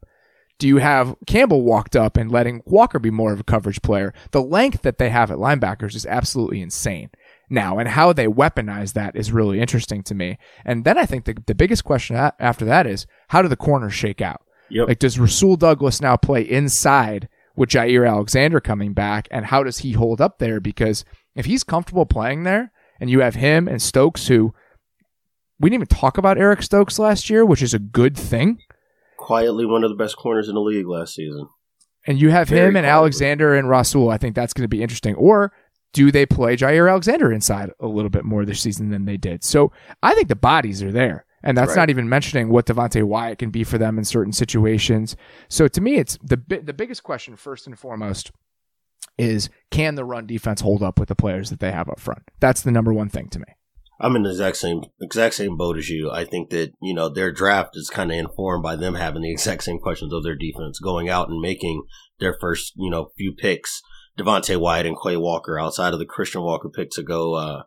Do 0.59 0.69
you 0.69 0.77
have 0.77 1.17
Campbell 1.27 1.63
walked 1.63 1.97
up 1.97 2.17
and 2.17 2.31
letting 2.31 2.63
Walker 2.65 2.99
be 2.99 3.11
more 3.11 3.33
of 3.33 3.41
a 3.41 3.45
coverage 3.45 3.83
player? 3.83 4.15
The 4.31 4.43
length 4.43 4.83
that 4.83 4.99
they 4.99 5.11
have 5.11 5.31
at 5.31 5.39
linebackers 5.39 5.97
is 5.97 6.07
absolutely 6.07 6.61
insane 6.61 7.11
now, 7.51 7.79
and 7.79 7.89
how 7.89 8.13
they 8.13 8.27
weaponize 8.27 8.93
that 8.93 9.17
is 9.17 9.33
really 9.33 9.61
interesting 9.61 10.03
to 10.05 10.15
me. 10.15 10.39
And 10.65 10.85
then 10.85 10.97
I 10.97 11.07
think 11.07 11.25
the, 11.25 11.37
the 11.47 11.55
biggest 11.55 11.85
question 11.85 12.17
after 12.39 12.65
that 12.65 12.87
is 12.87 13.07
how 13.29 13.43
do 13.43 13.49
the 13.49 13.57
corners 13.57 13.95
shake 13.95 14.21
out? 14.21 14.43
Yep. 14.71 14.89
Like, 14.89 14.99
does 15.01 15.19
Rasul 15.19 15.57
Douglas 15.57 16.01
now 16.01 16.17
play 16.17 16.43
inside 16.43 17.29
with 17.57 17.71
Jaire 17.71 18.09
Alexander 18.09 18.61
coming 18.61 18.95
back, 18.95 19.29
and 19.31 19.47
how 19.47 19.63
does 19.65 19.79
he 19.79 19.93
hold 19.93 20.21
up 20.21 20.39
there? 20.39 20.61
Because 20.61 21.05
if 21.35 21.47
he's 21.47 21.65
comfortable 21.65 22.07
playing 22.07 22.45
there, 22.45 22.73
and 23.01 23.11
you 23.11 23.21
have 23.21 23.35
him 23.35 23.67
and 23.67 23.83
Stokes, 23.83 24.29
who 24.29 24.55
we 25.65 25.71
didn't 25.71 25.85
even 25.85 25.97
talk 25.99 26.19
about 26.19 26.37
Eric 26.37 26.63
Stokes 26.63 26.99
last 26.99 27.31
year, 27.31 27.45
which 27.45 27.63
is 27.63 27.73
a 27.73 27.79
good 27.79 28.17
thing. 28.19 28.59
Quietly 29.17 29.65
one 29.65 29.83
of 29.83 29.89
the 29.89 29.97
best 29.97 30.15
corners 30.17 30.47
in 30.49 30.55
the 30.55 30.61
league 30.61 30.87
last 30.87 31.15
season. 31.15 31.49
and 32.07 32.21
you 32.21 32.29
have 32.31 32.49
Very 32.51 32.69
him 32.69 32.77
and 32.77 32.85
quietly. 32.85 32.91
Alexander 32.91 33.55
and 33.55 33.69
Rasul. 33.69 34.11
I 34.11 34.19
think 34.19 34.35
that's 34.35 34.53
going 34.53 34.65
to 34.65 34.69
be 34.69 34.83
interesting. 34.83 35.15
Or 35.15 35.53
do 35.95 36.13
they 36.13 36.27
play 36.27 36.55
Jaire 36.57 36.91
Alexander 36.91 37.33
inside 37.33 37.71
a 37.81 37.87
little 37.87 38.11
bit 38.11 38.25
more 38.25 38.45
this 38.45 38.61
season 38.61 38.91
than 38.91 39.07
they 39.07 39.17
did? 39.17 39.43
So 39.43 39.73
I 40.03 40.15
think 40.15 40.29
the 40.29 40.37
bodies 40.37 40.83
are 40.83 40.93
there. 40.93 41.25
And 41.43 41.57
that's 41.57 41.71
Right. 41.71 41.77
not 41.77 41.91
even 41.91 42.09
mentioning 42.09 42.51
what 42.51 42.67
Devonte 42.67 43.03
Wyatt 43.03 43.39
can 43.39 43.49
be 43.51 43.65
for 43.65 43.79
them 43.79 43.97
in 43.97 44.05
certain 44.05 44.33
situations. 44.35 45.17
So 45.49 45.67
to 45.69 45.81
me, 45.81 45.97
it's 45.97 46.19
the 46.23 46.37
the 46.63 46.73
biggest 46.75 47.03
question 47.03 47.37
first 47.37 47.67
and 47.67 47.79
foremost 47.79 48.33
is 49.17 49.49
can 49.71 49.95
the 49.95 50.05
run 50.05 50.27
defense 50.27 50.61
hold 50.61 50.83
up 50.83 50.99
with 50.99 51.09
the 51.09 51.15
players 51.15 51.49
that 51.51 51.61
they 51.61 51.71
have 51.73 51.89
up 51.89 52.01
front? 52.01 52.23
That's 52.41 52.61
the 52.63 52.71
number 52.71 52.93
one 52.93 53.09
thing 53.09 53.29
to 53.29 53.39
me. 53.39 53.47
I'm 54.01 54.17
in 54.17 54.25
the 54.25 54.31
exact 54.31 54.57
same 54.57 54.83
exact 55.01 55.35
same 55.35 55.57
boat 55.57 55.79
as 55.79 55.89
you. 55.89 56.11
I 56.11 56.25
think 56.25 56.51
that 56.51 56.73
you 56.83 56.95
know 56.95 57.09
their 57.09 57.33
draft 57.33 57.77
is 57.77 57.91
kind 57.91 58.11
of 58.11 58.19
informed 58.19 58.63
by 58.63 58.77
them 58.77 58.95
having 58.95 59.23
the 59.23 59.31
exact 59.33 59.65
same 59.65 59.79
questions 59.79 60.13
of 60.13 60.23
their 60.23 60.37
defense, 60.37 60.79
going 60.79 61.09
out 61.09 61.29
and 61.29 61.41
making 61.41 61.85
their 62.19 62.37
first 62.41 62.73
you 62.77 62.91
know 62.91 63.11
few 63.17 63.33
picks. 63.33 63.83
Devonte 64.19 64.57
Wyatt 64.57 64.87
and 64.87 64.97
Quay 65.01 65.17
Walker 65.17 65.59
outside 65.59 65.93
of 65.93 65.99
the 65.99 66.07
Christian 66.07 66.43
Walker 66.43 66.69
pick 66.69 66.91
to 66.93 67.03
go 67.03 67.35
uh, 67.35 67.63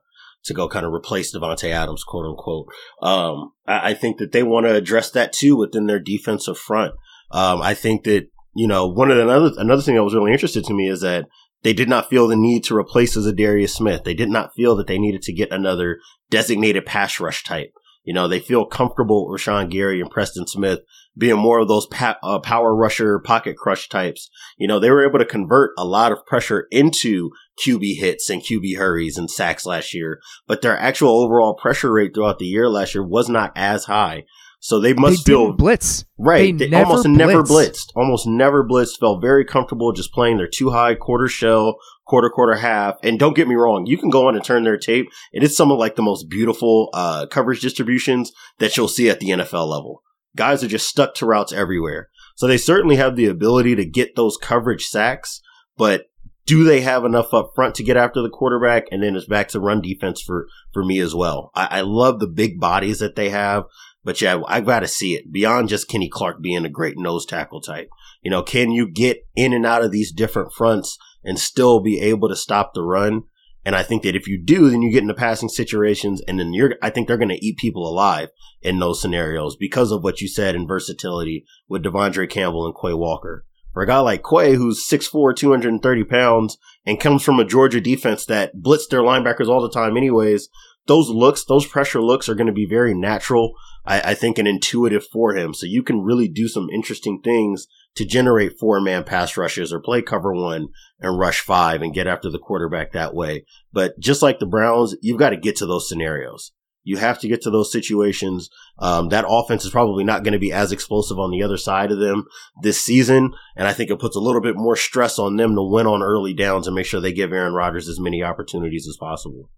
to 0.45 0.53
go 0.53 0.67
kind 0.67 0.85
of 0.85 0.93
replace 0.93 1.35
Davante 1.35 1.69
Adams, 1.69 2.03
quote 2.03 2.25
unquote. 2.25 2.67
Um, 3.01 3.53
I, 3.67 3.91
I 3.91 3.93
think 3.93 4.17
that 4.17 4.31
they 4.31 4.43
want 4.43 4.65
to 4.65 4.73
address 4.73 5.11
that 5.11 5.33
too 5.33 5.55
within 5.55 5.87
their 5.87 5.99
defensive 5.99 6.57
front. 6.57 6.93
Um, 7.31 7.61
I 7.61 7.73
think 7.73 8.03
that 8.05 8.27
you 8.55 8.67
know 8.67 8.87
one 8.87 9.11
of 9.11 9.17
the 9.17 9.23
another 9.23 9.51
another 9.57 9.81
thing 9.81 9.95
that 9.95 10.03
was 10.03 10.15
really 10.15 10.33
interested 10.33 10.63
to 10.65 10.73
me 10.73 10.89
is 10.89 11.01
that 11.01 11.25
They 11.63 11.73
did 11.73 11.89
not 11.89 12.09
feel 12.09 12.27
the 12.27 12.35
need 12.35 12.63
to 12.65 12.77
replace 12.77 13.15
a 13.15 13.19
Za'Darius 13.19 13.71
Smith. 13.71 14.03
They 14.03 14.13
did 14.13 14.29
not 14.29 14.53
feel 14.55 14.75
that 14.75 14.87
they 14.87 14.99
needed 14.99 15.21
to 15.23 15.33
get 15.33 15.51
another 15.51 15.99
designated 16.29 16.85
pass 16.85 17.19
rush 17.19 17.43
type. 17.43 17.73
You 18.03 18.13
know, 18.13 18.29
they 18.29 18.39
feel 18.39 18.65
comfortable 18.65 19.29
with 19.29 19.41
Rashan 19.41 19.69
Gary 19.69 19.99
and 19.99 20.09
Preston 20.09 20.47
Smith 20.47 20.79
being 21.17 21.37
more 21.37 21.59
of 21.59 21.67
those 21.67 21.87
pa- 21.87 22.17
uh, 22.23 22.39
power 22.39 22.73
rusher, 22.73 23.19
pocket 23.19 23.57
crush 23.57 23.89
types. 23.89 24.29
You 24.57 24.65
know, 24.67 24.79
they 24.79 24.89
were 24.89 25.05
able 25.05 25.19
to 25.19 25.25
convert 25.25 25.71
a 25.77 25.83
lot 25.83 26.13
of 26.13 26.25
pressure 26.25 26.67
into 26.71 27.31
QB 27.65 27.97
hits 27.97 28.29
and 28.29 28.41
QB 28.41 28.77
hurries 28.77 29.17
and 29.17 29.29
sacks 29.29 29.65
last 29.65 29.93
year, 29.93 30.21
but 30.47 30.61
their 30.61 30.77
actual 30.77 31.21
overall 31.21 31.55
pressure 31.55 31.91
rate 31.91 32.13
throughout 32.13 32.39
the 32.39 32.45
year 32.45 32.69
last 32.69 32.95
year 32.95 33.03
was 33.03 33.27
not 33.27 33.51
as 33.55 33.85
high. 33.85 34.23
So 34.67 34.81
they 34.81 34.91
must 34.91 35.25
they 35.25 35.31
feel 35.31 35.53
blitz. 35.53 36.03
right. 36.17 36.57
They, 36.57 36.65
They, 36.65 36.69
never 36.71 36.89
almost 36.89 37.07
never 37.07 37.41
blitz. 37.41 37.85
blitzed. 37.85 37.95
Almost 37.95 38.27
never 38.27 38.67
blitzed. 38.67 38.99
Felt 38.99 39.21
very 39.21 39.45
comfortable 39.45 39.93
just 39.93 40.11
playing 40.11 40.35
their 40.35 40.49
two 40.53 40.71
high 40.71 40.93
quarter 40.93 41.29
shell, 41.29 41.77
quarter 42.05 42.29
quarter 42.29 42.55
half. 42.55 42.95
And 43.01 43.17
don't 43.17 43.33
get 43.33 43.47
me 43.47 43.55
wrong, 43.55 43.85
you 43.85 43.97
can 43.97 44.09
go 44.09 44.27
on 44.27 44.35
and 44.35 44.43
turn 44.43 44.65
their 44.65 44.77
tape, 44.77 45.05
and 45.31 45.41
it's 45.41 45.55
some 45.55 45.71
of 45.71 45.77
like 45.79 45.95
the 45.95 46.01
most 46.01 46.25
beautiful 46.29 46.89
uh, 46.93 47.27
coverage 47.27 47.61
distributions 47.61 48.33
that 48.59 48.75
you'll 48.75 48.89
see 48.89 49.09
at 49.09 49.21
the 49.21 49.29
NFL 49.29 49.69
level. 49.69 50.03
Guys 50.35 50.65
are 50.65 50.67
just 50.67 50.89
stuck 50.89 51.15
to 51.15 51.25
routes 51.25 51.53
everywhere. 51.53 52.09
So 52.35 52.45
they 52.45 52.57
certainly 52.57 52.97
have 52.97 53.15
the 53.15 53.27
ability 53.27 53.73
to 53.77 53.85
get 53.85 54.17
those 54.17 54.35
coverage 54.35 54.87
sacks, 54.87 55.39
but 55.77 56.07
do 56.45 56.63
they 56.63 56.79
have 56.81 57.03
enough 57.03 57.33
up 57.33 57.51
front 57.55 57.75
to 57.75 57.83
get 57.83 57.97
after 57.97 58.21
the 58.21 58.29
quarterback? 58.29 58.85
And 58.89 59.03
then 59.03 59.15
it's 59.15 59.27
back 59.27 59.49
to 59.49 59.59
run 59.59 59.81
defense 59.81 60.21
for, 60.21 60.47
for 60.73 60.83
me 60.83 60.99
as 60.99 61.13
well. 61.13 61.51
I, 61.53 61.67
I 61.79 61.81
love 61.81 62.19
the 62.19 62.27
big 62.27 62.59
bodies 62.59 62.99
that 62.99 63.15
they 63.15 63.29
have, 63.29 63.65
but 64.07 64.21
yeah, 64.21 64.41
I've 64.47 64.65
got 64.65 64.79
to 64.79 64.87
see 64.87 65.15
it 65.15 65.33
beyond 65.33 65.67
just 65.67 65.89
Kenny 65.89 66.07
Clark 66.07 66.41
being 66.41 66.63
a 66.63 66.69
great 66.69 66.97
nose 66.97 67.25
tackle 67.25 67.59
type. 67.59 67.89
You 68.21 68.31
know, 68.31 68.41
can 68.41 68.71
you 68.71 68.89
get 68.89 69.27
in 69.35 69.51
and 69.51 69.65
out 69.65 69.83
of 69.83 69.91
these 69.91 70.13
different 70.13 70.53
fronts 70.53 70.97
and 71.25 71.37
still 71.37 71.81
be 71.81 71.99
able 71.99 72.29
to 72.29 72.35
stop 72.37 72.73
the 72.73 72.83
run? 72.83 73.23
And 73.65 73.75
I 73.75 73.83
think 73.83 74.03
that 74.03 74.15
if 74.15 74.25
you 74.25 74.41
do, 74.41 74.69
then 74.69 74.81
you 74.81 74.93
get 74.93 75.01
into 75.01 75.13
passing 75.13 75.49
situations 75.49 76.21
and 76.25 76.39
then 76.39 76.53
you're, 76.53 76.75
I 76.81 76.89
think 76.89 77.09
they're 77.09 77.17
going 77.17 77.35
to 77.35 77.45
eat 77.45 77.57
people 77.57 77.85
alive 77.85 78.29
in 78.61 78.79
those 78.79 79.01
scenarios 79.01 79.57
because 79.57 79.91
of 79.91 80.05
what 80.05 80.21
you 80.21 80.29
said 80.29 80.55
in 80.55 80.69
versatility 80.69 81.45
with 81.67 81.83
De'Vondre 81.83 82.29
Campbell 82.29 82.65
and 82.65 82.75
Quay 82.81 82.93
Walker. 82.93 83.43
For 83.73 83.83
a 83.83 83.87
guy 83.87 83.99
like 83.99 84.23
Quay, 84.23 84.55
who's 84.55 84.87
6'4", 84.89 85.35
230 85.35 86.03
pounds 86.05 86.57
and 86.85 86.97
comes 86.97 87.23
from 87.23 87.41
a 87.41 87.45
Georgia 87.45 87.81
defense 87.81 88.25
that 88.27 88.55
blitzed 88.55 88.87
their 88.89 89.01
linebackers 89.01 89.49
all 89.49 89.61
the 89.61 89.69
time 89.69 89.97
anyways, 89.97 90.47
those 90.87 91.09
looks, 91.09 91.43
those 91.45 91.65
pressure 91.65 92.01
looks 92.01 92.27
are 92.27 92.35
going 92.35 92.47
to 92.47 92.53
be 92.53 92.65
very 92.65 92.93
natural. 92.93 93.53
I, 93.85 94.11
I 94.11 94.13
think 94.15 94.37
and 94.37 94.47
intuitive 94.47 95.05
for 95.05 95.35
him. 95.35 95.53
So 95.53 95.65
you 95.65 95.83
can 95.83 96.01
really 96.01 96.27
do 96.27 96.47
some 96.47 96.69
interesting 96.73 97.21
things 97.23 97.67
to 97.95 98.05
generate 98.05 98.59
four 98.59 98.79
man 98.79 99.03
pass 99.03 99.37
rushes 99.37 99.73
or 99.73 99.79
play 99.79 100.01
cover 100.01 100.33
one 100.33 100.67
and 100.99 101.17
rush 101.17 101.41
five 101.41 101.81
and 101.81 101.93
get 101.93 102.07
after 102.07 102.29
the 102.29 102.39
quarterback 102.39 102.91
that 102.91 103.13
way. 103.13 103.45
But 103.73 103.99
just 103.99 104.21
like 104.21 104.39
the 104.39 104.45
Browns, 104.45 104.95
you've 105.01 105.19
got 105.19 105.31
to 105.31 105.37
get 105.37 105.55
to 105.57 105.65
those 105.65 105.89
scenarios. 105.89 106.51
You 106.83 106.95
have 106.97 107.19
to 107.19 107.27
get 107.27 107.41
to 107.41 107.49
those 107.51 107.69
situations. 107.69 108.49
Um, 108.79 109.09
that 109.09 109.25
offense 109.27 109.65
is 109.65 109.71
probably 109.71 110.05
not 110.05 110.23
going 110.23 110.31
to 110.33 110.39
be 110.39 110.53
as 110.53 110.71
explosive 110.71 111.19
on 111.19 111.31
the 111.31 111.43
other 111.43 111.57
side 111.57 111.91
of 111.91 111.99
them 111.99 112.25
this 112.61 112.81
season. 112.81 113.33
And 113.57 113.67
I 113.67 113.73
think 113.73 113.89
it 113.89 113.99
puts 113.99 114.15
a 114.15 114.21
little 114.21 114.39
bit 114.39 114.55
more 114.55 114.77
stress 114.77 115.19
on 115.19 115.35
them 115.35 115.53
to 115.55 115.61
win 115.61 115.85
on 115.85 116.01
early 116.01 116.33
downs 116.33 116.65
and 116.65 116.75
make 116.75 116.85
sure 116.85 117.01
they 117.01 117.11
give 117.11 117.33
Aaron 117.33 117.53
Rodgers 117.53 117.89
as 117.89 117.99
many 117.99 118.23
opportunities 118.23 118.87
as 118.87 118.95
possible. 118.95 119.49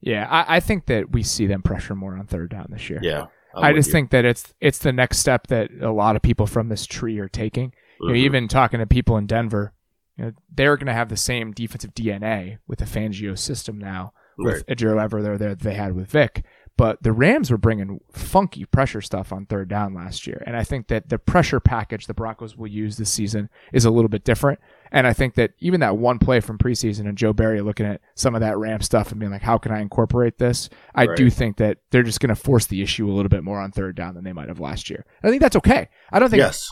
Yeah, 0.00 0.26
I, 0.30 0.56
I 0.56 0.60
think 0.60 0.86
that 0.86 1.12
we 1.12 1.22
see 1.22 1.46
them 1.46 1.62
pressure 1.62 1.94
more 1.94 2.16
on 2.16 2.26
third 2.26 2.50
down 2.50 2.66
this 2.70 2.88
year. 2.88 3.00
Yeah. 3.02 3.26
I'm 3.54 3.64
I 3.64 3.72
just 3.72 3.88
you. 3.88 3.92
think 3.92 4.10
that 4.10 4.24
it's 4.24 4.52
it's 4.60 4.78
the 4.78 4.92
next 4.92 5.18
step 5.18 5.46
that 5.48 5.70
a 5.80 5.90
lot 5.92 6.14
of 6.16 6.22
people 6.22 6.46
from 6.46 6.68
this 6.68 6.86
tree 6.86 7.18
are 7.18 7.28
taking. 7.28 7.72
You 8.00 8.08
know, 8.08 8.14
Mhm. 8.14 8.18
even 8.18 8.48
talking 8.48 8.80
to 8.80 8.86
people 8.86 9.16
in 9.16 9.26
Denver, 9.26 9.72
you 10.16 10.24
know, 10.26 10.32
they're 10.54 10.76
going 10.76 10.86
to 10.88 10.92
have 10.92 11.08
the 11.08 11.16
same 11.16 11.52
defensive 11.52 11.94
DNA 11.94 12.58
with 12.66 12.78
the 12.80 12.84
Fangio 12.84 13.38
system 13.38 13.78
now 13.78 14.12
with 14.38 14.64
Right. 14.68 14.82
Ever 14.98 15.22
there 15.22 15.38
that 15.38 15.60
they 15.60 15.74
had 15.74 15.94
with 15.94 16.10
Vic. 16.10 16.44
But 16.78 17.02
the 17.02 17.12
Rams 17.12 17.50
were 17.50 17.56
bringing 17.56 18.00
funky 18.12 18.66
pressure 18.66 19.00
stuff 19.00 19.32
on 19.32 19.46
third 19.46 19.68
down 19.68 19.94
last 19.94 20.26
year, 20.26 20.42
and 20.46 20.56
I 20.56 20.62
think 20.62 20.88
that 20.88 21.08
the 21.08 21.18
pressure 21.18 21.58
package 21.58 22.06
the 22.06 22.12
Broncos 22.12 22.56
will 22.56 22.66
use 22.66 22.98
this 22.98 23.10
season 23.10 23.48
is 23.72 23.86
a 23.86 23.90
little 23.90 24.10
bit 24.10 24.24
different. 24.24 24.60
And 24.92 25.06
I 25.06 25.14
think 25.14 25.34
that 25.34 25.52
even 25.58 25.80
that 25.80 25.96
one 25.96 26.18
play 26.18 26.40
from 26.40 26.58
preseason 26.58 27.08
and 27.08 27.16
Joe 27.16 27.32
Barry 27.32 27.62
looking 27.62 27.86
at 27.86 28.02
some 28.14 28.34
of 28.34 28.42
that 28.42 28.58
Ram 28.58 28.82
stuff 28.82 29.10
and 29.10 29.18
being 29.18 29.32
like, 29.32 29.42
"How 29.42 29.56
can 29.56 29.72
I 29.72 29.80
incorporate 29.80 30.38
this?" 30.38 30.68
I 30.94 31.06
do 31.14 31.30
think 31.30 31.56
that 31.56 31.78
they're 31.90 32.02
just 32.02 32.20
going 32.20 32.28
to 32.28 32.40
force 32.40 32.66
the 32.66 32.82
issue 32.82 33.10
a 33.10 33.14
little 33.14 33.30
bit 33.30 33.42
more 33.42 33.60
on 33.60 33.72
third 33.72 33.96
down 33.96 34.14
than 34.14 34.24
they 34.24 34.32
might 34.34 34.48
have 34.48 34.60
last 34.60 34.90
year. 34.90 35.06
And 35.22 35.28
I 35.28 35.32
think 35.32 35.42
that's 35.42 35.56
okay. 35.56 35.88
I 36.12 36.18
don't 36.18 36.28
think 36.28 36.40
yes. 36.40 36.68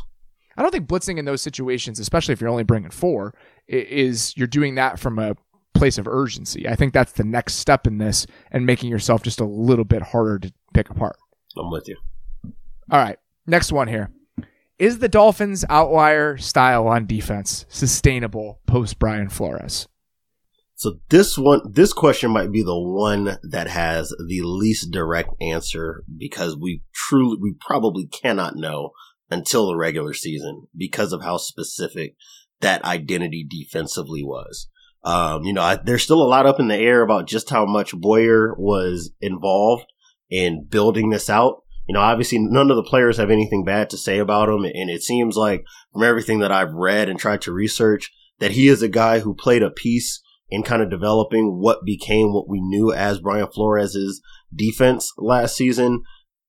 I 0.57 0.62
don't 0.62 0.70
think 0.70 0.86
blitzing 0.86 1.18
in 1.18 1.24
those 1.24 1.42
situations, 1.42 1.98
especially 1.98 2.32
if 2.32 2.40
you're 2.40 2.50
only 2.50 2.62
bringing 2.62 2.90
four, 2.90 3.34
is 3.66 4.36
you're 4.36 4.46
doing 4.46 4.76
that 4.76 4.98
from 4.98 5.18
a 5.18 5.34
place 5.75 5.99
of 5.99 6.09
urgency. 6.09 6.68
I 6.68 6.75
think 6.75 6.93
that's 6.93 7.12
the 7.12 7.25
next 7.25 7.55
step 7.55 7.87
in 7.87 7.99
this 7.99 8.27
and 8.51 8.64
making 8.64 8.91
yourself 8.91 9.22
just 9.22 9.41
a 9.41 9.45
little 9.45 9.85
bit 9.85 10.03
harder 10.03 10.39
to 10.39 10.53
pick 10.72 10.91
apart. 10.91 11.16
I'm 11.57 11.70
with 11.70 11.89
you. 11.89 11.97
All 12.91 13.01
right, 13.01 13.18
next 13.47 13.72
one 13.72 13.89
here. 13.89 14.11
Is 14.79 14.99
the 14.99 15.09
Dolphins' 15.09 15.64
outlier 15.68 16.37
style 16.37 16.89
on 16.89 17.07
defense 17.07 17.64
sustainable 17.68 18.61
post 18.66 18.99
Brian 18.99 19.29
Flores? 19.29 19.87
So 20.77 20.99
this 21.09 21.39
one, 21.39 21.61
this 21.70 21.93
question 21.93 22.33
might 22.33 22.51
be 22.51 22.62
the 22.62 22.79
one 22.79 23.39
that 23.43 23.68
has 23.68 24.09
the 24.11 24.41
least 24.43 24.91
direct 24.91 25.31
answer 25.41 26.03
because 26.16 26.57
we 26.57 26.83
truly, 26.93 27.39
we 27.41 27.55
probably 27.61 28.07
cannot 28.07 28.57
know 28.57 28.91
until 29.31 29.68
the 29.68 29.77
regular 29.77 30.12
season 30.12 30.66
because 30.77 31.12
of 31.12 31.22
how 31.22 31.37
specific 31.37 32.16
that 32.61 32.85
identity 32.85 33.47
defensively 33.49 34.25
was. 34.25 34.68
Um, 35.05 35.44
you 35.44 35.52
know, 35.52 35.62
I, 35.62 35.76
there's 35.76 36.02
still 36.02 36.22
a 36.22 36.24
lot 36.24 36.46
up 36.46 36.59
in 36.59 36.68
the 36.68 36.76
air 36.76 37.02
about 37.02 37.28
just 37.28 37.50
how 37.50 37.66
much 37.66 37.94
Boyer 37.94 38.55
was 38.57 39.11
involved 39.20 39.86
in 40.30 40.66
building 40.68 41.11
this 41.11 41.28
out. 41.28 41.62
You 41.86 41.92
know, 41.92 42.00
obviously 42.00 42.38
none 42.38 42.70
of 42.70 42.76
the 42.76 42.82
players 42.82 43.18
have 43.18 43.30
anything 43.30 43.64
bad 43.64 43.90
to 43.90 43.98
say 43.98 44.18
about 44.18 44.48
him. 44.48 44.64
And 44.64 44.88
it 44.88 45.02
seems 45.02 45.36
like 45.36 45.64
from 45.92 46.02
everything 46.02 46.38
that 46.40 46.52
I've 46.52 46.72
read 46.72 47.11
and 47.11 47.18
tried 47.18 47.42
to 47.42 47.52
research 47.52 48.11
that 48.38 48.52
he 48.52 48.68
is 48.68 48.82
a 48.82 48.88
guy 48.88 49.20
who 49.20 49.34
played 49.34 49.62
a 49.62 49.70
piece 49.70 50.22
in 50.48 50.62
kind 50.62 50.82
of 50.82 50.90
developing 50.90 51.59
what 51.61 51.84
became 51.84 52.32
what 52.32 52.48
we 52.48 52.61
knew 52.61 52.92
as 52.92 53.20
Brian 53.20 53.48
Flores' 53.48 54.22
defense 54.55 55.12
last 55.18 55.57
season. 55.57 56.02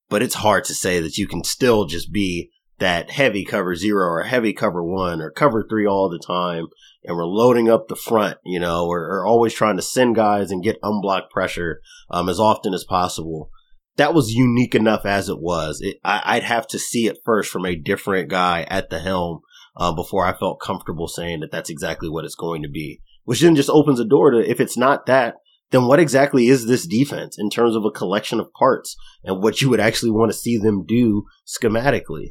But 0.08 0.22
it's 0.22 0.36
hard 0.36 0.64
to 0.64 0.74
say 0.74 1.00
that 1.00 1.18
you 1.18 1.26
can 1.26 1.44
still 1.44 1.84
just 1.84 2.12
be 2.12 2.50
that 2.78 3.10
heavy 3.10 3.44
cover 3.44 3.74
zero 3.74 4.06
or 4.06 4.22
heavy 4.24 4.52
cover 4.52 4.82
one 4.82 5.20
or 5.20 5.30
cover 5.30 5.66
three 5.68 5.86
all 5.86 6.08
the 6.08 6.18
time. 6.18 6.66
And 7.06 7.16
we're 7.16 7.24
loading 7.24 7.70
up 7.70 7.86
the 7.86 7.94
front, 7.94 8.38
you 8.44 8.58
know, 8.58 8.88
We're 8.88 9.24
always 9.24 9.54
trying 9.54 9.76
to 9.76 9.82
send 9.82 10.16
guys 10.16 10.50
and 10.50 10.62
get 10.62 10.80
unblocked 10.82 11.30
pressure 11.30 11.80
um, 12.10 12.28
as 12.28 12.40
often 12.40 12.74
as 12.74 12.84
possible. 12.84 13.50
That 13.96 14.12
was 14.12 14.34
unique 14.34 14.74
enough 14.74 15.06
as 15.06 15.28
it 15.28 15.40
was. 15.40 15.80
It, 15.80 15.98
I, 16.04 16.20
I'd 16.24 16.42
have 16.42 16.66
to 16.68 16.78
see 16.78 17.06
it 17.06 17.18
first 17.24 17.50
from 17.50 17.64
a 17.64 17.76
different 17.76 18.28
guy 18.28 18.66
at 18.68 18.90
the 18.90 18.98
helm 18.98 19.40
uh, 19.76 19.92
before 19.92 20.26
I 20.26 20.36
felt 20.36 20.60
comfortable 20.60 21.06
saying 21.06 21.40
that 21.40 21.52
that's 21.52 21.70
exactly 21.70 22.08
what 22.08 22.24
it's 22.24 22.34
going 22.34 22.62
to 22.62 22.68
be. 22.68 23.00
Which 23.24 23.40
then 23.40 23.56
just 23.56 23.70
opens 23.70 24.00
a 24.00 24.04
door 24.04 24.32
to 24.32 24.38
if 24.38 24.60
it's 24.60 24.76
not 24.76 25.06
that, 25.06 25.36
then 25.70 25.86
what 25.86 26.00
exactly 26.00 26.48
is 26.48 26.66
this 26.66 26.86
defense 26.86 27.36
in 27.38 27.50
terms 27.50 27.74
of 27.74 27.84
a 27.84 27.90
collection 27.90 28.40
of 28.40 28.52
parts 28.52 28.96
and 29.24 29.42
what 29.42 29.60
you 29.60 29.70
would 29.70 29.80
actually 29.80 30.10
want 30.10 30.30
to 30.30 30.36
see 30.36 30.58
them 30.58 30.84
do 30.86 31.24
schematically? 31.46 32.28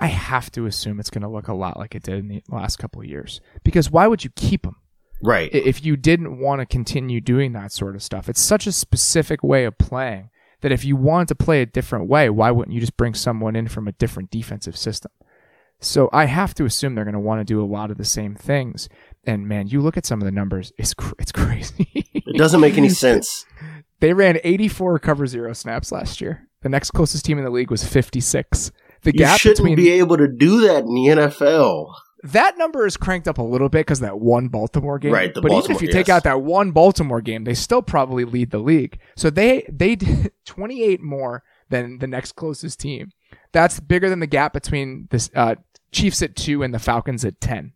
I 0.00 0.08
have 0.08 0.50
to 0.52 0.66
assume 0.66 1.00
it's 1.00 1.10
going 1.10 1.22
to 1.22 1.28
look 1.28 1.48
a 1.48 1.54
lot 1.54 1.78
like 1.78 1.94
it 1.94 2.02
did 2.02 2.18
in 2.18 2.28
the 2.28 2.42
last 2.48 2.76
couple 2.76 3.00
of 3.00 3.08
years. 3.08 3.40
Because 3.64 3.90
why 3.90 4.06
would 4.06 4.24
you 4.24 4.30
keep 4.36 4.62
them? 4.62 4.76
Right. 5.22 5.52
If 5.54 5.84
you 5.84 5.96
didn't 5.96 6.38
want 6.38 6.60
to 6.60 6.66
continue 6.66 7.20
doing 7.20 7.52
that 7.52 7.72
sort 7.72 7.94
of 7.94 8.02
stuff, 8.02 8.28
it's 8.28 8.42
such 8.42 8.66
a 8.66 8.72
specific 8.72 9.42
way 9.42 9.64
of 9.64 9.78
playing 9.78 10.30
that 10.60 10.72
if 10.72 10.84
you 10.84 10.96
wanted 10.96 11.28
to 11.28 11.34
play 11.34 11.62
a 11.62 11.66
different 11.66 12.08
way, 12.08 12.28
why 12.28 12.50
wouldn't 12.50 12.74
you 12.74 12.80
just 12.80 12.96
bring 12.96 13.14
someone 13.14 13.56
in 13.56 13.68
from 13.68 13.88
a 13.88 13.92
different 13.92 14.30
defensive 14.30 14.76
system? 14.76 15.12
So 15.80 16.08
I 16.12 16.24
have 16.26 16.54
to 16.54 16.64
assume 16.64 16.94
they're 16.94 17.04
going 17.04 17.14
to 17.14 17.20
want 17.20 17.40
to 17.40 17.44
do 17.44 17.62
a 17.62 17.66
lot 17.66 17.90
of 17.90 17.98
the 17.98 18.04
same 18.04 18.34
things. 18.34 18.88
And 19.24 19.46
man, 19.46 19.68
you 19.68 19.80
look 19.80 19.96
at 19.96 20.06
some 20.06 20.20
of 20.20 20.24
the 20.24 20.32
numbers; 20.32 20.72
it's 20.78 20.94
cr- 20.94 21.14
it's 21.18 21.32
crazy. 21.32 21.86
It 22.14 22.36
doesn't 22.36 22.60
make 22.60 22.78
any 22.78 22.88
sense. 22.88 23.44
They 24.00 24.12
ran 24.12 24.38
84 24.42 24.98
cover 24.98 25.26
zero 25.26 25.52
snaps 25.52 25.92
last 25.92 26.20
year. 26.20 26.48
The 26.62 26.68
next 26.68 26.90
closest 26.92 27.24
team 27.24 27.38
in 27.38 27.44
the 27.44 27.50
league 27.50 27.70
was 27.70 27.84
56. 27.84 28.72
The 29.02 29.12
You 29.12 29.18
gap 29.18 29.38
shouldn't 29.40 29.58
between 29.58 29.76
be 29.76 29.90
able 29.92 30.16
to 30.16 30.28
do 30.28 30.62
that 30.62 30.84
in 30.84 30.94
the 30.94 31.08
NFL. 31.08 31.92
that 32.24 32.58
number 32.58 32.86
is 32.86 32.96
cranked 32.96 33.28
up 33.28 33.38
a 33.38 33.42
little 33.42 33.68
bit 33.68 33.80
because 33.86 34.00
that 34.00 34.18
one 34.18 34.48
Baltimore 34.48 34.98
game. 34.98 35.12
Right, 35.12 35.32
the 35.32 35.40
but 35.40 35.52
even 35.52 35.70
if 35.70 35.82
you 35.82 35.88
take 35.88 36.08
out 36.08 36.24
that 36.24 36.42
one 36.42 36.72
Baltimore 36.72 37.20
game, 37.20 37.44
they 37.44 37.54
still 37.54 37.82
probably 37.82 38.24
lead 38.24 38.50
the 38.50 38.58
league. 38.58 38.98
So 39.16 39.30
they 39.30 39.64
they 39.70 39.94
did 39.96 40.32
28 40.44 41.00
more 41.02 41.42
than 41.68 41.98
the 41.98 42.06
next 42.06 42.32
closest 42.32 42.80
team. 42.80 43.10
That's 43.52 43.80
bigger 43.80 44.08
than 44.10 44.20
the 44.20 44.26
gap 44.26 44.52
between 44.52 45.08
the 45.10 45.30
uh, 45.34 45.54
Chiefs 45.92 46.20
at 46.22 46.36
two 46.36 46.62
and 46.62 46.74
the 46.74 46.78
Falcons 46.78 47.24
at 47.24 47.40
10. 47.40 47.72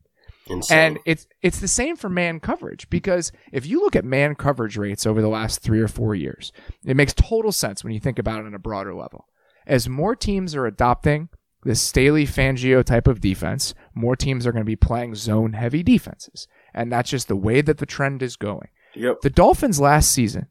Insane. 0.49 0.79
And 0.79 0.99
it's 1.07 1.27
it's 1.43 1.61
the 1.61 1.69
same 1.69 1.95
for 1.97 2.09
man 2.09 2.41
coverage 2.41 2.91
because 2.91 3.31
if 3.53 3.67
you 3.67 3.81
look 3.81 3.95
at 3.95 4.05
man 4.05 4.35
coverage 4.35 4.77
rates 4.77 5.07
over 5.07 5.23
the 5.23 5.29
last 5.29 5.61
three 5.63 5.81
or 5.81 5.87
four 5.89 6.15
years, 6.17 6.51
it 6.85 6.97
makes 6.97 7.15
total 7.15 7.53
sense 7.53 7.85
when 7.85 7.93
you 7.93 8.01
think 8.01 8.19
about 8.19 8.41
it 8.41 8.47
on 8.47 8.55
a 8.55 8.59
broader 8.59 8.93
level. 8.95 9.27
As 9.71 9.89
more 9.89 10.17
teams 10.17 10.57
are 10.57 10.67
adopting 10.67 11.29
this 11.63 11.81
Staley 11.81 12.27
Fangio 12.27 12.83
type 12.83 13.07
of 13.07 13.21
defense, 13.21 13.73
more 13.95 14.17
teams 14.17 14.45
are 14.45 14.51
going 14.51 14.65
to 14.65 14.67
be 14.67 14.75
playing 14.75 15.15
zone 15.15 15.53
heavy 15.53 15.85
defenses. 15.85 16.49
And 16.75 16.91
that's 16.91 17.11
just 17.11 17.29
the 17.29 17.37
way 17.37 17.61
that 17.61 17.79
the 17.79 17.87
trend 17.87 18.21
is 18.21 18.35
going. 18.35 18.67
Yep. 18.97 19.21
The 19.21 19.31
Dolphins 19.31 19.81
last 19.81 20.11
season, 20.11 20.49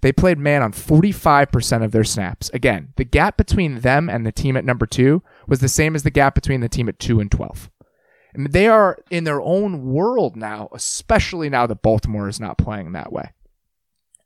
they 0.00 0.12
played 0.12 0.38
man 0.38 0.62
on 0.62 0.72
45% 0.72 1.84
of 1.84 1.92
their 1.92 2.04
snaps. 2.04 2.50
Again, 2.54 2.94
the 2.96 3.04
gap 3.04 3.36
between 3.36 3.80
them 3.80 4.08
and 4.08 4.24
the 4.24 4.32
team 4.32 4.56
at 4.56 4.64
number 4.64 4.86
two 4.86 5.22
was 5.46 5.60
the 5.60 5.68
same 5.68 5.94
as 5.94 6.02
the 6.02 6.10
gap 6.10 6.34
between 6.34 6.62
the 6.62 6.68
team 6.70 6.88
at 6.88 6.98
two 6.98 7.20
and 7.20 7.30
12. 7.30 7.70
And 8.32 8.50
they 8.50 8.66
are 8.66 8.96
in 9.10 9.24
their 9.24 9.42
own 9.42 9.84
world 9.92 10.36
now, 10.36 10.70
especially 10.72 11.50
now 11.50 11.66
that 11.66 11.82
Baltimore 11.82 12.28
is 12.28 12.40
not 12.40 12.56
playing 12.56 12.92
that 12.92 13.12
way. 13.12 13.32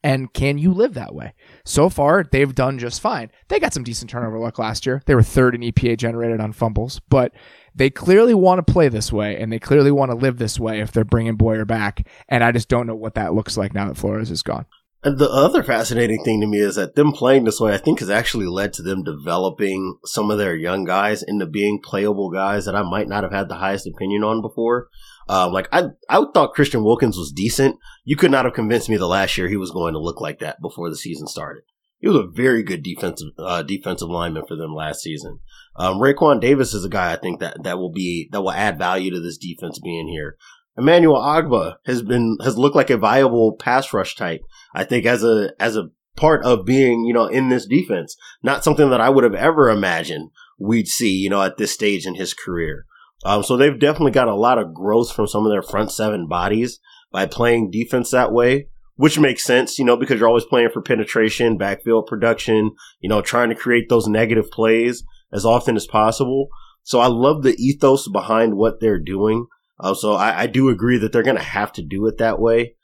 And 0.02 0.32
can 0.32 0.58
you 0.58 0.72
live 0.72 0.94
that 0.94 1.14
way? 1.14 1.34
So 1.64 1.88
far, 1.88 2.24
they've 2.30 2.54
done 2.54 2.78
just 2.78 3.00
fine. 3.00 3.30
They 3.48 3.58
got 3.58 3.74
some 3.74 3.82
decent 3.82 4.10
turnover 4.10 4.38
luck 4.38 4.58
last 4.58 4.86
year. 4.86 5.02
They 5.06 5.14
were 5.14 5.22
third 5.22 5.54
in 5.54 5.60
EPA 5.62 5.98
generated 5.98 6.40
on 6.40 6.52
fumbles, 6.52 7.00
but 7.08 7.32
they 7.74 7.90
clearly 7.90 8.34
want 8.34 8.64
to 8.64 8.72
play 8.72 8.88
this 8.88 9.12
way 9.12 9.40
and 9.40 9.52
they 9.52 9.58
clearly 9.58 9.90
want 9.90 10.10
to 10.10 10.16
live 10.16 10.38
this 10.38 10.58
way 10.58 10.80
if 10.80 10.92
they're 10.92 11.04
bringing 11.04 11.36
Boyer 11.36 11.64
back. 11.64 12.06
And 12.28 12.44
I 12.44 12.52
just 12.52 12.68
don't 12.68 12.86
know 12.86 12.94
what 12.94 13.14
that 13.14 13.34
looks 13.34 13.56
like 13.56 13.74
now 13.74 13.88
that 13.88 13.96
Flores 13.96 14.30
is 14.30 14.42
gone. 14.42 14.66
And 15.04 15.16
the 15.18 15.30
other 15.30 15.62
fascinating 15.62 16.24
thing 16.24 16.40
to 16.40 16.46
me 16.48 16.58
is 16.58 16.74
that 16.74 16.96
them 16.96 17.12
playing 17.12 17.44
this 17.44 17.60
way, 17.60 17.72
I 17.72 17.78
think, 17.78 18.00
has 18.00 18.10
actually 18.10 18.46
led 18.46 18.72
to 18.74 18.82
them 18.82 19.04
developing 19.04 19.98
some 20.04 20.28
of 20.30 20.38
their 20.38 20.56
young 20.56 20.84
guys 20.84 21.22
into 21.22 21.46
being 21.46 21.80
playable 21.80 22.30
guys 22.30 22.64
that 22.64 22.74
I 22.74 22.82
might 22.82 23.06
not 23.06 23.22
have 23.22 23.32
had 23.32 23.48
the 23.48 23.56
highest 23.56 23.86
opinion 23.86 24.24
on 24.24 24.42
before. 24.42 24.88
Um, 25.28 25.52
like 25.52 25.68
I, 25.72 25.88
I 26.08 26.24
thought 26.32 26.54
Christian 26.54 26.82
Wilkins 26.82 27.16
was 27.16 27.32
decent. 27.32 27.76
You 28.04 28.16
could 28.16 28.30
not 28.30 28.44
have 28.44 28.54
convinced 28.54 28.88
me 28.88 28.96
the 28.96 29.06
last 29.06 29.36
year 29.36 29.48
he 29.48 29.56
was 29.56 29.70
going 29.70 29.92
to 29.92 30.00
look 30.00 30.20
like 30.20 30.38
that 30.38 30.60
before 30.62 30.88
the 30.88 30.96
season 30.96 31.26
started. 31.26 31.64
He 31.98 32.08
was 32.08 32.16
a 32.16 32.26
very 32.26 32.62
good 32.62 32.82
defensive 32.82 33.28
uh, 33.38 33.62
defensive 33.62 34.08
lineman 34.08 34.44
for 34.46 34.56
them 34.56 34.74
last 34.74 35.00
season. 35.00 35.40
Um, 35.76 35.98
Raekwon 35.98 36.40
Davis 36.40 36.72
is 36.72 36.84
a 36.84 36.88
guy 36.88 37.12
I 37.12 37.16
think 37.16 37.40
that 37.40 37.62
that 37.64 37.78
will 37.78 37.92
be 37.92 38.28
that 38.32 38.40
will 38.40 38.52
add 38.52 38.78
value 38.78 39.10
to 39.10 39.20
this 39.20 39.36
defense 39.36 39.78
being 39.80 40.08
here. 40.08 40.36
Emmanuel 40.76 41.20
Ogbah 41.20 41.76
has 41.86 42.02
been 42.02 42.38
has 42.42 42.56
looked 42.56 42.76
like 42.76 42.90
a 42.90 42.96
viable 42.96 43.56
pass 43.56 43.92
rush 43.92 44.14
type. 44.14 44.42
I 44.74 44.84
think 44.84 45.06
as 45.06 45.24
a 45.24 45.52
as 45.58 45.76
a 45.76 45.90
part 46.16 46.44
of 46.44 46.64
being 46.64 47.04
you 47.04 47.12
know 47.12 47.26
in 47.26 47.48
this 47.48 47.66
defense, 47.66 48.16
not 48.42 48.62
something 48.62 48.90
that 48.90 49.00
I 49.00 49.10
would 49.10 49.24
have 49.24 49.34
ever 49.34 49.68
imagined 49.68 50.30
we'd 50.58 50.88
see 50.88 51.12
you 51.12 51.30
know 51.30 51.42
at 51.42 51.56
this 51.56 51.72
stage 51.72 52.06
in 52.06 52.14
his 52.14 52.32
career. 52.32 52.86
Um, 53.24 53.42
so 53.42 53.56
they've 53.56 53.78
definitely 53.78 54.12
got 54.12 54.28
a 54.28 54.34
lot 54.34 54.58
of 54.58 54.74
growth 54.74 55.12
from 55.12 55.26
some 55.26 55.44
of 55.44 55.50
their 55.50 55.62
front 55.62 55.90
seven 55.90 56.26
bodies 56.28 56.78
by 57.10 57.26
playing 57.26 57.70
defense 57.70 58.10
that 58.10 58.32
way, 58.32 58.68
which 58.94 59.18
makes 59.18 59.44
sense, 59.44 59.78
you 59.78 59.84
know, 59.84 59.96
because 59.96 60.18
you're 60.18 60.28
always 60.28 60.44
playing 60.44 60.70
for 60.72 60.82
penetration, 60.82 61.58
backfield 61.58 62.06
production, 62.06 62.72
you 63.00 63.08
know, 63.08 63.20
trying 63.20 63.48
to 63.48 63.54
create 63.54 63.88
those 63.88 64.06
negative 64.06 64.50
plays 64.50 65.02
as 65.32 65.44
often 65.44 65.76
as 65.76 65.86
possible. 65.86 66.48
So 66.82 67.00
I 67.00 67.08
love 67.08 67.42
the 67.42 67.56
ethos 67.58 68.08
behind 68.08 68.54
what 68.56 68.80
they're 68.80 69.00
doing. 69.00 69.46
Uh, 69.80 69.94
so 69.94 70.14
I, 70.14 70.42
I, 70.42 70.46
do 70.46 70.70
agree 70.70 70.98
that 70.98 71.12
they're 71.12 71.22
going 71.22 71.36
to 71.36 71.42
have 71.42 71.72
to 71.74 71.82
do 71.82 72.06
it 72.06 72.18
that 72.18 72.40
way. 72.40 72.74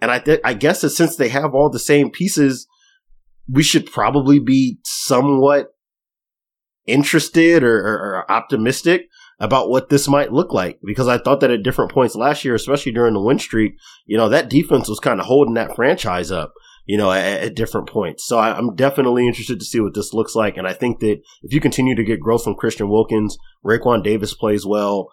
And 0.00 0.10
I 0.10 0.18
th- 0.18 0.40
I 0.42 0.54
guess 0.54 0.80
that 0.80 0.90
since 0.90 1.14
they 1.14 1.28
have 1.28 1.54
all 1.54 1.70
the 1.70 1.78
same 1.78 2.10
pieces, 2.10 2.66
we 3.48 3.62
should 3.62 3.86
probably 3.86 4.40
be 4.40 4.78
somewhat 4.84 5.68
interested 6.86 7.62
or, 7.62 7.78
or, 7.78 7.94
or 7.94 8.32
optimistic 8.32 9.02
about 9.42 9.68
what 9.68 9.88
this 9.88 10.06
might 10.06 10.32
look 10.32 10.52
like 10.52 10.78
because 10.84 11.08
I 11.08 11.18
thought 11.18 11.40
that 11.40 11.50
at 11.50 11.64
different 11.64 11.90
points 11.90 12.14
last 12.14 12.44
year, 12.44 12.54
especially 12.54 12.92
during 12.92 13.12
the 13.12 13.20
win 13.20 13.40
streak, 13.40 13.74
you 14.06 14.16
know, 14.16 14.28
that 14.28 14.48
defense 14.48 14.88
was 14.88 15.00
kind 15.00 15.18
of 15.18 15.26
holding 15.26 15.54
that 15.54 15.74
franchise 15.74 16.30
up, 16.30 16.54
you 16.86 16.96
know, 16.96 17.10
at, 17.10 17.42
at 17.42 17.56
different 17.56 17.88
points. 17.88 18.24
So 18.24 18.38
I, 18.38 18.56
am 18.56 18.76
definitely 18.76 19.26
interested 19.26 19.58
to 19.58 19.66
see 19.66 19.80
what 19.80 19.94
this 19.94 20.14
looks 20.14 20.36
like. 20.36 20.56
And 20.56 20.68
I 20.68 20.72
think 20.72 21.00
that 21.00 21.20
if 21.42 21.52
you 21.52 21.60
continue 21.60 21.96
to 21.96 22.04
get 22.04 22.20
growth 22.20 22.44
from 22.44 22.54
Christian 22.54 22.88
Wilkins, 22.88 23.36
Raekwon 23.66 24.04
Davis 24.04 24.32
plays 24.32 24.64
well, 24.64 25.08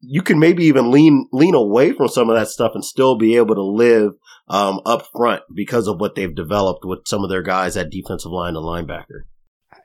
you 0.00 0.22
can 0.22 0.38
maybe 0.38 0.64
even 0.64 0.90
lean 0.90 1.28
lean 1.30 1.54
away 1.54 1.92
from 1.92 2.08
some 2.08 2.30
of 2.30 2.36
that 2.36 2.48
stuff 2.48 2.72
and 2.74 2.84
still 2.84 3.18
be 3.18 3.36
able 3.36 3.56
to 3.56 3.62
live 3.62 4.12
um, 4.48 4.80
up 4.86 5.06
front 5.14 5.42
because 5.54 5.86
of 5.86 6.00
what 6.00 6.14
they've 6.14 6.34
developed 6.34 6.86
with 6.86 7.00
some 7.04 7.24
of 7.24 7.28
their 7.28 7.42
guys 7.42 7.76
at 7.76 7.90
defensive 7.90 8.32
line 8.32 8.56
and 8.56 8.64
linebacker. 8.64 9.24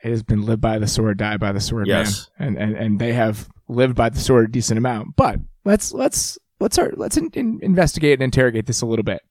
It 0.02 0.12
has 0.12 0.24
been 0.24 0.46
live 0.46 0.62
by 0.62 0.80
the 0.80 0.88
sword, 0.88 1.18
die 1.18 1.38
by 1.38 1.52
the 1.52 1.60
sword, 1.60 1.88
yes. 1.88 2.30
man, 2.40 2.48
and 2.48 2.58
and 2.58 2.78
and 2.78 3.00
they 3.00 3.12
have 3.14 3.50
lived 3.72 3.96
by 3.96 4.10
the 4.10 4.20
sword 4.20 4.50
a 4.50 4.52
decent 4.52 4.78
amount. 4.78 5.16
But 5.16 5.40
let's 5.66 5.94
let's 5.94 6.38
let's 6.60 6.78
let's 6.94 7.18
in, 7.18 7.30
in, 7.34 7.60
investigate 7.62 8.14
and 8.14 8.24
interrogate 8.24 8.66
this 8.66 8.82
a 8.82 8.86
little 8.86 9.04
bit. 9.04 9.22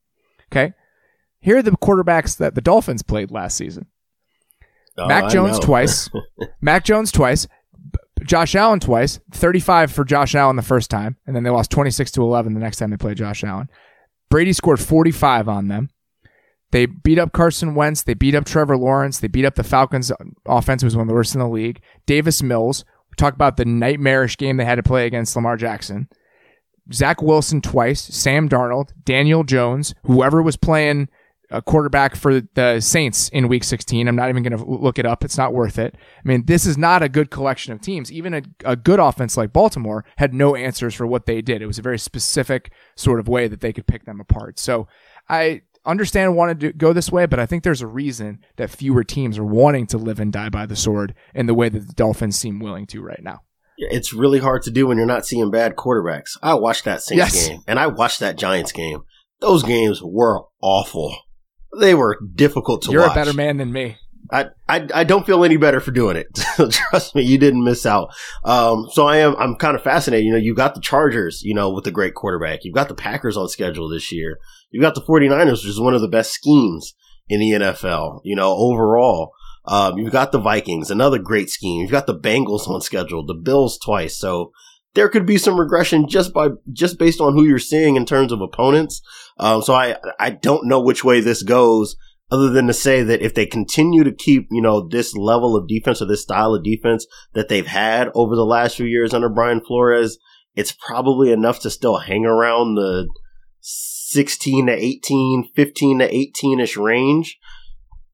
Okay, 0.52 0.72
here 1.40 1.58
are 1.58 1.62
the 1.62 1.72
quarterbacks 1.72 2.36
that 2.38 2.54
the 2.54 2.60
Dolphins 2.60 3.02
played 3.02 3.30
last 3.30 3.56
season. 3.56 3.86
Oh, 4.98 5.06
Mac 5.06 5.24
I 5.24 5.28
Jones 5.28 5.58
know. 5.60 5.66
twice, 5.66 6.10
Mac 6.60 6.84
Jones 6.84 7.12
twice, 7.12 7.46
Josh 8.24 8.54
Allen 8.54 8.80
twice, 8.80 9.20
35 9.32 9.92
for 9.92 10.04
Josh 10.04 10.34
Allen 10.34 10.56
the 10.56 10.62
first 10.62 10.90
time, 10.90 11.16
and 11.26 11.34
then 11.36 11.44
they 11.44 11.50
lost 11.50 11.70
26 11.70 12.10
to 12.12 12.22
11 12.22 12.54
the 12.54 12.60
next 12.60 12.78
time 12.78 12.90
they 12.90 12.96
played 12.96 13.16
Josh 13.16 13.44
Allen. 13.44 13.68
Brady 14.28 14.52
scored 14.52 14.80
45 14.80 15.48
on 15.48 15.68
them. 15.68 15.90
They 16.72 16.86
beat 16.86 17.18
up 17.18 17.32
Carson 17.32 17.74
Wentz. 17.74 18.04
They 18.04 18.14
beat 18.14 18.34
up 18.34 18.44
Trevor 18.44 18.76
Lawrence. 18.76 19.18
They 19.18 19.26
beat 19.26 19.44
up 19.44 19.56
the 19.56 19.64
Falcons 19.64 20.12
offense, 20.46 20.84
was 20.84 20.96
one 20.96 21.02
of 21.02 21.08
the 21.08 21.14
worst 21.14 21.34
in 21.34 21.40
the 21.40 21.48
league. 21.48 21.80
Davis 22.06 22.42
Mills. 22.42 22.84
Talk 23.16 23.34
about 23.34 23.56
the 23.56 23.64
nightmarish 23.64 24.36
game 24.36 24.56
they 24.56 24.64
had 24.64 24.76
to 24.76 24.82
play 24.82 25.06
against 25.06 25.36
Lamar 25.36 25.56
Jackson. 25.56 26.08
Zach 26.92 27.22
Wilson 27.22 27.60
twice, 27.60 28.00
Sam 28.00 28.48
Darnold, 28.48 28.90
Daniel 29.04 29.44
Jones, 29.44 29.94
whoever 30.04 30.42
was 30.42 30.56
playing 30.56 31.08
a 31.50 31.60
quarterback 31.60 32.14
for 32.14 32.40
the 32.40 32.80
Saints 32.80 33.28
in 33.30 33.48
week 33.48 33.64
16. 33.64 34.06
I'm 34.06 34.16
not 34.16 34.28
even 34.28 34.42
going 34.42 34.56
to 34.56 34.64
look 34.64 34.98
it 34.98 35.06
up. 35.06 35.24
It's 35.24 35.36
not 35.36 35.52
worth 35.52 35.78
it. 35.78 35.96
I 35.96 36.28
mean, 36.28 36.44
this 36.46 36.64
is 36.64 36.78
not 36.78 37.02
a 37.02 37.08
good 37.08 37.30
collection 37.30 37.72
of 37.72 37.80
teams. 37.80 38.12
Even 38.12 38.34
a, 38.34 38.42
a 38.64 38.76
good 38.76 39.00
offense 39.00 39.36
like 39.36 39.52
Baltimore 39.52 40.04
had 40.16 40.32
no 40.32 40.54
answers 40.54 40.94
for 40.94 41.06
what 41.06 41.26
they 41.26 41.42
did. 41.42 41.60
It 41.60 41.66
was 41.66 41.78
a 41.78 41.82
very 41.82 41.98
specific 41.98 42.72
sort 42.94 43.18
of 43.18 43.28
way 43.28 43.48
that 43.48 43.60
they 43.60 43.72
could 43.72 43.88
pick 43.88 44.04
them 44.04 44.20
apart. 44.20 44.58
So 44.60 44.86
I 45.28 45.62
understand 45.84 46.36
wanted 46.36 46.60
to 46.60 46.72
go 46.72 46.92
this 46.92 47.10
way, 47.10 47.26
but 47.26 47.38
I 47.40 47.46
think 47.46 47.62
there's 47.64 47.82
a 47.82 47.86
reason 47.86 48.40
that 48.56 48.70
fewer 48.70 49.04
teams 49.04 49.38
are 49.38 49.44
wanting 49.44 49.86
to 49.88 49.98
live 49.98 50.20
and 50.20 50.32
die 50.32 50.48
by 50.48 50.66
the 50.66 50.76
sword 50.76 51.14
in 51.34 51.46
the 51.46 51.54
way 51.54 51.68
that 51.68 51.86
the 51.86 51.92
Dolphins 51.94 52.36
seem 52.38 52.60
willing 52.60 52.86
to 52.88 53.00
right 53.02 53.22
now. 53.22 53.40
It's 53.78 54.12
really 54.12 54.40
hard 54.40 54.62
to 54.64 54.70
do 54.70 54.86
when 54.86 54.98
you're 54.98 55.06
not 55.06 55.24
seeing 55.26 55.50
bad 55.50 55.74
quarterbacks. 55.76 56.36
I 56.42 56.54
watched 56.54 56.84
that 56.84 57.02
Saints 57.02 57.16
Yes. 57.34 57.48
game 57.48 57.60
and 57.66 57.78
I 57.78 57.86
watched 57.86 58.20
that 58.20 58.36
Giants 58.36 58.72
game. 58.72 59.00
Those 59.40 59.62
games 59.62 60.02
were 60.02 60.42
awful. 60.62 61.16
They 61.78 61.94
were 61.94 62.18
difficult 62.34 62.82
to 62.82 62.88
watch. 62.88 62.92
You're 62.92 63.06
a 63.10 63.14
better 63.14 63.32
man 63.32 63.56
than 63.56 63.72
me. 63.72 63.96
I, 64.32 64.46
I 64.68 64.86
I 64.94 65.04
don't 65.04 65.26
feel 65.26 65.44
any 65.44 65.56
better 65.56 65.80
for 65.80 65.90
doing 65.90 66.16
it. 66.16 66.28
Trust 66.70 67.14
me, 67.14 67.22
you 67.22 67.38
didn't 67.38 67.64
miss 67.64 67.84
out. 67.86 68.14
Um, 68.44 68.86
so 68.92 69.06
I 69.06 69.18
am 69.18 69.36
I'm 69.36 69.56
kind 69.56 69.76
of 69.76 69.82
fascinated. 69.82 70.26
You 70.26 70.32
know, 70.32 70.38
you 70.38 70.54
got 70.54 70.74
the 70.74 70.80
Chargers, 70.80 71.42
you 71.42 71.54
know, 71.54 71.70
with 71.70 71.86
a 71.86 71.90
great 71.90 72.14
quarterback. 72.14 72.64
You've 72.64 72.74
got 72.74 72.88
the 72.88 72.94
Packers 72.94 73.36
on 73.36 73.48
schedule 73.48 73.88
this 73.88 74.12
year. 74.12 74.38
You've 74.70 74.82
got 74.82 74.94
the 74.94 75.02
49ers, 75.02 75.50
which 75.50 75.66
is 75.66 75.80
one 75.80 75.94
of 75.94 76.00
the 76.00 76.08
best 76.08 76.32
schemes 76.32 76.94
in 77.28 77.40
the 77.40 77.50
NFL, 77.50 78.20
you 78.24 78.36
know, 78.36 78.52
overall. 78.52 79.32
Um, 79.66 79.98
you've 79.98 80.12
got 80.12 80.32
the 80.32 80.40
Vikings, 80.40 80.90
another 80.90 81.18
great 81.18 81.50
scheme. 81.50 81.82
You've 81.82 81.90
got 81.90 82.06
the 82.06 82.18
Bengals 82.18 82.68
on 82.68 82.80
schedule, 82.80 83.24
the 83.24 83.34
Bills 83.34 83.78
twice. 83.78 84.16
So 84.16 84.52
there 84.94 85.08
could 85.08 85.26
be 85.26 85.38
some 85.38 85.58
regression 85.58 86.08
just 86.08 86.32
by 86.32 86.48
just 86.72 86.98
based 86.98 87.20
on 87.20 87.34
who 87.34 87.44
you're 87.44 87.58
seeing 87.58 87.96
in 87.96 88.06
terms 88.06 88.32
of 88.32 88.40
opponents. 88.40 89.02
Um, 89.38 89.62
so 89.62 89.74
I 89.74 89.96
I 90.18 90.30
don't 90.30 90.66
know 90.66 90.80
which 90.80 91.04
way 91.04 91.20
this 91.20 91.42
goes, 91.42 91.96
other 92.30 92.50
than 92.50 92.66
to 92.66 92.72
say 92.72 93.02
that 93.02 93.22
if 93.22 93.34
they 93.34 93.46
continue 93.46 94.04
to 94.04 94.12
keep 94.12 94.46
you 94.50 94.62
know 94.62 94.86
this 94.86 95.14
level 95.16 95.56
of 95.56 95.68
defense 95.68 96.00
or 96.00 96.06
this 96.06 96.22
style 96.22 96.54
of 96.54 96.64
defense 96.64 97.06
that 97.34 97.48
they've 97.48 97.66
had 97.66 98.08
over 98.14 98.36
the 98.36 98.44
last 98.44 98.76
few 98.76 98.86
years 98.86 99.12
under 99.12 99.28
Brian 99.28 99.60
Flores, 99.60 100.18
it's 100.54 100.72
probably 100.72 101.32
enough 101.32 101.60
to 101.60 101.70
still 101.70 101.98
hang 101.98 102.24
around 102.24 102.74
the 102.74 103.08
16 103.60 104.66
to 104.66 104.72
18, 104.72 105.50
15 105.54 105.98
to 106.00 106.14
18 106.14 106.60
ish 106.60 106.76
range, 106.76 107.38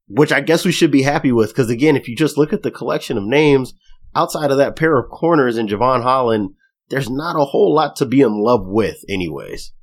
which 0.07 0.31
I 0.31 0.41
guess 0.41 0.65
we 0.65 0.71
should 0.71 0.91
be 0.91 1.03
happy 1.03 1.31
with. 1.31 1.49
Because 1.49 1.69
again, 1.69 1.95
if 1.95 2.07
you 2.07 2.15
just 2.15 2.37
look 2.37 2.53
at 2.53 2.63
the 2.63 2.71
collection 2.71 3.17
of 3.17 3.23
names 3.23 3.73
outside 4.15 4.51
of 4.51 4.57
that 4.57 4.75
pair 4.75 4.97
of 4.97 5.09
corners 5.09 5.57
and 5.57 5.69
Jevon 5.69 6.03
Holland, 6.03 6.51
there's 6.89 7.09
not 7.09 7.35
a 7.35 7.45
whole 7.45 7.73
lot 7.73 7.95
to 7.97 8.05
be 8.05 8.21
in 8.21 8.41
love 8.41 8.61
with, 8.65 9.03
anyways. 9.09 9.73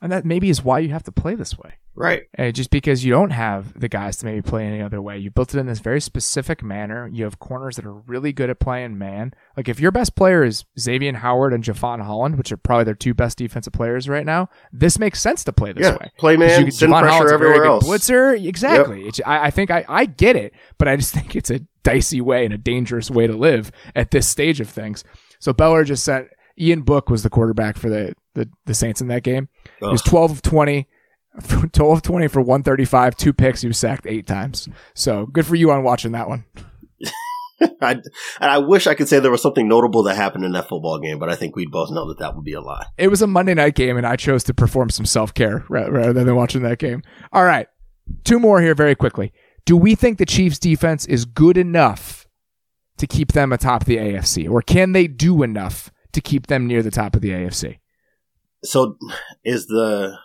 And 0.00 0.12
that 0.12 0.24
maybe 0.24 0.48
is 0.48 0.64
why 0.64 0.78
you 0.78 0.90
have 0.90 1.04
to 1.04 1.12
play 1.12 1.34
this 1.34 1.58
way. 1.58 1.74
Right. 1.98 2.22
Uh, 2.38 2.52
just 2.52 2.70
because 2.70 3.04
you 3.04 3.10
don't 3.10 3.30
have 3.30 3.78
the 3.78 3.88
guys 3.88 4.16
to 4.18 4.26
maybe 4.26 4.40
play 4.40 4.64
any 4.64 4.80
other 4.80 5.02
way. 5.02 5.18
You 5.18 5.30
built 5.32 5.52
it 5.52 5.58
in 5.58 5.66
this 5.66 5.80
very 5.80 6.00
specific 6.00 6.62
manner. 6.62 7.08
You 7.12 7.24
have 7.24 7.40
corners 7.40 7.74
that 7.76 7.84
are 7.84 7.92
really 7.92 8.32
good 8.32 8.50
at 8.50 8.60
playing 8.60 8.96
man. 8.98 9.34
Like 9.56 9.68
if 9.68 9.80
your 9.80 9.90
best 9.90 10.14
player 10.14 10.44
is 10.44 10.64
Xavier 10.78 11.12
Howard 11.16 11.52
and 11.52 11.64
Jevon 11.64 12.00
Holland, 12.02 12.38
which 12.38 12.52
are 12.52 12.56
probably 12.56 12.84
their 12.84 12.94
two 12.94 13.14
best 13.14 13.36
defensive 13.38 13.72
players 13.72 14.08
right 14.08 14.24
now, 14.24 14.48
this 14.72 14.98
makes 14.98 15.20
sense 15.20 15.42
to 15.44 15.52
play 15.52 15.72
this 15.72 15.86
Yeah, 15.86 15.96
way. 15.96 16.10
play 16.18 16.36
man, 16.36 16.66
you- 16.66 16.70
send 16.70 16.92
Jevon 16.92 17.00
pressure 17.00 17.12
Holland's 17.14 17.32
everywhere 17.32 17.64
else. 17.64 17.84
Blitzer, 17.86 18.46
exactly. 18.46 19.02
It's, 19.08 19.20
I, 19.26 19.46
I 19.46 19.50
think 19.50 19.70
I, 19.72 19.84
I 19.88 20.04
get 20.04 20.36
it, 20.36 20.52
but 20.78 20.86
I 20.86 20.94
just 20.94 21.12
think 21.14 21.34
it's 21.34 21.50
a 21.50 21.60
dicey 21.82 22.20
way 22.20 22.44
and 22.44 22.54
a 22.54 22.58
dangerous 22.58 23.10
way 23.10 23.26
to 23.26 23.32
live 23.36 23.72
at 23.96 24.12
this 24.12 24.28
stage 24.28 24.60
of 24.60 24.68
things. 24.70 25.02
So 25.40 25.52
Beller 25.52 25.82
just 25.82 26.04
said 26.04 26.28
Ian 26.56 26.82
Book 26.82 27.10
was 27.10 27.24
the 27.24 27.30
quarterback 27.30 27.76
for 27.76 27.88
the, 27.90 28.14
the, 28.34 28.48
the 28.66 28.74
Saints 28.74 29.00
in 29.00 29.08
that 29.08 29.24
game. 29.24 29.48
He 29.80 29.86
was 29.86 30.02
Ugh. 30.02 30.10
12 30.10 30.30
of 30.30 30.42
20. 30.42 30.86
12 31.72 31.98
of 31.98 32.02
20 32.02 32.28
for 32.28 32.40
135, 32.40 33.16
two 33.16 33.32
picks. 33.32 33.60
He 33.60 33.68
was 33.68 33.78
sacked 33.78 34.06
eight 34.06 34.26
times. 34.26 34.68
So 34.94 35.26
good 35.26 35.46
for 35.46 35.54
you 35.54 35.70
on 35.70 35.84
watching 35.84 36.12
that 36.12 36.28
one. 36.28 36.44
I, 37.80 37.92
and 37.92 38.50
I 38.50 38.58
wish 38.58 38.86
I 38.86 38.94
could 38.94 39.08
say 39.08 39.18
there 39.18 39.30
was 39.30 39.42
something 39.42 39.68
notable 39.68 40.04
that 40.04 40.16
happened 40.16 40.44
in 40.44 40.52
that 40.52 40.68
football 40.68 40.98
game, 41.00 41.18
but 41.18 41.28
I 41.28 41.34
think 41.34 41.56
we'd 41.56 41.70
both 41.70 41.90
know 41.90 42.08
that 42.08 42.18
that 42.18 42.36
would 42.36 42.44
be 42.44 42.52
a 42.52 42.60
lie. 42.60 42.86
It 42.96 43.08
was 43.08 43.22
a 43.22 43.26
Monday 43.26 43.54
night 43.54 43.74
game, 43.74 43.96
and 43.96 44.06
I 44.06 44.16
chose 44.16 44.44
to 44.44 44.54
perform 44.54 44.90
some 44.90 45.06
self 45.06 45.34
care 45.34 45.64
rather 45.68 46.12
than 46.12 46.34
watching 46.36 46.62
that 46.62 46.78
game. 46.78 47.02
All 47.32 47.44
right, 47.44 47.66
two 48.24 48.38
more 48.38 48.60
here 48.60 48.74
very 48.74 48.94
quickly. 48.94 49.32
Do 49.64 49.76
we 49.76 49.94
think 49.94 50.18
the 50.18 50.26
Chiefs' 50.26 50.58
defense 50.58 51.04
is 51.06 51.24
good 51.24 51.56
enough 51.56 52.26
to 52.98 53.06
keep 53.06 53.32
them 53.32 53.52
atop 53.52 53.84
the 53.84 53.96
AFC, 53.96 54.48
or 54.48 54.62
can 54.62 54.92
they 54.92 55.06
do 55.06 55.42
enough 55.42 55.90
to 56.12 56.20
keep 56.20 56.46
them 56.46 56.66
near 56.66 56.82
the 56.82 56.90
top 56.90 57.16
of 57.16 57.22
the 57.22 57.30
AFC? 57.30 57.78
So, 58.64 58.96
is 59.44 59.66
the 59.66 60.16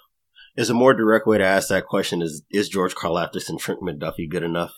is 0.55 0.69
a 0.69 0.73
more 0.73 0.93
direct 0.93 1.27
way 1.27 1.37
to 1.37 1.43
ask 1.43 1.69
that 1.69 1.85
question 1.85 2.21
is 2.21 2.43
is 2.49 2.69
George 2.69 2.95
Karlaftis 2.95 3.49
and 3.49 3.59
Trent 3.59 3.81
McDuffie 3.81 4.29
good 4.29 4.43
enough? 4.43 4.73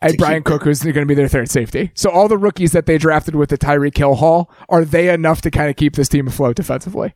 And 0.00 0.16
Bryan 0.16 0.42
Cook, 0.42 0.64
who's 0.64 0.82
going 0.82 0.94
to 0.94 1.06
be 1.06 1.14
their 1.14 1.28
third 1.28 1.50
safety. 1.50 1.90
So 1.94 2.08
all 2.08 2.26
the 2.26 2.38
rookies 2.38 2.72
that 2.72 2.86
they 2.86 2.96
drafted 2.96 3.34
with 3.34 3.50
the 3.50 3.58
Tyreek 3.58 3.96
Hill 3.96 4.14
Hall, 4.14 4.50
are 4.70 4.86
they 4.86 5.12
enough 5.12 5.42
to 5.42 5.50
kind 5.50 5.68
of 5.68 5.76
keep 5.76 5.96
this 5.96 6.08
team 6.08 6.26
afloat 6.26 6.56
defensively? 6.56 7.14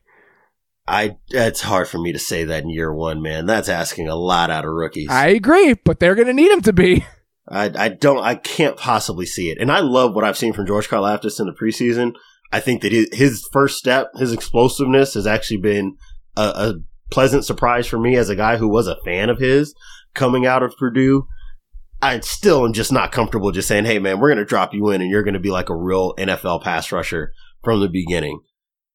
I 0.87 1.17
it's 1.29 1.61
hard 1.61 1.87
for 1.87 1.97
me 1.97 2.13
to 2.13 2.19
say 2.19 2.45
that 2.45 2.63
in 2.63 2.69
year 2.69 2.93
one, 2.93 3.21
man. 3.21 3.45
That's 3.45 3.67
asking 3.67 4.07
a 4.07 4.15
lot 4.15 4.49
out 4.49 4.63
of 4.63 4.71
rookies. 4.71 5.09
I 5.09 5.27
agree, 5.27 5.73
but 5.73 5.99
they're 5.99 6.15
going 6.15 6.27
to 6.27 6.33
need 6.33 6.51
them 6.51 6.61
to 6.61 6.73
be. 6.73 7.05
I, 7.49 7.71
I 7.75 7.89
don't 7.89 8.23
I 8.23 8.35
can't 8.35 8.77
possibly 8.77 9.25
see 9.25 9.49
it, 9.49 9.57
and 9.59 9.71
I 9.71 9.79
love 9.79 10.13
what 10.13 10.23
I've 10.23 10.37
seen 10.37 10.53
from 10.53 10.67
George 10.67 10.87
Karlaftis 10.87 11.39
in 11.39 11.47
the 11.47 11.53
preseason. 11.53 12.13
I 12.51 12.61
think 12.61 12.81
that 12.81 12.93
his 12.93 13.47
first 13.51 13.77
step, 13.77 14.11
his 14.15 14.31
explosiveness, 14.31 15.15
has 15.15 15.27
actually 15.27 15.57
been 15.57 15.97
a, 16.37 16.41
a 16.41 16.73
pleasant 17.09 17.45
surprise 17.45 17.87
for 17.87 17.99
me 17.99 18.15
as 18.15 18.29
a 18.29 18.35
guy 18.35 18.57
who 18.57 18.67
was 18.67 18.87
a 18.87 18.99
fan 19.05 19.29
of 19.29 19.39
his 19.39 19.73
coming 20.13 20.45
out 20.45 20.63
of 20.63 20.75
Purdue. 20.77 21.27
I 22.01 22.19
still 22.19 22.65
am 22.65 22.73
just 22.73 22.91
not 22.91 23.11
comfortable 23.11 23.51
just 23.51 23.67
saying, 23.67 23.85
hey, 23.85 23.97
man, 23.99 24.19
we're 24.19 24.29
going 24.29 24.37
to 24.37 24.45
drop 24.45 24.73
you 24.73 24.89
in 24.89 25.01
and 25.01 25.09
you're 25.09 25.23
going 25.23 25.33
to 25.33 25.39
be 25.39 25.49
like 25.49 25.69
a 25.69 25.75
real 25.75 26.13
NFL 26.15 26.63
pass 26.63 26.91
rusher 26.91 27.33
from 27.63 27.79
the 27.79 27.89
beginning. 27.89 28.41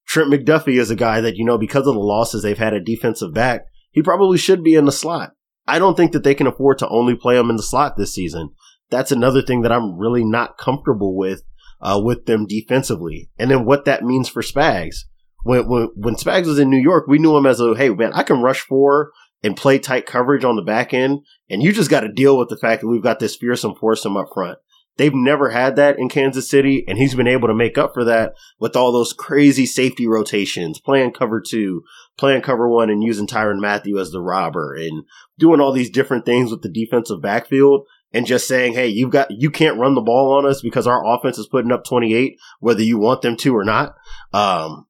Trent 0.06 0.30
McDuffie 0.30 0.78
is 0.78 0.90
a 0.90 0.96
guy 0.96 1.20
that, 1.20 1.36
you 1.36 1.44
know, 1.44 1.58
because 1.58 1.86
of 1.86 1.94
the 1.94 2.00
losses 2.00 2.42
they've 2.42 2.58
had 2.58 2.74
at 2.74 2.84
defensive 2.84 3.34
back, 3.34 3.66
he 3.90 4.02
probably 4.02 4.38
should 4.38 4.62
be 4.62 4.74
in 4.74 4.84
the 4.84 4.92
slot. 4.92 5.32
I 5.66 5.78
don't 5.78 5.96
think 5.96 6.12
that 6.12 6.24
they 6.24 6.34
can 6.34 6.46
afford 6.46 6.78
to 6.78 6.88
only 6.88 7.14
play 7.14 7.36
him 7.36 7.50
in 7.50 7.56
the 7.56 7.62
slot 7.62 7.96
this 7.96 8.14
season. 8.14 8.50
That's 8.90 9.12
another 9.12 9.42
thing 9.42 9.62
that 9.62 9.72
I'm 9.72 9.98
really 9.98 10.24
not 10.24 10.58
comfortable 10.58 11.16
with, 11.16 11.42
uh, 11.80 12.00
with 12.04 12.26
them 12.26 12.46
defensively. 12.46 13.30
And 13.38 13.50
then 13.50 13.64
what 13.64 13.84
that 13.84 14.04
means 14.04 14.28
for 14.28 14.42
Spags. 14.42 14.96
When, 15.42 15.66
when, 15.68 15.88
when 15.94 16.14
Spags 16.14 16.46
was 16.46 16.58
in 16.58 16.70
New 16.70 16.80
York, 16.80 17.06
we 17.06 17.18
knew 17.18 17.36
him 17.36 17.46
as 17.46 17.60
a, 17.60 17.74
hey, 17.74 17.90
man, 17.90 18.12
I 18.14 18.22
can 18.22 18.42
rush 18.42 18.60
four 18.60 19.12
and 19.42 19.56
play 19.56 19.78
tight 19.78 20.06
coverage 20.06 20.44
on 20.44 20.56
the 20.56 20.62
back 20.62 20.94
end. 20.94 21.20
And 21.50 21.62
you 21.62 21.72
just 21.72 21.90
got 21.90 22.00
to 22.00 22.12
deal 22.12 22.38
with 22.38 22.48
the 22.48 22.56
fact 22.56 22.82
that 22.82 22.88
we've 22.88 23.02
got 23.02 23.18
this 23.18 23.36
fearsome 23.36 23.74
foursome 23.74 24.16
up 24.16 24.28
front. 24.32 24.58
They've 24.98 25.14
never 25.14 25.50
had 25.50 25.76
that 25.76 25.98
in 25.98 26.10
Kansas 26.10 26.50
City, 26.50 26.84
and 26.86 26.98
he's 26.98 27.14
been 27.14 27.26
able 27.26 27.48
to 27.48 27.54
make 27.54 27.78
up 27.78 27.94
for 27.94 28.04
that 28.04 28.34
with 28.58 28.76
all 28.76 28.92
those 28.92 29.14
crazy 29.14 29.64
safety 29.64 30.06
rotations, 30.06 30.80
playing 30.80 31.12
cover 31.12 31.40
two, 31.40 31.82
playing 32.18 32.42
cover 32.42 32.68
one, 32.68 32.90
and 32.90 33.02
using 33.02 33.26
Tyrann 33.26 33.58
Mathieu 33.58 33.98
as 33.98 34.10
the 34.10 34.20
robber, 34.20 34.74
and 34.74 35.04
doing 35.38 35.60
all 35.60 35.72
these 35.72 35.88
different 35.88 36.26
things 36.26 36.50
with 36.50 36.60
the 36.60 36.68
defensive 36.68 37.22
backfield, 37.22 37.86
and 38.12 38.26
just 38.26 38.46
saying, 38.46 38.74
"Hey, 38.74 38.88
you've 38.88 39.10
got 39.10 39.30
you 39.30 39.50
can't 39.50 39.78
run 39.78 39.94
the 39.94 40.02
ball 40.02 40.34
on 40.36 40.44
us 40.44 40.60
because 40.60 40.86
our 40.86 41.02
offense 41.06 41.38
is 41.38 41.46
putting 41.46 41.72
up 41.72 41.84
28, 41.84 42.38
whether 42.60 42.82
you 42.82 42.98
want 42.98 43.22
them 43.22 43.36
to 43.38 43.56
or 43.56 43.64
not." 43.64 43.94
Um, 44.34 44.86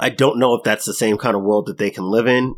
I 0.00 0.10
don't 0.10 0.38
know 0.38 0.54
if 0.54 0.62
that's 0.64 0.84
the 0.84 0.94
same 0.94 1.18
kind 1.18 1.36
of 1.36 1.42
world 1.42 1.66
that 1.66 1.78
they 1.78 1.90
can 1.90 2.04
live 2.04 2.26
in. 2.26 2.54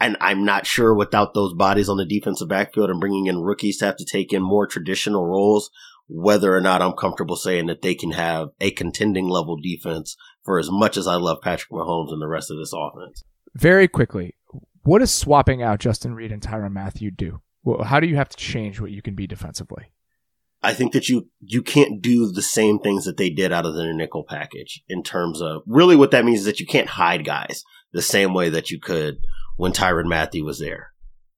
And 0.00 0.16
I'm 0.20 0.44
not 0.44 0.66
sure 0.66 0.94
without 0.94 1.34
those 1.34 1.52
bodies 1.52 1.88
on 1.88 1.98
the 1.98 2.06
defensive 2.06 2.48
backfield 2.48 2.88
and 2.88 3.00
bringing 3.00 3.26
in 3.26 3.42
rookies 3.42 3.76
to 3.78 3.86
have 3.86 3.96
to 3.98 4.06
take 4.10 4.32
in 4.32 4.42
more 4.42 4.66
traditional 4.66 5.26
roles, 5.26 5.70
whether 6.08 6.56
or 6.56 6.60
not 6.60 6.80
I'm 6.80 6.94
comfortable 6.94 7.36
saying 7.36 7.66
that 7.66 7.82
they 7.82 7.94
can 7.94 8.12
have 8.12 8.48
a 8.60 8.70
contending 8.70 9.28
level 9.28 9.58
defense 9.60 10.16
for 10.42 10.58
as 10.58 10.70
much 10.70 10.96
as 10.96 11.06
I 11.06 11.16
love 11.16 11.42
Patrick 11.42 11.70
Mahomes 11.70 12.12
and 12.12 12.22
the 12.22 12.28
rest 12.28 12.50
of 12.50 12.56
this 12.56 12.72
offense. 12.74 13.22
Very 13.54 13.88
quickly, 13.88 14.36
what 14.82 15.00
does 15.00 15.12
swapping 15.12 15.62
out 15.62 15.80
Justin 15.80 16.14
Reid 16.14 16.32
and 16.32 16.40
Tyrann 16.40 16.72
Mathieu 16.72 17.10
do? 17.10 17.42
Well, 17.62 17.84
how 17.84 18.00
do 18.00 18.06
you 18.06 18.16
have 18.16 18.30
to 18.30 18.36
change 18.38 18.80
what 18.80 18.90
you 18.90 19.02
can 19.02 19.14
be 19.14 19.26
defensively? 19.26 19.92
I 20.62 20.74
think 20.74 20.92
that 20.92 21.08
you 21.08 21.28
you 21.40 21.62
can't 21.62 22.02
do 22.02 22.30
the 22.30 22.42
same 22.42 22.78
things 22.78 23.04
that 23.04 23.16
they 23.16 23.30
did 23.30 23.52
out 23.52 23.66
of 23.66 23.74
their 23.74 23.94
nickel 23.94 24.24
package 24.28 24.82
in 24.88 25.02
terms 25.02 25.40
of 25.40 25.62
really 25.66 25.96
what 25.96 26.10
that 26.10 26.24
means 26.24 26.40
is 26.40 26.46
that 26.46 26.60
you 26.60 26.66
can't 26.66 26.90
hide 26.90 27.24
guys 27.24 27.64
the 27.92 28.02
same 28.02 28.34
way 28.34 28.50
that 28.50 28.70
you 28.70 28.78
could 28.78 29.18
when 29.56 29.72
Tyrann 29.72 30.08
Mathieu 30.08 30.44
was 30.44 30.58
there. 30.58 30.92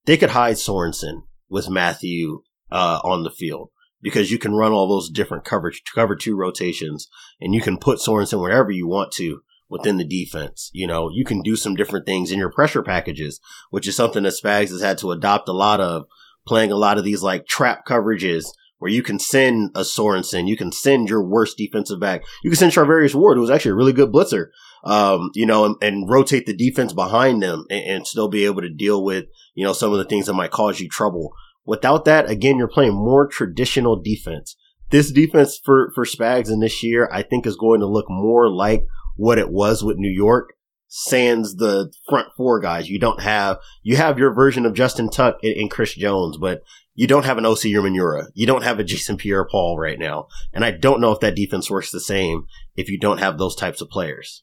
They 0.07 0.17
could 0.17 0.31
hide 0.31 0.57
Sorensen 0.57 1.23
with 1.49 1.71
Mathieu 1.71 2.43
uh, 2.71 3.01
on 3.05 3.23
the 3.23 3.31
field 3.31 3.71
because 4.01 4.33
you 4.33 4.39
can 4.39 4.55
run 4.55 4.73
all 4.73 4.89
those 4.89 5.09
different 5.09 5.45
coverage 5.45 5.83
cover 5.95 6.17
two 6.17 6.37
rotations 6.37 7.09
and 7.41 7.55
you 7.55 7.61
can 7.61 7.79
put 7.79 8.01
Sorensen 8.01 8.41
wherever 8.41 8.71
you 8.71 8.89
want 8.89 9.13
to 9.13 9.43
within 9.69 9.97
the 9.97 10.05
defense. 10.05 10.71
You 10.73 10.87
know, 10.89 11.09
you 11.11 11.25
can 11.25 11.43
do 11.43 11.55
some 11.55 11.77
different 11.77 12.07
things 12.07 12.33
in 12.33 12.39
your 12.39 12.51
pressure 12.51 12.83
packages, 12.83 13.41
which 13.71 13.87
is 13.87 13.95
something 13.95 14.25
that 14.25 14.35
Spags 14.35 14.71
has 14.71 14.83
had 14.83 14.99
to 14.99 15.13
adopt 15.13 15.49
a 15.49 15.53
lot 15.53 15.81
of, 15.81 16.07
playing 16.45 16.73
a 16.73 16.77
lot 16.77 16.99
of 16.99 17.05
these 17.05 17.23
like 17.23 17.47
trap 17.47 17.87
coverages 17.87 18.47
where 18.83 18.91
you 18.91 19.05
can 19.05 19.21
send 19.21 19.71
a 19.77 19.83
Sorensen, 19.83 20.49
you 20.49 20.57
can 20.57 20.73
send 20.73 21.09
your 21.09 21.23
worst 21.23 21.57
defensive 21.57 22.01
back. 22.01 22.25
You 22.43 22.51
can 22.51 22.59
send 22.59 22.73
Charvarius 22.73 23.15
Ward, 23.15 23.37
who 23.37 23.41
was 23.41 23.49
actually 23.49 23.71
a 23.71 23.77
really 23.77 23.93
good 23.93 24.11
blitzer, 24.11 24.47
um, 24.83 25.31
you 25.35 25.47
know, 25.47 25.65
and, 25.65 25.77
and, 25.81 26.11
rotate 26.11 26.47
the 26.47 26.53
defense 26.53 26.93
behind 26.93 27.41
them 27.41 27.65
and, 27.71 27.85
and, 27.87 28.07
still 28.09 28.27
be 28.27 28.45
able 28.45 28.61
to 28.61 28.69
deal 28.69 29.05
with, 29.05 29.27
you 29.55 29.65
know, 29.65 29.73
some 29.73 29.93
of 29.93 29.99
the 29.99 30.05
things 30.05 30.27
that 30.27 30.35
might 30.35 30.51
cause 30.51 30.81
you 30.81 30.89
trouble. 30.89 31.33
Without 31.65 32.05
that, 32.07 32.29
again, 32.29 32.59
you're 32.59 32.67
playing 32.67 32.93
more 32.93 33.29
traditional 33.29 33.95
defense. 34.03 34.57
This 34.91 35.13
defense 35.13 35.61
for, 35.65 35.93
for 35.95 36.05
Spags 36.05 36.51
in 36.51 36.59
this 36.59 36.83
year, 36.83 37.09
I 37.13 37.23
think 37.23 37.47
is 37.47 37.55
going 37.55 37.79
to 37.79 37.87
look 37.87 38.07
more 38.09 38.51
like 38.51 38.85
what 39.15 39.39
it 39.39 39.53
was 39.53 39.85
with 39.85 39.97
New 39.97 40.11
York. 40.11 40.55
Sans 40.95 41.57
the 41.57 41.91
front 42.07 42.29
four 42.37 42.61
guys. 42.61 42.91
You 42.91 42.99
don't 42.99 43.23
have, 43.23 43.57
you 43.83 43.97
have 43.97 44.19
your 44.19 44.31
version 44.35 44.67
of 44.67 44.75
Justin 44.75 45.09
Tuck 45.09 45.39
and, 45.43 45.57
and 45.57 45.71
Chris 45.71 45.95
Jones, 45.95 46.37
but 46.37 46.63
you 46.95 47.07
don't 47.07 47.25
have 47.25 47.39
an 47.39 47.45
Osi 47.45 47.73
Umenyiora. 47.73 48.27
You 48.35 48.47
don't 48.47 48.63
have 48.63 48.79
a 48.79 48.85
Jason 48.85 49.17
Pierre 49.17 49.47
Paul 49.47 49.79
right 49.79 49.99
now. 49.99 50.29
And 50.53 50.67
I 50.67 50.71
don't 50.71 51.01
know 51.01 51.11
if 51.11 51.21
that 51.21 51.35
defense 51.35 51.71
works 51.71 51.91
the 51.91 51.99
same 51.99 52.47
if 52.77 52.91
you 52.91 53.01
don't 53.01 53.21
have 53.21 53.39
those 53.39 53.57
types 53.57 53.81
of 53.81 53.89
players. 53.89 54.43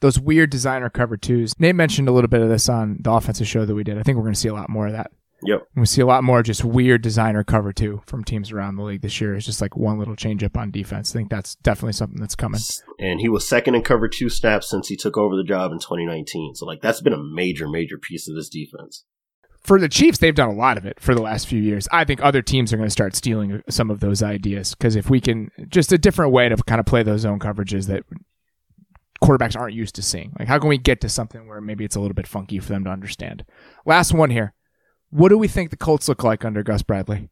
Those 0.00 0.18
weird 0.18 0.48
designer 0.48 0.88
cover 0.88 1.18
twos. 1.18 1.52
Nate 1.60 1.74
mentioned 1.74 2.08
a 2.08 2.12
little 2.12 2.28
bit 2.28 2.40
of 2.40 2.48
this 2.48 2.70
on 2.70 2.96
the 3.00 3.12
offensive 3.12 3.46
show 3.46 3.66
that 3.66 3.74
we 3.74 3.84
did. 3.84 3.98
I 3.98 4.02
think 4.02 4.16
we're 4.16 4.24
going 4.24 4.34
to 4.34 4.40
see 4.40 4.48
a 4.48 4.54
lot 4.54 4.70
more 4.70 4.86
of 4.86 4.94
that. 4.94 5.10
Yep. 5.44 5.68
We 5.76 5.86
see 5.86 6.00
a 6.00 6.06
lot 6.06 6.24
more 6.24 6.42
just 6.42 6.64
weird 6.64 7.02
designer 7.02 7.44
cover 7.44 7.72
two 7.72 8.02
from 8.06 8.24
teams 8.24 8.50
around 8.50 8.76
the 8.76 8.82
league 8.82 9.02
this 9.02 9.20
year. 9.20 9.34
It's 9.34 9.46
just 9.46 9.60
like 9.60 9.76
one 9.76 9.98
little 9.98 10.16
change 10.16 10.42
up 10.42 10.56
on 10.56 10.70
defense. 10.70 11.10
I 11.10 11.18
think 11.18 11.30
that's 11.30 11.56
definitely 11.56 11.92
something 11.92 12.20
that's 12.20 12.34
coming. 12.34 12.60
And 12.98 13.20
he 13.20 13.28
was 13.28 13.46
second 13.46 13.74
in 13.74 13.82
cover 13.82 14.08
two 14.08 14.28
snaps 14.28 14.70
since 14.70 14.88
he 14.88 14.96
took 14.96 15.16
over 15.16 15.36
the 15.36 15.44
job 15.44 15.72
in 15.72 15.78
2019. 15.78 16.54
So 16.54 16.66
like 16.66 16.80
that's 16.80 17.00
been 17.00 17.12
a 17.12 17.22
major, 17.22 17.68
major 17.68 17.98
piece 17.98 18.28
of 18.28 18.34
this 18.34 18.48
defense 18.48 19.04
for 19.64 19.80
the 19.80 19.88
Chiefs, 19.88 20.18
they've 20.18 20.34
done 20.34 20.50
a 20.50 20.54
lot 20.54 20.76
of 20.76 20.84
it 20.84 21.00
for 21.00 21.14
the 21.14 21.22
last 21.22 21.48
few 21.48 21.60
years. 21.60 21.88
I 21.90 22.04
think 22.04 22.22
other 22.22 22.42
teams 22.42 22.72
are 22.72 22.76
going 22.76 22.86
to 22.86 22.92
start 22.92 23.16
stealing 23.16 23.62
some 23.70 23.90
of 23.90 24.00
those 24.00 24.22
ideas 24.22 24.74
because 24.74 24.94
if 24.94 25.08
we 25.08 25.20
can 25.20 25.50
just 25.68 25.90
a 25.90 25.98
different 25.98 26.32
way 26.32 26.48
to 26.50 26.56
kind 26.56 26.80
of 26.80 26.86
play 26.86 27.02
those 27.02 27.22
zone 27.22 27.38
coverages 27.38 27.86
that 27.86 28.04
quarterbacks 29.22 29.58
aren't 29.58 29.74
used 29.74 29.94
to 29.94 30.02
seeing. 30.02 30.34
Like, 30.38 30.48
how 30.48 30.58
can 30.58 30.68
we 30.68 30.76
get 30.76 31.00
to 31.00 31.08
something 31.08 31.48
where 31.48 31.62
maybe 31.62 31.84
it's 31.84 31.96
a 31.96 32.00
little 32.00 32.14
bit 32.14 32.26
funky 32.26 32.58
for 32.58 32.68
them 32.68 32.84
to 32.84 32.90
understand? 32.90 33.44
Last 33.86 34.12
one 34.12 34.30
here. 34.30 34.52
What 35.14 35.28
do 35.28 35.38
we 35.38 35.46
think 35.46 35.70
the 35.70 35.76
Colts 35.76 36.08
look 36.08 36.24
like 36.24 36.44
under 36.44 36.64
Gus 36.64 36.82
Bradley? 36.82 37.28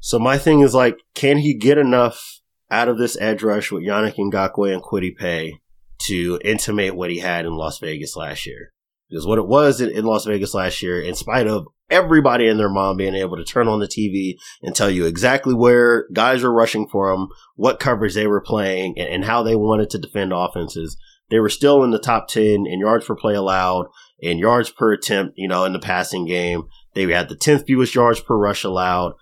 So 0.00 0.18
my 0.18 0.38
thing 0.38 0.60
is 0.60 0.72
like, 0.72 0.96
can 1.14 1.36
he 1.36 1.52
get 1.52 1.76
enough 1.76 2.40
out 2.70 2.88
of 2.88 2.96
this 2.96 3.14
edge 3.20 3.42
rush 3.42 3.70
with 3.70 3.82
Yannick 3.82 4.16
Ngakoue 4.16 4.72
and 4.72 4.82
Kwity 4.82 5.14
Paye 5.14 5.60
to 6.06 6.40
intimate 6.42 6.96
what 6.96 7.10
he 7.10 7.18
had 7.18 7.44
in 7.44 7.52
Las 7.52 7.78
Vegas 7.78 8.16
last 8.16 8.46
year? 8.46 8.72
Because 9.10 9.26
what 9.26 9.36
it 9.36 9.46
was 9.46 9.82
in, 9.82 9.90
in 9.90 10.06
Las 10.06 10.24
Vegas 10.24 10.54
last 10.54 10.80
year, 10.80 10.98
in 10.98 11.14
spite 11.14 11.46
of 11.46 11.66
everybody 11.90 12.48
and 12.48 12.58
their 12.58 12.70
mom 12.70 12.96
being 12.96 13.14
able 13.14 13.36
to 13.36 13.44
turn 13.44 13.68
on 13.68 13.80
the 13.80 13.86
TV 13.86 14.38
and 14.62 14.74
tell 14.74 14.88
you 14.88 15.04
exactly 15.04 15.52
where 15.52 16.06
guys 16.14 16.42
were 16.42 16.54
rushing 16.54 16.88
for 16.88 17.10
them, 17.12 17.28
what 17.56 17.80
coverage 17.80 18.14
they 18.14 18.26
were 18.26 18.40
playing, 18.40 18.94
and, 18.96 19.08
and, 19.10 19.24
how 19.26 19.42
they 19.42 19.56
wanted 19.56 19.90
to 19.90 19.98
defend 19.98 20.32
offenses. 20.32 20.96
They 21.28 21.38
were 21.38 21.50
still 21.50 21.84
in 21.84 21.90
the 21.90 21.98
top 21.98 22.28
10 22.28 22.64
in 22.66 22.80
yards 22.80 23.04
per 23.04 23.14
play 23.14 23.34
allowed 23.34 23.88
and 24.22 24.38
yards 24.38 24.70
per 24.70 24.92
attempt, 24.92 25.34
you 25.36 25.48
know, 25.48 25.64
in 25.64 25.72
the 25.72 25.78
passing 25.78 26.26
game. 26.26 26.64
They 26.94 27.02
had 27.12 27.28
the 27.28 27.36
10th 27.36 27.66
fewest 27.66 27.94
yards 27.94 28.20
per 28.20 28.36
rush 28.36 28.64
allowed. 28.64 29.14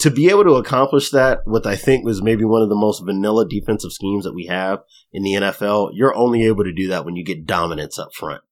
To 0.00 0.10
be 0.10 0.28
able 0.28 0.44
to 0.44 0.54
accomplish 0.54 1.10
that 1.10 1.40
with, 1.46 1.66
I 1.66 1.74
think, 1.74 2.04
was 2.04 2.22
maybe 2.22 2.44
one 2.44 2.62
of 2.62 2.68
the 2.68 2.76
most 2.76 3.04
vanilla 3.04 3.48
defensive 3.48 3.92
schemes 3.92 4.24
that 4.24 4.34
we 4.34 4.46
have 4.46 4.80
in 5.12 5.22
the 5.22 5.32
NFL, 5.32 5.90
you're 5.94 6.14
only 6.14 6.44
able 6.44 6.64
to 6.64 6.72
do 6.72 6.88
that 6.88 7.04
when 7.04 7.16
you 7.16 7.24
get 7.24 7.46
dominance 7.46 7.98
up 7.98 8.14
front. 8.14 8.42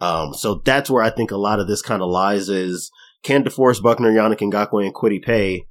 Um, 0.00 0.34
so 0.34 0.56
that's 0.64 0.90
where 0.90 1.02
I 1.02 1.10
think 1.10 1.30
a 1.30 1.36
lot 1.36 1.60
of 1.60 1.66
this 1.66 1.80
kind 1.80 2.02
of 2.02 2.10
lies 2.10 2.48
is 2.48 2.90
can 3.22 3.44
DeForest 3.44 3.82
Buckner, 3.82 4.12
Yannick 4.12 4.40
Ngakoue, 4.40 4.84
and 4.84 4.94
Kwity 4.94 5.22
Paye 5.22 5.66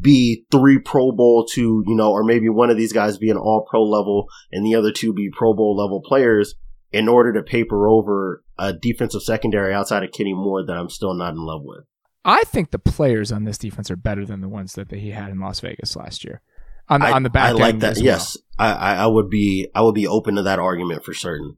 be 0.00 0.44
three 0.50 0.78
Pro 0.78 1.12
Bowl 1.12 1.46
to, 1.52 1.82
you 1.86 1.94
know, 1.94 2.10
or 2.10 2.22
maybe 2.24 2.48
one 2.48 2.70
of 2.70 2.76
these 2.76 2.92
guys 2.92 3.16
be 3.16 3.30
an 3.30 3.36
all 3.36 3.66
pro 3.68 3.82
level 3.82 4.26
and 4.52 4.66
the 4.66 4.74
other 4.74 4.92
two 4.92 5.14
be 5.14 5.30
Pro 5.30 5.54
Bowl 5.54 5.76
level 5.76 6.02
players 6.04 6.54
in 6.92 7.08
order 7.08 7.32
to 7.32 7.42
paper 7.42 7.88
over 7.88 8.42
a 8.58 8.72
defensive 8.72 9.22
secondary 9.22 9.74
outside 9.74 10.02
of 10.02 10.12
Kenny 10.12 10.34
Moore 10.34 10.64
that 10.64 10.76
I'm 10.76 10.88
still 10.88 11.14
not 11.14 11.34
in 11.34 11.40
love 11.40 11.62
with. 11.62 11.84
I 12.24 12.42
think 12.44 12.70
the 12.70 12.78
players 12.78 13.30
on 13.32 13.44
this 13.44 13.58
defense 13.58 13.90
are 13.90 13.96
better 13.96 14.26
than 14.26 14.40
the 14.40 14.48
ones 14.48 14.74
that 14.74 14.90
he 14.90 15.10
had 15.10 15.30
in 15.30 15.40
Las 15.40 15.60
Vegas 15.60 15.96
last 15.96 16.24
year. 16.24 16.42
On 16.88 17.00
the, 17.00 17.06
I, 17.06 17.12
on 17.12 17.22
the 17.22 17.30
back 17.30 17.50
I 17.50 17.52
like 17.52 17.74
end 17.74 17.82
that. 17.82 17.96
well. 17.96 18.04
Yes, 18.04 18.36
I, 18.58 18.72
I, 18.72 18.94
I 18.94 19.06
would 19.06 19.28
be 19.28 19.68
I 19.74 19.82
would 19.82 19.94
be 19.94 20.06
open 20.06 20.36
to 20.36 20.42
that 20.42 20.58
argument 20.58 21.04
for 21.04 21.12
certain, 21.12 21.56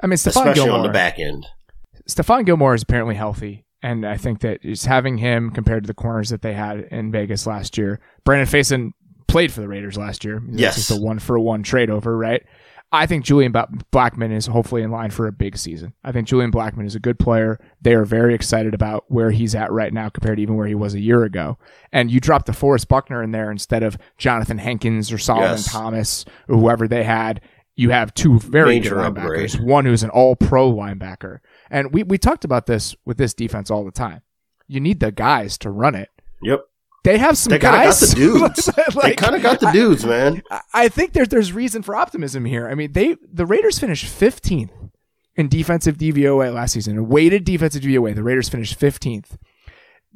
I 0.00 0.08
mean, 0.08 0.16
Stephon 0.16 0.28
especially 0.28 0.54
Gilmore, 0.54 0.78
on 0.78 0.82
the 0.86 0.92
back 0.92 1.18
end. 1.20 1.46
Stephon 2.08 2.44
Gilmore 2.44 2.74
is 2.74 2.82
apparently 2.82 3.14
healthy, 3.14 3.64
and 3.82 4.04
I 4.04 4.16
think 4.16 4.40
that 4.40 4.62
just 4.62 4.86
having 4.86 5.18
him 5.18 5.50
compared 5.50 5.84
to 5.84 5.86
the 5.86 5.94
corners 5.94 6.30
that 6.30 6.42
they 6.42 6.54
had 6.54 6.80
in 6.90 7.12
Vegas 7.12 7.46
last 7.46 7.78
year. 7.78 8.00
Brandon 8.24 8.48
Facyson 8.48 8.90
played 9.28 9.52
for 9.52 9.60
the 9.60 9.68
Raiders 9.68 9.96
last 9.96 10.24
year. 10.24 10.42
Yes. 10.50 10.74
just 10.74 10.90
a 10.90 10.96
one 10.96 11.18
for 11.20 11.38
one 11.38 11.62
trade 11.62 11.90
over, 11.90 12.16
right? 12.16 12.42
I 12.94 13.06
think 13.06 13.24
Julian 13.24 13.52
Blackmon 13.52 14.32
is 14.32 14.46
hopefully 14.46 14.82
in 14.82 14.90
line 14.90 15.10
for 15.10 15.26
a 15.26 15.32
big 15.32 15.56
season. 15.56 15.92
I 16.04 16.12
think 16.12 16.28
Julian 16.28 16.52
Blackmon 16.52 16.86
is 16.86 16.94
a 16.94 17.00
good 17.00 17.18
player. 17.18 17.58
They 17.82 17.94
are 17.94 18.04
very 18.04 18.34
excited 18.34 18.72
about 18.74 19.04
where 19.08 19.30
he's 19.30 19.54
at 19.54 19.72
right 19.72 19.92
now 19.92 20.08
compared 20.08 20.36
to 20.38 20.42
even 20.42 20.54
where 20.56 20.66
he 20.66 20.74
was 20.74 20.94
a 20.94 21.00
year 21.00 21.24
ago. 21.24 21.58
And 21.92 22.10
you 22.10 22.20
drop 22.20 22.46
DeForest 22.46 22.88
Buckner 22.88 23.22
in 23.22 23.32
there 23.32 23.50
instead 23.50 23.82
of 23.82 23.98
Johnathan 24.18 24.60
Hankins 24.60 25.10
or 25.12 25.18
Solomon 25.18 25.50
Yes. 25.50 25.70
Thomas 25.72 26.24
or 26.48 26.56
whoever 26.56 26.86
they 26.88 27.04
had. 27.04 27.40
You 27.76 27.90
have 27.90 28.14
two 28.14 28.38
very 28.38 28.76
Major 28.78 28.94
good 28.94 29.04
upgrade. 29.18 29.50
linebackers. 29.50 29.60
One 29.64 29.84
who's 29.84 30.04
an 30.04 30.10
all 30.10 30.36
pro 30.36 30.72
linebacker. 30.72 31.40
And 31.70 31.92
we, 31.92 32.04
we 32.04 32.18
talked 32.18 32.44
about 32.44 32.66
this 32.66 32.94
with 33.04 33.16
this 33.18 33.34
defense 33.34 33.68
all 33.70 33.84
the 33.84 33.90
time. 33.90 34.22
You 34.68 34.78
need 34.78 35.00
the 35.00 35.10
guys 35.10 35.58
to 35.58 35.70
run 35.70 35.96
it. 35.96 36.10
Yep, 36.42 36.60
They 37.04 37.18
have 37.18 37.36
some 37.38 37.50
they 37.52 37.58
kind 37.58 37.76
of 37.76 37.82
guys. 37.82 38.00
got 38.00 38.08
the 38.10 38.16
dudes. 38.16 38.94
they 39.02 39.14
kind 39.14 39.36
of 39.36 39.42
got 39.42 39.60
the 39.60 39.70
dudes, 39.70 40.04
man. 40.04 40.42
I- 40.50 40.60
I 40.74 40.88
think 40.88 41.12
there's 41.12 41.28
there's 41.28 41.52
reason 41.52 41.82
for 41.82 41.94
optimism 41.94 42.44
here. 42.44 42.66
I 42.68 42.74
mean, 42.74 42.92
they 42.92 43.16
the 43.32 43.46
Raiders 43.46 43.78
finished 43.78 44.06
15th 44.06 44.70
in 45.36 45.48
defensive 45.48 45.98
DVOA 45.98 46.52
last 46.52 46.72
season. 46.72 46.96
A 46.98 47.02
weighted 47.02 47.44
defensive 47.44 47.82
DVOA, 47.82 48.14
the 48.14 48.22
Raiders 48.22 48.48
finished 48.48 48.78
15th. 48.80 49.36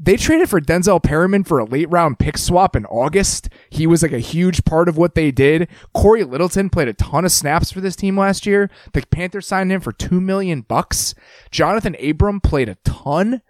They 0.00 0.16
traded 0.16 0.48
for 0.48 0.60
Denzel 0.60 1.02
Perryman 1.02 1.42
for 1.42 1.58
a 1.58 1.64
late 1.64 1.90
round 1.90 2.20
pick 2.20 2.38
swap 2.38 2.76
in 2.76 2.86
August. 2.86 3.48
He 3.68 3.84
was 3.84 4.00
like 4.00 4.12
a 4.12 4.20
huge 4.20 4.64
part 4.64 4.88
of 4.88 4.96
what 4.96 5.16
they 5.16 5.32
did. 5.32 5.66
Cory 5.92 6.22
Littleton 6.22 6.70
played 6.70 6.86
a 6.86 6.92
ton 6.94 7.24
of 7.24 7.32
snaps 7.32 7.72
for 7.72 7.80
this 7.80 7.96
team 7.96 8.16
last 8.16 8.46
year. 8.46 8.70
The 8.92 9.02
Panthers 9.10 9.48
signed 9.48 9.72
him 9.72 9.80
for 9.80 9.90
two 9.92 10.20
million 10.20 10.60
bucks. 10.60 11.16
Johnathan 11.50 11.96
Abram 12.10 12.40
played 12.40 12.68
a 12.68 12.76
ton 12.84 13.42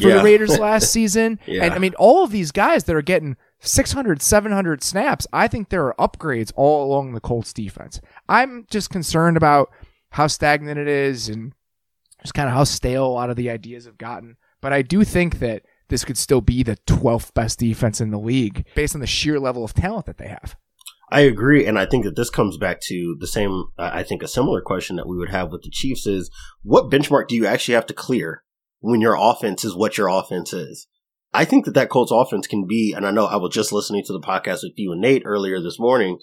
for 0.00 0.08
Yeah. 0.08 0.18
the 0.18 0.24
Raiders 0.24 0.58
last 0.58 0.92
season. 0.92 1.38
Yeah. 1.46 1.64
And 1.64 1.74
I 1.74 1.78
mean, 1.78 1.94
all 1.98 2.24
of 2.24 2.30
these 2.30 2.52
guys 2.52 2.84
that 2.84 2.96
are 2.96 3.02
getting 3.02 3.36
600, 3.60 4.20
700 4.22 4.82
snaps, 4.82 5.26
I 5.32 5.48
think 5.48 5.68
there 5.68 5.84
are 5.86 5.94
upgrades 6.08 6.52
all 6.56 6.84
along 6.84 7.12
the 7.14 7.20
Colts 7.20 7.52
defense. 7.52 8.00
I'm 8.28 8.66
just 8.70 8.90
concerned 8.90 9.36
about 9.36 9.70
how 10.10 10.26
stagnant 10.26 10.78
it 10.78 10.88
is 10.88 11.28
and 11.28 11.52
just 12.22 12.34
kind 12.34 12.48
of 12.48 12.54
how 12.54 12.64
stale 12.64 13.06
a 13.06 13.08
lot 13.08 13.30
of 13.30 13.36
the 13.36 13.50
ideas 13.50 13.86
have 13.86 13.98
gotten. 13.98 14.36
But 14.60 14.72
I 14.72 14.82
do 14.82 15.04
think 15.04 15.40
that 15.40 15.62
this 15.88 16.04
could 16.04 16.16
still 16.16 16.40
be 16.40 16.62
the 16.62 16.76
12th 16.86 17.34
best 17.34 17.58
defense 17.58 18.00
in 18.00 18.10
the 18.10 18.18
league 18.18 18.64
based 18.74 18.94
on 18.94 19.00
the 19.00 19.06
sheer 19.06 19.38
level 19.38 19.64
of 19.64 19.74
talent 19.74 20.06
that 20.06 20.16
they 20.18 20.28
have. 20.28 20.56
I 21.10 21.20
agree, 21.20 21.66
and 21.66 21.78
I 21.78 21.84
think 21.84 22.04
that 22.04 22.16
this 22.16 22.30
comes 22.30 22.56
back 22.56 22.80
to 22.82 23.14
the 23.20 23.26
same. 23.26 23.64
I 23.78 24.02
think 24.02 24.22
a 24.22 24.26
similar 24.28 24.62
question 24.62 24.96
that 24.96 25.06
we 25.06 25.18
would 25.18 25.28
have 25.28 25.52
with 25.52 25.62
the 25.62 25.70
Chiefs 25.70 26.06
is, 26.06 26.30
what 26.62 26.90
benchmark 26.90 27.28
do 27.28 27.36
you 27.36 27.46
actually 27.46 27.74
have 27.74 27.86
to 27.86 27.94
clear 27.94 28.42
when 28.84 29.00
your 29.00 29.16
offense 29.18 29.64
is 29.64 29.74
what 29.74 29.96
your 29.96 30.08
offense 30.08 30.52
is? 30.52 30.86
I 31.32 31.44
think 31.44 31.64
that 31.64 31.74
that 31.74 31.88
Colts 31.88 32.12
offense 32.12 32.46
can 32.46 32.66
be, 32.66 32.92
and 32.94 33.06
I 33.06 33.10
know 33.10 33.24
I 33.24 33.36
was 33.36 33.52
just 33.52 33.72
listening 33.72 34.04
to 34.04 34.12
the 34.12 34.20
podcast 34.20 34.60
with 34.62 34.74
you 34.76 34.92
and 34.92 35.00
Nate 35.00 35.22
earlier 35.24 35.60
this 35.60 35.78
morning. 35.78 36.18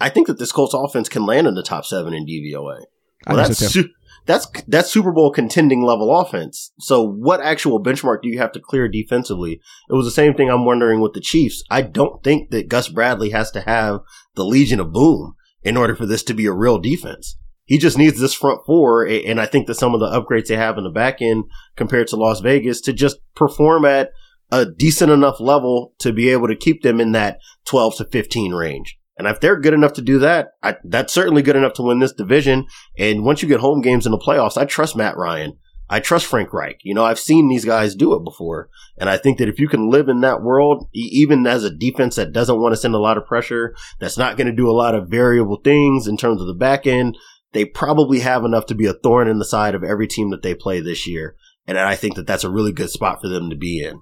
I 0.00 0.08
think 0.08 0.26
that 0.26 0.38
this 0.38 0.52
Colts 0.52 0.74
offense 0.74 1.08
can 1.08 1.24
land 1.24 1.46
in 1.46 1.54
the 1.54 1.62
top 1.62 1.86
seven 1.86 2.12
in 2.12 2.26
DVOA. 2.26 2.80
Well, 3.26 3.36
that's 3.36 3.58
su- 3.58 3.90
that's 4.26 4.48
that's 4.66 4.90
Super 4.90 5.12
Bowl 5.12 5.30
contending 5.30 5.82
level 5.82 6.18
offense. 6.18 6.72
So, 6.80 7.02
what 7.02 7.40
actual 7.40 7.82
benchmark 7.82 8.22
do 8.22 8.28
you 8.28 8.38
have 8.38 8.52
to 8.52 8.60
clear 8.60 8.88
defensively? 8.88 9.60
It 9.88 9.94
was 9.94 10.04
the 10.04 10.10
same 10.10 10.34
thing 10.34 10.50
I'm 10.50 10.64
wondering 10.64 11.00
with 11.00 11.12
the 11.12 11.20
Chiefs. 11.20 11.62
I 11.70 11.82
don't 11.82 12.22
think 12.24 12.50
that 12.50 12.68
Gus 12.68 12.88
Bradley 12.88 13.30
has 13.30 13.50
to 13.52 13.60
have 13.60 14.00
the 14.34 14.44
Legion 14.44 14.80
of 14.80 14.92
Boom 14.92 15.34
in 15.62 15.76
order 15.76 15.94
for 15.94 16.06
this 16.06 16.22
to 16.24 16.34
be 16.34 16.46
a 16.46 16.52
real 16.52 16.78
defense. 16.78 17.36
He 17.70 17.78
just 17.78 17.96
needs 17.96 18.18
this 18.18 18.34
front 18.34 18.66
four, 18.66 19.06
and 19.06 19.40
I 19.40 19.46
think 19.46 19.68
that 19.68 19.76
some 19.76 19.94
of 19.94 20.00
the 20.00 20.08
upgrades 20.08 20.48
they 20.48 20.56
have 20.56 20.76
in 20.76 20.82
the 20.82 20.90
back 20.90 21.22
end 21.22 21.44
compared 21.76 22.08
to 22.08 22.16
Las 22.16 22.40
Vegas 22.40 22.80
to 22.80 22.92
just 22.92 23.18
perform 23.36 23.84
at 23.84 24.10
a 24.50 24.66
decent 24.66 25.12
enough 25.12 25.38
level 25.38 25.94
to 26.00 26.12
be 26.12 26.30
able 26.30 26.48
to 26.48 26.56
keep 26.56 26.82
them 26.82 27.00
in 27.00 27.12
that 27.12 27.38
12 27.66 27.98
to 27.98 28.04
15 28.06 28.54
range. 28.54 28.98
And 29.16 29.28
if 29.28 29.38
they're 29.38 29.60
good 29.60 29.72
enough 29.72 29.92
to 29.92 30.02
do 30.02 30.18
that, 30.18 30.48
I, 30.64 30.78
that's 30.82 31.12
certainly 31.12 31.42
good 31.42 31.54
enough 31.54 31.74
to 31.74 31.84
win 31.84 32.00
this 32.00 32.12
division. 32.12 32.66
And 32.98 33.24
once 33.24 33.40
you 33.40 33.48
get 33.48 33.60
home 33.60 33.82
games 33.82 34.04
in 34.04 34.10
the 34.10 34.18
playoffs, 34.18 34.58
I 34.58 34.64
trust 34.64 34.96
Matt 34.96 35.16
Ryan. 35.16 35.56
I 35.88 36.00
trust 36.00 36.26
Frank 36.26 36.52
Reich. 36.52 36.80
You 36.82 36.94
know, 36.94 37.04
I've 37.04 37.20
seen 37.20 37.48
these 37.48 37.64
guys 37.64 37.94
do 37.94 38.16
it 38.16 38.24
before. 38.24 38.68
And 38.98 39.08
I 39.08 39.16
think 39.16 39.38
that 39.38 39.48
if 39.48 39.60
you 39.60 39.68
can 39.68 39.90
live 39.90 40.08
in 40.08 40.22
that 40.22 40.42
world, 40.42 40.88
even 40.92 41.46
as 41.46 41.62
a 41.62 41.70
defense 41.70 42.16
that 42.16 42.32
doesn't 42.32 42.60
want 42.60 42.72
to 42.72 42.80
send 42.80 42.96
a 42.96 42.98
lot 42.98 43.16
of 43.16 43.26
pressure, 43.26 43.76
that's 44.00 44.18
not 44.18 44.36
going 44.36 44.48
to 44.48 44.52
do 44.52 44.68
a 44.68 44.74
lot 44.74 44.96
of 44.96 45.08
variable 45.08 45.60
things 45.62 46.08
in 46.08 46.16
terms 46.16 46.40
of 46.40 46.48
the 46.48 46.54
back 46.54 46.84
end, 46.84 47.16
they 47.52 47.64
probably 47.64 48.20
have 48.20 48.44
enough 48.44 48.66
to 48.66 48.74
be 48.74 48.86
a 48.86 48.92
thorn 48.92 49.28
in 49.28 49.38
the 49.38 49.44
side 49.44 49.74
of 49.74 49.82
every 49.84 50.06
team 50.06 50.30
that 50.30 50.42
they 50.42 50.54
play 50.54 50.80
this 50.80 51.06
year. 51.06 51.36
And 51.66 51.78
I 51.78 51.96
think 51.96 52.16
that 52.16 52.26
that's 52.26 52.44
a 52.44 52.50
really 52.50 52.72
good 52.72 52.90
spot 52.90 53.20
for 53.20 53.28
them 53.28 53.50
to 53.50 53.56
be 53.56 53.82
in. 53.82 54.00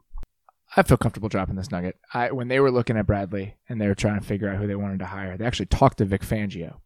I 0.76 0.82
feel 0.82 0.96
comfortable 0.98 1.28
dropping 1.28 1.56
this 1.56 1.70
nugget. 1.70 1.96
I 2.12 2.30
when 2.30 2.48
they 2.48 2.60
were 2.60 2.70
looking 2.70 2.96
at 2.96 3.06
Bradley 3.06 3.56
and 3.68 3.80
they 3.80 3.88
were 3.88 3.94
trying 3.94 4.20
to 4.20 4.26
figure 4.26 4.48
out 4.50 4.58
who 4.58 4.66
they 4.66 4.74
wanted 4.76 4.98
to 5.00 5.06
hire, 5.06 5.36
they 5.36 5.46
actually 5.46 5.66
talked 5.66 5.98
to 5.98 6.04
Vic 6.04 6.22
Fangio 6.22 6.76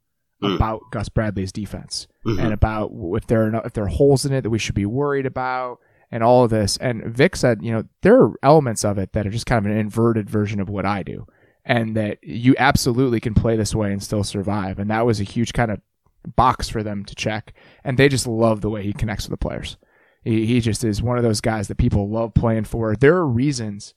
Mm. 0.43 0.57
about 0.57 0.81
Gus 0.91 1.09
Bradley's 1.09 1.53
defense 1.53 2.09
Mhm. 2.27 2.43
and 2.43 2.53
about 2.53 2.91
if 3.17 3.29
there 3.29 3.47
are 3.47 3.51
no, 3.53 3.61
if 3.65 3.75
there 3.75 3.85
are 3.85 3.89
holes 3.89 4.25
in 4.27 4.33
it 4.33 4.41
that 4.43 4.51
we 4.51 4.59
should 4.59 4.75
be 4.75 4.87
worried 4.87 5.25
about 5.27 5.79
and 6.11 6.25
all 6.25 6.43
of 6.43 6.51
this. 6.51 6.77
And 6.79 7.05
Vic 7.05 7.37
said, 7.37 7.63
you 7.63 7.71
know, 7.71 7.85
there 8.03 8.21
are 8.21 8.33
elements 8.43 8.85
of 8.85 8.99
it 8.99 9.13
that 9.13 9.25
are 9.25 9.31
just 9.31 9.47
kind 9.47 9.65
of 9.65 9.71
an 9.71 9.79
inverted 9.79 10.29
version 10.29 10.59
of 10.61 10.69
what 10.69 10.85
I 10.85 11.05
do, 11.05 11.27
and 11.65 11.97
that 11.97 12.19
you 12.25 12.57
absolutely 12.59 13.21
can 13.21 13.35
play 13.35 13.57
this 13.57 13.73
way 13.73 13.93
and 13.93 14.03
still 14.03 14.25
survive. 14.25 14.81
And 14.81 14.91
that 14.91 15.07
was 15.07 15.21
a 15.21 15.25
huge 15.25 15.53
kind 15.53 15.71
of 15.71 15.81
box 16.27 16.69
for 16.69 16.83
them 16.83 17.05
to 17.05 17.15
check. 17.15 17.55
And 17.85 17.99
they 17.99 18.09
just 18.09 18.27
love 18.27 18.61
the 18.61 18.71
way 18.71 18.83
he 18.83 18.93
connects 18.93 19.25
with 19.29 19.39
the 19.39 19.45
players. 19.45 19.77
He, 20.25 20.47
he 20.47 20.61
just 20.61 20.85
is 20.85 21.03
one 21.03 21.19
of 21.19 21.25
those 21.25 21.41
guys 21.41 21.69
that 21.69 21.79
people 21.79 22.09
love 22.09 22.35
playing 22.35 22.65
for. 22.65 22.95
There 22.95 23.17
are 23.17 23.27
reasons 23.27 23.95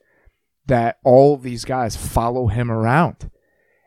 that 0.65 0.97
all 1.03 1.37
these 1.37 1.65
guys 1.65 1.95
follow 1.95 2.47
him 2.47 2.71
around. 2.71 3.29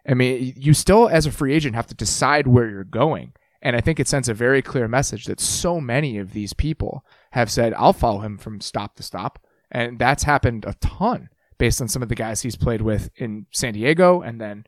I 0.09 0.15
mean, 0.15 0.55
you 0.56 0.73
still, 0.73 1.09
as 1.09 1.27
a 1.27 1.32
free 1.32 1.52
agent, 1.52 1.74
have 1.74 1.89
to 1.89 1.94
decide 1.94 2.47
where 2.47 2.69
you're 2.69 2.85
going. 2.85 3.32
And 3.60 3.74
I 3.74 3.81
think 3.81 3.98
it 3.98 4.09
sends 4.09 4.28
a 4.28 4.35
very 4.35 4.62
clear 4.62 4.86
message 4.86 5.27
that 5.27 5.40
so 5.40 5.81
many 5.81 6.19
of 6.19 6.32
these 6.32 6.52
people 6.52 7.05
have 7.32 7.51
said, 7.51 7.74
I'll 7.74 7.93
follow 7.93 8.20
him 8.20 8.39
from 8.39 8.60
stop 8.60 8.94
to 8.97 9.02
stop. 9.02 9.40
And 9.70 9.98
that's 9.98 10.23
happened 10.23 10.65
a 10.65 10.74
ton 10.74 11.28
based 11.59 11.82
on 11.82 11.89
some 11.89 12.02
of 12.02 12.09
the 12.09 12.15
guys 12.15 12.40
he's 12.40 12.56
played 12.56 12.81
with 12.81 13.10
in 13.16 13.47
San 13.52 13.74
Diego 13.74 14.23
and 14.23 14.40
then 14.40 14.65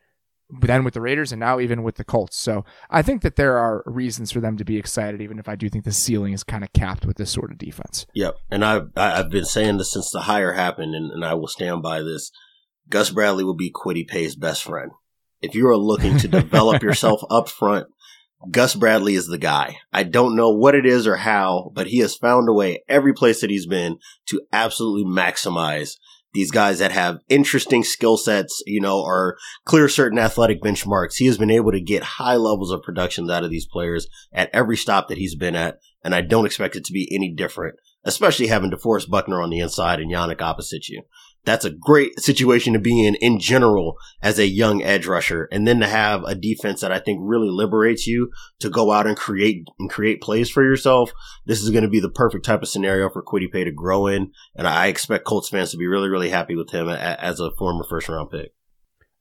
then 0.61 0.85
with 0.85 0.95
the 0.95 1.01
Raiders 1.01 1.33
and 1.33 1.41
now 1.41 1.61
even 1.61 1.83
with 1.83 1.97
the 1.97 2.05
Colts. 2.05 2.39
So 2.39 2.65
I 2.89 3.03
think 3.03 3.23
that 3.23 3.37
there 3.37 3.57
are 3.59 3.83
reasons 3.87 4.33
for 4.33 4.41
them 4.41 4.57
to 4.57 4.65
be 4.65 4.77
excited, 4.77 5.21
even 5.21 5.39
if 5.39 5.49
I 5.49 5.57
do 5.57 5.69
think 5.69 5.85
the 5.85 5.93
ceiling 5.93 6.33
is 6.33 6.45
kind 6.45 6.65
of 6.65 6.73
capped 6.73 7.07
with 7.07 7.17
this 7.17 7.31
sort 7.31 7.51
of 7.51 7.59
defense. 7.59 8.07
Yep. 8.15 8.37
And 8.51 8.65
I've, 8.65 8.89
I've 8.97 9.31
been 9.31 9.45
saying 9.45 9.79
this 9.79 9.93
since 9.93 10.11
the 10.11 10.23
hire 10.23 10.53
happened, 10.53 10.95
and, 10.95 11.11
and 11.11 11.25
I 11.25 11.35
will 11.35 11.49
stand 11.49 11.83
by 11.83 12.03
this. 12.03 12.31
Gus 12.89 13.11
Bradley 13.11 13.45
will 13.45 13.55
be 13.55 13.73
Kwity 13.73 14.07
Paye's 14.07 14.35
best 14.35 14.63
friend. 14.63 14.91
If 15.41 15.55
you 15.55 15.69
are 15.69 15.77
looking 15.77 16.19
to 16.19 16.29
develop 16.29 16.83
yourself 16.83 17.23
up 17.31 17.49
front, 17.49 17.87
Gus 18.51 18.75
Bradley 18.75 19.15
is 19.15 19.27
the 19.27 19.39
guy. 19.39 19.79
I 19.93 20.03
don't 20.03 20.35
know 20.35 20.51
what 20.51 20.75
it 20.75 20.87
is 20.87 21.07
or 21.07 21.17
how, 21.17 21.71
but 21.75 21.89
he 21.89 21.99
has 21.99 22.17
found 22.17 22.49
a 22.49 22.53
way 22.53 22.83
every 22.89 23.13
place 23.13 23.41
that 23.41 23.51
he's 23.51 23.67
been 23.67 23.99
to 24.29 24.41
absolutely 24.53 25.05
maximize 25.05 25.97
these 26.33 26.51
guys 26.51 26.79
that 26.79 26.93
have 26.93 27.21
interesting 27.29 27.83
skill 27.83 28.17
sets, 28.17 28.63
you 28.67 28.81
know, 28.81 29.01
or 29.01 29.37
clear 29.65 29.89
certain 29.89 30.19
athletic 30.19 30.63
benchmarks. 30.63 31.17
He 31.17 31.27
has 31.27 31.39
been 31.39 31.51
able 31.51 31.73
to 31.73 31.81
get 31.81 32.03
high 32.03 32.37
levels 32.37 32.71
of 32.71 32.83
productions 32.83 33.31
out 33.31 33.45
of 33.45 33.51
these 33.51 33.67
players 33.67 34.07
at 34.33 34.51
every 34.53 34.77
stop 34.77 35.09
that 35.09 35.19
he's 35.19 35.35
been 35.35 35.57
at. 35.57 35.81
And 36.05 36.15
I 36.15 36.21
don't 36.21 36.47
expect 36.47 36.77
it 36.77 36.85
to 36.85 36.93
be 36.93 37.09
any 37.13 37.33
different, 37.33 37.77
especially 38.05 38.47
having 38.47 38.71
DeForest 38.71 39.11
Buckner 39.11 39.43
on 39.43 39.51
the 39.51 39.59
inside 39.59 40.01
and 40.01 40.11
Yannick 40.11 40.41
opposite 40.41 40.89
you. 40.89 41.03
That's 41.45 41.65
a 41.65 41.71
great 41.71 42.21
situation 42.21 42.75
to 42.75 42.79
be 42.79 43.07
in 43.07 43.15
in 43.17 43.39
general 43.39 43.97
as 44.23 44.39
a 44.39 44.47
young 44.47 44.83
edge 44.83 45.07
rusher. 45.07 45.49
And 45.51 45.67
then 45.67 45.81
to 45.81 45.87
have 45.87 46.23
a 46.25 46.35
defense 46.35 46.81
that 46.81 46.93
I 46.93 46.99
think 46.99 47.21
really 47.23 47.49
liberates 47.49 48.07
you 48.07 48.31
to 48.61 48.69
go 48.69 48.93
out 48.93 49.07
and 49.07 49.17
create 49.17 49.67
and 49.79 49.89
create 49.89 50.21
plays 50.21 50.51
for 50.51 50.63
yourself. 50.63 51.13
This 51.47 51.63
is 51.63 51.71
going 51.71 51.85
to 51.85 51.89
be 51.89 52.01
the 52.01 52.11
perfect 52.11 52.45
type 52.45 52.63
of 52.63 52.69
scenario 52.69 53.09
for 53.09 53.23
Kwity 53.23 53.51
Paye 53.51 53.65
to 53.65 53.73
grow 53.73 54.07
in. 54.07 54.33
And 54.55 54.69
I 54.69 54.89
expect 54.89 55.25
Colts 55.25 55.49
fans 55.49 55.71
to 55.71 55.79
be 55.79 55.87
really, 55.87 56.09
really 56.09 56.31
happy 56.31 56.57
with 56.57 56.71
him 56.71 56.89
as 56.89 57.41
a 57.41 57.51
former 57.53 57.85
first 57.89 58.09
round 58.09 58.31
pick. 58.31 58.53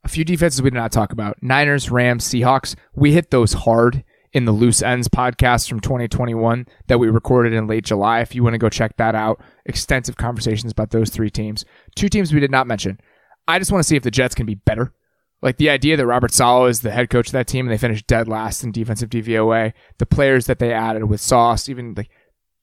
A 0.03 0.09
few 0.09 0.23
defenses 0.23 0.61
we 0.61 0.69
did 0.69 0.77
not 0.77 0.91
talk 0.91 1.11
about 1.11 1.37
Niners, 1.41 1.91
Rams, 1.91 2.25
Seahawks. 2.25 2.75
We 2.95 3.11
hit 3.11 3.31
those 3.31 3.53
hard 3.53 4.03
in 4.31 4.45
the 4.45 4.51
Loose 4.51 4.81
Ends 4.81 5.07
podcast 5.07 5.67
from 5.67 5.79
2021 5.79 6.67
that 6.87 6.99
we 6.99 7.09
recorded 7.09 7.53
in 7.53 7.67
late 7.67 7.85
July. 7.85 8.19
If 8.19 8.35
you 8.35 8.43
want 8.43 8.53
to 8.53 8.59
go 8.59 8.69
check 8.69 8.97
that 8.97 9.15
out, 9.15 9.41
extensive 9.65 10.17
conversations 10.17 10.71
about 10.71 10.91
those 10.91 11.09
three 11.09 11.29
teams. 11.29 11.65
Two 11.95 12.09
teams 12.09 12.33
we 12.33 12.39
did 12.39 12.51
not 12.51 12.67
mention. 12.67 12.99
I 13.47 13.57
just 13.57 13.71
want 13.71 13.83
to 13.83 13.87
see 13.87 13.95
if 13.95 14.03
the 14.03 14.11
Jets 14.11 14.35
can 14.35 14.45
be 14.45 14.55
better. 14.55 14.93
Like 15.41 15.57
the 15.57 15.69
idea 15.69 15.97
that 15.97 16.05
Robert 16.05 16.33
Saleh 16.33 16.69
is 16.69 16.81
the 16.81 16.91
head 16.91 17.09
coach 17.09 17.27
of 17.27 17.33
that 17.33 17.47
team 17.47 17.65
and 17.65 17.73
they 17.73 17.77
finished 17.77 18.07
dead 18.07 18.27
last 18.27 18.63
in 18.63 18.71
defensive 18.71 19.09
DVOA, 19.09 19.73
the 19.97 20.05
players 20.05 20.45
that 20.45 20.59
they 20.59 20.73
added 20.73 21.05
with 21.05 21.21
Sauce, 21.21 21.69
even 21.69 21.93
like 21.95 22.09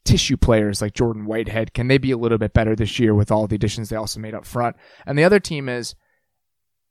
tissue 0.04 0.36
players 0.36 0.82
like 0.82 0.94
Jordan 0.94 1.24
Whitehead. 1.24 1.74
Can 1.74 1.88
they 1.88 1.98
be 1.98 2.12
a 2.12 2.18
little 2.18 2.38
bit 2.38 2.52
better 2.52 2.76
this 2.76 2.98
year 2.98 3.14
with 3.14 3.32
all 3.32 3.46
the 3.46 3.56
additions 3.56 3.88
they 3.88 3.96
also 3.96 4.20
made 4.20 4.34
up 4.34 4.44
front? 4.44 4.76
And 5.06 5.18
the 5.18 5.24
other 5.24 5.40
team 5.40 5.68
is 5.68 5.94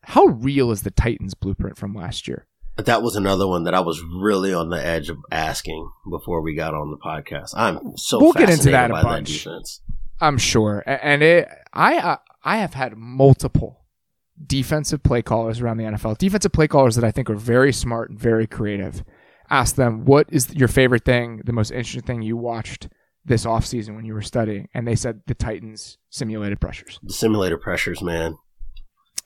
how 0.03 0.25
real 0.25 0.71
is 0.71 0.81
the 0.81 0.91
Titans 0.91 1.33
blueprint 1.33 1.77
from 1.77 1.93
last 1.93 2.27
year? 2.27 2.47
That 2.77 3.01
was 3.01 3.15
another 3.15 3.47
one 3.47 3.63
that 3.63 3.73
I 3.73 3.79
was 3.79 4.01
really 4.01 4.53
on 4.53 4.69
the 4.69 4.85
edge 4.85 5.09
of 5.09 5.17
asking 5.31 5.89
before 6.09 6.41
we 6.41 6.55
got 6.55 6.73
on 6.73 6.91
the 6.91 6.97
podcast. 6.97 7.51
I'm 7.55 7.95
so 7.97 8.19
we'll 8.19 8.33
get 8.33 8.49
into 8.49 8.71
that 8.71 8.91
a 8.91 8.93
bunch. 8.93 9.45
That. 9.45 9.79
I'm 10.19 10.37
sure, 10.37 10.83
and 10.85 11.23
it, 11.23 11.47
I 11.73 11.97
uh, 11.97 12.17
I 12.43 12.57
have 12.57 12.73
had 12.73 12.97
multiple 12.97 13.85
defensive 14.45 15.03
play 15.03 15.21
callers 15.21 15.61
around 15.61 15.77
the 15.77 15.85
NFL, 15.85 16.17
defensive 16.17 16.51
play 16.51 16.67
callers 16.67 16.95
that 16.95 17.05
I 17.05 17.11
think 17.11 17.29
are 17.29 17.35
very 17.35 17.71
smart 17.71 18.09
and 18.09 18.19
very 18.19 18.47
creative. 18.47 19.03
Ask 19.49 19.75
them 19.75 20.05
what 20.05 20.27
is 20.29 20.53
your 20.53 20.67
favorite 20.67 21.05
thing, 21.05 21.41
the 21.45 21.53
most 21.53 21.71
interesting 21.71 22.01
thing 22.01 22.21
you 22.21 22.35
watched 22.35 22.89
this 23.23 23.45
offseason 23.45 23.95
when 23.95 24.05
you 24.05 24.13
were 24.13 24.21
studying, 24.21 24.69
and 24.73 24.87
they 24.87 24.95
said 24.95 25.21
the 25.27 25.33
Titans 25.33 25.97
simulated 26.09 26.61
pressures. 26.61 26.99
The 27.03 27.13
simulator 27.13 27.57
pressures, 27.57 28.01
man. 28.01 28.37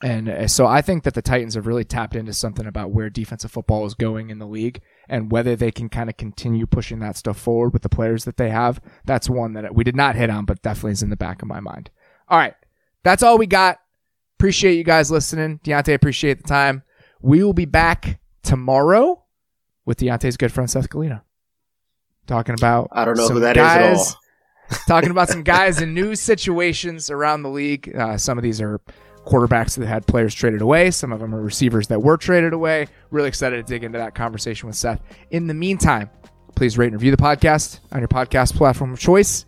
And 0.02 0.28
uh, 0.28 0.48
so 0.48 0.66
I 0.66 0.80
think 0.80 1.04
that 1.04 1.14
the 1.14 1.22
Titans 1.22 1.54
have 1.54 1.66
really 1.66 1.84
tapped 1.84 2.16
into 2.16 2.32
something 2.32 2.66
about 2.66 2.90
where 2.90 3.10
defensive 3.10 3.50
football 3.50 3.84
is 3.84 3.94
going 3.94 4.30
in 4.30 4.38
the 4.38 4.46
league 4.46 4.80
and 5.08 5.30
whether 5.30 5.54
they 5.54 5.70
can 5.70 5.88
kind 5.88 6.08
of 6.08 6.16
continue 6.16 6.66
pushing 6.66 7.00
that 7.00 7.16
stuff 7.16 7.38
forward 7.38 7.72
with 7.72 7.82
the 7.82 7.88
players 7.90 8.24
that 8.24 8.38
they 8.38 8.48
have. 8.48 8.80
That's 9.04 9.28
one 9.28 9.52
that 9.54 9.74
we 9.74 9.84
did 9.84 9.96
not 9.96 10.16
hit 10.16 10.30
on, 10.30 10.46
but 10.46 10.62
definitely 10.62 10.92
is 10.92 11.02
in 11.02 11.10
the 11.10 11.16
back 11.16 11.42
of 11.42 11.48
my 11.48 11.60
mind. 11.60 11.90
All 12.28 12.38
right. 12.38 12.54
That's 13.02 13.22
all 13.22 13.36
we 13.36 13.46
got. 13.46 13.78
Appreciate 14.38 14.76
you 14.76 14.84
guys 14.84 15.10
listening. 15.10 15.60
Diante, 15.62 15.92
appreciate 15.92 16.38
the 16.42 16.48
time. 16.48 16.82
We 17.20 17.44
will 17.44 17.52
be 17.52 17.66
back 17.66 18.20
tomorrow 18.42 19.24
with 19.84 19.98
Diante's 19.98 20.38
good 20.38 20.52
friend 20.52 20.70
Seth 20.70 20.88
Galina. 20.88 21.22
Talking 22.26 22.54
about 22.54 22.88
I 22.92 23.04
don't 23.04 23.18
know 23.18 23.26
some 23.26 23.34
who 23.34 23.40
that 23.40 23.56
is 23.56 23.62
at 23.62 23.96
all. 23.96 24.20
talking 24.86 25.10
about 25.10 25.28
some 25.28 25.42
guys 25.42 25.80
in 25.80 25.92
new 25.92 26.14
situations 26.14 27.10
around 27.10 27.42
the 27.42 27.50
league. 27.50 27.94
Uh, 27.94 28.16
some 28.16 28.38
of 28.38 28.44
these 28.44 28.60
are 28.60 28.80
quarterbacks 29.30 29.76
that 29.78 29.86
had 29.86 30.06
players 30.06 30.34
traded 30.34 30.60
away. 30.60 30.90
Some 30.90 31.12
of 31.12 31.20
them 31.20 31.34
are 31.34 31.40
receivers 31.40 31.86
that 31.88 32.02
were 32.02 32.16
traded 32.16 32.52
away. 32.52 32.88
Really 33.10 33.28
excited 33.28 33.64
to 33.64 33.72
dig 33.72 33.84
into 33.84 33.98
that 33.98 34.14
conversation 34.14 34.66
with 34.66 34.76
Seth. 34.76 35.00
In 35.30 35.46
the 35.46 35.54
meantime, 35.54 36.10
please 36.56 36.76
rate 36.76 36.86
and 36.86 36.94
review 36.94 37.10
the 37.10 37.16
podcast 37.16 37.80
on 37.92 38.00
your 38.00 38.08
podcast 38.08 38.54
platform 38.54 38.92
of 38.92 38.98
choice. 38.98 39.46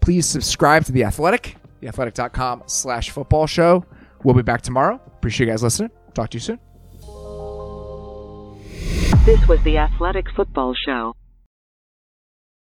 Please 0.00 0.26
subscribe 0.26 0.84
to 0.84 0.92
The 0.92 1.04
Athletic, 1.04 1.56
theathletic.com 1.82 2.64
slash 2.66 3.10
football 3.10 3.46
show. 3.46 3.84
We'll 4.22 4.34
be 4.34 4.42
back 4.42 4.62
tomorrow. 4.62 5.00
Appreciate 5.06 5.46
you 5.46 5.52
guys 5.52 5.62
listening. 5.62 5.90
Talk 6.14 6.30
to 6.30 6.36
you 6.36 6.40
soon. 6.40 6.58
This 9.24 9.48
was 9.48 9.62
the 9.64 9.78
Athletic 9.78 10.26
Football 10.36 10.74
Show. 10.74 11.16